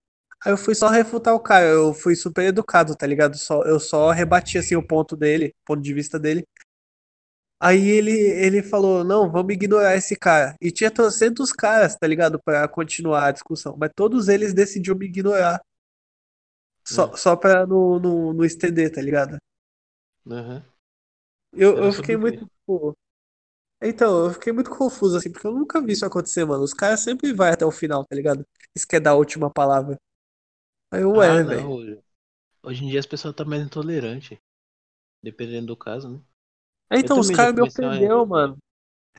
Aí 0.44 0.52
eu 0.52 0.58
fui 0.58 0.74
só 0.74 0.88
refutar 0.88 1.34
o 1.34 1.40
cara. 1.40 1.66
Eu 1.66 1.94
fui 1.94 2.16
super 2.16 2.44
educado, 2.46 2.96
tá 2.96 3.06
ligado? 3.06 3.36
Só, 3.38 3.62
eu 3.64 3.80
só 3.80 4.10
rebati 4.12 4.58
assim 4.58 4.76
o 4.76 4.86
ponto 4.86 5.16
dele, 5.16 5.54
ponto 5.66 5.82
de 5.82 5.94
vista 5.94 6.18
dele. 6.18 6.44
Aí 7.60 7.88
ele, 7.88 8.10
ele 8.12 8.62
falou, 8.62 9.02
não, 9.02 9.30
vamos 9.30 9.54
ignorar 9.54 9.96
esse 9.96 10.14
cara. 10.14 10.54
E 10.60 10.70
tinha 10.70 10.90
trocentos 10.90 11.52
caras, 11.52 11.96
tá 11.96 12.06
ligado? 12.06 12.38
Pra 12.44 12.68
continuar 12.68 13.26
a 13.28 13.32
discussão. 13.32 13.76
Mas 13.78 13.90
todos 13.94 14.28
eles 14.28 14.52
decidiram 14.52 14.96
me 14.98 15.06
ignorar. 15.06 15.60
Só, 16.84 17.04
Hum. 17.04 17.16
só 17.16 17.36
pra 17.36 17.66
não, 17.66 17.98
não, 18.00 18.32
não 18.32 18.42
estender, 18.44 18.90
tá 18.90 19.02
ligado? 19.02 19.36
Aham. 20.30 20.64
Eu, 21.52 21.78
eu 21.84 21.92
sobre 21.92 21.92
fiquei 21.92 22.16
o 22.16 22.18
muito, 22.18 22.46
tipo. 22.46 22.96
Então, 23.82 24.26
eu 24.26 24.32
fiquei 24.32 24.52
muito 24.52 24.70
confuso, 24.70 25.16
assim, 25.16 25.30
porque 25.30 25.46
eu 25.46 25.52
nunca 25.52 25.80
vi 25.82 25.92
isso 25.92 26.04
acontecer, 26.06 26.44
mano. 26.44 26.62
Os 26.64 26.72
caras 26.74 27.00
sempre 27.00 27.32
vai 27.32 27.52
até 27.52 27.64
o 27.64 27.70
final, 27.70 28.04
tá 28.06 28.16
ligado? 28.16 28.46
Isso 28.74 28.86
quer 28.88 29.00
dar 29.00 29.10
a 29.12 29.14
última 29.14 29.50
palavra. 29.50 29.98
Aí 30.92 31.02
eu, 31.02 31.20
Ah, 31.20 31.40
é, 31.40 31.42
não. 31.42 31.44
velho. 31.44 31.72
Hoje, 31.72 32.00
hoje 32.62 32.84
em 32.84 32.88
dia 32.90 33.00
as 33.00 33.06
pessoas 33.06 33.32
estão 33.32 33.46
mais 33.46 33.62
intolerantes. 33.62 34.38
Dependendo 35.22 35.68
do 35.68 35.76
caso, 35.76 36.08
né? 36.10 36.22
É, 36.90 36.98
Então, 36.98 37.18
os 37.18 37.30
também 37.30 37.36
já 37.38 37.46
caras 37.46 37.54
me 37.54 37.60
comecei 37.60 37.84
a- 37.86 38.00
ofendeu, 38.02 38.26
mano. 38.26 38.58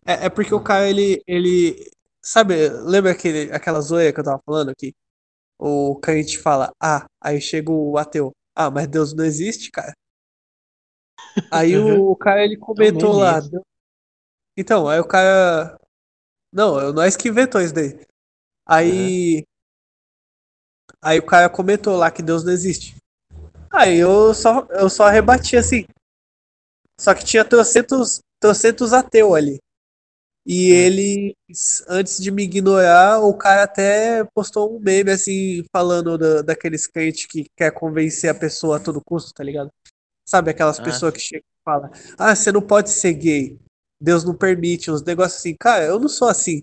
É, 0.06 0.26
é 0.26 0.30
porque 0.30 0.54
o 0.54 0.60
Hum. 0.60 0.62
cara, 0.62 0.90
ele, 0.90 1.22
ele. 1.28 1.90
Sabe, 2.22 2.70
lembra 2.70 3.12
aquele, 3.12 3.52
aquela 3.54 3.80
zoeira 3.82 4.14
que 4.14 4.20
eu 4.20 4.24
tava 4.24 4.42
falando 4.46 4.70
aqui? 4.70 4.94
O 5.60 5.96
crente 6.00 6.40
fala, 6.40 6.72
ah, 6.82 7.06
aí 7.22 7.42
chega 7.42 7.72
o 7.72 7.98
ateu. 7.98 8.34
Ah, 8.56 8.72
mas 8.72 8.88
Deus 8.90 9.14
não 9.16 9.26
existe, 9.26 9.72
cara. 9.72 9.94
Aí 11.52 11.78
o, 11.78 12.12
o 12.12 12.16
cara, 12.16 12.44
ele 12.44 12.58
comentou 12.58 13.12
meme 13.12 13.14
lá. 13.14 13.40
isso. 13.40 13.52
Então, 14.58 14.88
aí 14.90 15.00
o 15.00 15.08
cara. 15.08 15.78
Não, 16.52 16.80
é 16.80 16.92
nós 16.92 17.16
que 17.16 17.30
inventou 17.30 17.62
isso 17.62 17.74
daí. 17.74 18.00
Aí 18.68 19.44
Aí 21.02 21.20
o 21.20 21.26
cara 21.26 21.50
comentou 21.50 21.96
lá 21.96 22.10
que 22.12 22.22
Deus 22.22 22.44
não 22.44 22.52
existe. 22.52 22.96
Aí 23.72 23.98
eu 23.98 24.34
só, 24.34 24.66
eu 24.72 24.90
só 24.90 25.08
rebati 25.08 25.56
assim. 25.58 25.86
Só 27.00 27.14
que 27.14 27.24
tinha 27.24 27.46
trocentos, 27.46 28.20
trocentos 28.40 28.94
ateu 28.94 29.36
ali. 29.36 29.60
E 30.46 30.72
ele, 30.72 31.36
antes 31.90 32.20
de 32.20 32.32
me 32.32 32.44
ignorar, 32.44 33.20
o 33.20 33.38
cara 33.38 33.64
até 33.64 34.24
postou 34.34 34.76
um 34.76 34.80
meme 34.80 35.12
assim, 35.12 35.64
falando 35.72 36.18
da, 36.18 36.42
daqueles 36.42 36.88
crentes 36.88 37.26
que 37.26 37.48
quer 37.56 37.72
convencer 37.72 38.30
a 38.30 38.36
pessoa 38.36 38.78
a 38.78 38.80
todo 38.80 39.02
custo, 39.06 39.34
tá 39.34 39.44
ligado? 39.44 39.70
Sabe 40.28 40.52
aquelas 40.52 40.80
Ah, 40.80 40.84
pessoas 40.84 41.14
que 41.14 41.20
chegam 41.20 41.44
e 41.46 41.64
falam, 41.66 41.92
ah, 42.18 42.36
você 42.36 42.52
não 42.52 42.62
pode 42.62 42.90
ser 42.92 43.14
gay, 43.14 43.60
Deus 44.02 44.24
não 44.24 44.36
permite, 44.36 44.91
uns 44.91 45.03
negócios 45.03 45.40
assim. 45.41 45.56
Cara, 45.60 45.86
eu 45.86 45.99
não 45.99 46.10
sou 46.10 46.28
assim. 46.30 46.61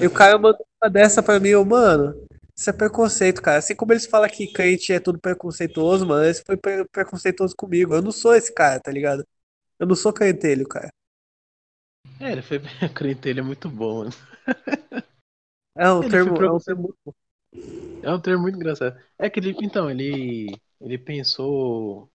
E 0.00 0.06
o 0.06 0.10
cara 0.10 0.38
mandou 0.38 0.66
uma 0.82 0.90
dessa 0.90 1.22
pra 1.22 1.38
mim, 1.40 1.50
eu, 1.50 1.64
mano, 1.64 2.14
isso 2.56 2.70
é 2.70 2.72
preconceito, 2.72 3.42
cara. 3.42 3.58
Assim 3.58 3.74
como 3.74 3.92
eles 3.92 4.06
falam 4.06 4.28
que 4.28 4.52
crente 4.52 4.92
é 4.92 5.00
tudo 5.00 5.18
preconceituoso, 5.18 6.06
mano, 6.06 6.24
esse 6.26 6.42
foi 6.44 6.56
pre- 6.56 6.84
preconceituoso 6.90 7.54
comigo. 7.56 7.94
Eu 7.94 8.02
não 8.02 8.12
sou 8.12 8.34
esse 8.34 8.52
cara, 8.54 8.80
tá 8.80 8.90
ligado? 8.90 9.24
Eu 9.78 9.86
não 9.86 9.96
sou 9.96 10.12
crentelho, 10.12 10.66
cara. 10.68 10.90
É, 12.20 12.30
ele 12.32 12.42
foi 12.42 12.58
bem 12.60 12.70
crente, 12.94 13.28
ele 13.28 13.40
é 13.40 13.42
muito 13.42 13.68
bom, 13.68 13.98
mano. 14.04 14.10
É 15.76 15.90
um 15.92 16.02
Ele 16.02 16.06
termo, 16.06 16.42
é 16.44 16.50
um 16.50 16.58
termo. 16.58 16.94
É 18.02 18.10
um 18.12 18.20
termo 18.20 18.42
muito 18.42 18.56
engraçado. 18.56 18.98
É 19.18 19.28
que 19.30 19.38
ele, 19.40 19.54
então, 19.62 19.90
ele, 19.90 20.60
ele 20.80 20.98
pensou. 20.98 22.10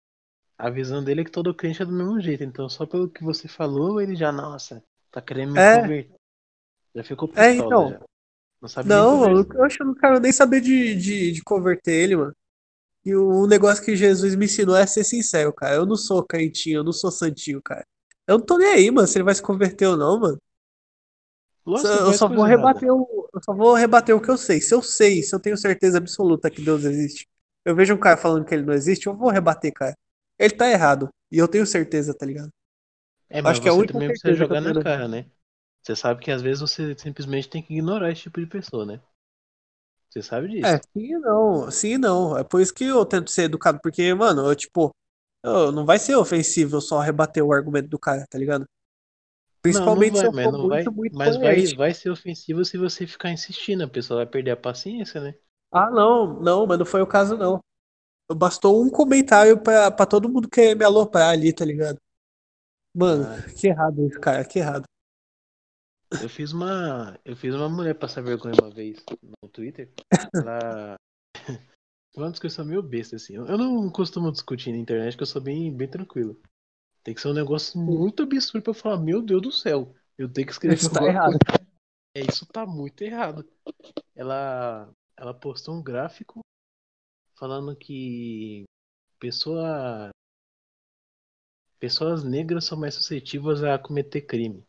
A 0.58 0.70
visão 0.70 1.04
dele 1.04 1.20
é 1.22 1.24
que 1.24 1.30
todo 1.30 1.54
crente 1.54 1.82
é 1.82 1.84
do 1.84 1.92
mesmo 1.92 2.18
jeito. 2.20 2.42
Então, 2.42 2.68
só 2.68 2.86
pelo 2.86 3.10
que 3.10 3.22
você 3.22 3.48
falou, 3.48 4.00
ele 4.00 4.16
já, 4.16 4.32
nossa, 4.32 4.82
tá 5.10 5.20
querendo 5.20 5.52
me 5.52 5.60
É. 5.60 5.62
converter. 5.62 6.16
Já 6.94 7.04
ficou 7.04 7.28
É, 7.34 7.54
pistola, 7.54 7.86
então. 7.86 7.88
já. 7.88 8.00
Não 8.62 8.68
sabe 8.68 8.90
Não, 8.90 9.28
eu, 9.30 9.46
conversar. 9.46 9.54
eu 9.54 9.64
acho 9.64 9.78
que 9.78 9.82
eu 9.82 9.86
não 9.88 9.94
quero 9.94 10.20
nem 10.20 10.32
saber 10.32 10.60
de, 10.60 10.94
de, 10.96 11.32
de 11.32 11.42
converter 11.42 11.92
ele, 11.92 12.16
mano. 12.16 12.34
E 13.04 13.14
o 13.16 13.46
negócio 13.46 13.84
que 13.84 13.96
Jesus 13.96 14.34
me 14.36 14.46
ensinou 14.46 14.76
é 14.76 14.86
ser 14.86 15.04
sincero, 15.04 15.52
cara. 15.54 15.76
Eu 15.76 15.86
não 15.86 15.96
sou 15.96 16.24
crentinho, 16.24 16.78
eu 16.80 16.84
não 16.84 16.92
sou 16.92 17.10
santinho, 17.12 17.62
cara. 17.62 17.86
Eu 18.28 18.38
não 18.38 18.46
tô 18.46 18.58
nem 18.58 18.68
aí, 18.68 18.90
mano, 18.92 19.08
se 19.08 19.18
ele 19.18 19.24
vai 19.24 19.34
se 19.34 19.42
converter 19.42 19.86
ou 19.88 19.96
não, 19.98 20.20
mano. 20.20 20.38
Só- 21.74 21.88
que 21.88 21.98
Eu 22.06 22.12
só 22.12 22.28
vou 22.28 22.44
rebater 22.44 22.90
o, 22.92 23.28
eu 23.34 23.40
só 23.44 23.54
vou 23.54 23.74
rebater 23.74 24.14
o 24.14 24.20
que 24.20 24.30
eu 24.30 24.36
sei. 24.38 24.60
Se 24.60 24.74
eu 24.74 24.82
sei, 24.82 25.22
se 25.22 25.34
eu 25.34 25.40
tenho 25.40 25.56
certeza 25.56 25.98
absoluta 25.98 26.50
que 26.50 26.62
Deus 26.62 26.84
existe, 26.84 27.26
eu 27.64 27.74
vejo 27.74 27.94
um 27.94 27.98
cara 27.98 28.16
falando 28.16 28.44
que 28.44 28.54
ele 28.54 28.64
não 28.64 28.74
existe, 28.74 29.06
eu 29.06 29.16
vou 29.16 29.30
rebater, 29.30 29.72
cara. 29.72 29.94
Ele 30.43 30.55
tá 30.56 30.69
errado. 30.70 31.09
E 31.31 31.39
eu 31.39 31.48
tenho 31.48 31.66
certeza, 31.66 32.14
tá 32.14 32.27
ligado? 32.27 32.51
É, 33.28 33.43
mas 33.43 33.59
Acho 33.59 33.62
que 33.62 33.69
é 33.69 33.73
a 33.73 33.74
única 33.74 33.93
também 33.93 34.10
precisa 34.12 34.35
jogar 34.35 34.60
na 34.60 34.74
cara, 34.77 35.09
né? 35.09 35.28
Você 35.82 35.97
sabe 35.97 36.23
que 36.23 36.31
às 36.31 36.43
vezes 36.43 36.60
você 36.60 36.97
simplesmente 36.98 37.48
tem 37.51 37.62
que 37.62 37.73
ignorar 37.74 38.10
esse 38.12 38.23
tipo 38.23 38.40
de 38.40 38.47
pessoa, 38.47 38.86
né? 38.86 39.01
Você 40.09 40.23
sabe 40.23 40.47
disso. 40.48 40.77
É, 40.77 40.78
sim 40.78 41.14
e 41.14 41.19
não, 41.19 41.70
sim 41.70 41.89
e 41.94 41.98
não. 41.98 42.36
É 42.39 42.44
por 42.44 42.60
isso 42.60 42.73
que 42.74 42.85
eu 42.85 43.05
tento 43.05 43.31
ser 43.31 43.44
educado, 43.44 43.81
porque, 43.82 44.12
mano, 44.14 44.47
eu, 44.48 44.55
tipo, 44.55 44.94
eu- 45.44 45.73
não 45.73 45.85
vai 45.85 45.98
ser 45.98 46.14
ofensivo 46.16 46.77
eu 46.77 46.81
só 46.81 47.01
rebater 47.01 47.44
o 47.44 47.52
argumento 47.52 47.89
do 47.89 47.98
cara, 47.98 48.27
tá 48.31 48.39
ligado? 48.39 48.64
Não, 49.66 49.90
não 49.90 50.09
Principalmente 50.09 50.19
se 50.19 50.27
vai, 50.27 50.28
eu 50.28 50.32
mas 50.32 50.48
for 50.48 50.52
não 50.52 50.66
vai, 50.69 50.85
muito, 50.85 50.93
muito 50.93 51.10
mas 51.10 51.36
vai, 51.36 51.74
vai 51.74 51.93
ser 51.94 52.10
ofensivo 52.10 52.64
se 52.64 52.77
você 52.78 53.06
ficar 53.09 53.31
insistindo, 53.32 53.82
a 53.82 53.89
pessoa 53.89 54.19
vai 54.19 54.27
perder 54.27 54.52
a 54.52 54.56
paciência, 54.56 55.20
né? 55.20 55.35
Ah, 55.70 55.90
não, 55.90 56.40
não, 56.40 56.66
mas 56.66 56.78
não 56.78 56.86
foi 56.86 57.02
o 57.02 57.06
caso, 57.06 57.36
não. 57.36 57.60
Bastou 58.34 58.82
um 58.82 58.90
comentário 58.90 59.60
pra, 59.62 59.90
pra 59.90 60.06
todo 60.06 60.28
mundo 60.28 60.48
querer 60.48 60.74
me 60.74 60.84
aloprar 60.84 61.30
ali, 61.30 61.52
tá 61.52 61.64
ligado? 61.64 61.98
Mano, 62.94 63.24
Ah, 63.24 63.42
que 63.59 63.68
errado 63.68 64.06
isso, 64.06 64.20
cara, 64.20 64.44
que 64.44 64.59
errado. 64.59 64.84
eu 66.22 66.28
fiz 66.28 66.52
uma, 66.52 67.18
eu 67.24 67.34
fiz 67.36 67.54
uma 67.54 67.68
mulher 67.68 67.94
passar 67.94 68.22
vergonha 68.22 68.54
uma 68.60 68.70
vez 68.70 69.02
no 69.42 69.48
Twitter. 69.48 69.90
Ela 70.34 70.96
foi 72.14 72.24
uma 72.24 72.30
discussão 72.30 72.64
meio 72.64 72.82
besta 72.82 73.16
assim. 73.16 73.34
Eu 73.34 73.59
não 73.59 73.90
costumo 73.90 74.30
discutir 74.30 74.72
na 74.72 74.78
internet, 74.78 75.16
que 75.16 75.22
eu 75.22 75.26
sou 75.26 75.40
bem, 75.40 75.74
bem 75.74 75.88
tranquilo. 75.88 76.40
Tem 77.02 77.14
que 77.14 77.20
ser 77.20 77.28
um 77.28 77.34
negócio 77.34 77.80
muito 77.80 78.22
absurdo 78.22 78.62
pra 78.62 78.70
eu 78.70 78.74
falar, 78.74 78.98
meu 78.98 79.22
Deus 79.22 79.42
do 79.42 79.50
céu, 79.50 79.94
eu 80.16 80.28
tenho 80.30 80.46
que 80.46 80.52
escrever 80.52 80.76
Isso 80.76 80.90
tá 80.92 81.04
errado. 81.04 81.36
É, 82.14 82.20
isso 82.20 82.46
tá 82.46 82.66
muito 82.66 83.02
errado. 83.02 83.48
Ela, 84.14 84.88
ela 85.16 85.32
postou 85.34 85.74
um 85.74 85.82
gráfico 85.82 86.40
falando 87.43 87.74
que 87.74 88.64
pessoa, 89.19 90.12
pessoas 91.78 92.24
negras 92.24 92.64
são 92.64 92.78
mais 92.78 92.94
suscetíveis 92.94 93.62
a 93.62 93.78
cometer 93.78 94.23
crime. 94.23 94.66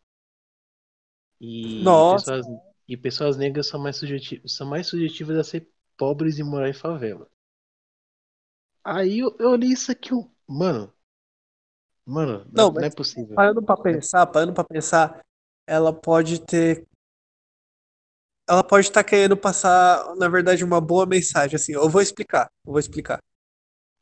E 1.40 2.02
Nossa, 2.06 2.08
pessoas, 2.08 2.44
e 2.88 2.96
pessoas 2.96 3.36
negras 3.36 3.68
são 3.68 3.80
mais, 3.80 3.96
sujeti- 3.96 4.42
são 4.48 4.66
mais 4.68 4.88
sujetivas 4.88 5.38
a 5.38 5.44
ser 5.44 5.70
pobres 5.96 6.38
e 6.40 6.42
morar 6.42 6.68
em 6.68 6.74
favela. 6.74 7.30
Aí 8.82 9.18
eu, 9.18 9.36
eu 9.38 9.50
olhei 9.50 9.70
isso 9.72 9.92
aqui, 9.92 10.10
mano, 10.48 10.90
mano, 12.06 12.46
não, 12.52 12.70
não, 12.72 12.72
não 12.72 12.86
é 12.86 12.90
possível. 12.90 13.34
parando 13.34 13.62
pra 13.62 13.76
pensar, 13.76 14.26
parando 14.26 14.52
pra 14.54 14.64
pensar, 14.64 15.20
ela 15.66 15.92
pode 15.92 16.40
ter. 16.40 16.86
Ela 18.48 18.62
pode 18.62 18.86
estar 18.86 19.02
querendo 19.04 19.36
passar, 19.36 20.14
na 20.16 20.28
verdade, 20.28 20.64
uma 20.64 20.80
boa 20.80 21.06
mensagem. 21.06 21.56
Assim, 21.56 21.72
eu 21.72 21.88
vou 21.88 22.02
explicar, 22.02 22.50
eu 22.66 22.72
vou 22.72 22.80
explicar. 22.80 23.18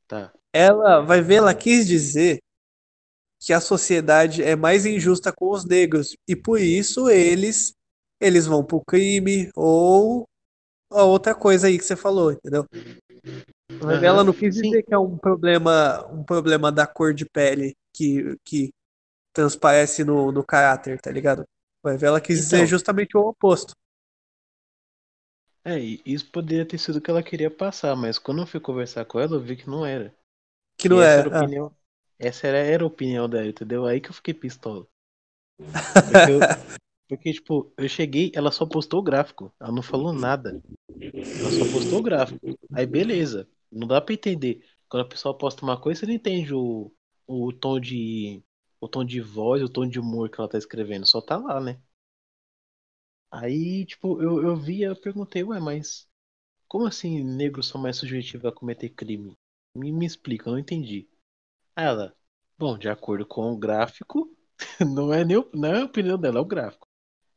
Tá. 0.09 0.33
Ela 0.53 1.01
vai 1.01 1.21
ver, 1.23 1.37
ela 1.37 1.55
quis 1.55 1.87
dizer 1.87 2.41
que 3.41 3.53
a 3.53 3.61
sociedade 3.61 4.43
é 4.43 4.55
mais 4.55 4.87
injusta 4.87 5.33
com 5.33 5.51
os 5.51 5.65
negros 5.65 6.17
e 6.29 6.37
por 6.37 6.61
isso 6.61 7.09
eles 7.11 7.75
eles 8.21 8.47
vão 8.47 8.65
pro 8.65 8.81
crime 8.87 9.51
ou 9.57 10.29
a 10.91 11.03
outra 11.03 11.35
coisa 11.35 11.67
aí 11.67 11.77
que 11.77 11.85
você 11.85 11.97
falou, 11.97 12.31
entendeu? 12.31 12.65
Vai 13.81 13.99
ver, 13.99 14.07
ela 14.07 14.23
não 14.23 14.33
quis 14.33 14.55
sim. 14.55 14.63
dizer 14.63 14.83
que 14.85 14.95
é 14.95 14.99
um 14.99 15.19
problema 15.19 16.07
um 16.13 16.23
problema 16.23 16.71
da 16.71 16.87
cor 16.87 17.13
de 17.13 17.25
pele 17.27 17.75
que, 17.93 18.37
que 18.45 18.71
transparece 19.33 20.05
no, 20.05 20.31
no 20.31 20.45
caráter, 20.45 21.01
tá 21.01 21.11
ligado? 21.11 21.45
Vai 21.83 21.97
ver, 21.97 22.07
ela 22.07 22.21
quis 22.21 22.39
dizer 22.39 22.59
Então, 22.59 22.67
justamente 22.69 23.17
o 23.17 23.21
oposto. 23.21 23.75
É, 25.65 25.79
isso 25.79 26.31
poderia 26.31 26.67
ter 26.67 26.79
sido 26.79 26.97
o 26.97 27.01
que 27.01 27.11
ela 27.11 27.23
queria 27.23 27.51
passar, 27.51 27.95
mas 27.97 28.19
quando 28.19 28.43
eu 28.43 28.47
fui 28.47 28.61
conversar 28.61 29.05
com 29.05 29.21
ela, 29.21 29.37
eu 29.37 29.41
vi 29.41 29.57
que 29.57 29.69
não 29.69 29.87
era. 29.87 30.15
Que 30.77 30.89
não 30.89 31.01
essa 31.01 31.11
é. 31.11 31.21
era 31.21 31.31
a 31.31 31.39
ah. 31.39 31.43
opinião, 31.43 31.77
essa 32.19 32.47
era, 32.47 32.59
era 32.59 32.85
a 32.85 32.87
opinião 32.87 33.29
dela, 33.29 33.47
entendeu? 33.47 33.87
Aí 33.87 34.01
que 34.01 34.11
eu 34.11 34.15
fiquei 34.15 34.35
pistola. 34.35 34.87
Porque 35.59 36.33
eu, 36.33 36.41
porque, 37.13 37.31
tipo, 37.31 37.71
eu 37.77 37.87
cheguei, 37.91 38.33
ela 38.35 38.51
só 38.51 38.65
postou 38.65 39.01
o 39.01 39.03
gráfico, 39.03 39.53
ela 39.61 39.71
não 39.71 39.83
falou 39.83 40.15
nada. 40.15 40.63
Ela 40.99 41.51
só 41.51 41.71
postou 41.71 41.99
o 41.99 42.03
gráfico. 42.03 42.41
Aí 42.73 42.87
beleza, 42.87 43.47
não 43.71 43.87
dá 43.87 44.01
pra 44.01 44.15
entender. 44.15 44.65
Quando 44.89 45.03
a 45.03 45.09
pessoa 45.09 45.37
posta 45.37 45.63
uma 45.63 45.79
coisa, 45.79 46.01
você 46.01 46.07
não 46.07 46.15
entende 46.15 46.55
o, 46.55 46.91
o 47.27 47.53
tom 47.53 47.79
de 47.79 48.43
o 48.81 48.89
tom 48.89 49.05
de 49.05 49.21
voz, 49.21 49.63
o 49.63 49.69
tom 49.69 49.87
de 49.87 50.01
humor 50.01 50.31
que 50.31 50.41
ela 50.41 50.49
tá 50.49 50.57
escrevendo, 50.57 51.07
só 51.07 51.21
tá 51.21 51.37
lá, 51.37 51.61
né? 51.61 51.79
Aí, 53.33 53.87
tipo, 53.87 54.23
eu, 54.23 54.43
eu 54.43 54.57
vi, 54.57 54.83
eu 54.83 54.95
perguntei, 54.97 55.43
ué, 55.45 55.59
mas 55.61 56.09
como 56.69 56.87
assim 56.87 57.25
negros 57.25 57.69
são 57.69 57.81
mais 57.81 57.97
sujeitos 57.99 58.45
a 58.45 58.53
cometer 58.53 58.91
crime? 58.91 59.37
Me, 59.77 59.93
me 59.93 60.07
explica, 60.07 60.49
eu 60.49 60.53
não 60.55 60.61
entendi. 60.61 61.09
Ela, 61.77 62.17
bom, 62.59 62.79
de 62.79 62.89
acordo 62.91 63.27
com 63.27 63.53
o 63.53 63.59
gráfico, 63.59 64.31
não 64.95 65.13
é, 65.15 65.25
nem, 65.25 65.39
não 65.55 65.69
é 65.75 65.83
a 65.83 65.85
opinião 65.87 66.19
dela, 66.19 66.39
é 66.39 66.43
o 66.43 66.47
gráfico. 66.47 66.89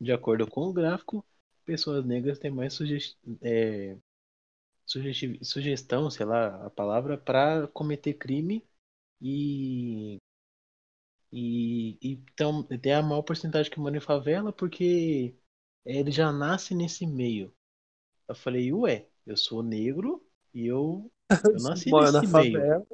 De 0.02 0.12
acordo 0.14 0.48
com 0.48 0.64
o 0.64 0.74
gráfico, 0.74 1.26
pessoas 1.66 2.06
negras 2.06 2.40
têm 2.40 2.52
mais 2.52 2.74
suge 2.74 3.16
é, 3.44 3.98
sugestão, 5.44 6.10
sei 6.10 6.26
lá, 6.26 6.66
a 6.66 6.70
palavra, 6.70 7.18
para 7.18 7.68
cometer 7.70 8.14
crime 8.16 8.66
e, 9.22 10.20
e, 11.32 11.98
e 12.02 12.12
então, 12.32 12.64
tem 12.64 12.94
a 12.94 13.02
maior 13.04 13.22
porcentagem 13.24 13.72
que 13.72 13.80
mora 13.80 13.98
em 13.98 14.00
favela 14.00 14.54
porque 14.54 15.36
ele 15.86 16.12
já 16.12 16.32
nasce 16.32 16.76
nesse 16.76 17.06
meio. 17.08 17.54
Eu 18.28 18.36
falei, 18.36 18.74
ué, 18.74 19.08
eu 19.26 19.38
sou 19.38 19.64
negro 19.64 20.26
e 20.54 20.66
eu, 20.68 21.12
eu 21.54 21.60
nasci 21.62 21.92
Mora 21.92 22.12
na 22.12 22.24
nesse 22.24 22.28
meio. 22.28 22.68
favela. 22.68 22.86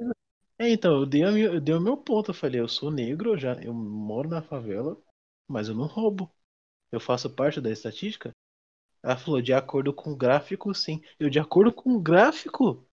É, 0.58 0.70
então, 0.70 1.00
eu 1.00 1.06
dei, 1.06 1.24
a 1.24 1.30
eu 1.32 1.60
dei 1.60 1.74
o 1.74 1.80
meu 1.80 1.96
ponto. 1.96 2.30
Eu 2.30 2.34
falei, 2.34 2.60
eu 2.60 2.68
sou 2.68 2.90
negro, 2.90 3.30
eu 3.32 3.38
já, 3.38 3.54
eu 3.62 3.74
moro 3.74 4.28
na 4.28 4.42
favela, 4.42 4.96
mas 5.48 5.68
eu 5.68 5.74
não 5.74 5.86
roubo. 5.86 6.30
Eu 6.92 7.00
faço 7.00 7.30
parte 7.30 7.60
da 7.60 7.70
estatística? 7.70 8.32
Ela 9.02 9.16
falou, 9.16 9.40
de 9.42 9.52
acordo 9.52 9.92
com 9.94 10.12
o 10.12 10.16
gráfico, 10.16 10.74
sim. 10.74 11.02
Eu, 11.18 11.30
de 11.30 11.38
acordo 11.38 11.72
com 11.72 11.92
o 11.94 12.00
gráfico? 12.00 12.86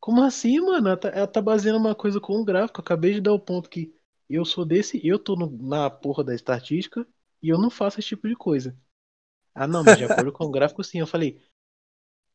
Como 0.00 0.22
assim, 0.22 0.60
mano? 0.60 0.88
Ela 0.88 0.96
tá, 0.98 1.08
ela 1.10 1.26
tá 1.28 1.42
baseando 1.42 1.78
uma 1.78 1.94
coisa 1.94 2.20
com 2.20 2.34
o 2.40 2.44
gráfico. 2.44 2.80
Eu 2.80 2.84
acabei 2.84 3.14
de 3.14 3.20
dar 3.22 3.32
o 3.34 3.40
ponto 3.40 3.70
que 3.70 3.94
eu 4.28 4.44
sou 4.44 4.64
desse, 4.64 5.00
eu 5.06 5.18
tô 5.18 5.36
no- 5.36 5.50
na 5.68 5.90
porra 5.90 6.24
da 6.24 6.34
estatística 6.34 7.06
e 7.42 7.48
eu 7.50 7.58
não 7.58 7.70
faço 7.70 8.00
esse 8.00 8.08
tipo 8.10 8.28
de 8.28 8.36
coisa. 8.36 8.76
Ah, 9.54 9.66
não, 9.66 9.84
mas 9.84 9.98
de 9.98 10.04
acordo 10.04 10.32
com 10.32 10.44
o 10.44 10.50
gráfico, 10.50 10.82
sim. 10.84 10.98
Eu 11.00 11.06
falei, 11.06 11.40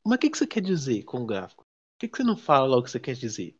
mas 0.06 0.18
o 0.18 0.20
que, 0.20 0.30
que 0.30 0.38
você 0.38 0.48
quer 0.48 0.62
dizer 0.62 1.04
com 1.04 1.20
o 1.22 1.26
gráfico? 1.26 1.64
Por 1.64 2.00
que, 2.00 2.08
que 2.10 2.18
você 2.18 2.24
não 2.24 2.38
fala 2.38 2.66
logo 2.68 2.82
o 2.82 2.84
que 2.84 2.92
você 2.92 3.00
quer 3.00 3.16
dizer? 3.16 3.58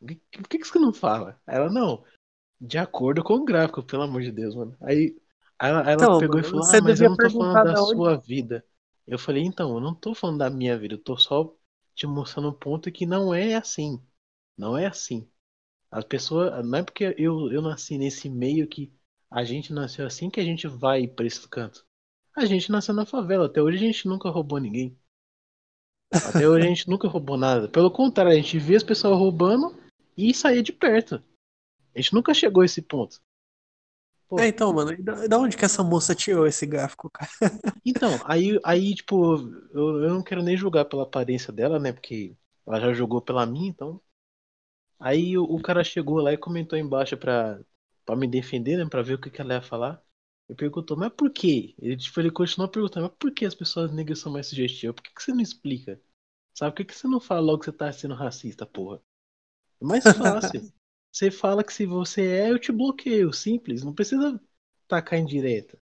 Por 0.00 0.08
que, 0.08 0.16
que, 0.48 0.58
que 0.58 0.64
você 0.66 0.78
não 0.78 0.92
fala? 0.92 1.40
Ela, 1.46 1.70
não, 1.70 2.04
de 2.60 2.78
acordo 2.78 3.24
com 3.24 3.34
o 3.34 3.44
gráfico, 3.44 3.82
pelo 3.82 4.02
amor 4.04 4.22
de 4.22 4.32
Deus, 4.32 4.54
mano. 4.54 4.76
Aí, 4.80 5.16
aí 5.58 5.70
ela, 5.70 5.92
Então, 5.94 6.18
pegou 6.18 6.40
e 6.40 6.42
mano, 6.42 6.50
falou, 6.50 6.62
você 6.62 6.76
ah, 6.76 6.82
mas 6.82 7.00
eu 7.00 7.10
não 7.10 7.16
tô 7.16 7.30
falando 7.30 7.62
da 7.62 7.76
onde. 7.76 7.96
sua 7.96 8.16
vida. 8.16 8.64
Eu 9.06 9.18
falei, 9.18 9.42
então, 9.44 9.74
eu 9.74 9.80
não 9.80 9.94
tô 9.94 10.14
falando 10.14 10.38
da 10.38 10.50
minha 10.50 10.78
vida, 10.78 10.94
eu 10.94 11.02
tô 11.02 11.16
só 11.16 11.54
te 11.94 12.06
mostrando 12.06 12.48
um 12.50 12.52
ponto 12.54 12.90
que 12.92 13.06
não 13.06 13.34
é 13.34 13.54
assim. 13.54 14.02
Não 14.56 14.76
é 14.76 14.86
assim. 14.86 15.28
As 15.90 16.04
pessoas. 16.04 16.64
Não 16.66 16.78
é 16.78 16.82
porque 16.84 17.14
eu, 17.18 17.50
eu 17.52 17.62
nasci 17.62 17.98
nesse 17.98 18.28
meio 18.30 18.68
que 18.68 18.92
a 19.30 19.44
gente 19.44 19.72
nasceu 19.72 20.06
assim 20.06 20.30
que 20.30 20.40
a 20.40 20.44
gente 20.44 20.66
vai 20.68 21.06
pra 21.08 21.26
esse 21.26 21.48
canto. 21.48 21.86
A 22.36 22.44
gente 22.44 22.70
nasceu 22.70 22.94
na 22.94 23.06
favela. 23.06 23.46
Até 23.46 23.62
hoje 23.62 23.78
a 23.78 23.80
gente 23.80 24.08
nunca 24.08 24.28
roubou 24.28 24.58
ninguém. 24.58 24.96
Até 26.12 26.48
hoje 26.48 26.66
a 26.66 26.68
gente 26.68 26.88
nunca 26.88 27.08
roubou 27.08 27.36
nada. 27.36 27.68
Pelo 27.68 27.90
contrário, 27.90 28.32
a 28.32 28.34
gente 28.34 28.58
via 28.58 28.76
as 28.76 28.82
pessoas 28.82 29.18
roubando 29.18 29.76
e 30.16 30.34
saía 30.34 30.62
de 30.62 30.72
perto. 30.72 31.22
A 31.94 32.00
gente 32.00 32.14
nunca 32.14 32.34
chegou 32.34 32.62
a 32.62 32.66
esse 32.66 32.82
ponto. 32.82 33.20
Pô. 34.28 34.40
É, 34.40 34.48
então, 34.48 34.72
mano, 34.72 34.96
da, 35.02 35.26
da 35.26 35.38
onde 35.38 35.56
que 35.56 35.64
essa 35.64 35.82
moça 35.82 36.14
tirou 36.14 36.46
esse 36.46 36.66
gráfico, 36.66 37.10
cara? 37.10 37.30
Então, 37.86 38.10
aí, 38.24 38.58
aí 38.64 38.94
tipo, 38.94 39.36
eu, 39.72 40.02
eu 40.04 40.14
não 40.14 40.22
quero 40.22 40.42
nem 40.42 40.56
julgar 40.56 40.86
pela 40.86 41.02
aparência 41.02 41.52
dela, 41.52 41.78
né? 41.78 41.92
Porque 41.92 42.34
ela 42.66 42.80
já 42.80 42.92
jogou 42.94 43.20
pela 43.20 43.44
minha, 43.46 43.68
então. 43.68 44.00
Aí 44.98 45.36
o, 45.38 45.44
o 45.44 45.62
cara 45.62 45.84
chegou 45.84 46.20
lá 46.20 46.32
e 46.32 46.38
comentou 46.38 46.78
embaixo 46.78 47.16
pra, 47.16 47.60
pra 48.04 48.16
me 48.16 48.26
defender, 48.26 48.76
né? 48.78 48.86
Pra 48.88 49.02
ver 49.02 49.14
o 49.14 49.20
que, 49.20 49.30
que 49.30 49.40
ela 49.40 49.54
ia 49.54 49.62
falar. 49.62 50.03
Ele 50.48 50.56
perguntou, 50.56 50.96
mas 50.96 51.12
por 51.12 51.30
quê? 51.30 51.74
Ele, 51.78 51.96
tipo, 51.96 52.20
ele 52.20 52.30
continuou 52.30 52.70
perguntando, 52.70 53.06
mas 53.08 53.16
por 53.18 53.32
que 53.32 53.44
as 53.46 53.54
pessoas 53.54 53.92
negras 53.92 54.18
são 54.20 54.32
mais 54.32 54.46
sugestivas? 54.48 54.94
Por 54.96 55.02
que, 55.02 55.14
que 55.14 55.22
você 55.22 55.32
não 55.32 55.40
explica? 55.40 56.00
Sabe, 56.54 56.72
por 56.72 56.76
que, 56.78 56.84
que 56.86 56.94
você 56.94 57.08
não 57.08 57.20
fala 57.20 57.40
logo 57.40 57.60
que 57.60 57.64
você 57.66 57.72
tá 57.72 57.92
sendo 57.92 58.14
racista, 58.14 58.66
porra? 58.66 59.00
É 59.80 59.84
mais 59.84 60.12
fácil. 60.12 60.62
você 61.12 61.30
fala 61.30 61.64
que 61.64 61.72
se 61.72 61.86
você 61.86 62.26
é, 62.26 62.50
eu 62.50 62.58
te 62.58 62.72
bloqueio. 62.72 63.32
Simples, 63.32 63.82
não 63.84 63.94
precisa 63.94 64.40
tacar 64.88 65.18
em 65.18 65.26
direta. 65.26 65.78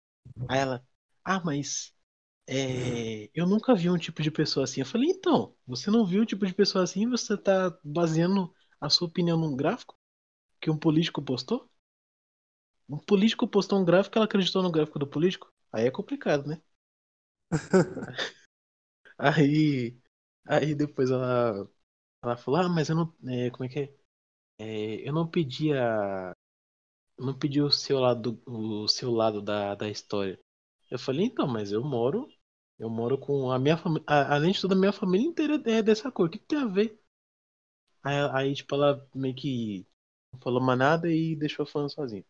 Aí 0.49 0.61
ela, 0.61 0.87
ah, 1.25 1.43
mas 1.45 1.95
é, 2.47 3.31
eu 3.35 3.47
nunca 3.47 3.75
vi 3.75 3.91
um 3.91 3.99
tipo 3.99 4.23
de 4.23 4.31
pessoa 4.31 4.65
assim. 4.65 4.81
Eu 4.81 4.87
falei, 4.87 5.11
então, 5.11 5.57
você 5.67 5.91
não 5.91 6.07
viu 6.07 6.23
um 6.23 6.27
tipo 6.27 6.47
de 6.47 6.55
pessoa 6.55 6.85
assim, 6.85 7.09
você 7.09 7.37
tá 7.37 7.77
baseando 7.85 8.53
a 8.81 8.91
sua 8.91 9.09
opinião 9.09 9.39
num 9.39 9.57
gráfico 9.57 9.97
que 10.61 10.71
um 10.71 10.79
político 10.79 11.23
postou? 11.23 11.71
Um 12.89 12.99
político 12.99 13.47
postou 13.47 13.79
um 13.81 13.85
gráfico, 13.85 14.17
ela 14.19 14.25
acreditou 14.27 14.63
no 14.63 14.71
gráfico 14.71 14.99
do 14.99 15.07
político? 15.07 15.53
Aí 15.73 15.87
é 15.87 15.91
complicado, 15.91 16.47
né? 16.47 16.61
aí, 19.19 19.97
aí 20.47 20.75
depois 20.75 21.11
ela, 21.11 21.69
ela 22.23 22.37
falou, 22.37 22.61
ah, 22.61 22.69
mas 22.69 22.89
eu 22.91 22.97
não, 22.97 23.15
é, 23.29 23.51
como 23.51 23.65
é 23.67 23.69
que 23.69 23.81
é? 23.81 23.95
é? 24.59 25.09
Eu 25.09 25.13
não 25.15 25.29
pedi 25.29 25.73
a, 25.75 26.35
eu 27.19 27.27
não 27.27 27.39
pedi 27.39 27.61
o 27.63 27.71
seu 27.71 27.99
lado, 28.01 28.41
o 28.47 28.89
seu 28.89 29.11
lado 29.13 29.43
da, 29.43 29.75
da 29.75 29.89
história. 29.89 30.39
Eu 30.91 30.99
falei, 30.99 31.27
então, 31.27 31.47
mas 31.49 31.73
eu 31.73 31.85
moro, 31.85 32.29
eu 32.79 32.91
moro 32.91 33.19
com 33.19 33.51
a 33.53 33.59
minha 33.59 33.77
família, 33.77 34.05
além 34.09 34.53
de 34.53 34.61
tudo, 34.61 34.75
a 34.75 34.79
minha 34.79 34.93
família 34.93 35.27
inteira 35.27 35.63
é 35.67 35.83
dessa 35.83 36.11
cor. 36.13 36.29
O 36.29 36.31
que, 36.31 36.39
que 36.39 36.47
tem 36.47 36.59
a 36.61 36.67
ver? 36.67 37.01
Aí, 38.03 38.17
aí, 38.33 38.55
tipo, 38.55 38.75
ela 38.75 39.07
meio 39.15 39.35
que 39.35 39.87
não 40.33 40.41
falou 40.41 40.61
mais 40.61 40.79
nada 40.79 41.11
e 41.11 41.37
deixou 41.37 41.67
falando 41.67 41.91
sozinha. 41.91 42.25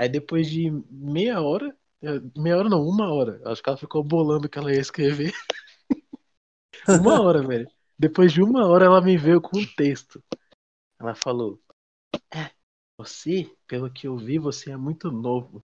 Aí 0.00 0.08
depois 0.08 0.48
de 0.48 0.70
meia 0.90 1.42
hora, 1.42 1.76
meia 2.34 2.56
hora 2.56 2.70
não, 2.70 2.82
uma 2.82 3.12
hora, 3.12 3.38
acho 3.44 3.62
que 3.62 3.68
ela 3.68 3.76
ficou 3.76 4.02
bolando 4.02 4.48
que 4.48 4.58
ela 4.58 4.72
ia 4.72 4.80
escrever. 4.80 5.30
uma 6.88 7.20
hora, 7.20 7.46
velho. 7.46 7.70
Depois 7.98 8.32
de 8.32 8.42
uma 8.42 8.66
hora 8.66 8.86
ela 8.86 9.02
me 9.02 9.18
veio 9.18 9.42
com 9.42 9.58
um 9.58 9.66
texto. 9.76 10.24
Ela 10.98 11.14
falou: 11.14 11.60
É, 12.34 12.50
você, 12.96 13.54
pelo 13.66 13.92
que 13.92 14.08
eu 14.08 14.16
vi, 14.16 14.38
você 14.38 14.70
é 14.70 14.76
muito 14.76 15.10
novo. 15.12 15.62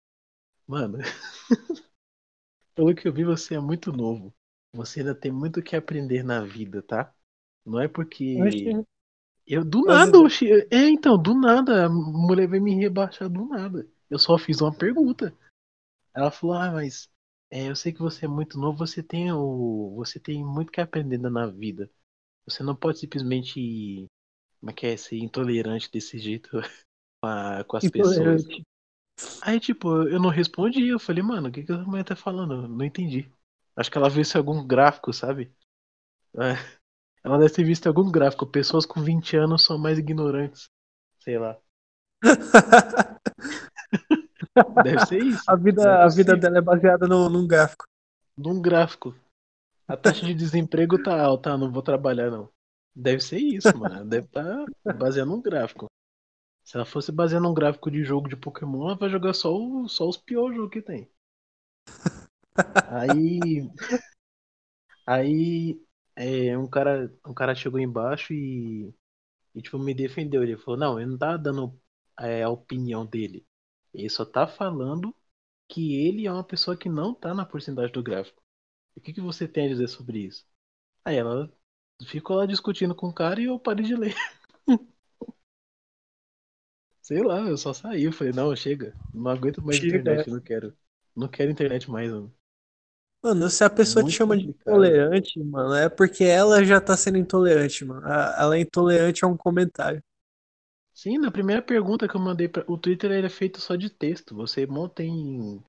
Mano, 0.66 0.98
pelo 2.74 2.94
que 2.94 3.08
eu 3.08 3.14
vi, 3.14 3.24
você 3.24 3.54
é 3.54 3.58
muito 3.58 3.90
novo. 3.90 4.34
Você 4.74 5.00
ainda 5.00 5.14
tem 5.14 5.32
muito 5.32 5.62
que 5.62 5.74
aprender 5.74 6.22
na 6.22 6.44
vida, 6.44 6.82
tá? 6.82 7.10
Não 7.64 7.80
é 7.80 7.88
porque. 7.88 8.36
Eu 9.46 9.64
do 9.64 9.82
nada, 9.82 10.18
oxi, 10.18 10.50
é 10.70 10.90
então, 10.90 11.16
do 11.16 11.32
nada, 11.32 11.86
a 11.86 11.88
mulher 11.88 12.46
veio 12.46 12.62
me 12.62 12.74
rebaixar 12.74 13.30
do 13.30 13.46
nada. 13.46 13.88
Eu 14.11 14.19
só 14.19 14.39
fiz 14.39 14.61
uma 14.61 14.73
pergunta. 14.73 15.37
Ela 16.15 16.31
falou: 16.31 16.57
"Ah, 16.57 16.70
mas 16.70 17.09
é, 17.51 17.69
eu 17.69 17.77
sei 17.77 17.93
que 17.93 18.01
você 18.01 18.24
é 18.24 18.28
muito 18.28 18.59
novo, 18.59 18.78
você 18.78 19.03
tem 19.03 19.33
o 19.33 19.95
você 19.97 20.19
tem 20.19 20.45
muito 20.45 20.73
que 20.73 20.81
aprender 20.81 21.19
na 21.19 21.47
vida. 21.47 21.91
Você 22.47 22.62
não 22.62 22.74
pode 22.74 22.99
simplesmente 22.99 24.07
como 24.61 24.70
é 24.70 24.74
que 24.74 24.87
é 24.87 24.97
ser 24.97 25.19
intolerante 25.19 25.91
desse 25.91 26.19
jeito 26.19 26.51
com, 27.20 27.28
a, 27.28 27.65
com 27.65 27.77
as 27.77 27.91
pessoas." 27.91 28.45
Aí, 29.43 29.59
tipo, 29.59 30.03
eu 30.09 30.20
não 30.20 30.31
respondi, 30.31 30.89
eu 30.89 30.99
falei: 30.99 31.23
"Mano, 31.23 31.49
o 31.49 31.53
que 31.53 31.65
que 31.65 31.73
a 31.73 31.78
mulher 31.78 32.05
tá 32.05 32.16
falando? 32.16 32.69
não 32.69 32.85
entendi." 32.85 33.31
Acho 33.77 33.91
que 33.91 33.99
ela 33.99 34.09
viu 34.09 34.24
se 34.24 34.39
algum 34.39 34.66
gráfico, 34.66 35.12
sabe? 35.12 35.53
É. 36.39 36.55
Ela 37.23 37.39
deve 37.39 37.53
ter 37.53 37.65
visto 37.65 37.87
algum 37.87 38.11
gráfico. 38.11 38.47
Pessoas 38.47 38.87
com 38.87 39.03
20 39.03 39.37
anos 39.37 39.65
são 39.65 39.77
mais 39.78 39.99
ignorantes. 39.99 40.70
Sei 41.20 41.39
lá. 41.39 41.59
deve 44.84 45.06
ser 45.06 45.22
isso. 45.22 45.42
A 45.46 45.56
vida, 45.56 46.04
a 46.04 46.08
vida 46.08 46.36
dela 46.36 46.58
é 46.58 46.60
baseada 46.60 47.06
no, 47.06 47.28
num 47.28 47.46
gráfico. 47.46 47.84
Num 48.36 48.60
gráfico. 48.60 49.14
A 49.88 49.96
taxa 49.96 50.26
de 50.26 50.34
desemprego 50.34 51.02
tá 51.02 51.20
alta, 51.20 51.56
não 51.56 51.70
vou 51.70 51.82
trabalhar 51.82 52.30
não. 52.30 52.50
Deve 52.94 53.20
ser 53.20 53.38
isso, 53.38 53.76
mano. 53.76 54.04
Deve 54.04 54.26
estar 54.26 54.64
tá 54.82 54.92
baseando 54.92 55.32
num 55.32 55.42
gráfico. 55.42 55.86
Se 56.64 56.76
ela 56.76 56.84
fosse 56.84 57.12
baseando 57.12 57.46
num 57.46 57.54
gráfico 57.54 57.90
de 57.90 58.02
jogo 58.02 58.28
de 58.28 58.36
Pokémon, 58.36 58.86
ela 58.86 58.96
vai 58.96 59.08
jogar 59.08 59.32
só, 59.34 59.54
o, 59.54 59.88
só 59.88 60.08
os 60.08 60.16
piores 60.16 60.56
jogos 60.56 60.72
que 60.72 60.82
tem. 60.82 61.08
Aí. 62.88 63.70
Aí 65.06 65.80
é, 66.16 66.56
um 66.58 66.68
cara, 66.68 67.12
um 67.24 67.34
cara 67.34 67.54
chegou 67.54 67.78
embaixo 67.78 68.32
e, 68.32 68.92
e 69.54 69.62
tipo, 69.62 69.78
me 69.78 69.94
defendeu. 69.94 70.42
Ele 70.42 70.56
falou, 70.56 70.80
não, 70.80 70.98
ele 70.98 71.10
não 71.10 71.18
tá 71.18 71.36
dando 71.36 71.78
é, 72.18 72.42
a 72.42 72.48
opinião 72.50 73.06
dele. 73.06 73.46
Ele 73.97 74.10
só 74.10 74.24
tá 74.24 74.47
falando 74.47 75.14
que 75.68 75.97
ele 76.06 76.27
é 76.27 76.32
uma 76.32 76.44
pessoa 76.44 76.77
que 76.77 76.89
não 76.89 77.14
tá 77.14 77.35
na 77.35 77.47
porcentagem 77.47 77.93
do 77.93 78.02
gráfico. 78.02 78.43
O 78.94 79.01
que, 79.01 79.12
que 79.12 79.20
você 79.20 79.48
tem 79.48 79.66
a 79.66 79.68
dizer 79.68 79.89
sobre 79.89 80.18
isso? 80.20 80.47
Aí 81.05 81.16
ela 81.16 81.51
ficou 82.06 82.36
lá 82.36 82.47
discutindo 82.47 82.94
com 82.94 83.09
o 83.09 83.14
cara 83.14 83.40
e 83.40 83.44
eu 83.47 83.59
parei 83.59 83.85
de 83.86 83.97
ler. 83.97 84.14
Sei 87.01 87.23
lá, 87.23 87.40
eu 87.40 87.56
só 87.56 87.73
saí. 87.73 88.05
Eu 88.05 88.12
falei, 88.12 88.32
não, 88.32 88.55
chega. 88.55 88.94
Não 89.14 89.31
aguento 89.31 89.62
mais 89.62 89.78
chega. 89.78 89.97
internet, 89.98 90.28
não 90.28 90.40
quero. 90.40 90.77
Não 91.14 91.28
quero 91.28 91.51
internet 91.51 91.90
mais, 91.90 92.10
mano. 92.10 92.35
Mano, 93.23 93.48
se 93.51 93.64
a 93.64 93.70
pessoa 93.70 94.02
Muito 94.02 94.12
te 94.12 94.16
chama 94.16 94.36
complicado. 94.36 94.55
de 94.55 94.60
intolerante, 94.60 95.39
mano, 95.43 95.74
é 95.74 95.89
porque 95.89 96.24
ela 96.24 96.64
já 96.64 96.81
tá 96.81 96.97
sendo 96.97 97.18
intolerante, 97.18 97.85
mano. 97.85 98.06
Ela 98.06 98.56
é 98.56 98.60
intolerante 98.60 99.24
a 99.24 99.28
um 99.28 99.36
comentário. 99.36 100.02
Sim, 100.97 101.18
na 101.18 101.31
primeira 101.31 101.60
pergunta 101.60 102.09
que 102.09 102.16
eu 102.16 102.20
mandei 102.20 102.48
para 102.48 102.64
o 102.66 102.78
Twitter 102.78 103.12
ele 103.12 103.27
é 103.27 103.31
feito 103.31 103.60
só 103.60 103.77
de 103.77 103.90
texto. 103.90 104.35
Você 104.35 104.66
monta 104.66 105.02
em 105.02 105.62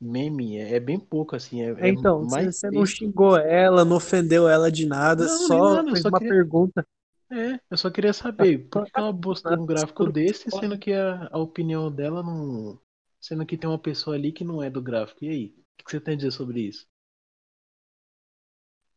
meme, 0.00 0.58
é, 0.58 0.76
é 0.76 0.80
bem 0.80 0.96
pouco 0.96 1.34
assim. 1.34 1.60
É, 1.60 1.70
é 1.72 1.88
então, 1.88 2.24
mais 2.24 2.56
você 2.56 2.70
não 2.70 2.86
xingou 2.86 3.36
ela, 3.36 3.84
não 3.84 3.96
ofendeu 3.96 4.48
ela 4.48 4.70
de 4.70 4.86
nada, 4.86 5.24
não, 5.24 5.38
só 5.48 5.74
nada, 5.74 5.90
fez 5.90 6.02
só 6.02 6.08
uma 6.08 6.20
queria... 6.20 6.34
pergunta. 6.34 6.86
É, 7.32 7.58
eu 7.68 7.76
só 7.76 7.90
queria 7.90 8.12
saber 8.12 8.58
por 8.68 8.84
que 8.84 8.92
ela 8.94 9.12
postou 9.12 9.52
um 9.58 9.66
gráfico 9.66 10.10
desse, 10.10 10.48
sendo 10.52 10.78
que 10.78 10.92
a, 10.92 11.28
a 11.32 11.38
opinião 11.38 11.90
dela 11.90 12.22
não. 12.22 12.80
Sendo 13.20 13.44
que 13.44 13.56
tem 13.56 13.68
uma 13.68 13.78
pessoa 13.78 14.14
ali 14.14 14.30
que 14.30 14.44
não 14.44 14.62
é 14.62 14.70
do 14.70 14.80
gráfico. 14.80 15.24
E 15.24 15.28
aí? 15.28 15.54
O 15.80 15.84
que 15.84 15.90
você 15.90 16.00
tem 16.00 16.14
a 16.14 16.16
dizer 16.16 16.30
sobre 16.30 16.60
isso? 16.60 16.86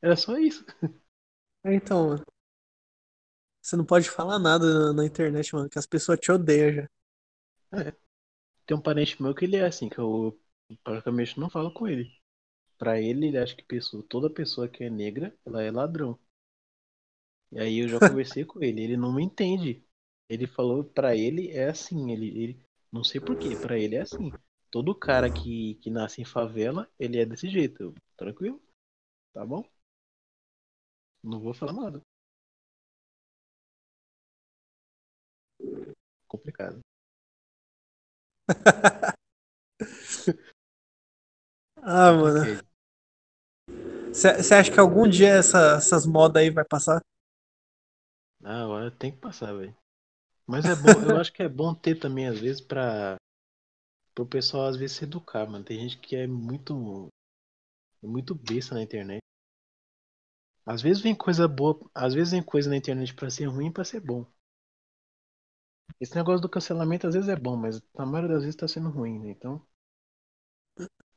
Era 0.04 0.16
só 0.16 0.38
isso. 0.38 0.64
Então. 1.66 2.22
Você 3.64 3.78
não 3.78 3.86
pode 3.86 4.10
falar 4.10 4.38
nada 4.40 4.92
na, 4.94 5.06
internet, 5.06 5.56
mano, 5.56 5.70
que 5.70 5.80
as 5.80 5.86
pessoas 5.86 6.20
te 6.20 6.30
odeiam 6.32 6.74
já. 6.74 6.90
É. 7.72 7.94
Tem 8.66 8.78
um 8.78 8.82
parente 8.82 9.22
meu 9.22 9.34
que 9.34 9.46
ele 9.46 9.56
é 9.58 9.66
assim, 9.66 9.90
que 9.90 10.00
eu 10.00 10.38
praticamente 10.84 11.40
não 11.40 11.50
falo 11.50 11.74
com 11.74 11.88
ele. 11.88 12.12
Pra 12.78 13.00
ele, 13.02 13.28
ele 13.28 13.38
acha 13.38 13.56
que 13.56 13.64
pessoa, 13.64 14.04
toda 14.10 14.30
pessoa 14.30 14.68
que 14.68 14.84
é 14.84 14.90
negra, 14.90 15.34
ela 15.46 15.64
é 15.64 15.72
ladrão. 15.72 16.20
E 17.54 17.60
aí 17.60 17.80
eu 17.80 17.88
já 17.88 18.00
conversei 18.10 18.44
com 18.44 18.62
ele, 18.62 18.82
ele 18.84 18.98
não 18.98 19.14
me 19.14 19.24
entende. 19.24 19.82
Ele 20.30 20.46
falou 20.46 20.84
pra 20.84 21.16
ele 21.16 21.52
é 21.52 21.70
assim, 21.70 22.12
ele, 22.12 22.28
ele 22.28 22.60
não 22.92 23.04
sei 23.04 23.22
porquê, 23.22 23.56
pra 23.56 23.78
ele 23.80 23.96
é 23.96 24.02
assim. 24.02 24.32
Todo 24.72 24.94
cara 24.96 25.30
que, 25.32 25.76
que 25.76 25.90
nasce 25.90 26.22
em 26.22 26.26
favela, 26.26 26.90
ele 27.00 27.20
é 27.20 27.26
desse 27.26 27.50
jeito. 27.50 27.82
Eu, 27.84 27.96
tranquilo? 28.18 28.62
Tá 29.34 29.46
bom? 29.46 29.64
Não 31.24 31.40
vou 31.40 31.54
falar 31.54 31.74
nada. 31.74 32.02
Complicado. 36.28 36.80
ah, 41.82 42.12
mano. 42.14 42.64
Você 44.14 44.54
acha 44.54 44.72
que 44.72 44.80
algum 44.80 45.08
dia 45.08 45.30
essa, 45.30 45.76
essas 45.78 46.06
modas 46.06 46.42
aí 46.42 46.50
vai 46.50 46.64
passar? 46.64 47.02
Ah, 48.44 48.64
agora 48.64 48.92
tem 48.92 49.12
que 49.12 49.18
passar, 49.18 49.54
velho. 49.54 49.76
Mas 50.48 50.68
é 50.68 50.76
bom, 50.76 51.02
eu 51.04 51.18
acho 51.18 51.34
que 51.34 51.44
é 51.44 51.50
bom 51.50 51.74
ter 51.76 51.96
também, 52.00 52.28
às 52.28 52.40
vezes, 52.40 52.62
pra. 52.62 53.18
Pro 54.16 54.26
pessoal 54.26 54.68
às 54.68 54.78
vezes 54.78 54.98
se 54.98 55.06
educar, 55.06 55.48
mano. 55.48 55.66
Tem 55.66 55.80
gente 55.80 55.98
que 56.00 56.16
é 56.16 56.28
muito 56.28 57.10
É 58.04 58.08
muito 58.08 58.36
besta 58.36 58.76
na 58.76 58.84
internet. 58.84 59.20
Às 60.66 60.82
vezes 60.82 61.02
vem 61.02 61.16
coisa 61.16 61.48
boa, 61.48 61.80
às 61.96 62.14
vezes 62.14 62.32
vem 62.32 62.44
coisa 62.44 62.70
na 62.70 62.76
internet 62.76 63.14
pra 63.14 63.30
ser 63.30 63.46
ruim 63.46 63.68
e 63.68 63.72
pra 63.72 63.86
ser 63.86 64.02
bom. 64.02 64.26
Esse 66.00 66.16
negócio 66.16 66.42
do 66.42 66.50
cancelamento 66.50 67.08
às 67.08 67.16
vezes 67.16 67.30
é 67.30 67.36
bom, 67.36 67.56
mas 67.58 67.82
na 67.96 68.06
maioria 68.06 68.36
das 68.36 68.44
vezes 68.44 68.56
tá 68.56 68.68
sendo 68.68 68.90
ruim, 68.90 69.20
né? 69.20 69.32
Então. 69.32 69.66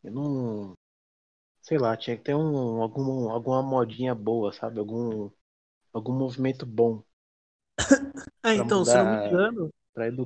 Eu 0.03 0.11
não. 0.13 0.75
Sei 1.63 1.79
lá, 1.79 1.97
tinha 1.97 2.17
que 2.17 2.25
ter 2.25 2.35
um, 2.35 2.83
algum, 2.83 3.31
alguma 3.31 3.63
modinha 3.63 4.15
boa, 4.15 4.53
sabe? 4.53 4.81
Algum, 4.81 5.31
algum 5.93 6.13
movimento 6.15 6.67
bom. 6.67 7.03
Ah, 8.43 8.55
então, 8.55 8.85
se 8.85 8.97
eu 8.97 9.05
não 9.05 9.11
me 9.11 9.17
engano, 9.27 9.71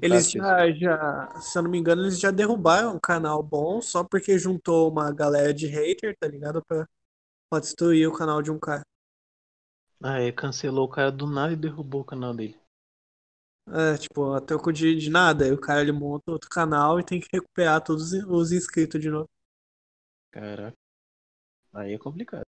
eles 0.03 0.31
já, 0.31 0.71
já, 0.73 1.41
se 1.41 1.59
eu 1.59 1.63
não 1.63 1.71
me 1.71 1.79
engano, 1.79 2.03
eles 2.03 2.21
já 2.21 2.31
derrubaram 2.31 2.97
um 2.97 3.01
canal 3.01 3.43
bom 3.43 3.81
só 3.81 4.05
porque 4.05 4.39
juntou 4.39 4.91
uma 4.91 5.13
galera 5.13 5.55
de 5.55 5.67
hater, 5.67 6.17
tá 6.19 6.29
ligado? 6.29 6.63
Pra, 6.67 6.87
pra 7.51 7.61
destruir 7.61 8.09
o 8.09 8.15
canal 8.15 8.43
de 8.43 8.51
um 8.51 8.59
cara. 8.59 8.83
Ah, 10.03 10.21
é, 10.21 10.31
cancelou 10.31 10.85
o 10.85 10.91
cara 10.91 11.11
do 11.11 11.27
nada 11.27 11.55
e 11.55 11.57
derrubou 11.57 12.03
o 12.03 12.05
canal 12.05 12.35
dele. 12.35 12.60
É, 13.73 13.97
tipo, 13.99 14.33
a 14.33 14.41
troco 14.41 14.73
de, 14.73 14.97
de 14.97 15.11
nada. 15.11 15.45
Aí 15.45 15.53
o 15.53 15.61
cara 15.61 15.81
ele 15.81 15.93
monta 15.93 16.31
outro 16.33 16.49
canal 16.51 16.99
e 16.99 17.05
tem 17.05 17.21
que 17.21 17.29
recuperar 17.33 17.83
todos 17.83 18.13
os 18.13 18.25
os 18.25 18.53
inscritos 18.53 19.01
de 19.01 19.11
novo. 19.11 19.29
Caraca. 20.33 20.77
Aí 21.73 21.93
é 21.95 21.99
complicado. 21.99 22.45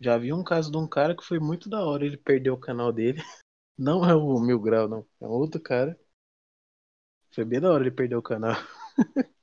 Já 0.00 0.18
vi 0.18 0.32
um 0.32 0.44
caso 0.44 0.70
de 0.70 0.76
um 0.76 0.86
cara 0.88 1.16
que 1.16 1.24
foi 1.24 1.38
muito 1.38 1.68
da 1.68 1.84
hora. 1.84 2.04
Ele 2.04 2.16
perdeu 2.16 2.54
o 2.54 2.60
canal 2.60 2.92
dele. 2.92 3.20
Não 3.78 4.04
é 4.08 4.14
o 4.14 4.38
Mil 4.40 4.60
Grau, 4.60 4.88
não. 4.88 5.04
É 5.20 5.26
um 5.26 5.30
outro 5.30 5.60
cara. 5.60 5.98
Foi 7.34 7.44
bem 7.44 7.60
da 7.60 7.72
hora 7.72 7.82
ele 7.82 7.90
perder 7.90 8.16
o 8.16 8.22
canal. 8.22 8.54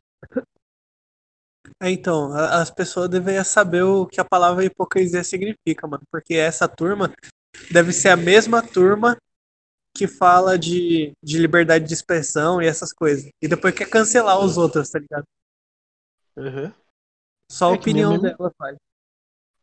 É, 1.80 1.90
então, 1.90 2.32
as 2.34 2.70
pessoas 2.70 3.10
deveriam 3.10 3.44
saber 3.44 3.82
o 3.84 4.06
que 4.06 4.20
a 4.22 4.26
palavra 4.26 4.64
hipocrisia 4.64 5.24
significa, 5.24 5.88
mano. 5.88 6.04
Porque 6.12 6.36
essa 6.36 6.68
turma 6.68 7.12
deve 7.72 7.92
ser 7.92 8.10
a 8.10 8.18
mesma 8.18 8.62
turma 8.66 9.18
que 9.96 10.08
fala 10.08 10.58
de, 10.58 11.12
de 11.22 11.38
liberdade 11.38 11.86
de 11.86 11.94
expressão 11.94 12.62
e 12.62 12.66
essas 12.68 12.94
coisas. 12.94 13.30
E 13.42 13.48
depois 13.48 13.74
quer 13.76 13.90
cancelar 13.90 14.40
os 14.40 14.58
outros, 14.58 14.90
tá 14.90 15.00
ligado? 15.00 15.26
Uhum. 16.38 16.72
Só 17.52 17.70
a 17.72 17.74
É 17.74 17.78
opinião 17.78 18.12
o 18.16 18.22
mesmo- 18.22 18.38
dela 18.38 18.54
faz. 18.58 18.78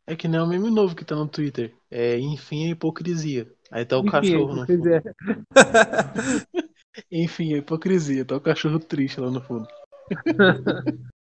É 0.05 0.15
que 0.15 0.27
nem 0.27 0.39
o 0.39 0.47
meme 0.47 0.71
novo 0.71 0.95
que 0.95 1.05
tá 1.05 1.15
no 1.15 1.27
Twitter. 1.27 1.73
É, 1.89 2.17
enfim, 2.17 2.67
a 2.67 2.71
hipocrisia. 2.71 3.51
Aí 3.71 3.85
tá 3.85 3.97
o 3.97 4.01
Enfim, 4.01 4.09
cachorro 4.11 4.55
no 4.55 4.65
fundo. 4.65 4.89
hipocrisia. 4.89 5.15
Enfim, 7.11 7.53
a 7.53 7.57
hipocrisia. 7.57 8.25
Tá 8.25 8.35
o 8.35 8.41
cachorro 8.41 8.79
triste 8.79 9.19
lá 9.19 9.29
no 9.29 9.41
fundo. 9.41 9.67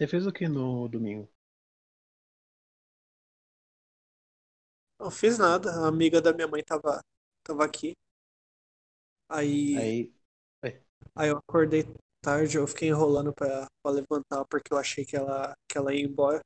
Você 0.00 0.08
fez 0.08 0.26
o 0.26 0.32
que 0.32 0.48
no 0.48 0.88
domingo? 0.88 1.28
Não 5.00 5.10
fiz 5.10 5.36
nada. 5.38 5.72
A 5.84 5.88
amiga 5.88 6.20
da 6.22 6.32
minha 6.32 6.46
mãe 6.46 6.62
tava, 6.62 7.00
tava 7.44 7.64
aqui. 7.64 7.94
Aí, 9.28 9.96
Aí. 10.62 10.80
aí 11.14 11.28
eu 11.30 11.38
acordei 11.38 11.84
tarde, 12.22 12.56
eu 12.56 12.66
fiquei 12.66 12.88
enrolando 12.88 13.32
pra, 13.32 13.66
pra 13.82 13.92
levantar 13.92 14.44
porque 14.46 14.72
eu 14.72 14.78
achei 14.78 15.04
que 15.04 15.16
ela, 15.16 15.54
que 15.68 15.78
ela 15.78 15.94
ia 15.94 16.02
embora. 16.04 16.40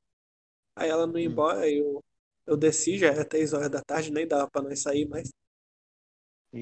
Aí 0.76 0.90
ela 0.90 1.06
não 1.06 1.18
ia 1.18 1.26
Hum. 1.26 1.28
embora, 1.28 1.60
aí 1.62 1.78
eu, 1.78 2.02
eu 2.46 2.56
desci, 2.56 2.98
já 2.98 3.08
era 3.08 3.24
três 3.24 3.52
horas 3.52 3.70
da 3.70 3.82
tarde, 3.82 4.12
nem 4.12 4.28
dava 4.28 4.50
pra 4.50 4.62
nós 4.62 4.82
sair 4.82 5.08
mais. 5.08 5.30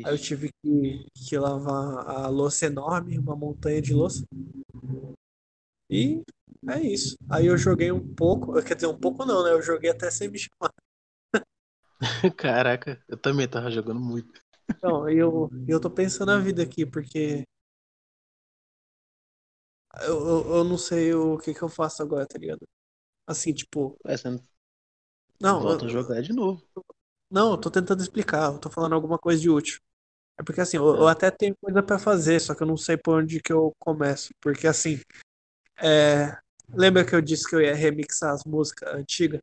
Aí 0.05 0.13
eu 0.15 0.19
Ixi, 0.19 0.19
tive 0.19 0.51
que, 0.63 1.07
que 1.15 1.37
lavar 1.39 2.07
a 2.09 2.29
louça 2.29 2.67
enorme, 2.67 3.19
uma 3.19 3.35
montanha 3.37 3.81
de 3.83 3.93
louça. 3.95 4.25
E 5.93 6.23
é 6.69 6.81
isso. 6.81 7.17
Aí 7.31 7.47
eu 7.47 7.57
joguei 7.59 7.93
um 7.93 8.15
pouco, 8.15 8.61
quer 8.65 8.75
dizer, 8.75 8.89
um 8.89 8.99
pouco 8.99 9.25
não, 9.25 9.45
né? 9.45 9.53
Eu 9.53 9.63
joguei 9.63 9.91
até 9.91 10.11
sem 10.11 10.29
me 10.29 10.39
chamar. 10.39 10.73
Caraca, 12.37 13.03
eu 13.09 13.17
também 13.17 13.49
tava 13.49 13.71
jogando 13.71 14.01
muito. 14.01 14.41
Então, 14.77 15.09
eu, 15.09 15.49
eu 15.67 15.81
tô 15.81 15.91
pensando 15.91 16.29
na 16.29 16.39
vida 16.39 16.63
aqui, 16.63 16.85
porque 16.87 17.45
eu, 20.03 20.27
eu, 20.29 20.57
eu 20.57 20.65
não 20.65 20.79
sei 20.79 21.15
o 21.15 21.39
que 21.39 21.55
que 21.55 21.63
eu 21.63 21.69
faço 21.69 22.03
agora, 22.03 22.27
tá 22.27 22.39
ligado? 22.39 22.67
Assim, 23.29 23.53
tipo, 23.55 23.99
Ué, 24.05 24.17
você 24.17 24.29
não 24.31 24.41
não, 25.41 25.61
volta 25.61 25.85
a 25.85 25.89
eu, 25.89 25.91
jogar 25.91 26.23
de 26.23 26.33
novo. 26.33 26.67
não, 27.31 27.53
eu 27.53 27.59
tô 27.59 27.71
tentando 27.71 28.03
explicar, 28.03 28.53
eu 28.53 28.59
tô 28.59 28.71
falando 28.71 28.95
alguma 28.95 29.19
coisa 29.19 29.41
de 29.41 29.49
útil. 29.51 29.81
É 30.39 30.45
porque 30.45 30.61
assim, 30.61 30.77
eu, 30.79 30.85
eu 30.97 31.09
Ah. 31.09 31.13
até 31.13 31.31
tenho 31.31 31.57
coisa 31.61 31.83
pra 31.83 31.99
fazer, 31.99 32.41
só 32.41 32.55
que 32.55 32.63
eu 32.63 32.69
não 32.69 32.77
sei 32.77 32.97
por 32.99 33.17
onde 33.23 33.41
que 33.43 33.53
eu 33.53 33.73
começo. 33.81 34.31
Porque 34.41 34.67
assim, 34.67 35.01
é, 35.81 36.37
lembra 36.69 37.05
que 37.05 37.15
eu 37.15 37.21
disse 37.21 37.49
que 37.49 37.55
eu 37.55 37.61
ia 37.61 37.75
remixar 37.75 38.33
as 38.33 38.45
músicas 38.45 38.95
antigas? 38.95 39.41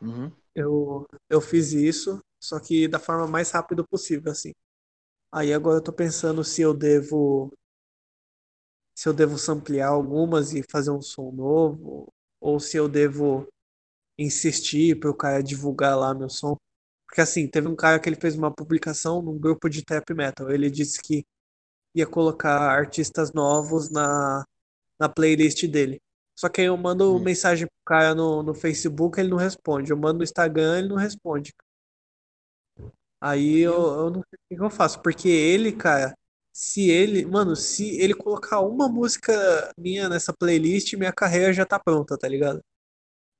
Uhum. 0.00 0.32
Eu, 0.54 1.06
eu 1.28 1.40
fiz 1.40 1.72
isso, 1.72 2.20
só 2.42 2.58
que 2.58 2.88
da 2.88 2.98
forma 2.98 3.26
mais 3.26 3.50
rápida 3.50 3.84
possível, 3.84 4.32
assim. 4.32 4.52
Aí 5.32 5.52
agora 5.52 5.78
eu 5.78 5.84
tô 5.84 5.92
pensando 5.92 6.44
se 6.44 6.62
eu 6.62 6.74
devo 6.74 7.52
se 8.94 9.08
eu 9.08 9.14
devo 9.14 9.38
samplear 9.38 9.90
algumas 9.90 10.52
e 10.52 10.62
fazer 10.70 10.90
um 10.90 11.00
som 11.00 11.32
novo, 11.32 12.12
ou 12.40 12.60
se 12.60 12.76
eu 12.76 12.88
devo 12.88 13.48
insistir 14.18 14.98
para 15.00 15.10
o 15.10 15.14
cara 15.16 15.42
divulgar 15.42 15.98
lá 15.98 16.14
meu 16.14 16.28
som. 16.30 16.56
Porque 17.08 17.20
assim, 17.20 17.48
teve 17.48 17.68
um 17.68 17.76
cara 17.76 18.00
que 18.00 18.08
ele 18.08 18.16
fez 18.20 18.36
uma 18.36 18.54
publicação 18.54 19.22
num 19.22 19.38
grupo 19.38 19.68
de 19.70 19.84
trap 19.84 20.14
metal. 20.14 20.50
Ele 20.50 20.70
disse 20.70 21.00
que 21.02 21.24
ia 21.94 22.06
colocar 22.06 22.58
artistas 22.60 23.32
novos 23.32 23.90
na, 23.90 24.44
na 25.00 25.08
playlist 25.08 25.66
dele. 25.68 26.00
Só 26.38 26.48
que 26.48 26.60
aí 26.62 26.68
eu 26.68 26.76
mando 26.76 27.18
Hum. 27.18 27.20
mensagem 27.20 27.66
pro 27.66 27.84
cara 27.86 28.14
no, 28.14 28.42
no 28.42 28.54
Facebook, 28.54 29.20
ele 29.20 29.30
não 29.30 29.38
responde. 29.38 29.92
Eu 29.92 29.98
mando 29.98 30.18
no 30.18 30.24
Instagram, 30.24 30.78
ele 30.80 30.88
não 30.88 30.96
responde. 30.96 31.52
Aí 33.20 33.58
eu, 33.60 33.72
eu 33.74 34.10
não 34.10 34.22
sei 34.22 34.38
o 34.38 34.48
que 34.48 34.56
que 34.56 34.62
eu 34.62 34.70
faço, 34.70 35.00
porque 35.02 35.28
ele, 35.28 35.72
cara, 35.72 36.14
se 36.52 36.90
ele, 36.90 37.24
mano, 37.26 37.54
se 37.56 37.98
ele 38.00 38.14
colocar 38.14 38.60
uma 38.60 38.88
música 38.88 39.32
minha 39.78 40.08
nessa 40.08 40.32
playlist, 40.32 40.94
minha 40.94 41.12
carreira 41.12 41.52
já 41.52 41.66
tá 41.66 41.78
pronta, 41.78 42.16
tá 42.18 42.26
ligado? 42.28 42.60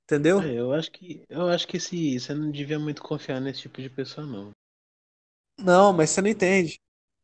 Entendeu? 0.06 0.42
É, 0.42 0.58
eu 0.58 0.72
acho 0.72 0.90
que 0.90 1.22
eu 1.28 1.46
acho 1.48 1.68
que 1.68 1.78
se 1.78 2.18
você 2.18 2.34
não 2.34 2.50
devia 2.50 2.80
muito 2.80 3.00
confiar 3.00 3.40
nesse 3.40 3.60
tipo 3.62 3.80
de 3.80 3.88
pessoa 3.88 4.26
não. 4.26 4.50
Não, 5.58 5.92
mas 5.92 6.10
você 6.10 6.20
não 6.20 6.28
entende. 6.28 6.80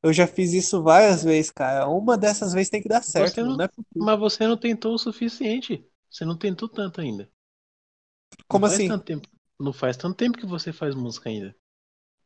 Eu 0.07 0.13
já 0.13 0.27
fiz 0.27 0.53
isso 0.53 0.83
várias 0.83 1.25
vezes, 1.25 1.51
cara. 1.51 1.89
Uma 1.89 2.17
dessas 2.17 2.53
vezes 2.53 2.71
tem 2.71 2.81
que 2.83 2.89
dar 2.89 3.03
certo, 3.03 3.35
Você 3.35 3.43
não- 3.43 3.57
Não 3.57 3.65
é. 3.65 3.69
Mas 3.95 4.19
você 4.19 4.47
não 4.47 4.57
tentou 4.57 4.95
o 4.95 4.99
suficiente. 4.99 5.85
Você 6.11 6.25
não 6.25 6.37
tentou 6.37 6.69
tanto 6.69 7.01
ainda. 7.01 7.29
Não 8.49 8.49
Como 8.49 8.65
faz 8.65 8.75
assim? 8.75 8.89
Não 9.61 9.73
faz 9.73 9.97
tanto 9.97 10.17
tempo 10.17 10.37
que 10.39 10.47
você 10.47 10.73
faz 10.73 10.95
música 10.95 11.29
ainda. 11.29 11.55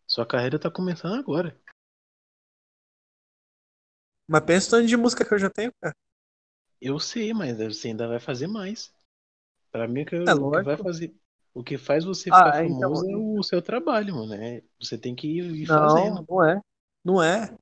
Sua 0.07 0.27
carreira 0.27 0.59
tá 0.59 0.71
começando 0.71 1.15
agora. 1.21 1.59
Mas 4.27 4.45
pensa 4.45 4.69
o 4.69 4.71
tanto 4.71 4.87
de 4.89 4.97
música 4.97 5.25
que 5.27 5.35
eu 5.35 5.39
já 5.39 5.51
tenho, 5.51 5.73
cara. 5.81 5.95
Eu 6.81 6.99
sei, 6.99 7.33
mas 7.35 7.57
você 7.59 7.89
ainda 7.89 8.07
vai 8.09 8.19
fazer 8.21 8.47
mais. 8.47 8.93
Pra 9.73 9.89
mim, 9.89 10.03
o 10.03 10.07
que, 10.07 10.17
É 10.17 10.35
o 10.35 10.51
que 10.53 10.63
vai 10.63 10.77
fazer. 10.77 11.15
O 11.55 11.65
que 11.65 11.79
faz 11.79 12.05
você 12.05 12.31
Ah, 12.31 12.37
ficar 12.37 12.55
é, 12.61 12.67
então, 12.67 12.93
famoso 12.93 13.11
é 13.11 13.17
o 13.17 13.43
seu 13.43 13.63
trabalho, 13.63 14.15
mano. 14.17 14.35
É, 14.35 14.63
você 14.81 14.99
tem 14.99 15.15
que 15.17 15.29
ir, 15.29 15.45
ir 15.63 15.67
Não, 15.67 15.77
fazendo. 15.79 16.27
não 16.29 16.45
é. 16.45 16.61
Não 17.05 17.23
é. 17.23 17.57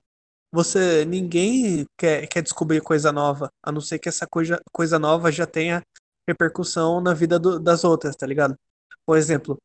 Você, 0.53 1.05
ninguém 1.05 1.87
quer, 1.99 2.27
quer 2.27 2.43
descobrir 2.43 2.81
coisa 2.81 3.12
nova, 3.12 3.51
a 3.62 3.70
não 3.70 3.81
ser 3.81 3.99
que 3.99 4.09
essa 4.09 4.27
coisa, 4.27 4.61
coisa 4.73 4.99
nova 4.99 5.31
já 5.31 5.47
tenha 5.47 5.83
repercussão 6.27 7.01
na 7.01 7.12
vida 7.15 7.39
do- 7.39 7.59
das 7.61 7.85
outras, 7.85 8.16
tá 8.16 8.27
ligado? 8.27 8.57
Por 9.07 9.19
exemplo, 9.19 9.59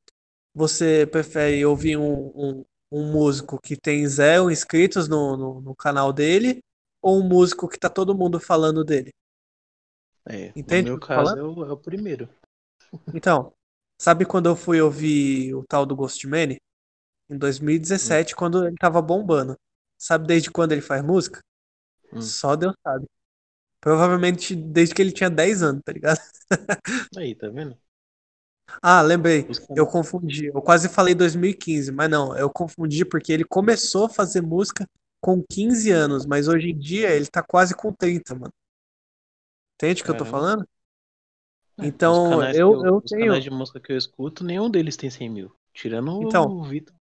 você 0.55 1.07
prefere 1.11 1.65
ouvir 1.65 1.97
um, 1.97 2.31
um, 2.35 2.65
um 2.91 3.11
músico 3.11 3.59
que 3.61 3.77
tem 3.77 4.07
zero 4.07 4.51
inscritos 4.51 5.07
no, 5.07 5.37
no, 5.37 5.61
no 5.61 5.75
canal 5.75 6.13
dele 6.13 6.61
ou 7.01 7.19
um 7.21 7.27
músico 7.27 7.67
que 7.69 7.79
tá 7.79 7.89
todo 7.89 8.15
mundo 8.15 8.39
falando 8.39 8.83
dele? 8.83 9.11
É, 10.27 10.53
no 10.65 10.75
Entende 10.75 10.85
meu 10.85 10.97
o 10.97 10.99
que 10.99 11.05
eu 11.05 11.09
tô 11.11 11.21
caso 11.23 11.37
é 11.37 11.43
o, 11.43 11.65
é 11.65 11.71
o 11.71 11.77
primeiro. 11.77 12.27
Então, 13.13 13.53
sabe 13.99 14.25
quando 14.25 14.47
eu 14.49 14.55
fui 14.55 14.81
ouvir 14.81 15.53
o 15.55 15.63
tal 15.67 15.85
do 15.85 15.95
Ghostmane? 15.95 16.57
Em 17.29 17.37
2017, 17.37 18.35
quando 18.35 18.65
ele 18.67 18.75
tava 18.77 19.01
bombando. 19.01 19.57
Sabe 20.03 20.27
desde 20.27 20.51
quando 20.51 20.73
ele 20.73 20.81
faz 20.81 21.03
música? 21.03 21.39
Hum. 22.11 22.21
Só 22.21 22.55
Deus 22.55 22.75
sabe. 22.83 23.07
Provavelmente 23.81 24.55
desde 24.55 24.95
que 24.95 25.01
ele 25.01 25.11
tinha 25.11 25.29
10 25.29 25.63
anos, 25.63 25.81
tá 25.85 25.93
ligado? 25.93 26.19
Aí, 27.17 27.35
tá 27.35 27.49
vendo? 27.49 27.77
Ah, 28.81 29.01
lembrei. 29.01 29.47
Eu 29.75 29.85
confundi. 29.87 30.47
Eu 30.47 30.61
quase 30.61 30.89
falei 30.89 31.13
2015, 31.15 31.91
mas 31.91 32.09
não, 32.09 32.35
eu 32.37 32.49
confundi 32.49 33.05
porque 33.05 33.31
ele 33.31 33.43
começou 33.45 34.05
a 34.05 34.09
fazer 34.09 34.41
música 34.41 34.85
com 35.21 35.41
15 35.49 35.89
anos, 35.91 36.25
mas 36.25 36.47
hoje 36.47 36.69
em 36.71 36.77
dia 36.77 37.09
ele 37.11 37.27
tá 37.27 37.41
quase 37.41 37.75
com 37.75 37.93
30, 37.93 38.35
mano. 38.35 38.53
Entende 39.75 40.01
o 40.01 40.05
que 40.05 40.11
eu 40.11 40.17
tô 40.17 40.25
falando? 40.25 40.65
É, 41.79 41.87
Então, 41.87 42.41
eu, 42.51 42.83
eu, 42.83 42.85
eu 42.85 43.01
os 43.03 43.11
tenho. 43.11 43.33
canais 43.33 43.43
de 43.43 43.49
música 43.49 43.79
que 43.79 43.91
eu 43.91 43.97
escuto, 43.97 44.43
nenhum 44.43 44.69
deles 44.69 44.95
tem 44.97 45.09
100 45.09 45.29
mil. 45.29 45.55
Tirando 45.73 46.11
Então. 46.21 46.47
o 46.47 46.63
Vitor. 46.63 46.95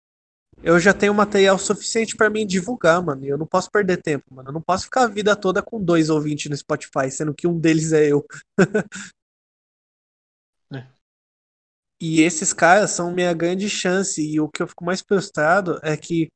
Eu 0.63 0.79
já 0.79 0.93
tenho 0.93 1.15
material 1.15 1.59
suficiente 1.59 2.15
pra 2.15 2.29
mim 2.29 2.47
divulgar, 2.47 3.03
mano. 3.03 3.25
E 3.25 3.29
eu 3.29 3.39
não 3.39 3.47
posso 3.47 3.71
perder 3.71 4.03
tempo, 4.03 4.25
mano. 4.35 4.51
Eu 4.51 4.53
não 4.53 4.61
posso 4.61 4.85
ficar 4.85 5.05
a 5.05 5.09
vida 5.09 5.35
toda 5.35 5.63
com 5.63 5.83
dois 5.83 6.11
ouvintes 6.11 6.51
no 6.51 6.57
Spotify, 6.57 7.11
sendo 7.11 7.35
que 7.35 7.47
um 7.47 7.59
deles 7.59 7.93
é 7.93 8.07
eu. 8.07 8.25
É. 10.73 10.87
E 12.01 12.21
esses 12.21 12.53
caras 12.53 12.93
são 12.93 13.13
minha 13.13 13.33
grande 13.33 13.69
chance. 13.69 14.23
E 14.23 14.41
o 14.41 14.49
que 14.49 14.63
eu 14.63 14.69
fico 14.69 14.85
mais 14.85 15.01
frustrado 15.01 15.81
é 15.83 15.97
que 15.97 16.29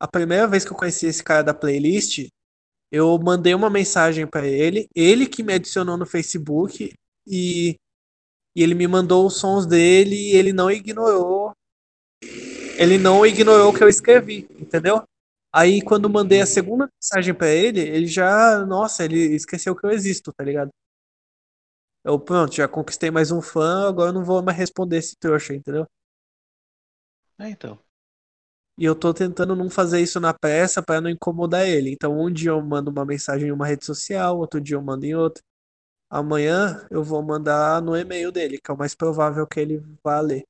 a 0.00 0.06
primeira 0.06 0.46
vez 0.46 0.64
que 0.64 0.72
eu 0.72 0.76
conheci 0.76 1.06
esse 1.06 1.24
cara 1.24 1.42
da 1.42 1.54
playlist, 1.54 2.28
eu 2.92 3.18
mandei 3.18 3.54
uma 3.54 3.70
mensagem 3.70 4.26
pra 4.26 4.46
ele, 4.46 4.88
ele 4.94 5.26
que 5.26 5.42
me 5.42 5.54
adicionou 5.54 5.96
no 5.96 6.06
Facebook 6.06 6.92
e, 7.26 7.76
e 8.56 8.62
ele 8.62 8.74
me 8.74 8.86
mandou 8.86 9.26
os 9.26 9.38
sons 9.38 9.66
dele 9.66 10.14
e 10.14 10.36
ele 10.36 10.52
não 10.52 10.70
ignorou. 10.70 11.52
Ele 12.78 12.96
não 12.96 13.26
ignorou 13.26 13.70
o 13.70 13.74
que 13.76 13.82
eu 13.82 13.88
escrevi, 13.88 14.46
entendeu? 14.50 15.02
Aí 15.52 15.82
quando 15.82 16.08
mandei 16.08 16.40
a 16.40 16.46
segunda 16.46 16.88
mensagem 16.94 17.34
pra 17.34 17.48
ele, 17.48 17.80
ele 17.80 18.06
já, 18.06 18.64
nossa, 18.64 19.04
ele 19.04 19.18
esqueceu 19.34 19.74
que 19.74 19.84
eu 19.84 19.90
existo, 19.90 20.32
tá 20.32 20.44
ligado? 20.44 20.70
Eu, 22.04 22.18
pronto, 22.20 22.54
já 22.54 22.68
conquistei 22.68 23.10
mais 23.10 23.30
um 23.32 23.42
fã, 23.42 23.88
agora 23.88 24.10
eu 24.10 24.12
não 24.14 24.24
vou 24.24 24.42
mais 24.42 24.56
responder 24.56 24.98
esse 24.98 25.16
trouxa, 25.16 25.54
entendeu? 25.54 25.86
É, 27.38 27.50
então. 27.50 27.78
E 28.78 28.84
eu 28.84 28.94
tô 28.94 29.12
tentando 29.12 29.56
não 29.56 29.68
fazer 29.68 30.00
isso 30.00 30.20
na 30.20 30.32
peça 30.32 30.82
pra 30.82 31.00
não 31.00 31.10
incomodar 31.10 31.66
ele. 31.66 31.90
Então, 31.92 32.18
um 32.18 32.32
dia 32.32 32.50
eu 32.50 32.62
mando 32.62 32.90
uma 32.90 33.04
mensagem 33.04 33.48
em 33.48 33.52
uma 33.52 33.66
rede 33.66 33.84
social, 33.84 34.38
outro 34.38 34.60
dia 34.60 34.76
eu 34.76 34.82
mando 34.82 35.04
em 35.04 35.14
outra. 35.14 35.42
Amanhã 36.10 36.86
eu 36.90 37.02
vou 37.04 37.22
mandar 37.22 37.82
no 37.82 37.96
e-mail 37.96 38.32
dele, 38.32 38.58
que 38.58 38.70
é 38.70 38.74
o 38.74 38.78
mais 38.78 38.94
provável 38.94 39.46
que 39.46 39.60
ele 39.60 39.82
vá 40.04 40.20
ler. 40.20 40.44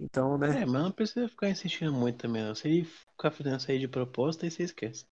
Então, 0.00 0.38
né? 0.38 0.56
É, 0.56 0.64
mas 0.66 0.82
não 0.82 0.90
precisa 0.90 1.28
ficar 1.28 1.48
insistindo 1.50 1.92
muito 1.92 2.18
também, 2.18 2.42
não. 2.42 2.52
Se 2.54 2.66
ele 2.68 2.84
ficar 2.84 3.30
fazendo 3.30 3.58
isso 3.58 3.70
aí 3.70 3.78
de 3.78 3.86
proposta, 3.88 4.44
aí 4.44 4.50
você 4.50 4.64
esquece. 4.64 5.06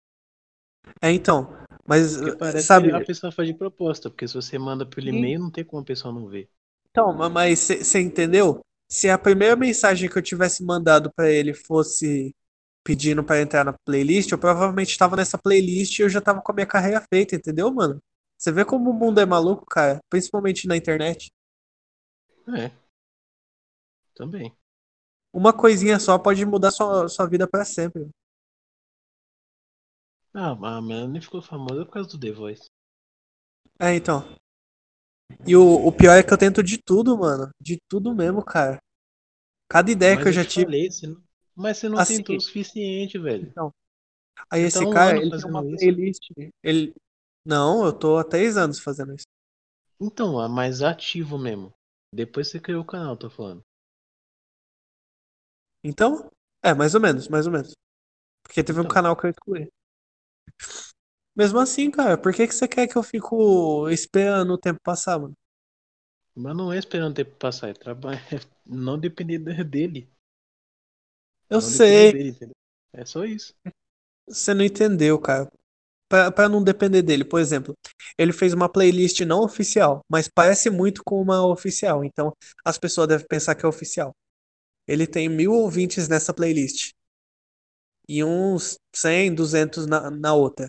É, 1.00 1.10
então. 1.12 1.48
Mas, 1.86 2.16
Porque 2.16 2.32
parece 2.32 2.66
sabe? 2.66 2.90
a 2.92 3.00
pessoa 3.00 3.30
faz 3.30 3.46
de 3.48 3.54
proposta, 3.54 4.10
porque 4.10 4.26
se 4.26 4.34
você 4.34 4.58
manda 4.58 4.84
pelo 4.86 5.08
e-mail, 5.08 5.38
não 5.40 5.50
tem 5.50 5.64
como 5.64 5.82
a 5.82 5.84
pessoa 5.84 6.12
não 6.14 6.26
ver. 6.28 6.50
Então, 6.90 7.12
ma- 7.12 7.28
mas 7.28 7.58
você 7.60 8.00
entendeu? 8.00 8.60
Se 8.88 9.08
a 9.10 9.18
primeira 9.18 9.56
mensagem 9.56 10.08
que 10.08 10.16
eu 10.18 10.22
tivesse 10.22 10.64
mandado 10.64 11.12
pra 11.14 11.30
ele 11.30 11.52
fosse 11.54 12.34
pedindo 12.84 13.24
pra 13.24 13.40
entrar 13.40 13.64
na 13.64 13.72
playlist, 13.86 14.30
eu 14.30 14.38
provavelmente 14.38 14.90
estava 14.90 15.16
nessa 15.16 15.38
playlist 15.38 15.98
e 15.98 16.02
eu 16.02 16.08
já 16.08 16.20
tava 16.20 16.42
com 16.42 16.52
a 16.52 16.54
minha 16.54 16.66
carreira 16.66 17.02
feita, 17.12 17.34
entendeu, 17.36 17.72
mano? 17.72 18.00
Você 18.38 18.52
vê 18.52 18.64
como 18.64 18.90
o 18.90 18.94
mundo 18.94 19.20
é 19.20 19.26
maluco, 19.26 19.64
cara, 19.66 20.00
principalmente 20.10 20.66
na 20.68 20.76
internet. 20.76 21.30
É. 22.48 22.70
Também. 24.14 24.56
Uma 25.34 25.52
coisinha 25.52 25.98
só 26.00 26.18
pode 26.18 26.46
mudar 26.46 26.70
sua, 26.70 27.08
sua 27.08 27.26
vida 27.28 27.46
pra 27.46 27.64
sempre. 27.64 28.08
Ah, 30.34 30.54
mas 30.54 30.76
a 30.76 30.82
Melanie 30.82 31.20
ficou 31.22 31.40
famosa 31.42 31.84
por 31.86 31.92
causa 31.92 32.10
do 32.10 32.20
The 32.20 32.30
Voice. 32.30 32.66
É, 33.80 33.94
então. 33.94 34.24
E 35.46 35.56
o, 35.56 35.86
o 35.86 35.90
pior 35.92 36.16
é 36.18 36.22
que 36.22 36.32
eu 36.32 36.38
tento 36.38 36.62
de 36.62 36.76
tudo, 36.78 37.16
mano. 37.16 37.48
De 37.60 37.78
tudo 37.88 38.14
mesmo, 38.14 38.44
cara. 38.44 38.78
Cada 39.70 39.90
ideia 39.90 40.16
Mas 40.16 40.22
que 40.22 40.28
eu 40.28 40.32
já 40.32 40.44
te 40.44 40.50
tive. 40.50 40.66
falei, 40.66 40.90
você 40.90 41.06
não- 41.06 41.22
Mas 41.56 41.78
você 41.78 41.88
não 41.88 41.98
Assim- 41.98 42.18
tentou 42.18 42.36
o 42.36 42.40
suficiente, 42.40 43.18
velho. 43.18 43.52
Aí 44.50 44.62
Você 44.62 44.66
esse 44.68 44.78
tá 44.80 44.88
um 44.88 44.92
cara, 44.92 45.16
ele 45.18 45.30
tem 45.30 45.50
uma 45.50 45.62
isso. 45.62 45.76
playlist. 45.78 46.22
Ele. 46.62 46.94
Não, 47.46 47.84
eu 47.84 47.92
tô 47.92 48.16
há 48.18 48.24
três 48.24 48.56
anos 48.56 48.78
fazendo 48.80 49.14
isso. 49.14 49.26
Então, 50.00 50.38
a 50.38 50.48
mais 50.48 50.82
ativo 50.82 51.36
mesmo. 51.36 51.72
Depois 52.12 52.46
você 52.48 52.60
criou 52.60 52.82
o 52.82 52.86
canal, 52.86 53.16
tô 53.16 53.28
falando. 53.28 53.60
Então, 55.84 56.30
é, 56.62 56.74
mais 56.74 56.94
ou 56.94 57.00
menos, 57.00 57.28
mais 57.28 57.46
ou 57.46 57.52
menos. 57.52 57.74
Porque 58.44 58.64
teve 58.64 58.80
um 58.80 58.84
Então. 58.84 58.88
canal 58.88 59.16
que 59.16 59.26
eu 59.26 59.30
excluí. 59.30 59.70
Mesmo 61.36 61.58
assim, 61.60 61.90
cara, 61.92 62.18
por 62.18 62.32
que 62.34 62.46
que 62.46 62.52
você 62.54 62.66
quer 62.68 62.86
que 62.88 62.96
eu 62.96 63.02
fico 63.02 63.88
esperando 63.90 64.52
o 64.54 64.58
tempo 64.58 64.80
passar, 64.82 65.18
mano? 65.18 65.34
Mas 66.34 66.56
não 66.56 66.72
é 66.72 66.78
esperando 66.78 67.10
o 67.12 67.14
tempo 67.14 67.34
passar, 67.36 67.70
é 67.70 67.74
trabalhar. 67.74 68.20
Não 68.66 68.98
depender 68.98 69.38
de- 69.38 69.64
dele. 69.64 70.08
Eu 71.50 71.60
não 71.60 71.80
sei, 71.80 72.12
dele? 72.12 72.36
É 72.92 73.04
só 73.04 73.24
isso. 73.24 73.54
você 74.28 74.54
não 74.54 74.64
entendeu, 74.64 75.18
cara. 75.18 75.50
Pra 76.34 76.48
não 76.48 76.62
depender 76.64 77.02
dele, 77.02 77.24
por 77.24 77.40
exemplo, 77.40 77.74
ele 78.18 78.32
fez 78.32 78.52
uma 78.54 78.68
playlist 78.68 79.20
não 79.22 79.42
oficial, 79.42 80.02
mas 80.10 80.28
parece 80.28 80.70
muito 80.70 81.02
com 81.04 81.20
uma 81.20 81.46
oficial, 81.46 82.04
então 82.04 82.32
as 82.64 82.78
pessoas 82.78 83.08
devem 83.08 83.26
pensar 83.28 83.54
que 83.56 83.64
é 83.66 83.68
oficial. 83.68 84.14
Ele 84.88 85.06
tem 85.06 85.28
mil 85.28 85.52
ouvintes 85.52 86.08
nessa 86.08 86.32
playlist 86.34 86.92
e 88.08 88.22
uns 88.24 88.78
100, 88.94 89.34
200 89.34 89.86
na, 89.86 90.10
na 90.10 90.34
outra. 90.34 90.68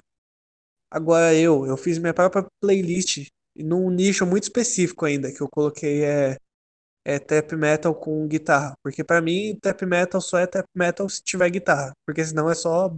Agora 0.92 1.34
eu, 1.36 1.66
eu 1.68 1.78
fiz 1.78 1.98
minha 1.98 2.14
própria 2.14 2.46
playlist 2.62 3.28
num 3.56 3.90
nicho 3.90 4.26
muito 4.26 4.44
específico 4.44 5.06
ainda, 5.06 5.34
que 5.34 5.42
eu 5.42 5.50
coloquei 5.50 6.04
é, 6.04 6.38
é 7.06 7.20
trap 7.20 7.56
metal 7.56 7.96
com 7.96 8.28
guitarra, 8.28 8.76
porque 8.84 9.04
pra 9.04 9.22
mim 9.22 9.58
trap 9.62 9.86
metal 9.86 10.22
só 10.22 10.40
é 10.40 10.48
trap 10.48 10.68
metal 10.76 11.10
se 11.10 11.24
tiver 11.24 11.50
guitarra, 11.52 11.94
porque 12.06 12.26
senão 12.26 12.50
é 12.50 12.56
só 12.56 12.90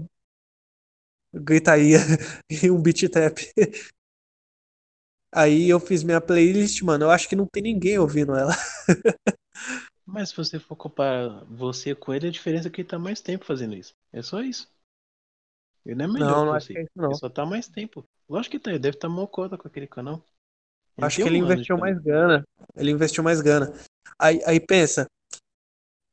gritaria 1.34 2.00
e 2.50 2.70
um 2.72 2.82
beat 2.82 3.10
trap. 3.10 3.40
Aí 5.34 5.70
eu 5.70 5.80
fiz 5.80 6.04
minha 6.04 6.22
playlist, 6.22 6.82
mano. 6.84 7.06
Eu 7.06 7.12
acho 7.12 7.28
que 7.30 7.36
não 7.36 7.46
tem 7.46 7.62
ninguém 7.64 7.98
ouvindo 8.00 8.36
ela. 8.36 8.54
Mas 10.08 10.30
se 10.30 10.36
você 10.36 10.60
for 10.60 10.76
comparar 10.76 11.44
você 11.46 11.94
com 11.94 12.12
ele, 12.12 12.28
a 12.28 12.32
diferença 12.32 12.68
é 12.68 12.72
que 12.72 12.82
ele 12.82 12.88
tá 12.90 12.98
mais 12.98 13.22
tempo 13.22 13.46
fazendo 13.46 13.76
isso. 13.76 13.96
É 14.12 14.24
só 14.24 14.42
isso. 14.42 14.68
Ele 15.86 15.96
não 15.96 16.06
é 16.06 16.08
melhor 16.08 16.40
Não, 16.40 16.46
não 16.46 16.54
acho 16.54 16.70
que 16.70 16.78
é 16.80 16.84
isso, 16.84 16.92
não. 16.96 17.10
Ele 17.10 17.16
só 17.16 17.30
tá 17.30 17.46
mais 17.46 17.68
tempo. 17.68 18.08
Lógico 18.30 18.52
que 18.52 18.60
tá, 18.60 18.70
ele 18.70 18.80
deve 18.80 18.98
estar 18.98 19.08
tá 19.08 19.14
mocota 19.14 19.58
com 19.58 19.68
aquele 19.68 19.88
canal. 19.88 20.24
Acho 21.02 21.20
tem 21.20 21.26
que 21.26 21.28
ele 21.28 21.38
um 21.38 21.40
investiu 21.40 21.78
mais 21.78 22.00
grana. 22.00 22.44
Ele 22.76 22.92
investiu 22.92 23.24
mais 23.24 23.42
grana. 23.42 23.74
Aí, 24.20 24.42
aí 24.46 24.60
pensa, 24.60 25.08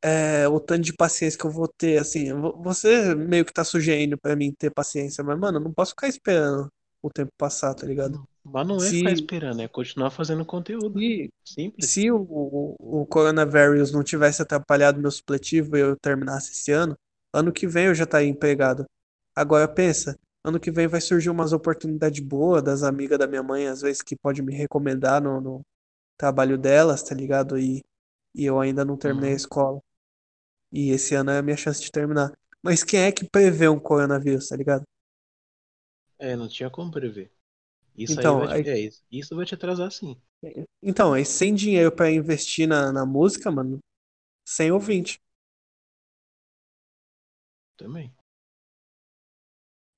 é, 0.03 0.47
o 0.49 0.61
tanto 0.61 0.83
de 0.83 0.93
paciência 0.93 1.39
que 1.39 1.45
eu 1.47 1.51
vou 1.51 1.67
ter, 1.69 1.99
assim, 1.99 2.33
vo- 2.33 2.53
você 2.63 3.15
meio 3.15 3.45
que 3.45 3.53
tá 3.53 3.65
sugerindo 3.65 4.19
pra 4.19 4.37
mim 4.37 4.53
ter 4.57 4.71
paciência, 4.71 5.25
mas, 5.25 5.39
mano, 5.39 5.59
eu 5.59 5.63
não 5.63 5.73
posso 5.73 5.91
ficar 5.93 6.09
esperando 6.09 6.69
o 7.03 7.11
tempo 7.11 7.33
passar, 7.39 7.75
tá 7.75 7.87
ligado? 7.87 8.23
Mas 8.45 8.67
não 8.67 8.85
é 8.85 8.91
Se- 8.91 8.93
ficar 8.93 9.13
esperando, 9.13 9.61
é 9.61 9.67
continuar 9.69 10.11
fazendo 10.11 10.47
conteúdo. 10.47 11.05
Se, 11.05 11.31
Simples. 11.45 12.01
se 12.01 12.11
o, 12.11 12.17
o, 12.19 13.03
o 13.03 13.07
coronavírus 13.07 13.93
não 13.93 14.03
tivesse 14.03 14.43
atrapalhado 14.43 15.01
meu 15.01 15.11
supletivo 15.11 15.77
e 15.77 15.81
eu 15.81 15.97
terminasse 16.01 16.53
esse 16.53 16.73
ano, 16.73 16.97
ano 17.33 17.53
que 17.53 17.67
vem 17.67 17.87
eu 17.87 17.95
já 17.95 18.05
estaria 18.05 18.29
empregado. 18.29 18.85
Agora 19.35 19.67
pensa, 19.69 20.17
ano 20.45 20.61
que 20.61 20.71
vem 20.71 20.87
vai 20.87 21.01
surgir 21.01 21.31
umas 21.31 21.53
oportunidades 21.53 22.21
boas 22.25 22.63
das 22.63 22.83
amigas 22.83 23.19
da 23.19 23.27
minha 23.27 23.43
mãe, 23.43 23.67
às 23.67 23.81
vezes, 23.83 24.03
que 24.03 24.17
pode 24.17 24.43
me 24.43 24.55
recomendar 24.55 25.21
no, 25.23 25.41
no 25.41 25.63
trabalho 26.19 26.59
delas, 26.59 27.03
tá 27.03 27.15
ligado? 27.15 27.59
E, 27.59 27.83
e 28.35 28.45
eu 28.47 28.61
ainda 28.61 28.85
não 28.85 28.97
terminei 28.97 29.33
a 29.33 29.37
Uhum. 29.37 29.37
escola. 29.37 29.81
E 30.73 30.91
esse 30.91 31.15
ano 31.15 31.31
é 31.33 31.39
a 31.39 31.43
minha 31.43 31.57
chance 31.57 31.83
de 31.83 31.91
terminar. 31.93 32.33
Mas 32.63 32.85
quem 32.85 33.01
é 33.01 33.13
que 33.13 33.29
prevê 33.31 33.69
um 33.69 33.81
coronavírus, 33.81 34.49
tá 34.49 34.57
ligado? 34.57 34.85
É, 36.19 36.35
não 36.35 36.49
tinha 36.49 36.69
como 36.69 36.91
prever. 36.91 37.33
Isso 37.97 38.21
Então, 38.21 38.21
aí 38.21 38.37
vai 38.37 38.47
te... 38.49 38.59
aí- 38.59 38.69
é, 38.69 38.79
isso, 38.79 39.03
isso 39.11 39.35
vai 39.37 39.45
te 39.47 39.55
atrasar 39.55 39.91
sim. 39.91 40.21
Então, 40.83 41.13
aí 41.13 41.25
sem 41.25 41.55
dinheiro 41.55 41.91
pra 41.91 42.11
investir 42.11 42.69
na, 42.69 42.93
na 42.93 43.05
música, 43.07 43.51
mano, 43.51 43.79
sem 44.47 44.73
ouvinte. 44.73 45.21
Também. 47.77 48.13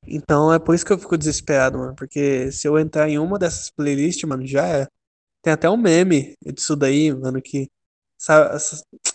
Então 0.06 0.52
é 0.52 0.58
por 0.58 0.74
isso 0.74 0.84
que 0.86 0.92
eu 0.92 0.98
fico 0.98 1.16
desesperado, 1.18 1.78
mano. 1.78 1.94
Porque 1.96 2.50
se 2.52 2.66
eu 2.68 2.78
entrar 2.78 3.08
em 3.08 3.18
uma 3.18 3.38
dessas 3.38 3.70
playlists, 3.70 4.28
mano, 4.28 4.46
já 4.46 4.66
é. 4.66 4.86
Tem 5.42 5.52
até 5.54 5.70
um 5.70 5.76
meme 5.76 6.34
disso 6.44 6.76
daí, 6.76 7.12
mano, 7.14 7.42
que. 7.42 7.70
Sabe, 8.18 8.58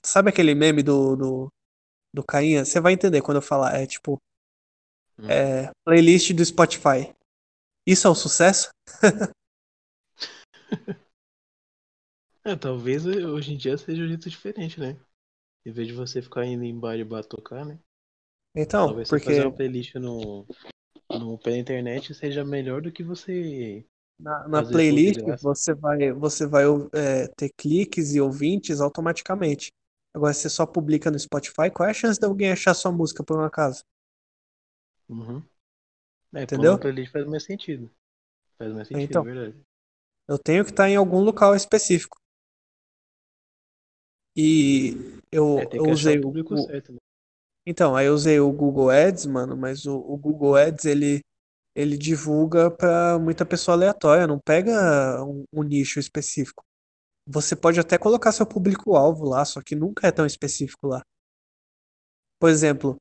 sabe 0.06 0.30
aquele 0.30 0.56
meme 0.56 0.84
do, 0.84 1.16
do, 1.16 1.54
do 2.14 2.24
Cainha? 2.26 2.66
Você 2.66 2.80
vai 2.82 2.94
entender 2.94 3.22
quando 3.22 3.38
eu 3.38 3.42
falar. 3.44 3.76
É 3.80 3.88
tipo. 3.88 4.22
Hum. 5.18 5.42
É, 5.44 5.72
playlist 5.86 6.34
do 6.34 6.44
Spotify. 6.46 7.14
Isso 7.86 8.08
é 8.08 8.10
um 8.10 8.16
sucesso? 8.16 8.70
É, 12.44 12.56
talvez 12.56 13.06
hoje 13.06 13.54
em 13.54 13.58
dia 13.58 13.78
seja 13.78 14.04
um 14.04 14.08
jeito 14.08 14.30
diferente, 14.30 14.80
né? 14.80 15.00
Em 15.66 15.72
vez 15.72 15.88
de 15.88 15.94
você 15.94 16.22
ficar 16.22 16.46
indo 16.46 16.64
em 16.64 16.78
bar 16.80 16.98
e 16.98 17.04
bar 17.04 17.24
tocar, 17.24 17.66
né? 17.66 17.80
Então, 18.56 18.88
Talvez 18.88 19.10
porque 19.10 19.26
fazer 19.26 19.42
uma 19.42 19.52
playlist 19.54 19.96
no, 19.96 20.48
no, 21.14 21.38
pela 21.38 21.58
internet 21.58 22.14
seja 22.14 22.44
melhor 22.46 22.82
do 22.82 22.92
que 22.92 23.04
você. 23.04 23.86
na, 24.20 24.48
na 24.48 24.64
playlist 24.64 25.20
você 25.42 25.74
vai, 25.74 26.12
você 26.12 26.46
vai 26.46 26.64
é, 26.94 27.28
ter 27.38 27.52
cliques 27.58 28.14
e 28.14 28.22
ouvintes 28.22 28.82
automaticamente. 28.82 29.72
Agora, 30.14 30.34
se 30.34 30.42
você 30.42 30.50
só 30.50 30.66
publica 30.66 31.10
no 31.10 31.18
Spotify, 31.20 31.72
qual 31.74 31.88
é 31.88 31.92
a 31.92 31.94
chance 31.94 32.20
de 32.20 32.26
alguém 32.26 32.52
achar 32.52 32.74
sua 32.74 32.92
música 32.92 33.24
por 33.24 33.38
um 33.40 33.44
acaso? 33.44 33.84
Uhum. 35.10 35.48
É, 36.34 36.42
Entendeu? 36.44 36.78
playlist 36.82 37.12
faz 37.12 37.26
mais 37.28 37.44
sentido. 37.44 37.90
Faz 38.58 38.74
mais 38.74 38.88
sentido, 38.88 39.14
Então. 39.14 39.24
é 39.28 39.34
verdade. 39.34 39.66
Eu 40.28 40.40
tenho 40.40 40.64
que 40.66 40.72
estar 40.72 40.90
em 40.90 40.96
algum 40.96 41.20
local 41.22 41.56
específico. 41.56 42.18
E 44.36 44.96
Eu, 45.32 45.62
É, 45.62 45.78
eu 45.78 45.86
usei 45.90 46.20
o 46.20 46.24
público 46.24 46.54
o- 46.54 46.66
certo, 46.66 46.92
né? 46.94 46.98
Então, 47.66 47.96
aí 47.96 48.08
eu 48.08 48.14
usei 48.14 48.40
o 48.40 48.52
Google 48.52 48.90
Ads, 48.90 49.26
mano, 49.28 49.56
mas 49.58 49.86
o, 49.86 49.96
o 49.98 50.18
Google 50.18 50.56
Ads, 50.56 50.86
ele, 50.86 51.22
ele 51.76 51.98
divulga 51.98 52.72
pra 52.72 53.20
muita 53.20 53.46
pessoa 53.46 53.76
aleatória, 53.76 54.28
não 54.28 54.40
pega 54.40 55.24
um, 55.26 55.46
um 55.54 55.64
nicho 55.64 56.00
específico. 56.00 56.64
Você 57.28 57.56
pode 57.56 57.80
até 57.80 57.98
colocar 57.98 58.32
seu 58.34 58.46
público-alvo 58.48 59.26
lá, 59.26 59.46
só 59.46 59.62
que 59.62 59.76
nunca 59.76 60.08
é 60.08 60.12
tão 60.12 60.26
específico 60.26 60.88
lá. 60.88 61.02
Por 62.40 62.50
exemplo, 62.50 62.98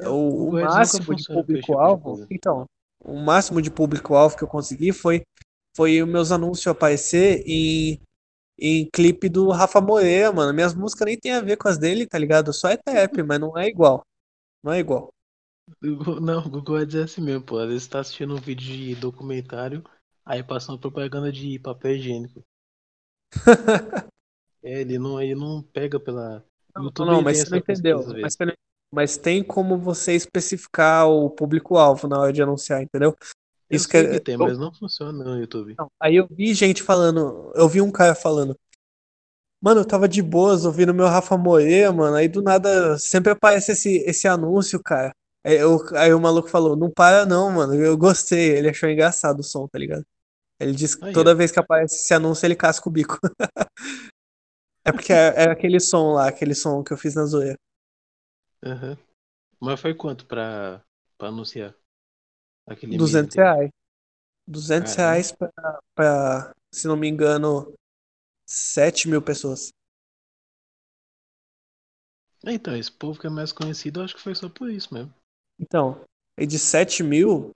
o 0.00 0.48
o, 0.48 0.48
o 0.50 0.52
máximo 0.60 1.14
de 1.14 1.22
tipo 1.22 1.34
público-alvo, 1.42 2.26
então, 2.30 2.64
o 3.04 3.16
máximo 3.18 3.62
de 3.62 3.70
público-alvo 3.70 4.36
que 4.36 4.44
eu 4.44 4.48
consegui 4.48 4.92
foi, 4.92 5.22
foi 5.76 6.02
os 6.02 6.08
meus 6.08 6.32
anúncios 6.32 6.66
aparecer 6.66 7.42
em, 7.46 8.00
em 8.58 8.88
clipe 8.92 9.28
do 9.28 9.50
Rafa 9.50 9.80
Moreira, 9.80 10.32
mano. 10.32 10.52
Minhas 10.54 10.74
músicas 10.74 11.06
nem 11.06 11.18
tem 11.18 11.32
a 11.32 11.40
ver 11.40 11.56
com 11.56 11.68
as 11.68 11.78
dele, 11.78 12.06
tá 12.06 12.18
ligado? 12.18 12.52
Só 12.52 12.68
é 12.68 12.76
trap, 12.84 13.22
mas 13.22 13.40
não 13.40 13.56
é 13.56 13.68
igual. 13.68 14.02
Não 14.64 14.72
é 14.72 14.78
igual. 14.80 15.10
Não, 16.20 16.46
o 16.46 16.50
Google 16.50 16.76
Ads 16.76 16.94
é 16.94 17.02
assim 17.04 17.20
mesmo, 17.20 17.42
pô. 17.42 17.58
Às 17.58 17.68
vezes 17.68 17.82
você 17.84 17.90
tá 17.90 18.00
assistindo 18.00 18.34
um 18.34 18.40
vídeo 18.40 18.66
de 18.66 18.94
documentário, 18.94 19.82
aí 20.24 20.42
passa 20.42 20.70
uma 20.72 20.78
propaganda 20.78 21.32
de 21.32 21.58
papel 21.58 21.96
higiênico. 21.96 22.42
É, 24.62 24.80
ele 24.80 24.98
não, 24.98 25.20
ele 25.20 25.34
não 25.34 25.62
pega 25.62 26.00
pela. 26.00 26.44
Não, 26.74 26.84
YouTube 26.84 27.06
não, 27.06 27.22
mas 27.22 27.38
você 27.38 27.50
não 27.50 27.58
entendeu. 27.58 28.04
Mas, 28.20 28.34
você 28.34 28.44
não- 28.44 28.54
mas 28.92 29.16
tem 29.16 29.42
como 29.42 29.78
você 29.78 30.12
especificar 30.14 31.08
o 31.08 31.30
público-alvo 31.30 32.08
na 32.08 32.18
hora 32.18 32.32
de 32.32 32.42
anunciar, 32.42 32.82
entendeu? 32.82 33.14
Eu 33.68 33.76
Isso 33.76 33.88
que 33.88 33.96
sei 33.96 34.06
é- 34.06 34.18
que 34.18 34.24
tem, 34.24 34.36
mas 34.36 34.58
não 34.58 34.72
funciona 34.72 35.24
no 35.24 35.38
YouTube. 35.38 35.74
Não, 35.78 35.90
Aí 36.00 36.16
eu 36.16 36.26
vi 36.30 36.54
gente 36.54 36.82
falando, 36.82 37.52
eu 37.54 37.68
vi 37.68 37.80
um 37.80 37.90
cara 37.90 38.14
falando, 38.14 38.56
mano, 39.60 39.80
eu 39.80 39.84
tava 39.84 40.08
de 40.08 40.22
boas 40.22 40.64
ouvindo 40.64 40.94
meu 40.94 41.06
Rafa 41.06 41.36
Moreira, 41.36 41.92
mano, 41.92 42.16
aí 42.16 42.28
do 42.28 42.42
nada 42.42 42.98
sempre 42.98 43.32
aparece 43.32 43.72
esse, 43.72 43.98
esse 44.06 44.28
anúncio, 44.28 44.80
cara. 44.82 45.12
Aí, 45.44 45.56
eu- 45.56 45.80
aí 45.96 46.12
o 46.14 46.20
maluco 46.20 46.48
falou, 46.48 46.76
não 46.76 46.90
para 46.90 47.24
não, 47.26 47.50
mano, 47.50 47.74
eu 47.74 47.96
gostei, 47.96 48.50
ele 48.56 48.68
achou 48.68 48.88
engraçado 48.88 49.40
o 49.40 49.44
som, 49.44 49.66
tá 49.68 49.78
ligado? 49.78 50.04
Ele 50.60 50.72
disse 50.72 50.98
que 50.98 51.06
Aí, 51.06 51.12
toda 51.12 51.32
ó. 51.32 51.34
vez 51.34 51.52
que 51.52 51.58
aparece 51.60 51.96
esse 51.96 52.14
anúncio 52.14 52.46
ele 52.46 52.56
casca 52.56 52.88
o 52.88 52.92
bico. 52.92 53.18
É 54.84 54.92
porque 54.92 55.12
é, 55.12 55.34
é 55.36 55.50
aquele 55.50 55.80
som 55.80 56.12
lá, 56.12 56.28
aquele 56.28 56.54
som 56.54 56.82
que 56.82 56.92
eu 56.92 56.96
fiz 56.96 57.14
na 57.14 57.24
zoeira. 57.24 57.58
Aham. 58.66 58.98
Mas 59.60 59.80
foi 59.80 59.94
quanto 59.94 60.26
pra, 60.26 60.84
pra 61.18 61.28
anunciar? 61.28 61.74
Aquele 62.66 62.98
mês 62.98 63.10
200 63.10 63.22
inteiro? 63.22 63.52
reais. 63.54 63.70
200 64.46 64.94
Caramba. 64.94 64.94
reais 64.94 65.32
pra, 65.32 65.50
pra, 65.94 66.52
se 66.72 66.86
não 66.86 66.96
me 66.96 67.08
engano, 67.08 67.74
7 68.46 69.08
mil 69.08 69.22
pessoas. 69.22 69.70
Então, 72.46 72.74
esse 72.74 72.90
povo 72.90 73.20
que 73.20 73.26
é 73.26 73.30
mais 73.30 73.52
conhecido, 73.52 74.00
eu 74.00 74.04
acho 74.04 74.14
que 74.14 74.22
foi 74.22 74.34
só 74.34 74.48
por 74.48 74.70
isso 74.70 74.94
mesmo. 74.94 75.12
Então, 75.58 76.02
e 76.38 76.46
de 76.46 76.58
7 76.58 77.02
mil, 77.02 77.50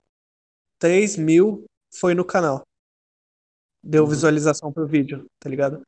3 0.79 1.17
mil 1.17 1.65
foi 1.93 2.13
no 2.13 2.25
canal. 2.25 2.63
Deu 3.83 4.05
Uhum. 4.05 4.07
visualização 4.07 4.71
pro 4.73 4.87
vídeo, 4.87 5.25
tá 5.39 5.47
ligado? 5.49 5.83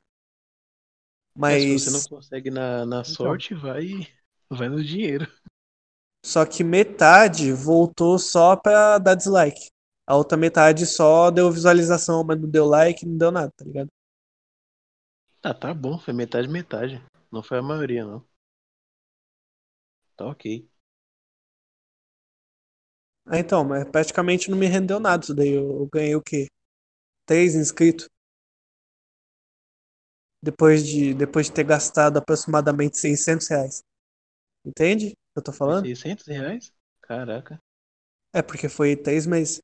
É, 1.46 1.58
se 1.60 1.68
você 1.68 1.90
não 1.90 2.02
Mas 2.02 2.08
consegue 2.08 2.50
na, 2.50 2.86
na 2.86 3.04
sorte, 3.04 3.54
vai, 3.54 4.08
vai 4.54 4.70
no 4.70 4.84
dinheiro. 4.84 5.28
só 6.26 6.46
que 6.46 6.64
metade 6.64 7.52
voltou 7.52 8.18
só 8.20 8.56
pra 8.56 8.98
dar 8.98 9.16
dislike. 9.16 9.70
A 10.08 10.16
outra 10.16 10.38
metade 10.38 10.86
só 10.86 11.32
deu 11.32 11.52
visualização, 11.52 12.24
mas 12.24 12.40
não 12.40 12.50
deu 12.50 12.66
like, 12.66 13.06
não 13.06 13.18
deu 13.18 13.32
nada, 13.32 13.52
tá 13.56 13.66
ligado? 13.66 13.90
Ah, 15.42 15.54
tá 15.54 15.74
bom, 15.74 15.98
foi 16.00 16.14
metade, 16.14 16.48
metade. 16.50 17.02
Não 17.32 17.42
foi 17.44 17.60
a 17.60 17.62
maioria, 17.62 18.04
não. 18.06 18.26
Tá 20.16 20.26
ok. 20.26 20.46
Ah, 23.26 23.40
então, 23.40 23.64
mas 23.64 23.84
praticamente 23.90 24.50
não 24.50 24.58
me 24.58 24.66
rendeu 24.68 25.00
nada 25.00 25.24
isso 25.24 25.34
daí. 25.34 25.50
Eu, 25.50 25.80
eu 25.82 25.90
ganhei 25.92 26.16
o 26.16 26.22
quê? 26.22 26.48
3 27.26 27.56
inscritos. 27.56 28.08
Depois 30.44 30.86
de, 30.86 31.14
depois 31.14 31.48
de 31.48 31.54
ter 31.54 31.64
gastado 31.64 32.18
aproximadamente 32.18 32.98
600 32.98 33.48
reais. 33.48 33.84
Entende 34.66 35.08
o 35.08 35.10
que 35.12 35.16
eu 35.38 35.44
tô 35.44 35.54
falando? 35.54 35.86
600 35.86 36.28
reais? 36.28 36.74
Caraca. 37.02 37.60
É 38.32 38.42
porque 38.44 38.70
foi 38.70 38.96
3 38.96 39.26
meses. 39.26 39.62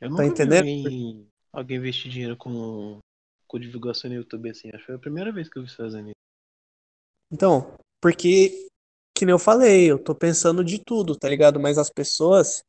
Eu 0.00 0.10
Tá 0.16 0.24
nunca 0.24 0.34
vi 0.34 0.34
entendendo? 0.34 0.66
alguém, 0.70 1.26
alguém 1.52 1.76
investir 1.78 2.10
dinheiro 2.10 2.36
com, 2.36 2.98
com 3.46 3.58
divulgação 3.58 4.10
no 4.10 4.16
YouTube 4.16 4.50
assim. 4.50 4.68
Acho 4.68 4.78
que 4.80 4.86
foi 4.86 4.94
a 4.96 4.98
primeira 4.98 5.32
vez 5.32 5.48
que 5.48 5.58
eu 5.58 5.62
vi 5.62 5.70
fazendo 5.74 6.08
isso. 6.08 6.14
Então, 7.32 7.74
porque, 8.00 8.68
que 9.16 9.24
nem 9.24 9.32
eu 9.32 9.38
falei, 9.38 9.90
eu 9.90 9.98
tô 10.02 10.14
pensando 10.14 10.64
de 10.64 10.78
tudo, 10.84 11.16
tá 11.16 11.28
ligado? 11.28 11.60
Mas 11.60 11.78
as 11.78 11.90
pessoas, 11.90 12.62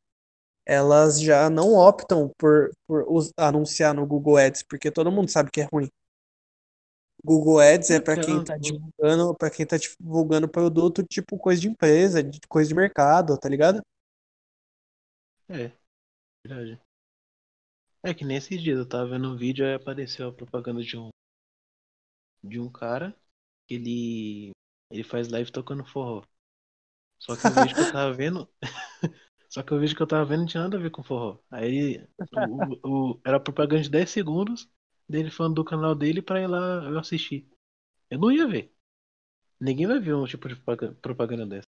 elas 0.66 1.20
já 1.20 1.50
não 1.50 1.74
optam 1.74 2.30
por, 2.38 2.70
por 2.86 3.06
anunciar 3.38 3.94
no 3.94 4.06
Google 4.06 4.38
Ads, 4.38 4.62
porque 4.64 4.90
todo 4.90 5.12
mundo 5.12 5.30
sabe 5.30 5.50
que 5.50 5.62
é 5.62 5.68
ruim. 5.72 5.88
Google 7.24 7.60
Ads 7.60 7.90
é 7.90 8.00
pra 8.00 8.16
quem 8.18 8.40
Então, 8.40 8.44
tá 8.44 8.56
pô. 8.58 8.80
divulgando, 8.98 9.34
para 9.36 9.50
quem 9.50 9.66
tá 9.66 9.76
divulgando 9.76 10.48
produto 10.48 11.02
tipo 11.04 11.38
coisa 11.38 11.60
de 11.60 11.68
empresa, 11.68 12.22
de 12.22 12.40
coisa 12.48 12.68
de 12.68 12.74
mercado, 12.74 13.38
tá 13.38 13.48
ligado? 13.48 13.82
É, 15.48 15.72
verdade. 16.44 16.80
É 18.00 18.14
que 18.14 18.24
nesses 18.24 18.62
dias 18.62 18.78
eu 18.78 18.88
tava 18.88 19.08
vendo 19.10 19.28
um 19.28 19.36
vídeo 19.36 19.66
aí 19.66 19.74
apareceu 19.74 20.28
a 20.28 20.32
propaganda 20.32 20.84
de 20.84 20.96
um 20.96 21.10
de 22.42 22.58
um 22.60 22.70
cara 22.70 23.16
que 23.66 23.74
ele 23.74 24.50
ele 24.90 25.02
faz 25.04 25.28
live 25.28 25.50
tocando 25.50 25.84
forró. 25.86 26.22
Só 27.18 27.36
que 27.36 27.50
o 27.50 27.54
vídeo 27.56 27.76
que 27.76 27.82
eu 27.82 27.88
tava 27.88 28.14
vendo, 28.14 28.48
só 29.48 29.62
que 29.62 29.74
o 29.74 29.80
vídeo 29.80 29.96
que 29.96 30.02
eu 30.02 30.06
tava 30.06 30.24
vendo 30.26 30.40
não 30.42 30.46
tinha 30.48 30.62
nada 30.64 30.78
a 30.78 30.80
ver 30.80 30.90
com 30.90 31.02
forró. 31.04 31.38
Aí 31.50 32.06
o, 32.32 33.12
o- 33.14 33.20
era 33.26 33.40
propaganda 33.40 33.82
de 33.82 33.90
10 33.90 34.10
segundos 34.10 34.70
dele 35.08 35.30
falando 35.30 35.54
do 35.56 35.64
canal 35.64 35.94
dele 35.94 36.22
pra 36.22 36.40
ir 36.40 36.46
lá 36.46 36.84
eu 36.84 36.98
assistir. 36.98 37.46
Eu 38.10 38.18
não 38.18 38.30
ia 38.30 38.46
ver. 38.46 38.72
Ninguém 39.60 39.86
vai 39.86 39.98
ver 40.00 40.14
um 40.14 40.24
tipo 40.26 40.48
de 40.48 40.56
propaga- 40.56 40.94
propaganda 41.00 41.46
dessa. 41.46 41.66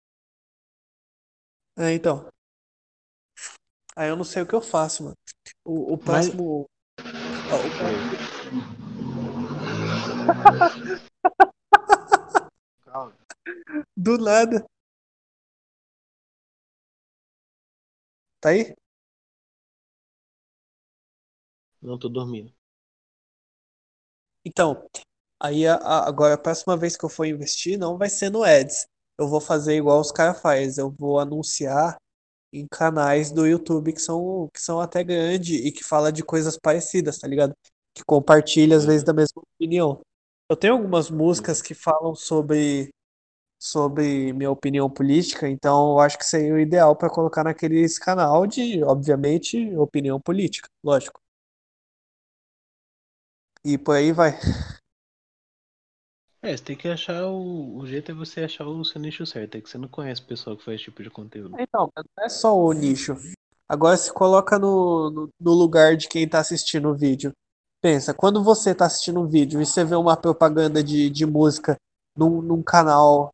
É, 1.78 1.92
então. 1.94 2.28
Aí 3.96 4.08
eu 4.08 4.16
não 4.16 4.24
sei 4.24 4.42
o 4.42 4.46
que 4.46 4.54
eu 4.54 4.60
faço, 4.60 5.04
mano. 5.04 5.16
O, 5.64 5.94
o 5.94 5.96
Mas- 5.96 6.28
próximo. 6.30 6.66
ó, 7.50 7.56
o 7.56 7.68
Calma. 12.84 13.16
Do 13.96 14.18
nada. 14.18 14.64
Tá 18.40 18.50
aí? 18.50 18.74
Não 21.82 21.98
tô 21.98 22.08
dormindo. 22.08 22.52
Então, 24.44 24.86
aí 25.40 25.66
a- 25.66 25.76
a- 25.76 26.08
agora 26.08 26.34
a 26.34 26.38
próxima 26.38 26.76
vez 26.76 26.96
que 26.96 27.04
eu 27.04 27.08
for 27.08 27.26
investir 27.26 27.78
não 27.78 27.98
vai 27.98 28.08
ser 28.10 28.30
no 28.30 28.42
Ads. 28.44 28.86
Eu 29.18 29.28
vou 29.28 29.40
fazer 29.40 29.76
igual 29.76 30.00
os 30.00 30.12
caras 30.12 30.40
fazem. 30.40 30.82
Eu 30.84 30.90
vou 30.98 31.18
anunciar 31.18 31.96
em 32.52 32.66
canais 32.70 33.32
do 33.32 33.46
YouTube 33.46 33.92
que 33.92 34.00
são, 34.02 34.48
que 34.54 34.60
são 34.62 34.80
até 34.80 35.04
grandes 35.04 35.60
e 35.64 35.72
que 35.72 35.84
fala 35.84 36.12
de 36.12 36.22
coisas 36.24 36.58
parecidas, 36.58 37.18
tá 37.18 37.28
ligado? 37.28 37.54
Que 37.94 38.04
compartilha 38.06 38.76
às 38.76 38.84
vezes 38.86 39.04
da 39.04 39.12
mesma 39.14 39.42
opinião. 39.42 40.00
Eu 40.50 40.56
tenho 40.56 40.74
algumas 40.74 41.10
músicas 41.10 41.62
que 41.62 41.74
falam 41.74 42.14
sobre, 42.14 42.90
sobre 43.58 44.32
minha 44.34 44.50
opinião 44.50 44.90
política, 44.90 45.48
então 45.48 45.92
eu 45.92 46.00
acho 46.00 46.18
que 46.18 46.26
seria 46.26 46.54
o 46.54 46.58
ideal 46.60 46.96
para 46.96 47.10
colocar 47.10 47.44
naqueles 47.44 47.98
canal 47.98 48.46
de, 48.46 48.82
obviamente, 48.84 49.74
opinião 49.76 50.20
política, 50.20 50.68
lógico. 50.84 51.20
E 53.70 53.76
por 53.76 53.96
aí 53.96 54.12
vai. 54.12 54.32
É, 56.40 56.56
você 56.56 56.64
tem 56.64 56.76
que 56.76 56.88
achar 56.88 57.26
o. 57.26 57.76
O 57.78 57.86
jeito 57.86 58.10
é 58.10 58.14
você 58.14 58.40
achar 58.40 58.66
o 58.66 58.84
seu 58.84 59.00
nicho 59.00 59.26
certo. 59.26 59.56
É 59.56 59.60
que 59.60 59.68
você 59.68 59.76
não 59.76 59.88
conhece 59.88 60.22
o 60.22 60.26
pessoal 60.26 60.56
que 60.56 60.64
faz 60.64 60.76
esse 60.76 60.84
tipo 60.84 61.02
de 61.02 61.10
conteúdo. 61.10 61.54
Então, 61.58 61.90
mas 61.94 62.04
não 62.16 62.24
é 62.24 62.28
só 62.28 62.56
o 62.56 62.72
nicho. 62.72 63.14
Agora 63.68 63.96
se 63.96 64.12
coloca 64.12 64.58
no, 64.58 65.10
no, 65.10 65.28
no 65.38 65.52
lugar 65.52 65.96
de 65.96 66.08
quem 66.08 66.26
tá 66.28 66.38
assistindo 66.40 66.88
o 66.88 66.96
vídeo. 66.96 67.32
Pensa, 67.82 68.14
quando 68.14 68.42
você 68.42 68.74
tá 68.74 68.86
assistindo 68.86 69.20
um 69.20 69.26
vídeo 69.28 69.60
e 69.60 69.66
você 69.66 69.84
vê 69.84 69.94
uma 69.94 70.16
propaganda 70.16 70.82
de, 70.82 71.10
de 71.10 71.26
música 71.26 71.76
num, 72.16 72.40
num 72.40 72.62
canal, 72.62 73.30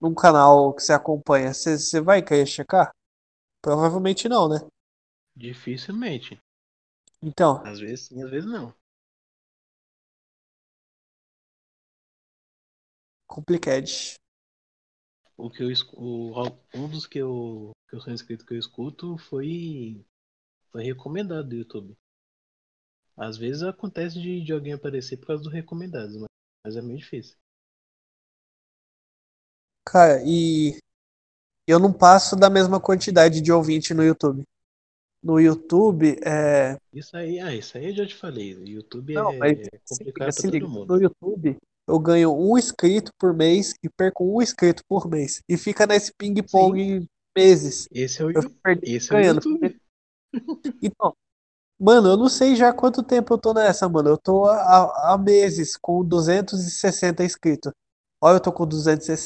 num 0.00 0.14
canal 0.14 0.74
que 0.74 0.82
você 0.82 0.92
acompanha, 0.92 1.54
você, 1.54 1.78
você 1.78 2.00
vai 2.00 2.22
querer 2.22 2.46
checar? 2.46 2.90
Provavelmente 3.62 4.28
não, 4.28 4.48
né? 4.48 4.60
Dificilmente. 5.34 6.40
Então, 7.22 7.62
Às 7.62 7.80
vezes 7.80 8.06
sim, 8.08 8.22
às 8.22 8.30
vezes 8.30 8.50
não. 8.50 8.74
Complicado. 13.30 13.86
O 15.36 15.48
que 15.48 15.62
eu 15.62 15.70
o, 15.94 16.34
um 16.74 16.88
dos 16.88 17.06
que 17.06 17.18
eu, 17.18 17.70
que 17.88 17.96
eu 17.96 18.00
sou 18.00 18.12
inscrito 18.12 18.44
que 18.44 18.52
eu 18.52 18.58
escuto 18.58 19.16
foi, 19.16 20.04
foi 20.70 20.82
recomendado 20.82 21.48
do 21.48 21.54
YouTube. 21.54 21.96
Às 23.16 23.38
vezes 23.38 23.62
acontece 23.62 24.20
de, 24.20 24.42
de 24.42 24.52
alguém 24.52 24.72
aparecer 24.72 25.16
por 25.16 25.28
causa 25.28 25.42
do 25.42 25.48
recomendados, 25.48 26.16
mas 26.16 26.28
Mas 26.64 26.76
é 26.76 26.82
meio 26.82 26.98
difícil. 26.98 27.36
Cara, 29.86 30.22
e 30.24 30.78
eu 31.66 31.78
não 31.78 31.92
passo 31.92 32.36
da 32.36 32.50
mesma 32.50 32.80
quantidade 32.80 33.40
de 33.40 33.52
ouvinte 33.52 33.94
no 33.94 34.02
YouTube. 34.04 34.44
No 35.22 35.38
YouTube, 35.38 36.16
é. 36.24 36.76
Isso 36.92 37.16
aí, 37.16 37.38
ah, 37.38 37.54
isso 37.54 37.76
aí 37.76 37.86
eu 37.86 37.94
já 37.94 38.06
te 38.06 38.14
falei. 38.14 38.54
O 38.54 38.66
YouTube 38.66 39.14
Não, 39.14 39.30
é, 39.32 39.38
mas 39.38 39.58
se 39.58 39.98
complicado 39.98 40.26
liga, 40.26 40.32
se 40.32 40.42
todo 40.42 40.52
liga. 40.52 40.68
mundo. 40.68 40.94
No 40.94 41.02
YouTube, 41.02 41.58
eu 41.90 41.98
ganho 41.98 42.32
um 42.32 42.56
inscrito 42.56 43.12
por 43.18 43.34
mês 43.34 43.74
e 43.82 43.88
perco 43.88 44.24
um 44.24 44.40
inscrito 44.40 44.82
por 44.88 45.08
mês. 45.08 45.42
E 45.48 45.56
fica 45.56 45.86
nesse 45.86 46.12
ping-pong 46.16 47.06
meses. 47.36 47.88
Esse 47.92 48.22
é 48.22 48.24
o, 48.24 48.30
Eu 48.30 48.42
e 48.84 48.94
esse 48.94 49.12
é 49.12 49.14
o 49.14 49.20
ganhando. 49.20 49.40
YouTube. 49.44 49.80
Então, 50.80 51.12
mano, 51.78 52.10
eu 52.10 52.16
não 52.16 52.28
sei 52.28 52.54
já 52.54 52.72
quanto 52.72 53.02
tempo 53.02 53.34
eu 53.34 53.38
tô 53.38 53.52
nessa, 53.52 53.88
mano. 53.88 54.10
Eu 54.10 54.18
tô 54.18 54.46
há, 54.46 55.12
há 55.12 55.18
meses 55.18 55.76
com 55.76 56.04
260 56.04 57.24
inscritos. 57.24 57.72
Olha, 58.20 58.36
eu 58.36 58.40
tô 58.40 58.52
com 58.52 58.66
260. 58.66 59.20